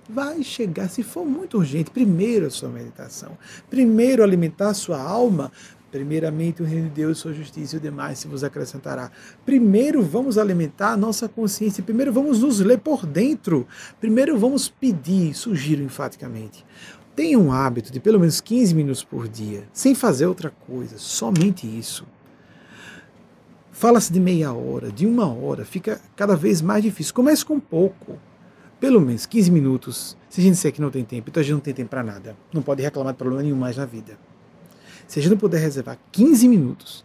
vai 0.08 0.42
chegar, 0.42 0.88
se 0.88 1.02
for 1.02 1.26
muito 1.26 1.58
urgente, 1.58 1.90
primeiro 1.90 2.46
a 2.46 2.50
sua 2.50 2.70
meditação, 2.70 3.36
primeiro 3.68 4.22
alimentar 4.22 4.70
a 4.70 4.74
sua 4.74 4.98
alma 4.98 5.52
Primeiramente 5.94 6.60
o 6.60 6.66
reino 6.66 6.88
de 6.88 6.94
Deus, 6.96 7.18
sua 7.18 7.32
justiça 7.32 7.76
e 7.76 7.78
o 7.78 7.80
demais 7.80 8.18
se 8.18 8.26
vos 8.26 8.42
acrescentará. 8.42 9.12
Primeiro 9.46 10.02
vamos 10.02 10.36
alimentar 10.36 10.88
a 10.88 10.96
nossa 10.96 11.28
consciência, 11.28 11.84
primeiro 11.84 12.12
vamos 12.12 12.40
nos 12.40 12.58
ler 12.58 12.80
por 12.80 13.06
dentro, 13.06 13.64
primeiro 14.00 14.36
vamos 14.36 14.68
pedir, 14.68 15.34
sugiro 15.34 15.84
enfaticamente. 15.84 16.66
Tenha 17.14 17.38
um 17.38 17.52
hábito 17.52 17.92
de 17.92 18.00
pelo 18.00 18.18
menos 18.18 18.40
15 18.40 18.74
minutos 18.74 19.04
por 19.04 19.28
dia, 19.28 19.68
sem 19.72 19.94
fazer 19.94 20.26
outra 20.26 20.50
coisa, 20.66 20.98
somente 20.98 21.64
isso. 21.64 22.04
Fala-se 23.70 24.12
de 24.12 24.18
meia 24.18 24.52
hora, 24.52 24.90
de 24.90 25.06
uma 25.06 25.32
hora, 25.32 25.64
fica 25.64 26.00
cada 26.16 26.34
vez 26.34 26.60
mais 26.60 26.82
difícil. 26.82 27.14
Comece 27.14 27.44
com 27.44 27.60
pouco, 27.60 28.18
pelo 28.80 29.00
menos 29.00 29.26
15 29.26 29.48
minutos. 29.48 30.16
Se 30.28 30.40
a 30.40 30.42
gente 30.42 30.54
disser 30.54 30.72
que 30.72 30.80
não 30.80 30.90
tem 30.90 31.04
tempo, 31.04 31.30
então 31.30 31.40
a 31.40 31.44
gente 31.44 31.52
não 31.52 31.60
tem 31.60 31.72
tempo 31.72 31.90
para 31.90 32.02
nada. 32.02 32.36
Não 32.52 32.62
pode 32.62 32.82
reclamar 32.82 33.12
de 33.12 33.18
problema 33.18 33.44
nenhum 33.44 33.56
mais 33.56 33.76
na 33.76 33.86
vida. 33.86 34.18
Se 35.06 35.18
a 35.18 35.22
gente 35.22 35.32
não 35.32 35.38
puder 35.38 35.60
reservar 35.60 35.98
15 36.12 36.48
minutos 36.48 37.04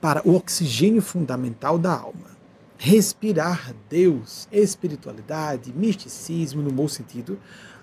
para 0.00 0.26
o 0.26 0.34
oxigênio 0.34 1.02
fundamental 1.02 1.78
da 1.78 1.92
alma, 1.92 2.34
respirar 2.76 3.74
Deus, 3.88 4.48
espiritualidade, 4.52 5.72
misticismo 5.74 6.62
no 6.62 6.70
bom 6.70 6.88
sentido, 6.88 7.38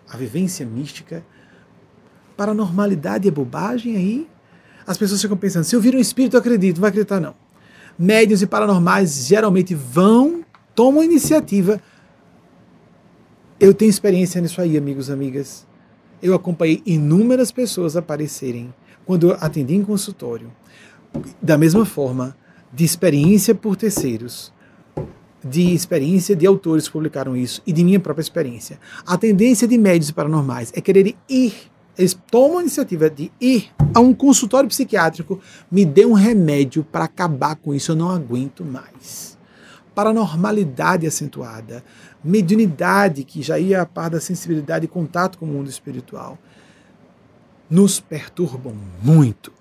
a 0.08 0.18
vivência 0.18 0.66
mística, 0.66 1.24
paranormalidade 2.36 3.28
é 3.28 3.32
bobagem 3.32 3.96
aí? 3.96 4.30
As 4.86 4.98
pessoas 4.98 5.22
ficam 5.22 5.38
pensando, 5.38 5.64
se 5.64 5.76
eu 5.76 5.82
vir 5.82 5.96
um 5.96 6.00
espírito, 6.00 6.36
eu 6.36 6.40
acredito, 6.40 6.78
não 6.78 6.82
vai 6.82 6.90
acreditar 6.90 7.20
não. 7.20 7.36
Médios 7.98 8.42
e 8.42 8.48
paranormais 8.48 9.28
geralmente 9.28 9.76
vão, 9.76 10.44
tomam 10.76 11.04
iniciativa. 11.04 11.82
Eu 13.60 13.74
tenho 13.74 13.90
experiência 13.90 14.42
nisso 14.42 14.60
aí, 14.60 14.78
amigos 14.78 15.08
e 15.08 15.12
amigas. 15.12 15.68
Eu 16.22 16.34
acompanhei 16.34 16.82
inúmeras 16.86 17.52
pessoas 17.52 17.96
aparecerem 17.96 18.74
quando 19.06 19.34
atendi 19.34 19.76
em 19.76 19.84
consultório, 19.84 20.52
da 21.42 21.58
mesma 21.58 21.86
forma, 21.86 22.36
de 22.74 22.86
experiência 22.86 23.54
por 23.54 23.76
terceiros, 23.76 24.54
de 25.44 25.74
experiência 25.74 26.36
de 26.36 26.46
autores 26.46 26.88
que 26.88 26.94
publicaram 26.94 27.36
isso 27.36 27.62
e 27.66 27.74
de 27.74 27.84
minha 27.84 28.00
própria 28.00 28.22
experiência. 28.22 28.80
A 29.06 29.18
tendência 29.18 29.68
de 29.68 29.78
médios 29.78 30.12
paranormais 30.12 30.72
é 30.76 30.82
querer 30.82 31.16
ir, 31.28 31.54
eles 31.98 32.18
tomam 32.30 32.60
a 32.60 32.62
iniciativa 32.62 33.10
de 33.10 33.32
ir 33.42 33.70
a 33.94 34.00
um 34.00 34.14
consultório 34.14 34.70
psiquiátrico, 34.70 35.40
me 35.70 35.84
dê 35.84 36.06
um 36.06 36.14
remédio 36.14 36.84
para 36.84 37.06
acabar 37.06 37.56
com 37.56 37.74
isso, 37.74 37.92
eu 37.92 37.96
não 37.96 38.10
aguento 38.10 38.64
mais. 38.64 39.38
Paranormalidade 39.94 41.06
acentuada, 41.06 41.84
mediunidade 42.24 43.26
que 43.26 43.42
já 43.42 43.60
ia 43.60 43.82
a 43.82 43.86
par 43.86 44.10
da 44.10 44.22
sensibilidade 44.22 44.86
e 44.86 44.88
contato 44.88 45.38
com 45.38 45.46
o 45.46 45.50
mundo 45.50 45.70
espiritual 45.70 46.38
nos 47.72 48.02
perturbam 48.02 48.76
muito. 49.02 49.54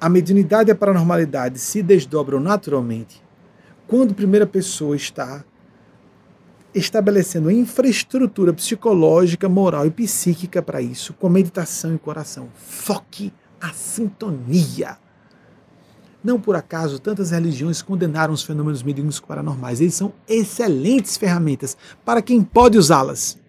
A 0.00 0.08
mediunidade 0.08 0.70
e 0.70 0.72
a 0.72 0.74
paranormalidade 0.74 1.60
se 1.60 1.80
desdobram 1.80 2.40
naturalmente 2.40 3.22
quando 3.86 4.10
a 4.10 4.14
primeira 4.14 4.46
pessoa 4.46 4.96
está 4.96 5.44
estabelecendo 6.74 7.48
a 7.48 7.52
infraestrutura 7.52 8.52
psicológica, 8.52 9.48
moral 9.48 9.86
e 9.86 9.90
psíquica 9.90 10.60
para 10.60 10.82
isso, 10.82 11.14
com 11.14 11.28
meditação 11.28 11.94
e 11.94 11.98
coração. 11.98 12.48
Foque 12.56 13.32
a 13.60 13.72
sintonia. 13.72 14.98
Não 16.24 16.40
por 16.40 16.56
acaso 16.56 16.98
tantas 16.98 17.30
religiões 17.30 17.82
condenaram 17.82 18.34
os 18.34 18.42
fenômenos 18.42 18.82
mediúnicos 18.82 19.20
paranormais. 19.20 19.80
Eles 19.80 19.94
são 19.94 20.12
excelentes 20.26 21.16
ferramentas 21.16 21.76
para 22.04 22.22
quem 22.22 22.42
pode 22.42 22.78
usá-las. 22.78 23.41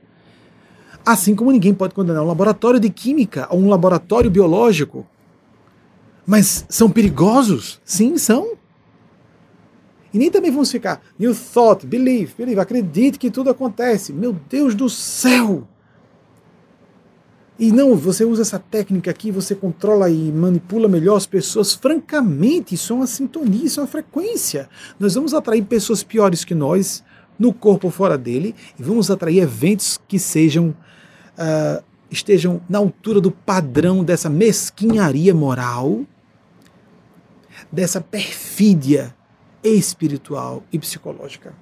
Assim 1.06 1.36
como 1.36 1.52
ninguém 1.52 1.74
pode 1.74 1.94
condenar 1.94 2.24
um 2.24 2.28
laboratório 2.28 2.80
de 2.80 2.90
química 2.90 3.48
ou 3.50 3.60
um 3.60 3.70
laboratório 3.70 4.32
biológico. 4.32 5.06
Mas 6.26 6.66
são 6.70 6.90
perigosos? 6.90 7.82
Sim, 7.84 8.18
são. 8.18 8.54
E 10.14 10.18
nem 10.18 10.30
também 10.30 10.52
vamos 10.52 10.72
ficar, 10.72 11.02
you 11.20 11.36
thought, 11.36 11.88
believe, 11.88 12.34
believe, 12.38 12.62
acredite 12.62 13.18
que 13.18 13.32
tudo 13.32 13.50
acontece. 13.50 14.14
Meu 14.14 14.32
Deus 14.48 14.76
do 14.76 14.88
céu! 14.88 15.68
E 17.58 17.72
não, 17.72 17.96
você 17.96 18.24
usa 18.24 18.42
essa 18.42 18.60
técnica 18.60 19.12
aqui, 19.12 19.32
você 19.32 19.56
controla 19.56 20.10
e 20.10 20.32
manipula 20.32 20.88
melhor 20.88 21.18
as 21.18 21.26
pessoas. 21.26 21.74
Francamente, 21.74 22.76
isso 22.76 22.94
é 22.94 22.96
uma 22.96 23.08
sintonia, 23.08 23.66
isso 23.66 23.80
é 23.80 23.84
uma 23.84 23.88
frequência. 23.88 24.70
Nós 25.00 25.16
vamos 25.16 25.34
atrair 25.34 25.64
pessoas 25.64 26.04
piores 26.04 26.44
que 26.44 26.56
nós, 26.56 27.04
no 27.38 27.54
corpo 27.54 27.88
ou 27.88 27.92
fora 27.92 28.18
dele, 28.18 28.56
e 28.78 28.84
vamos 28.84 29.10
atrair 29.10 29.40
eventos 29.40 30.00
que 30.08 30.18
sejam 30.18 30.76
uh, 31.38 31.84
estejam 32.10 32.62
na 32.70 32.78
altura 32.78 33.20
do 33.20 33.32
padrão 33.32 34.04
dessa 34.04 34.30
mesquinharia 34.30 35.34
moral, 35.34 36.06
dessa 37.72 38.00
perfídia 38.00 39.16
espiritual 39.64 40.64
e 40.72 40.78
psicológica. 40.78 41.54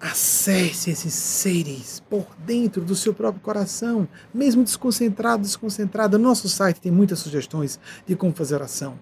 Acesse 0.00 0.90
esses 0.90 1.12
seres 1.12 2.02
por 2.08 2.26
dentro 2.38 2.82
do 2.82 2.96
seu 2.96 3.12
próprio 3.12 3.42
coração, 3.42 4.08
mesmo 4.32 4.64
desconcentrado, 4.64 5.42
desconcentrada. 5.42 6.16
No 6.16 6.24
nosso 6.24 6.48
site 6.48 6.80
tem 6.80 6.90
muitas 6.90 7.18
sugestões 7.18 7.78
de 8.06 8.16
como 8.16 8.32
fazer 8.32 8.54
oração. 8.54 8.98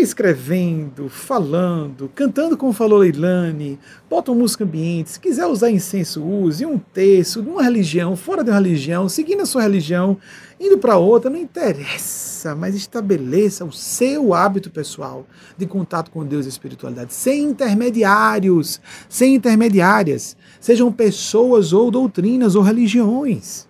Escrevendo, 0.00 1.08
falando, 1.08 2.10
cantando 2.14 2.56
como 2.56 2.72
falou 2.72 2.98
Leilani, 2.98 3.78
botam 4.08 4.34
música 4.34 4.64
ambiente, 4.64 5.10
se 5.10 5.20
quiser 5.20 5.46
usar 5.46 5.70
incenso, 5.70 6.24
use 6.24 6.64
um 6.64 6.78
terço, 6.78 7.42
de 7.42 7.48
uma 7.48 7.62
religião, 7.62 8.16
fora 8.16 8.42
de 8.42 8.50
uma 8.50 8.58
religião, 8.58 9.08
seguindo 9.08 9.42
a 9.42 9.46
sua 9.46 9.62
religião, 9.62 10.16
indo 10.58 10.78
para 10.78 10.96
outra, 10.96 11.30
não 11.30 11.38
interessa, 11.38 12.54
mas 12.54 12.74
estabeleça 12.74 13.64
o 13.64 13.72
seu 13.72 14.32
hábito 14.32 14.70
pessoal 14.70 15.26
de 15.56 15.66
contato 15.66 16.10
com 16.10 16.24
Deus 16.24 16.46
e 16.46 16.48
espiritualidade, 16.48 17.14
sem 17.14 17.44
intermediários, 17.44 18.80
sem 19.08 19.34
intermediárias, 19.34 20.36
sejam 20.60 20.90
pessoas 20.90 21.72
ou 21.72 21.90
doutrinas 21.90 22.54
ou 22.54 22.62
religiões. 22.62 23.67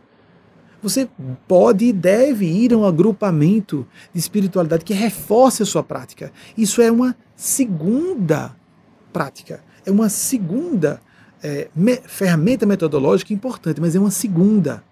Você 0.83 1.09
pode 1.47 1.87
e 1.87 1.93
deve 1.93 2.47
ir 2.47 2.73
a 2.73 2.77
um 2.77 2.85
agrupamento 2.85 3.87
de 4.13 4.21
espiritualidade 4.21 4.85
que 4.85 4.95
reforce 4.95 5.63
a 5.63 5.67
sua 5.67 5.83
prática. 5.83 6.33
Isso 6.57 6.81
é 6.81 6.91
uma 6.91 7.17
segunda 7.35 8.55
prática, 9.13 9.63
é 9.85 9.91
uma 9.91 10.09
segunda 10.09 11.01
é, 11.43 11.69
me, 11.75 11.97
ferramenta 11.97 12.65
metodológica 12.65 13.33
importante, 13.33 13.81
mas 13.81 13.95
é 13.95 14.01
uma 14.01 14.11
segunda. 14.11 14.85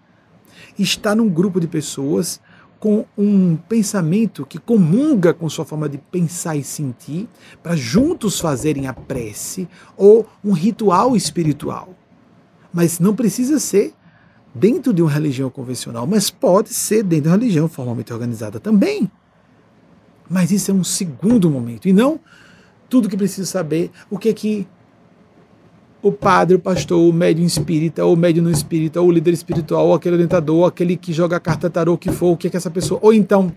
Estar 0.77 1.15
num 1.15 1.29
grupo 1.29 1.59
de 1.59 1.67
pessoas 1.67 2.39
com 2.79 3.05
um 3.17 3.55
pensamento 3.55 4.45
que 4.45 4.59
comunga 4.59 5.33
com 5.33 5.49
sua 5.49 5.65
forma 5.65 5.89
de 5.89 5.97
pensar 5.97 6.55
e 6.55 6.63
sentir, 6.63 7.27
para 7.63 7.75
juntos 7.75 8.39
fazerem 8.39 8.87
a 8.87 8.93
prece 8.93 9.67
ou 9.95 10.27
um 10.43 10.51
ritual 10.51 11.15
espiritual. 11.15 11.95
Mas 12.71 12.99
não 12.99 13.15
precisa 13.15 13.59
ser 13.59 13.93
dentro 14.59 14.93
de 14.93 15.01
uma 15.01 15.11
religião 15.11 15.49
convencional, 15.49 16.07
mas 16.07 16.29
pode 16.29 16.73
ser 16.73 17.03
dentro 17.03 17.23
de 17.23 17.29
uma 17.29 17.37
religião 17.37 17.67
formalmente 17.67 18.11
organizada 18.11 18.59
também. 18.59 19.09
Mas 20.29 20.51
isso 20.51 20.71
é 20.71 20.73
um 20.73 20.83
segundo 20.83 21.49
momento, 21.49 21.87
e 21.87 21.93
não 21.93 22.19
tudo 22.89 23.09
que 23.09 23.17
precisa 23.17 23.45
saber 23.45 23.91
o 24.09 24.17
que 24.17 24.29
é 24.29 24.33
que 24.33 24.67
o 26.01 26.11
padre, 26.11 26.55
o 26.55 26.59
pastor, 26.59 26.99
o 26.99 27.11
médium 27.11 27.45
espírita, 27.45 28.05
ou 28.05 28.13
o 28.13 28.17
médium 28.17 28.43
não 28.43 28.51
espírita, 28.51 29.01
ou 29.01 29.07
o 29.07 29.11
líder 29.11 29.33
espiritual, 29.33 29.87
ou 29.87 29.93
aquele 29.93 30.15
orientador, 30.15 30.57
ou 30.57 30.65
aquele 30.65 30.95
que 30.95 31.11
joga 31.11 31.35
a 31.35 31.39
carta 31.39 31.69
tarô, 31.69 31.93
o 31.93 31.97
que 31.97 32.11
for, 32.11 32.31
o 32.31 32.37
que 32.37 32.47
é 32.47 32.49
que 32.49 32.57
essa 32.57 32.69
pessoa. 32.69 32.99
Ou 33.03 33.13
então, 33.13 33.51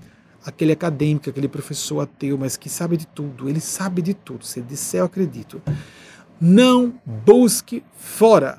aquele 0.44 0.72
acadêmico, 0.72 1.30
aquele 1.30 1.48
professor 1.48 2.00
ateu, 2.00 2.38
mas 2.38 2.56
que 2.56 2.68
sabe 2.68 2.96
de 2.96 3.06
tudo, 3.06 3.48
ele 3.48 3.60
sabe 3.60 4.02
de 4.02 4.14
tudo. 4.14 4.44
Se 4.44 4.60
disser, 4.60 5.00
eu 5.00 5.04
acredito. 5.04 5.62
Não 6.40 6.94
busque 7.04 7.84
fora 7.94 8.58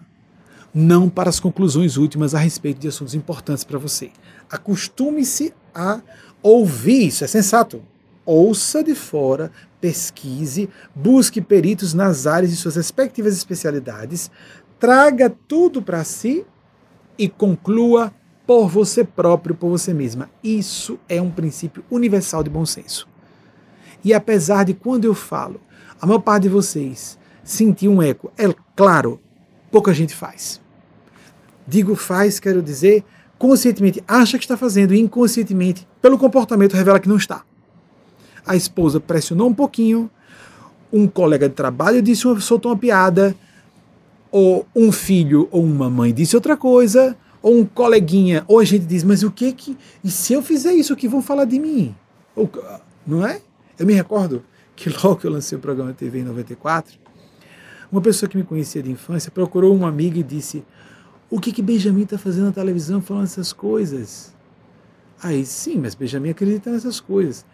não 0.74 1.10
para 1.10 1.30
as 1.30 1.40
conclusões 1.40 1.98
últimas 1.98 2.34
a 2.34 2.40
respeito 2.40 2.80
de 2.80 2.88
assuntos 2.88 3.14
importantes 3.14 3.64
para 3.64 3.78
você. 3.78 4.12
Acostume-se 4.50 5.54
a 5.74 6.02
ouvir, 6.42 7.08
isso 7.08 7.24
é 7.24 7.28
sensato. 7.28 7.82
Ouça 8.26 8.84
de 8.84 8.96
fora, 8.96 9.52
pesquise, 9.80 10.70
busque 10.96 11.42
peritos 11.42 11.94
nas 11.94 12.28
áreas 12.28 12.52
de 12.52 12.58
suas 12.58 12.76
respectivas 12.76 13.36
especialidades, 13.36 14.30
traga 14.80 15.30
tudo 15.48 15.82
para 15.82 16.04
si 16.04 16.46
e 17.18 17.28
conclua 17.28 18.14
por 18.46 18.68
você 18.68 19.04
próprio, 19.04 19.56
por 19.56 19.70
você 19.70 19.94
mesma. 19.94 20.30
Isso 20.44 21.00
é 21.10 21.22
um 21.22 21.32
princípio 21.32 21.84
universal 21.90 22.44
de 22.44 22.50
bom 22.50 22.66
senso. 22.66 23.08
E 24.04 24.14
apesar 24.14 24.66
de 24.66 24.74
quando 24.74 25.06
eu 25.06 25.14
falo, 25.14 25.60
a 26.00 26.06
maior 26.06 26.20
parte 26.20 26.44
de 26.44 26.50
vocês 26.50 27.18
sentir 27.44 27.88
um 27.88 28.02
eco, 28.02 28.32
é 28.38 28.46
claro, 28.76 29.20
pouca 29.72 29.94
gente 29.94 30.16
faz. 30.16 30.61
Digo 31.68 31.96
faz, 31.96 32.40
quero 32.40 32.62
dizer, 32.62 33.04
conscientemente 33.38 34.04
acha 34.08 34.38
que 34.38 34.44
está 34.44 34.58
fazendo 34.58 34.94
e 34.94 35.00
inconscientemente, 35.00 35.88
pelo 36.02 36.18
comportamento, 36.18 36.74
revela 36.74 37.00
que 37.00 37.10
não 37.10 37.18
está. 37.18 37.44
A 38.46 38.56
esposa 38.56 39.00
pressionou 39.00 39.50
um 39.50 39.54
pouquinho, 39.54 40.10
um 40.92 41.08
colega 41.08 41.48
de 41.48 41.56
trabalho 41.56 42.02
disse 42.02 42.28
uma, 42.28 42.40
soltou 42.40 42.72
uma 42.72 42.78
piada, 42.78 43.36
ou 44.32 44.66
um 44.76 44.92
filho 44.92 45.48
ou 45.52 45.64
uma 45.64 45.90
mãe 45.90 46.14
disse 46.14 46.36
outra 46.36 46.56
coisa, 46.56 47.18
ou 47.42 47.58
um 47.58 47.66
coleguinha, 47.66 48.44
ou 48.48 48.60
a 48.60 48.64
gente 48.64 48.86
diz, 48.86 49.04
mas 49.04 49.24
o 49.24 49.32
que 49.32 49.52
que. 49.52 49.78
E 50.04 50.10
se 50.10 50.34
eu 50.34 50.42
fizer 50.42 50.74
isso, 50.74 50.94
o 50.94 50.96
que 50.96 51.08
vão 51.08 51.22
falar 51.22 51.46
de 51.46 51.60
mim? 51.60 51.96
Ou, 52.36 52.50
não 53.06 53.26
é? 53.26 53.42
Eu 53.78 53.86
me 53.86 53.94
recordo 53.94 54.44
que 54.76 54.90
logo 55.04 55.18
que 55.18 55.28
eu 55.28 55.32
lancei 55.32 55.58
o 55.58 55.62
programa 55.62 55.94
TV 55.94 56.20
em 56.20 56.24
94, 56.24 57.00
uma 57.92 58.02
pessoa 58.02 58.30
que 58.30 58.38
me 58.38 58.44
conhecia 58.44 58.82
de 58.82 58.92
infância 58.92 59.32
procurou 59.32 59.76
uma 59.76 59.90
amiga 59.90 60.20
e 60.20 60.24
disse: 60.24 60.64
o 61.32 61.40
que 61.40 61.54
que 61.54 61.62
Benjamin 61.62 62.04
está 62.04 62.18
fazendo 62.18 62.48
na 62.48 62.52
televisão 62.52 63.02
falando 63.02 63.24
essas 63.24 63.54
coisas? 63.54 64.36
Aí 65.24 65.46
sim, 65.46 65.80
mas 65.80 65.96
Benjamin 65.96 66.32
acredita 66.32 66.70
nessas 66.70 67.00
coisas. 67.00 67.46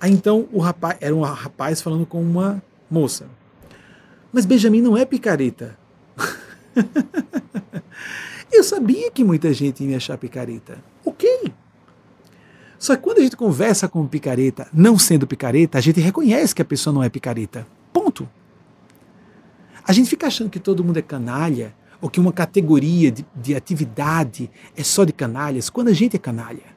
Aí 0.00 0.10
então 0.10 0.48
o 0.50 0.58
rapaz 0.58 0.96
era 1.02 1.14
um 1.14 1.20
rapaz 1.20 1.82
falando 1.82 2.06
com 2.06 2.22
uma 2.22 2.62
moça. 2.90 3.28
Mas 4.32 4.46
Benjamin 4.46 4.80
não 4.80 4.96
é 4.96 5.04
picareta. 5.04 5.78
Eu 8.50 8.64
sabia 8.64 9.10
que 9.10 9.22
muita 9.22 9.52
gente 9.52 9.82
ia 9.82 9.88
me 9.88 9.94
achar 9.94 10.16
picareta. 10.16 10.78
Ok. 11.04 11.52
Só 12.78 12.96
que 12.96 13.02
quando 13.02 13.18
a 13.18 13.22
gente 13.22 13.36
conversa 13.36 13.86
com 13.86 14.06
picareta, 14.06 14.66
não 14.72 14.98
sendo 14.98 15.26
picareta, 15.26 15.76
a 15.76 15.80
gente 15.80 16.00
reconhece 16.00 16.54
que 16.54 16.62
a 16.62 16.64
pessoa 16.64 16.94
não 16.94 17.02
é 17.02 17.10
picareta. 17.10 17.66
Ponto. 17.92 18.26
A 19.86 19.92
gente 19.92 20.08
fica 20.08 20.26
achando 20.26 20.48
que 20.48 20.58
todo 20.58 20.82
mundo 20.82 20.98
é 20.98 21.02
canalha, 21.02 21.74
ou 22.00 22.10
que 22.10 22.20
uma 22.20 22.32
categoria 22.32 23.10
de, 23.10 23.24
de 23.34 23.54
atividade 23.54 24.50
é 24.76 24.82
só 24.82 25.04
de 25.04 25.12
canalhas, 25.12 25.70
quando 25.70 25.88
a 25.88 25.92
gente 25.92 26.16
é 26.16 26.18
canalha. 26.18 26.76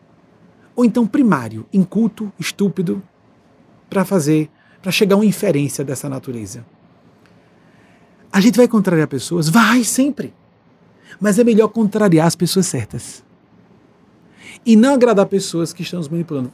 Ou 0.76 0.86
então 0.86 1.06
primário, 1.06 1.66
inculto, 1.74 2.32
estúpido, 2.40 3.04
para 3.90 4.06
fazer, 4.06 4.50
para 4.82 4.92
chegar 4.92 5.16
a 5.16 5.20
uma 5.20 5.26
inferência 5.26 5.84
dessa 5.84 6.08
natureza. 6.08 6.66
A 8.32 8.40
gente 8.40 8.56
vai 8.56 8.68
contrariar 8.68 9.08
pessoas? 9.08 9.50
Vai, 9.50 9.84
sempre. 9.84 10.34
Mas 11.20 11.40
é 11.40 11.44
melhor 11.44 11.68
contrariar 11.70 12.28
as 12.28 12.36
pessoas 12.36 12.68
certas. 12.68 13.24
E 14.66 14.76
não 14.76 14.94
agradar 14.94 15.26
pessoas 15.26 15.74
que 15.74 15.82
estão 15.82 16.00
nos 16.00 16.08
manipulando. 16.08 16.52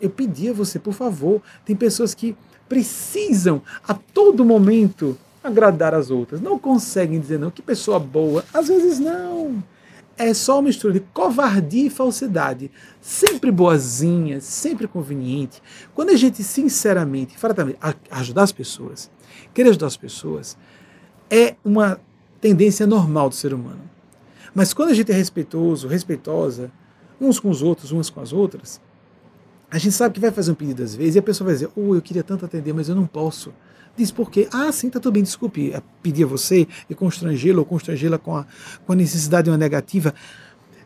Eu 0.00 0.10
pedi 0.10 0.48
a 0.48 0.52
você, 0.52 0.78
por 0.78 0.94
favor, 0.94 1.42
tem 1.64 1.76
pessoas 1.76 2.14
que 2.14 2.34
precisam 2.68 3.62
a 3.86 3.94
todo 3.94 4.44
momento 4.44 5.18
agradar 5.42 5.94
as 5.94 6.10
outras. 6.10 6.40
Não 6.40 6.58
conseguem 6.58 7.20
dizer 7.20 7.38
não. 7.38 7.50
Que 7.50 7.62
pessoa 7.62 7.98
boa. 7.98 8.44
Às 8.52 8.68
vezes 8.68 8.98
não. 8.98 9.62
É 10.16 10.34
só 10.34 10.56
uma 10.56 10.62
mistura 10.62 10.94
de 10.94 11.00
covardia 11.00 11.86
e 11.86 11.90
falsidade. 11.90 12.70
Sempre 13.00 13.52
boazinha, 13.52 14.40
sempre 14.40 14.88
conveniente. 14.88 15.62
Quando 15.94 16.10
a 16.10 16.16
gente, 16.16 16.42
sinceramente, 16.42 17.38
francamente, 17.38 17.78
ajudar 18.10 18.42
as 18.42 18.52
pessoas, 18.52 19.10
querer 19.54 19.70
ajudar 19.70 19.86
as 19.86 19.96
pessoas, 19.96 20.58
é 21.30 21.54
uma 21.64 22.00
tendência 22.40 22.86
normal 22.86 23.28
do 23.28 23.34
ser 23.34 23.54
humano. 23.54 23.82
Mas 24.52 24.74
quando 24.74 24.90
a 24.90 24.94
gente 24.94 25.12
é 25.12 25.14
respeitoso, 25.14 25.86
respeitosa, 25.86 26.70
uns 27.20 27.38
com 27.38 27.48
os 27.48 27.62
outros, 27.62 27.92
umas 27.92 28.10
com 28.10 28.20
as 28.20 28.32
outras, 28.32 28.80
a 29.70 29.78
gente 29.78 29.92
sabe 29.92 30.14
que 30.14 30.20
vai 30.20 30.30
fazer 30.30 30.50
um 30.50 30.54
pedido 30.54 30.82
às 30.82 30.94
vezes 30.94 31.14
e 31.14 31.18
a 31.18 31.22
pessoa 31.22 31.46
vai 31.46 31.54
dizer: 31.54 31.70
Oh, 31.76 31.94
eu 31.94 32.02
queria 32.02 32.22
tanto 32.22 32.44
atender, 32.44 32.72
mas 32.72 32.88
eu 32.88 32.94
não 32.94 33.06
posso. 33.06 33.52
Diz 33.98 34.12
por 34.12 34.30
quê? 34.30 34.48
Ah, 34.52 34.70
sim, 34.70 34.88
tá 34.88 35.00
tudo 35.00 35.14
bem, 35.14 35.24
desculpe 35.24 35.72
é, 35.72 35.82
pedir 36.00 36.22
a 36.22 36.26
você 36.28 36.68
e 36.88 36.94
constrangê-lo 36.94 37.58
ou 37.58 37.64
constrangê-la 37.64 38.16
com 38.16 38.36
a, 38.36 38.46
com 38.86 38.92
a 38.92 38.96
necessidade 38.96 39.46
de 39.46 39.50
uma 39.50 39.58
negativa. 39.58 40.14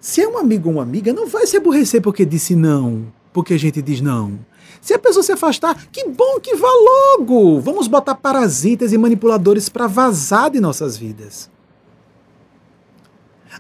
Se 0.01 0.23
é 0.23 0.27
um 0.27 0.39
amigo 0.39 0.71
ou 0.71 0.77
uma 0.77 0.83
amiga, 0.83 1.13
não 1.13 1.27
vai 1.27 1.47
se 1.47 1.59
aborrecer 1.59 2.01
porque 2.01 2.25
disse 2.25 2.57
não, 2.57 3.13
porque 3.31 3.53
a 3.53 3.59
gente 3.59 3.83
diz 3.83 4.01
não. 4.01 4.39
Se 4.81 4.95
a 4.95 4.99
pessoa 4.99 5.23
se 5.23 5.31
afastar, 5.31 5.89
que 5.93 6.09
bom 6.09 6.41
que 6.41 6.57
vá 6.57 6.71
logo! 7.19 7.61
Vamos 7.61 7.87
botar 7.87 8.15
parasitas 8.15 8.95
e 8.95 8.99
manipuladores 8.99 9.69
para 9.69 9.87
vazar 9.87 10.51
de 10.51 10.59
nossas 10.59 10.97
vidas. 10.97 11.51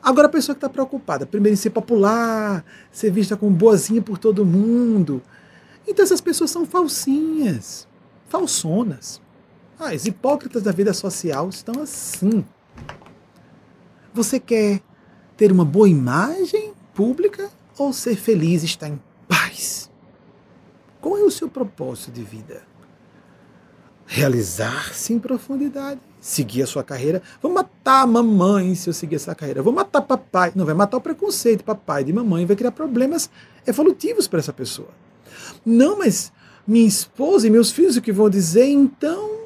Agora 0.03 0.29
a 0.29 0.31
pessoa 0.31 0.55
que 0.55 0.59
está 0.59 0.69
preocupada, 0.71 1.27
primeiro 1.27 1.53
em 1.53 1.57
ser 1.57 1.71
popular, 1.71 2.65
ser 2.91 3.11
vista 3.11 3.37
como 3.37 3.51
boazinha 3.51 4.01
por 4.01 4.17
todo 4.17 4.47
mundo. 4.47 5.21
Então 5.87 6.03
essas 6.03 6.23
pessoas 6.23 6.51
são 6.51 6.65
falsinhas, 6.65 7.87
falsonas. 8.29 9.22
Ah, 9.85 9.91
as 9.91 10.07
hipócritas 10.07 10.63
da 10.63 10.71
vida 10.71 10.93
social 10.93 11.49
estão 11.49 11.83
assim. 11.83 12.45
Você 14.15 14.39
quer 14.39 14.81
ter 15.37 15.51
uma 15.51 15.65
boa 15.65 15.89
imagem 15.89 16.73
pública 16.95 17.51
ou 17.77 17.93
ser 17.93 18.15
feliz 18.15 18.63
e 18.63 18.67
estar 18.67 18.87
em 18.87 19.01
paz? 19.27 19.91
Qual 21.01 21.19
é 21.19 21.23
o 21.23 21.33
seu 21.33 21.49
propósito 21.49 22.13
de 22.13 22.23
vida? 22.23 22.63
Realizar-se 24.07 25.15
em 25.15 25.19
profundidade, 25.19 26.01
seguir 26.21 26.63
a 26.63 26.67
sua 26.67 26.85
carreira. 26.85 27.21
Vou 27.43 27.51
matar 27.51 28.03
a 28.03 28.07
mamãe 28.07 28.77
se 28.77 28.89
eu 28.89 28.95
seguir 28.95 29.17
essa 29.17 29.35
carreira. 29.35 29.65
Vou 29.65 29.73
matar 29.73 30.03
papai. 30.03 30.53
Não, 30.55 30.65
vai 30.65 30.75
matar 30.75 30.99
o 30.99 31.01
preconceito 31.01 31.65
papai 31.65 32.05
de 32.05 32.13
mamãe, 32.13 32.47
vai 32.47 32.55
criar 32.55 32.71
problemas 32.71 33.29
evolutivos 33.67 34.29
para 34.29 34.39
essa 34.39 34.53
pessoa. 34.53 34.91
Não, 35.67 35.99
mas 35.99 36.33
minha 36.65 36.87
esposa 36.87 37.49
e 37.49 37.51
meus 37.51 37.73
filhos 37.73 37.97
o 37.97 38.01
que 38.01 38.13
vão 38.13 38.31
dizer, 38.31 38.69
então 38.69 39.42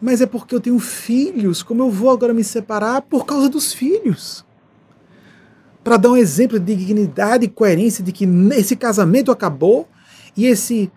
mas 0.00 0.20
é 0.20 0.26
porque 0.26 0.54
eu 0.54 0.60
tenho 0.60 0.78
filhos, 0.78 1.62
como 1.62 1.82
eu 1.82 1.90
vou 1.90 2.10
agora 2.10 2.32
me 2.32 2.42
separar 2.42 3.02
por 3.02 3.26
causa 3.26 3.48
dos 3.48 3.72
filhos? 3.72 4.44
Para 5.84 5.96
dar 5.96 6.10
um 6.10 6.16
exemplo 6.16 6.58
de 6.58 6.74
dignidade 6.74 7.44
e 7.44 7.48
coerência 7.48 8.02
de 8.02 8.12
que 8.12 8.24
esse 8.52 8.76
casamento 8.76 9.30
acabou 9.30 9.88
e 10.36 10.46
esse 10.46 10.90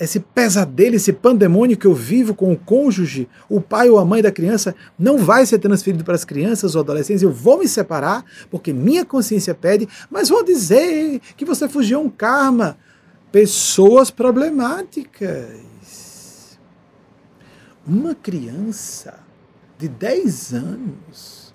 esse 0.00 0.18
pesadelo, 0.18 0.96
esse 0.96 1.12
pandemônio 1.12 1.76
que 1.76 1.86
eu 1.86 1.94
vivo 1.94 2.34
com 2.34 2.52
o 2.52 2.56
cônjuge, 2.56 3.28
o 3.48 3.60
pai 3.60 3.88
ou 3.88 3.98
a 3.98 4.04
mãe 4.04 4.20
da 4.20 4.32
criança, 4.32 4.74
não 4.98 5.18
vai 5.18 5.46
ser 5.46 5.58
transferido 5.58 6.02
para 6.02 6.14
as 6.14 6.24
crianças 6.24 6.74
ou 6.74 6.80
adolescentes. 6.80 7.22
Eu 7.22 7.32
vou 7.32 7.58
me 7.58 7.68
separar 7.68 8.24
porque 8.50 8.72
minha 8.72 9.04
consciência 9.04 9.54
pede, 9.54 9.88
mas 10.10 10.28
vão 10.28 10.42
dizer 10.42 11.20
que 11.36 11.44
você 11.44 11.68
fugiu 11.68 12.00
um 12.00 12.10
karma. 12.10 12.76
Pessoas 13.30 14.10
problemáticas. 14.10 15.75
Uma 17.86 18.16
criança 18.16 19.20
de 19.78 19.88
10 19.88 20.54
anos, 20.54 21.54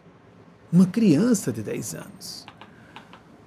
uma 0.72 0.86
criança 0.86 1.52
de 1.52 1.62
10 1.62 1.96
anos, 1.96 2.46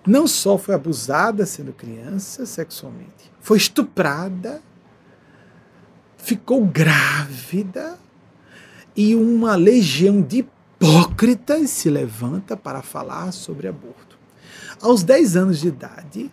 não 0.07 0.27
só 0.27 0.59
foi 0.59 0.75
abusada 0.75 1.47
sendo 1.47 1.73
criança 1.73 2.45
sexualmente, 2.45 3.33
foi 3.41 3.57
estuprada, 3.57 4.61
ficou 6.19 6.67
grávida 6.67 7.99
e 8.95 9.15
uma 9.15 9.57
legião 9.57 10.21
de 10.21 10.41
hipócritas 10.41 11.71
se 11.71 11.89
levanta 11.89 12.55
para 12.55 12.83
falar 12.83 13.33
sobre 13.33 13.67
aborto. 13.67 14.19
Aos 14.83 15.03
10 15.03 15.37
anos 15.37 15.59
de 15.61 15.69
idade, 15.69 16.31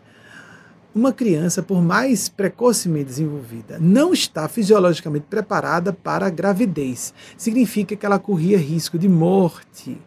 uma 0.94 1.14
criança, 1.14 1.64
por 1.64 1.82
mais 1.82 2.28
precocemente 2.28 3.06
desenvolvida, 3.06 3.78
não 3.80 4.14
está 4.14 4.48
fisiologicamente 4.48 5.26
preparada 5.30 5.94
para 5.94 6.28
a 6.28 6.30
gravidez. 6.30 7.14
Significa 7.38 7.96
que 7.96 8.06
ela 8.06 8.20
corria 8.20 8.58
risco 8.58 9.00
de 9.00 9.08
morte 9.08 9.98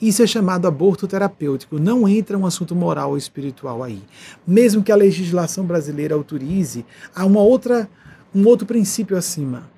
isso 0.00 0.22
é 0.22 0.26
chamado 0.26 0.66
aborto 0.66 1.06
terapêutico. 1.06 1.78
Não 1.78 2.08
entra 2.08 2.36
um 2.36 2.44
assunto 2.44 2.74
moral 2.74 3.10
ou 3.10 3.16
espiritual 3.16 3.82
aí. 3.82 4.02
Mesmo 4.46 4.82
que 4.82 4.92
a 4.92 4.96
legislação 4.96 5.64
brasileira 5.64 6.14
autorize, 6.14 6.84
há 7.14 7.24
uma 7.24 7.40
outra, 7.40 7.88
um 8.34 8.46
outro 8.46 8.66
princípio 8.66 9.16
acima. 9.16 9.70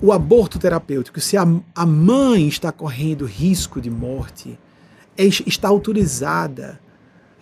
O 0.00 0.12
aborto 0.12 0.58
terapêutico, 0.58 1.20
se 1.20 1.36
a, 1.36 1.46
a 1.74 1.86
mãe 1.86 2.46
está 2.46 2.70
correndo 2.70 3.24
risco 3.24 3.80
de 3.80 3.90
morte, 3.90 4.58
é, 5.16 5.24
está 5.24 5.68
autorizada 5.68 6.80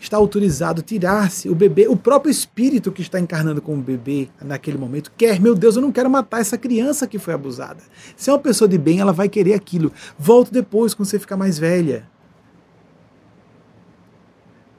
está 0.01 0.17
autorizado 0.17 0.83
tirar-se 0.83 1.49
o 1.49 1.55
bebê, 1.55 1.87
o 1.87 1.97
próprio 1.97 2.31
espírito 2.31 2.91
que 2.91 3.03
está 3.03 3.21
encarnando 3.21 3.61
com 3.61 3.75
o 3.75 3.83
bebê 3.83 4.29
naquele 4.41 4.79
momento 4.79 5.13
quer, 5.17 5.39
meu 5.39 5.55
Deus, 5.55 5.77
eu 5.77 5.83
não 5.83 5.93
quero 5.93 6.09
matar 6.11 6.41
essa 6.41 6.57
criança 6.57 7.07
que 7.07 7.19
foi 7.19 7.35
abusada. 7.35 7.83
Se 8.17 8.31
é 8.31 8.33
uma 8.33 8.39
pessoa 8.39 8.67
de 8.67 8.79
bem, 8.79 9.01
ela 9.01 9.13
vai 9.13 9.29
querer 9.29 9.55
aquilo. 9.55 9.93
Volto 10.19 10.51
depois, 10.51 10.95
quando 10.95 11.09
você 11.09 11.19
ficar 11.19 11.37
mais 11.37 11.59
velha. 11.59 12.09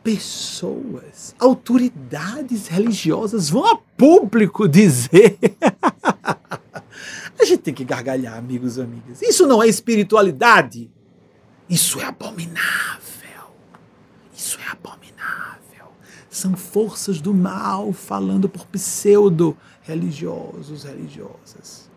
Pessoas, 0.04 1.36
autoridades 1.38 2.68
religiosas 2.68 3.52
vão 3.52 3.68
a 3.68 3.78
público 3.78 4.68
dizer. 4.68 5.38
a 7.40 7.46
gente 7.46 7.60
tem 7.60 7.74
que 7.74 7.86
gargalhar, 7.86 8.36
amigos 8.36 8.78
e 8.78 8.82
amigas. 8.82 9.22
Isso 9.22 9.46
não 9.46 9.62
é 9.62 9.68
espiritualidade. 9.68 10.90
Isso 11.70 12.00
é 12.00 12.06
abominável. 12.06 13.12
Isso 14.36 14.60
é 14.60 14.72
abominável. 14.72 15.01
São 16.32 16.56
forças 16.56 17.20
do 17.20 17.34
mal 17.34 17.92
falando 17.92 18.48
por 18.48 18.66
pseudo 18.68 19.56
religiosos, 19.82 20.86
religiosas. 20.86 21.92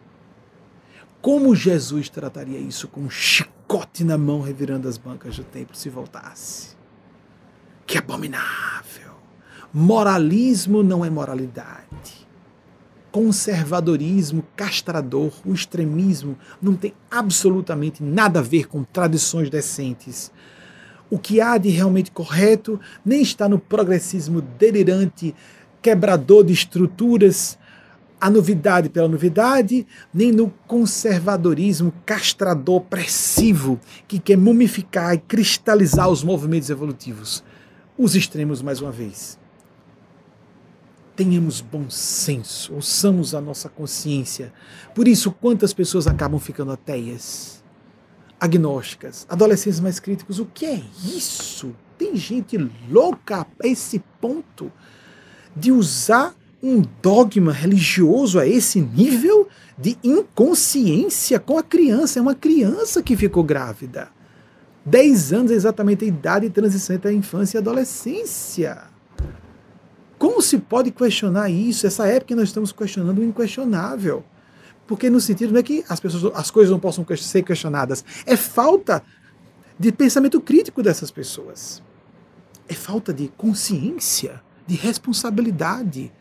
Como 1.22 1.54
Jesus 1.54 2.08
trataria 2.08 2.58
isso 2.58 2.88
com 2.88 3.02
um 3.02 3.08
chicote 3.08 4.02
na 4.02 4.18
mão, 4.18 4.40
revirando 4.40 4.88
as 4.88 4.98
bancas 4.98 5.36
do 5.36 5.44
templo 5.44 5.76
se 5.76 5.88
voltasse? 5.88 6.74
Que 7.86 7.96
abominável! 7.96 9.12
Moralismo 9.72 10.82
não 10.82 11.04
é 11.04 11.08
moralidade. 11.08 12.26
Conservadorismo 13.12 14.44
castrador, 14.56 15.32
o 15.46 15.54
extremismo 15.54 16.36
não 16.60 16.74
tem 16.74 16.92
absolutamente 17.08 18.02
nada 18.02 18.40
a 18.40 18.42
ver 18.42 18.66
com 18.66 18.82
tradições 18.82 19.48
decentes 19.48 20.32
o 21.14 21.18
que 21.18 21.40
há 21.40 21.56
de 21.56 21.68
realmente 21.68 22.10
correto 22.10 22.80
nem 23.04 23.22
está 23.22 23.48
no 23.48 23.56
progressismo 23.56 24.40
delirante, 24.40 25.32
quebrador 25.80 26.44
de 26.44 26.52
estruturas, 26.52 27.56
a 28.20 28.28
novidade 28.28 28.88
pela 28.88 29.06
novidade, 29.06 29.86
nem 30.12 30.32
no 30.32 30.52
conservadorismo 30.66 31.92
castrador, 32.04 32.78
opressivo, 32.78 33.78
que 34.08 34.18
quer 34.18 34.36
mumificar 34.36 35.14
e 35.14 35.18
cristalizar 35.18 36.08
os 36.08 36.24
movimentos 36.24 36.68
evolutivos. 36.68 37.44
Os 37.96 38.16
extremos, 38.16 38.60
mais 38.60 38.80
uma 38.80 38.90
vez. 38.90 39.38
Tenhamos 41.14 41.60
bom 41.60 41.88
senso, 41.88 42.74
ouçamos 42.74 43.36
a 43.36 43.40
nossa 43.40 43.68
consciência. 43.68 44.52
Por 44.96 45.06
isso, 45.06 45.30
quantas 45.30 45.72
pessoas 45.72 46.08
acabam 46.08 46.40
ficando 46.40 46.72
ateias? 46.72 47.63
Agnósticas, 48.44 49.26
adolescentes 49.26 49.80
mais 49.80 49.98
críticos. 49.98 50.38
O 50.38 50.44
que 50.44 50.66
é 50.66 50.82
isso? 51.02 51.74
Tem 51.96 52.14
gente 52.14 52.58
louca 52.90 53.40
a 53.40 53.66
esse 53.66 54.04
ponto 54.20 54.70
de 55.56 55.72
usar 55.72 56.34
um 56.62 56.82
dogma 57.00 57.52
religioso 57.52 58.38
a 58.38 58.46
esse 58.46 58.82
nível 58.82 59.48
de 59.78 59.96
inconsciência 60.04 61.40
com 61.40 61.56
a 61.56 61.62
criança. 61.62 62.18
É 62.18 62.22
uma 62.22 62.34
criança 62.34 63.02
que 63.02 63.16
ficou 63.16 63.42
grávida. 63.42 64.08
Dez 64.84 65.32
anos 65.32 65.50
é 65.50 65.54
exatamente 65.54 66.04
a 66.04 66.08
idade 66.08 66.46
de 66.46 66.52
transição 66.52 66.96
entre 66.96 67.10
a 67.10 67.14
infância 67.14 67.56
e 67.56 67.58
a 67.58 67.62
adolescência. 67.62 68.82
Como 70.18 70.42
se 70.42 70.58
pode 70.58 70.90
questionar 70.90 71.48
isso? 71.48 71.86
Essa 71.86 72.06
época 72.06 72.26
que 72.26 72.34
nós 72.34 72.48
estamos 72.48 72.72
questionando 72.72 73.18
o 73.20 73.24
inquestionável. 73.24 74.22
Porque 74.86 75.08
no 75.08 75.20
sentido 75.20 75.52
não 75.52 75.60
é 75.60 75.62
que 75.62 75.84
as 75.88 75.98
pessoas, 75.98 76.34
as 76.34 76.50
coisas 76.50 76.70
não 76.70 76.78
possam 76.78 77.06
ser 77.16 77.42
questionadas, 77.42 78.04
é 78.26 78.36
falta 78.36 79.02
de 79.78 79.90
pensamento 79.90 80.40
crítico 80.40 80.82
dessas 80.82 81.10
pessoas. 81.10 81.82
É 82.68 82.74
falta 82.74 83.12
de 83.12 83.28
consciência, 83.36 84.42
de 84.66 84.74
responsabilidade, 84.74 86.12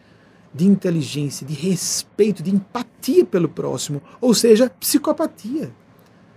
de 0.54 0.66
inteligência, 0.66 1.46
de 1.46 1.54
respeito, 1.54 2.44
de 2.44 2.54
empatia 2.54 3.26
pelo 3.26 3.50
próximo, 3.50 4.02
ou 4.22 4.34
seja, 4.34 4.70
psicopatia. 4.70 5.74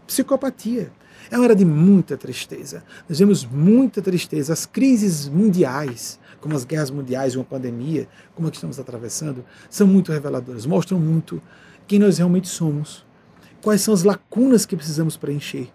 Psicopatia. 0.06 0.92
É 1.30 1.36
uma 1.36 1.44
era 1.44 1.56
de 1.56 1.64
muita 1.64 2.16
tristeza. 2.16 2.84
Nós 3.08 3.18
vemos 3.18 3.44
muita 3.44 4.00
tristeza. 4.00 4.52
As 4.52 4.64
crises 4.64 5.28
mundiais, 5.28 6.20
como 6.40 6.54
as 6.54 6.64
guerras 6.64 6.90
mundiais, 6.90 7.34
uma 7.34 7.44
pandemia, 7.44 8.08
como 8.34 8.46
a 8.46 8.50
que 8.50 8.56
estamos 8.56 8.78
atravessando, 8.78 9.44
são 9.68 9.86
muito 9.86 10.12
reveladoras, 10.12 10.64
mostram 10.64 11.00
muito 11.00 11.42
quem 11.86 11.98
nós 11.98 12.18
realmente 12.18 12.48
somos, 12.48 13.04
quais 13.62 13.80
são 13.80 13.94
as 13.94 14.02
lacunas 14.02 14.66
que 14.66 14.76
precisamos 14.76 15.16
preencher, 15.16 15.72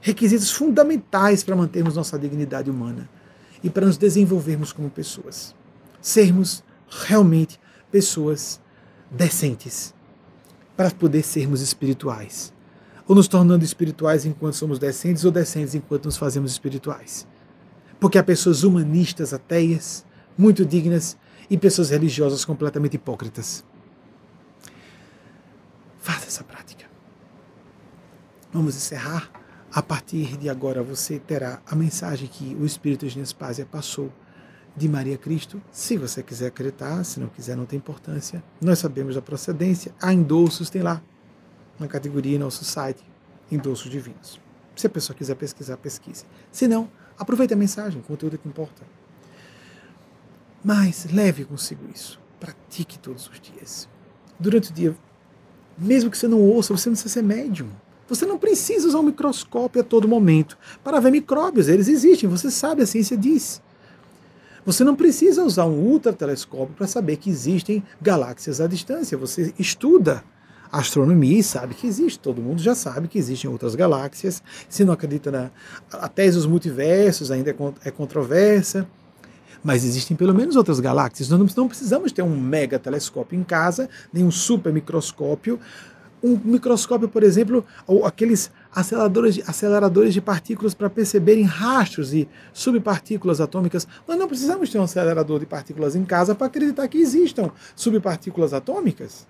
requisitos 0.00 0.50
fundamentais 0.50 1.42
para 1.42 1.56
mantermos 1.56 1.96
nossa 1.96 2.18
dignidade 2.18 2.70
humana 2.70 3.08
e 3.62 3.70
para 3.70 3.86
nos 3.86 3.96
desenvolvermos 3.96 4.72
como 4.72 4.90
pessoas, 4.90 5.54
sermos 6.00 6.62
realmente 6.88 7.58
pessoas 7.90 8.60
decentes, 9.10 9.94
para 10.76 10.90
poder 10.90 11.22
sermos 11.22 11.60
espirituais, 11.60 12.52
ou 13.08 13.14
nos 13.14 13.28
tornando 13.28 13.64
espirituais 13.64 14.26
enquanto 14.26 14.54
somos 14.54 14.78
decentes, 14.78 15.24
ou 15.24 15.30
decentes 15.30 15.74
enquanto 15.74 16.04
nos 16.04 16.16
fazemos 16.16 16.52
espirituais. 16.52 17.26
Porque 17.98 18.18
há 18.18 18.22
pessoas 18.22 18.62
humanistas 18.62 19.32
ateias, 19.32 20.04
muito 20.36 20.66
dignas, 20.66 21.16
e 21.48 21.56
pessoas 21.56 21.90
religiosas 21.90 22.44
completamente 22.44 22.94
hipócritas. 22.94 23.64
Faça 26.06 26.28
essa 26.28 26.44
prática. 26.44 26.86
Vamos 28.52 28.76
encerrar. 28.76 29.28
A 29.72 29.82
partir 29.82 30.36
de 30.36 30.48
agora 30.48 30.80
você 30.80 31.18
terá 31.18 31.60
a 31.66 31.74
mensagem 31.74 32.28
que 32.28 32.54
o 32.54 32.64
Espírito 32.64 33.08
de 33.08 33.18
Nespásia 33.18 33.66
passou 33.66 34.12
de 34.76 34.88
Maria 34.88 35.18
Cristo. 35.18 35.60
Se 35.72 35.96
você 35.96 36.22
quiser 36.22 36.46
acreditar, 36.46 37.02
se 37.02 37.18
não 37.18 37.26
quiser, 37.26 37.56
não 37.56 37.66
tem 37.66 37.78
importância. 37.78 38.40
Nós 38.60 38.78
sabemos 38.78 39.16
da 39.16 39.20
procedência. 39.20 39.92
Há 40.00 40.12
endossos, 40.12 40.70
tem 40.70 40.80
lá 40.80 41.02
na 41.76 41.88
categoria 41.88 42.38
nosso 42.38 42.64
site, 42.64 43.02
endossos 43.50 43.90
divinos. 43.90 44.40
Se 44.76 44.86
a 44.86 44.90
pessoa 44.90 45.16
quiser 45.16 45.34
pesquisar, 45.34 45.76
pesquise. 45.76 46.24
Se 46.52 46.68
não, 46.68 46.88
aproveite 47.18 47.52
a 47.52 47.56
mensagem, 47.56 48.00
o 48.00 48.04
conteúdo 48.04 48.38
que 48.38 48.48
importa. 48.48 48.84
Mas 50.62 51.04
leve 51.12 51.44
consigo 51.44 51.82
isso. 51.92 52.20
Pratique 52.38 52.96
todos 52.96 53.28
os 53.28 53.40
dias. 53.40 53.88
Durante 54.38 54.70
o 54.70 54.72
dia, 54.72 54.96
mesmo 55.78 56.10
que 56.10 56.18
você 56.18 56.28
não 56.28 56.40
ouça, 56.40 56.76
você 56.76 56.88
não 56.88 56.94
precisa 56.94 57.14
ser 57.14 57.22
médium. 57.22 57.68
Você 58.08 58.24
não 58.24 58.38
precisa 58.38 58.86
usar 58.86 59.00
um 59.00 59.04
microscópio 59.04 59.80
a 59.80 59.84
todo 59.84 60.06
momento 60.06 60.56
para 60.84 61.00
ver 61.00 61.10
micróbios, 61.10 61.68
eles 61.68 61.88
existem, 61.88 62.28
você 62.28 62.50
sabe, 62.50 62.82
a 62.82 62.86
ciência 62.86 63.16
diz. 63.16 63.60
Você 64.64 64.82
não 64.84 64.96
precisa 64.96 65.44
usar 65.44 65.64
um 65.64 65.78
ultratelescópio 65.78 66.74
para 66.76 66.86
saber 66.86 67.16
que 67.16 67.30
existem 67.30 67.82
galáxias 68.00 68.60
à 68.60 68.66
distância. 68.66 69.16
Você 69.16 69.54
estuda 69.58 70.24
astronomia 70.70 71.38
e 71.38 71.42
sabe 71.42 71.74
que 71.74 71.86
existe. 71.86 72.18
Todo 72.18 72.42
mundo 72.42 72.60
já 72.60 72.74
sabe 72.74 73.08
que 73.08 73.18
existem 73.18 73.50
outras 73.50 73.74
galáxias. 73.74 74.42
Se 74.68 74.84
não 74.84 74.92
acredita 74.92 75.30
na 75.30 75.50
a 75.92 76.08
tese 76.08 76.36
dos 76.36 76.46
multiversos, 76.46 77.30
ainda 77.30 77.50
é, 77.50 77.54
é 77.84 77.90
controversa. 77.90 78.88
Mas 79.66 79.84
existem 79.84 80.16
pelo 80.16 80.32
menos 80.32 80.54
outras 80.54 80.78
galáxias. 80.78 81.28
Nós 81.28 81.56
não 81.56 81.66
precisamos 81.66 82.12
ter 82.12 82.22
um 82.22 82.40
mega 82.40 82.78
telescópio 82.78 83.36
em 83.36 83.42
casa, 83.42 83.90
nem 84.12 84.22
um 84.22 84.30
super 84.30 84.72
microscópio. 84.72 85.58
Um 86.22 86.38
microscópio, 86.44 87.08
por 87.08 87.24
exemplo, 87.24 87.64
ou 87.84 88.06
aqueles 88.06 88.48
aceleradores 88.72 89.34
de, 89.34 89.42
aceleradores 89.44 90.14
de 90.14 90.20
partículas 90.20 90.72
para 90.72 90.88
perceberem 90.88 91.42
rastros 91.42 92.14
e 92.14 92.28
subpartículas 92.52 93.40
atômicas. 93.40 93.88
Nós 94.06 94.16
não 94.16 94.28
precisamos 94.28 94.70
ter 94.70 94.78
um 94.78 94.84
acelerador 94.84 95.40
de 95.40 95.46
partículas 95.46 95.96
em 95.96 96.04
casa 96.04 96.32
para 96.32 96.46
acreditar 96.46 96.86
que 96.86 96.98
existam 96.98 97.50
subpartículas 97.74 98.54
atômicas. 98.54 99.26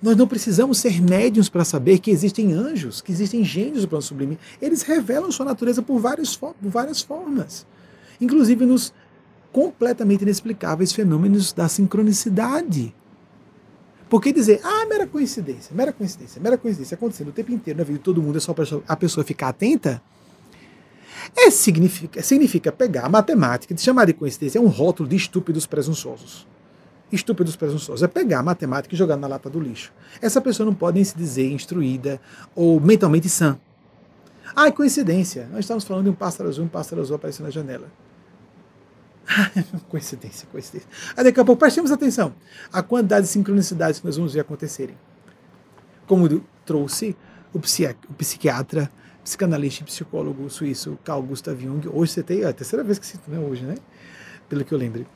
Nós 0.00 0.16
não 0.16 0.28
precisamos 0.28 0.78
ser 0.78 1.02
médiums 1.02 1.48
para 1.48 1.64
saber 1.64 1.98
que 1.98 2.12
existem 2.12 2.52
anjos, 2.52 3.00
que 3.00 3.10
existem 3.10 3.42
gênios 3.42 3.82
do 3.82 3.88
plano 3.88 4.02
sublime. 4.02 4.38
Eles 4.62 4.82
revelam 4.82 5.32
sua 5.32 5.44
natureza 5.44 5.82
por, 5.82 6.00
por 6.00 6.70
várias 6.70 7.02
formas, 7.02 7.66
inclusive 8.20 8.64
nos 8.64 8.92
completamente 9.54 10.22
inexplicáveis 10.22 10.92
fenômenos 10.92 11.52
da 11.52 11.68
sincronicidade. 11.68 12.92
Por 14.10 14.20
que 14.20 14.32
dizer, 14.32 14.60
ah, 14.64 14.84
mera 14.86 15.06
coincidência, 15.06 15.72
mera 15.72 15.92
coincidência, 15.92 16.42
mera 16.42 16.58
coincidência, 16.58 16.96
acontecendo 16.96 17.28
o 17.28 17.32
tempo 17.32 17.52
inteiro 17.52 17.78
na 17.78 17.84
vida 17.84 17.98
de 17.98 18.04
todo 18.04 18.20
mundo, 18.20 18.36
é 18.36 18.40
só 18.40 18.52
a 18.88 18.96
pessoa 18.96 19.22
ficar 19.22 19.50
atenta? 19.50 20.02
É, 21.36 21.50
significa, 21.52 22.20
significa 22.20 22.72
pegar 22.72 23.06
a 23.06 23.08
matemática, 23.08 23.72
de 23.72 23.80
chamar 23.80 24.06
de 24.06 24.12
coincidência, 24.12 24.58
é 24.58 24.60
um 24.60 24.66
rótulo 24.66 25.08
de 25.08 25.14
estúpidos 25.14 25.66
presunçosos 25.66 26.46
estúpidos 27.12 27.54
presunçosos. 27.54 28.02
É 28.02 28.08
pegar 28.08 28.40
a 28.40 28.42
matemática 28.42 28.92
e 28.92 28.98
jogar 28.98 29.16
na 29.16 29.28
lata 29.28 29.48
do 29.48 29.60
lixo. 29.60 29.92
Essa 30.20 30.40
pessoa 30.40 30.66
não 30.66 30.74
pode 30.74 30.96
nem 30.96 31.04
se 31.04 31.16
dizer 31.16 31.48
instruída 31.48 32.20
ou 32.56 32.80
mentalmente 32.80 33.28
sã. 33.28 33.56
Ah, 34.56 34.72
coincidência. 34.72 35.48
Nós 35.52 35.60
estamos 35.60 35.84
falando 35.84 36.06
de 36.06 36.10
um 36.10 36.14
pássaro 36.14 36.48
azul, 36.48 36.64
um 36.64 36.68
pássaro 36.68 37.00
azul 37.00 37.14
aparecendo 37.14 37.46
na 37.46 37.52
janela. 37.52 37.86
coincidência, 39.88 40.46
coincidência. 40.50 40.88
Aí 41.16 41.24
daqui 41.24 41.40
a 41.40 41.44
pouco, 41.44 41.58
prestemos 41.58 41.90
atenção. 41.90 42.34
A 42.72 42.82
quantidade 42.82 43.26
de 43.26 43.32
sincronicidades 43.32 44.00
que 44.00 44.06
nós 44.06 44.16
vamos 44.16 44.34
ver 44.34 44.40
acontecerem. 44.40 44.96
Como 46.06 46.28
trouxe 46.64 47.16
o, 47.52 47.60
psiquiatra, 47.60 48.90
psicanalista 49.22 49.82
e 49.82 49.86
psicólogo 49.86 50.48
suíço 50.50 50.98
Carl 51.04 51.22
Gustav 51.22 51.60
Jung. 51.60 51.88
Hoje 51.88 52.22
tem, 52.22 52.42
é 52.42 52.46
a 52.46 52.52
terceira 52.52 52.84
vez 52.84 52.98
que 52.98 53.06
cito, 53.06 53.30
né? 53.30 53.38
Hoje, 53.38 53.64
né? 53.64 53.76
Pelo 54.48 54.64
que 54.64 54.72
eu 54.72 54.78
lembro 54.78 55.06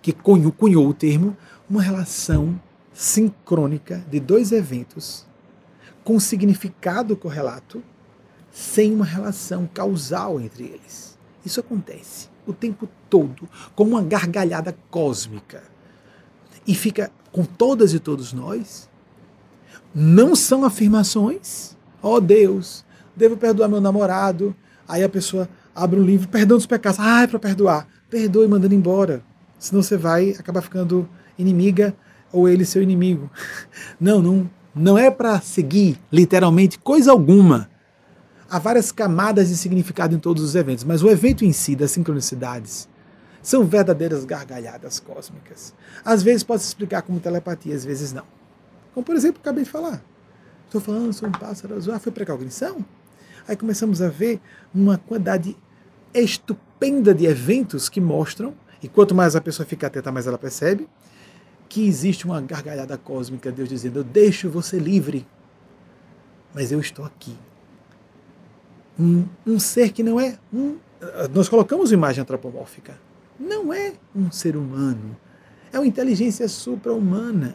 que 0.00 0.12
cunhou, 0.12 0.50
cunhou 0.50 0.88
o 0.88 0.92
termo, 0.92 1.36
uma 1.70 1.80
relação 1.80 2.60
sincrônica 2.92 4.04
de 4.10 4.18
dois 4.18 4.50
eventos 4.50 5.24
com 6.02 6.18
significado 6.18 7.16
correlato, 7.16 7.82
sem 8.50 8.92
uma 8.92 9.04
relação 9.04 9.68
causal 9.72 10.40
entre 10.40 10.64
eles. 10.64 11.16
Isso 11.46 11.60
acontece 11.60 12.31
o 12.46 12.52
tempo 12.52 12.88
todo, 13.08 13.48
como 13.74 13.92
uma 13.92 14.02
gargalhada 14.02 14.76
cósmica. 14.90 15.62
E 16.66 16.74
fica 16.74 17.10
com 17.30 17.44
todas 17.44 17.94
e 17.94 17.98
todos 17.98 18.32
nós. 18.32 18.88
Não 19.94 20.34
são 20.34 20.64
afirmações. 20.64 21.76
Ó 22.02 22.16
oh, 22.16 22.20
Deus, 22.20 22.84
devo 23.16 23.36
perdoar 23.36 23.68
meu 23.68 23.80
namorado. 23.80 24.54
Aí 24.88 25.02
a 25.02 25.08
pessoa 25.08 25.48
abre 25.74 25.98
um 25.98 26.04
livro, 26.04 26.28
perdão 26.28 26.56
dos 26.56 26.66
pecados. 26.66 26.98
Ah, 27.00 27.22
é 27.22 27.26
para 27.26 27.38
perdoar. 27.38 27.86
Perdoe 28.08 28.48
mandando 28.48 28.74
embora 28.74 29.22
senão 29.62 29.80
você 29.80 29.96
vai 29.96 30.30
acabar 30.30 30.60
ficando 30.60 31.08
inimiga 31.38 31.94
ou 32.32 32.48
ele 32.48 32.64
seu 32.64 32.82
inimigo. 32.82 33.30
Não, 34.00 34.20
não, 34.20 34.50
não 34.74 34.98
é 34.98 35.10
para 35.10 35.40
seguir 35.40 35.98
literalmente 36.10 36.78
coisa 36.78 37.12
alguma. 37.12 37.70
Há 38.52 38.58
várias 38.58 38.92
camadas 38.92 39.48
de 39.48 39.56
significado 39.56 40.14
em 40.14 40.18
todos 40.18 40.42
os 40.42 40.54
eventos, 40.54 40.84
mas 40.84 41.02
o 41.02 41.08
evento 41.08 41.42
em 41.42 41.54
si, 41.54 41.74
das 41.74 41.90
sincronicidades, 41.90 42.86
são 43.40 43.64
verdadeiras 43.64 44.26
gargalhadas 44.26 45.00
cósmicas. 45.00 45.72
Às 46.04 46.22
vezes 46.22 46.42
pode 46.42 46.60
se 46.60 46.68
explicar 46.68 47.00
como 47.00 47.18
telepatia, 47.18 47.74
às 47.74 47.82
vezes 47.82 48.12
não. 48.12 48.24
Como 48.92 49.06
por 49.06 49.16
exemplo, 49.16 49.40
acabei 49.40 49.64
de 49.64 49.70
falar. 49.70 50.04
Estou 50.66 50.82
falando 50.82 51.14
sobre 51.14 51.34
um 51.34 51.40
pássaro 51.40 51.74
azul, 51.74 51.94
ah, 51.94 51.98
foi 51.98 52.12
precognição? 52.12 52.84
Aí 53.48 53.56
começamos 53.56 54.02
a 54.02 54.10
ver 54.10 54.38
uma 54.74 54.98
quantidade 54.98 55.56
estupenda 56.12 57.14
de 57.14 57.24
eventos 57.24 57.88
que 57.88 58.02
mostram 58.02 58.52
e 58.82 58.86
quanto 58.86 59.14
mais 59.14 59.34
a 59.34 59.40
pessoa 59.40 59.64
fica 59.64 59.86
atenta, 59.86 60.12
mais 60.12 60.26
ela 60.26 60.36
percebe 60.36 60.86
que 61.70 61.88
existe 61.88 62.26
uma 62.26 62.38
gargalhada 62.42 62.98
cósmica, 62.98 63.50
Deus 63.50 63.70
dizendo: 63.70 64.00
Eu 64.00 64.04
deixo 64.04 64.50
você 64.50 64.78
livre, 64.78 65.26
mas 66.52 66.70
eu 66.70 66.78
estou 66.78 67.02
aqui. 67.02 67.34
Um, 68.98 69.24
um 69.46 69.58
ser 69.58 69.90
que 69.92 70.02
não 70.02 70.20
é 70.20 70.38
um. 70.52 70.76
Nós 71.34 71.48
colocamos 71.48 71.92
imagem 71.92 72.22
antropomórfica. 72.22 72.98
Não 73.38 73.72
é 73.72 73.94
um 74.14 74.30
ser 74.30 74.56
humano. 74.56 75.16
É 75.72 75.78
uma 75.78 75.86
inteligência 75.86 76.46
supra-humana. 76.48 77.54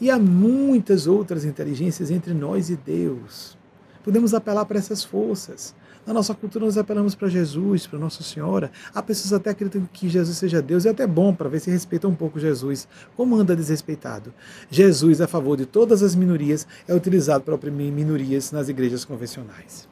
E 0.00 0.10
há 0.10 0.18
muitas 0.18 1.06
outras 1.06 1.44
inteligências 1.44 2.10
entre 2.10 2.32
nós 2.32 2.70
e 2.70 2.76
Deus. 2.76 3.56
Podemos 4.04 4.34
apelar 4.34 4.64
para 4.64 4.78
essas 4.78 5.02
forças. 5.02 5.74
Na 6.06 6.14
nossa 6.14 6.32
cultura, 6.32 6.64
nós 6.64 6.78
apelamos 6.78 7.16
para 7.16 7.28
Jesus, 7.28 7.84
para 7.86 7.98
Nossa 7.98 8.22
Senhora. 8.22 8.70
Há 8.94 9.02
pessoas 9.02 9.32
até 9.32 9.50
acreditam 9.50 9.88
que 9.92 10.08
Jesus 10.08 10.38
seja 10.38 10.62
Deus. 10.62 10.86
É 10.86 10.90
até 10.90 11.04
bom 11.04 11.34
para 11.34 11.48
ver 11.48 11.58
se 11.58 11.68
respeita 11.68 12.06
um 12.06 12.14
pouco 12.14 12.38
Jesus. 12.38 12.86
Como 13.16 13.34
anda 13.34 13.56
desrespeitado? 13.56 14.32
Jesus, 14.70 15.20
a 15.20 15.26
favor 15.26 15.56
de 15.56 15.66
todas 15.66 16.04
as 16.04 16.14
minorias, 16.14 16.64
é 16.86 16.94
utilizado 16.94 17.42
para 17.42 17.56
oprimir 17.56 17.92
minorias 17.92 18.52
nas 18.52 18.68
igrejas 18.68 19.04
convencionais. 19.04 19.88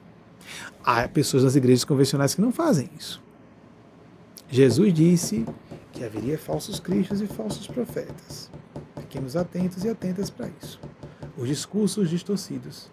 Há 0.84 1.08
pessoas 1.08 1.44
nas 1.44 1.56
igrejas 1.56 1.84
convencionais 1.84 2.34
que 2.34 2.40
não 2.42 2.52
fazem 2.52 2.90
isso. 2.98 3.22
Jesus 4.50 4.92
disse 4.92 5.46
que 5.92 6.04
haveria 6.04 6.36
falsos 6.36 6.78
cristos 6.78 7.22
e 7.22 7.26
falsos 7.26 7.66
profetas. 7.66 8.50
Fiquemos 9.00 9.34
atentos 9.34 9.84
e 9.84 9.88
atentas 9.88 10.28
para 10.28 10.50
isso. 10.62 10.78
Os 11.38 11.48
discursos 11.48 12.10
distorcidos 12.10 12.90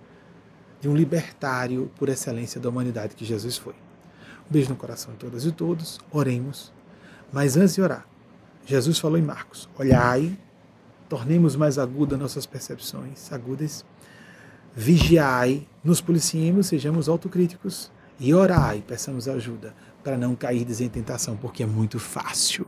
de 0.80 0.88
um 0.88 0.96
libertário 0.96 1.92
por 1.98 2.08
excelência 2.08 2.62
da 2.62 2.70
humanidade 2.70 3.16
que 3.16 3.26
Jesus 3.26 3.58
foi. 3.58 3.74
Um 3.74 4.52
beijo 4.52 4.70
no 4.70 4.76
coração 4.76 5.12
de 5.12 5.20
todas 5.20 5.46
e 5.46 5.52
todos, 5.52 6.00
oremos. 6.12 6.72
Mas 7.32 7.58
antes 7.58 7.76
de 7.76 7.82
orar, 7.82 8.08
Jesus 8.66 9.00
falou 9.00 9.18
em 9.18 9.22
Marcos: 9.22 9.70
Olhai, 9.78 10.38
tornemos 11.10 11.56
mais 11.56 11.78
agudas 11.78 12.18
nossas 12.18 12.46
percepções, 12.46 13.32
agudas, 13.34 13.86
vigiai, 14.76 15.68
nos 15.84 16.02
policiemos, 16.02 16.68
sejamos 16.68 17.10
autocríticos 17.10 17.92
e 18.20 18.34
orai, 18.34 18.84
peçamos 18.86 19.28
ajuda 19.28 19.74
para 20.04 20.18
não 20.18 20.36
cair 20.36 20.68
em 20.82 20.90
tentação, 20.90 21.36
porque 21.38 21.64
é 21.64 21.66
muito 21.66 22.00
fácil 22.00 22.66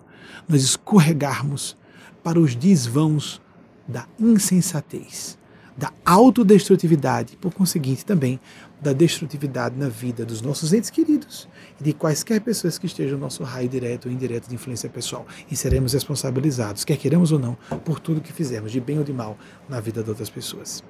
nós 0.48 0.64
escorregarmos 0.64 1.78
para 2.24 2.40
os 2.40 2.56
desvãos 2.56 3.42
da 3.88 4.08
insensatez 4.20 5.38
da 5.78 5.92
autodestrutividade, 6.06 7.36
por 7.38 7.54
conseguinte 7.54 8.06
também 8.06 8.40
da 8.82 8.94
destrutividade 8.94 9.78
na 9.78 9.90
vida 9.90 10.26
dos 10.26 10.42
nossos 10.42 10.74
entes 10.74 10.90
queridos 10.90 11.48
e 11.80 11.84
de 11.84 11.94
quaisquer 11.94 12.42
pessoas 12.42 12.78
que 12.78 12.86
estejam 12.86 13.18
no 13.18 13.24
nosso 13.24 13.44
raio 13.44 13.68
direto 13.68 14.08
ou 14.08 14.12
indireto 14.12 14.48
de 14.48 14.56
influência 14.56 14.90
pessoal. 14.90 15.26
E 15.50 15.56
seremos 15.56 15.94
responsabilizados, 15.94 16.84
quer 16.84 16.98
queiramos 16.98 17.32
ou 17.32 17.40
não, 17.40 17.58
por 17.84 18.00
tudo 18.00 18.22
que 18.22 18.34
fizermos, 18.34 18.72
de 18.72 18.80
bem 18.80 18.98
ou 18.98 19.04
de 19.04 19.14
mal, 19.14 19.38
na 19.68 19.80
vida 19.80 20.04
de 20.04 20.10
outras 20.10 20.30
pessoas. 20.30 20.84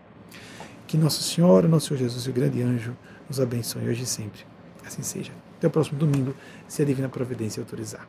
Que 0.94 0.98
Nossa 1.00 1.24
Senhora, 1.24 1.68
Nosso 1.68 1.88
Senhor 1.88 2.02
Jesus 2.02 2.28
e 2.28 2.30
o 2.30 2.34
grande 2.34 2.62
anjo 2.62 2.96
nos 3.28 3.40
abençoe 3.40 3.90
hoje 3.90 4.04
e 4.04 4.06
sempre. 4.06 4.42
Assim 4.86 5.02
seja. 5.02 5.32
Até 5.58 5.66
o 5.66 5.72
próximo 5.72 5.98
domingo, 5.98 6.36
se 6.68 6.84
a 6.84 6.86
Divina 6.86 7.10
Providência 7.10 7.62
autorizar. 7.62 8.08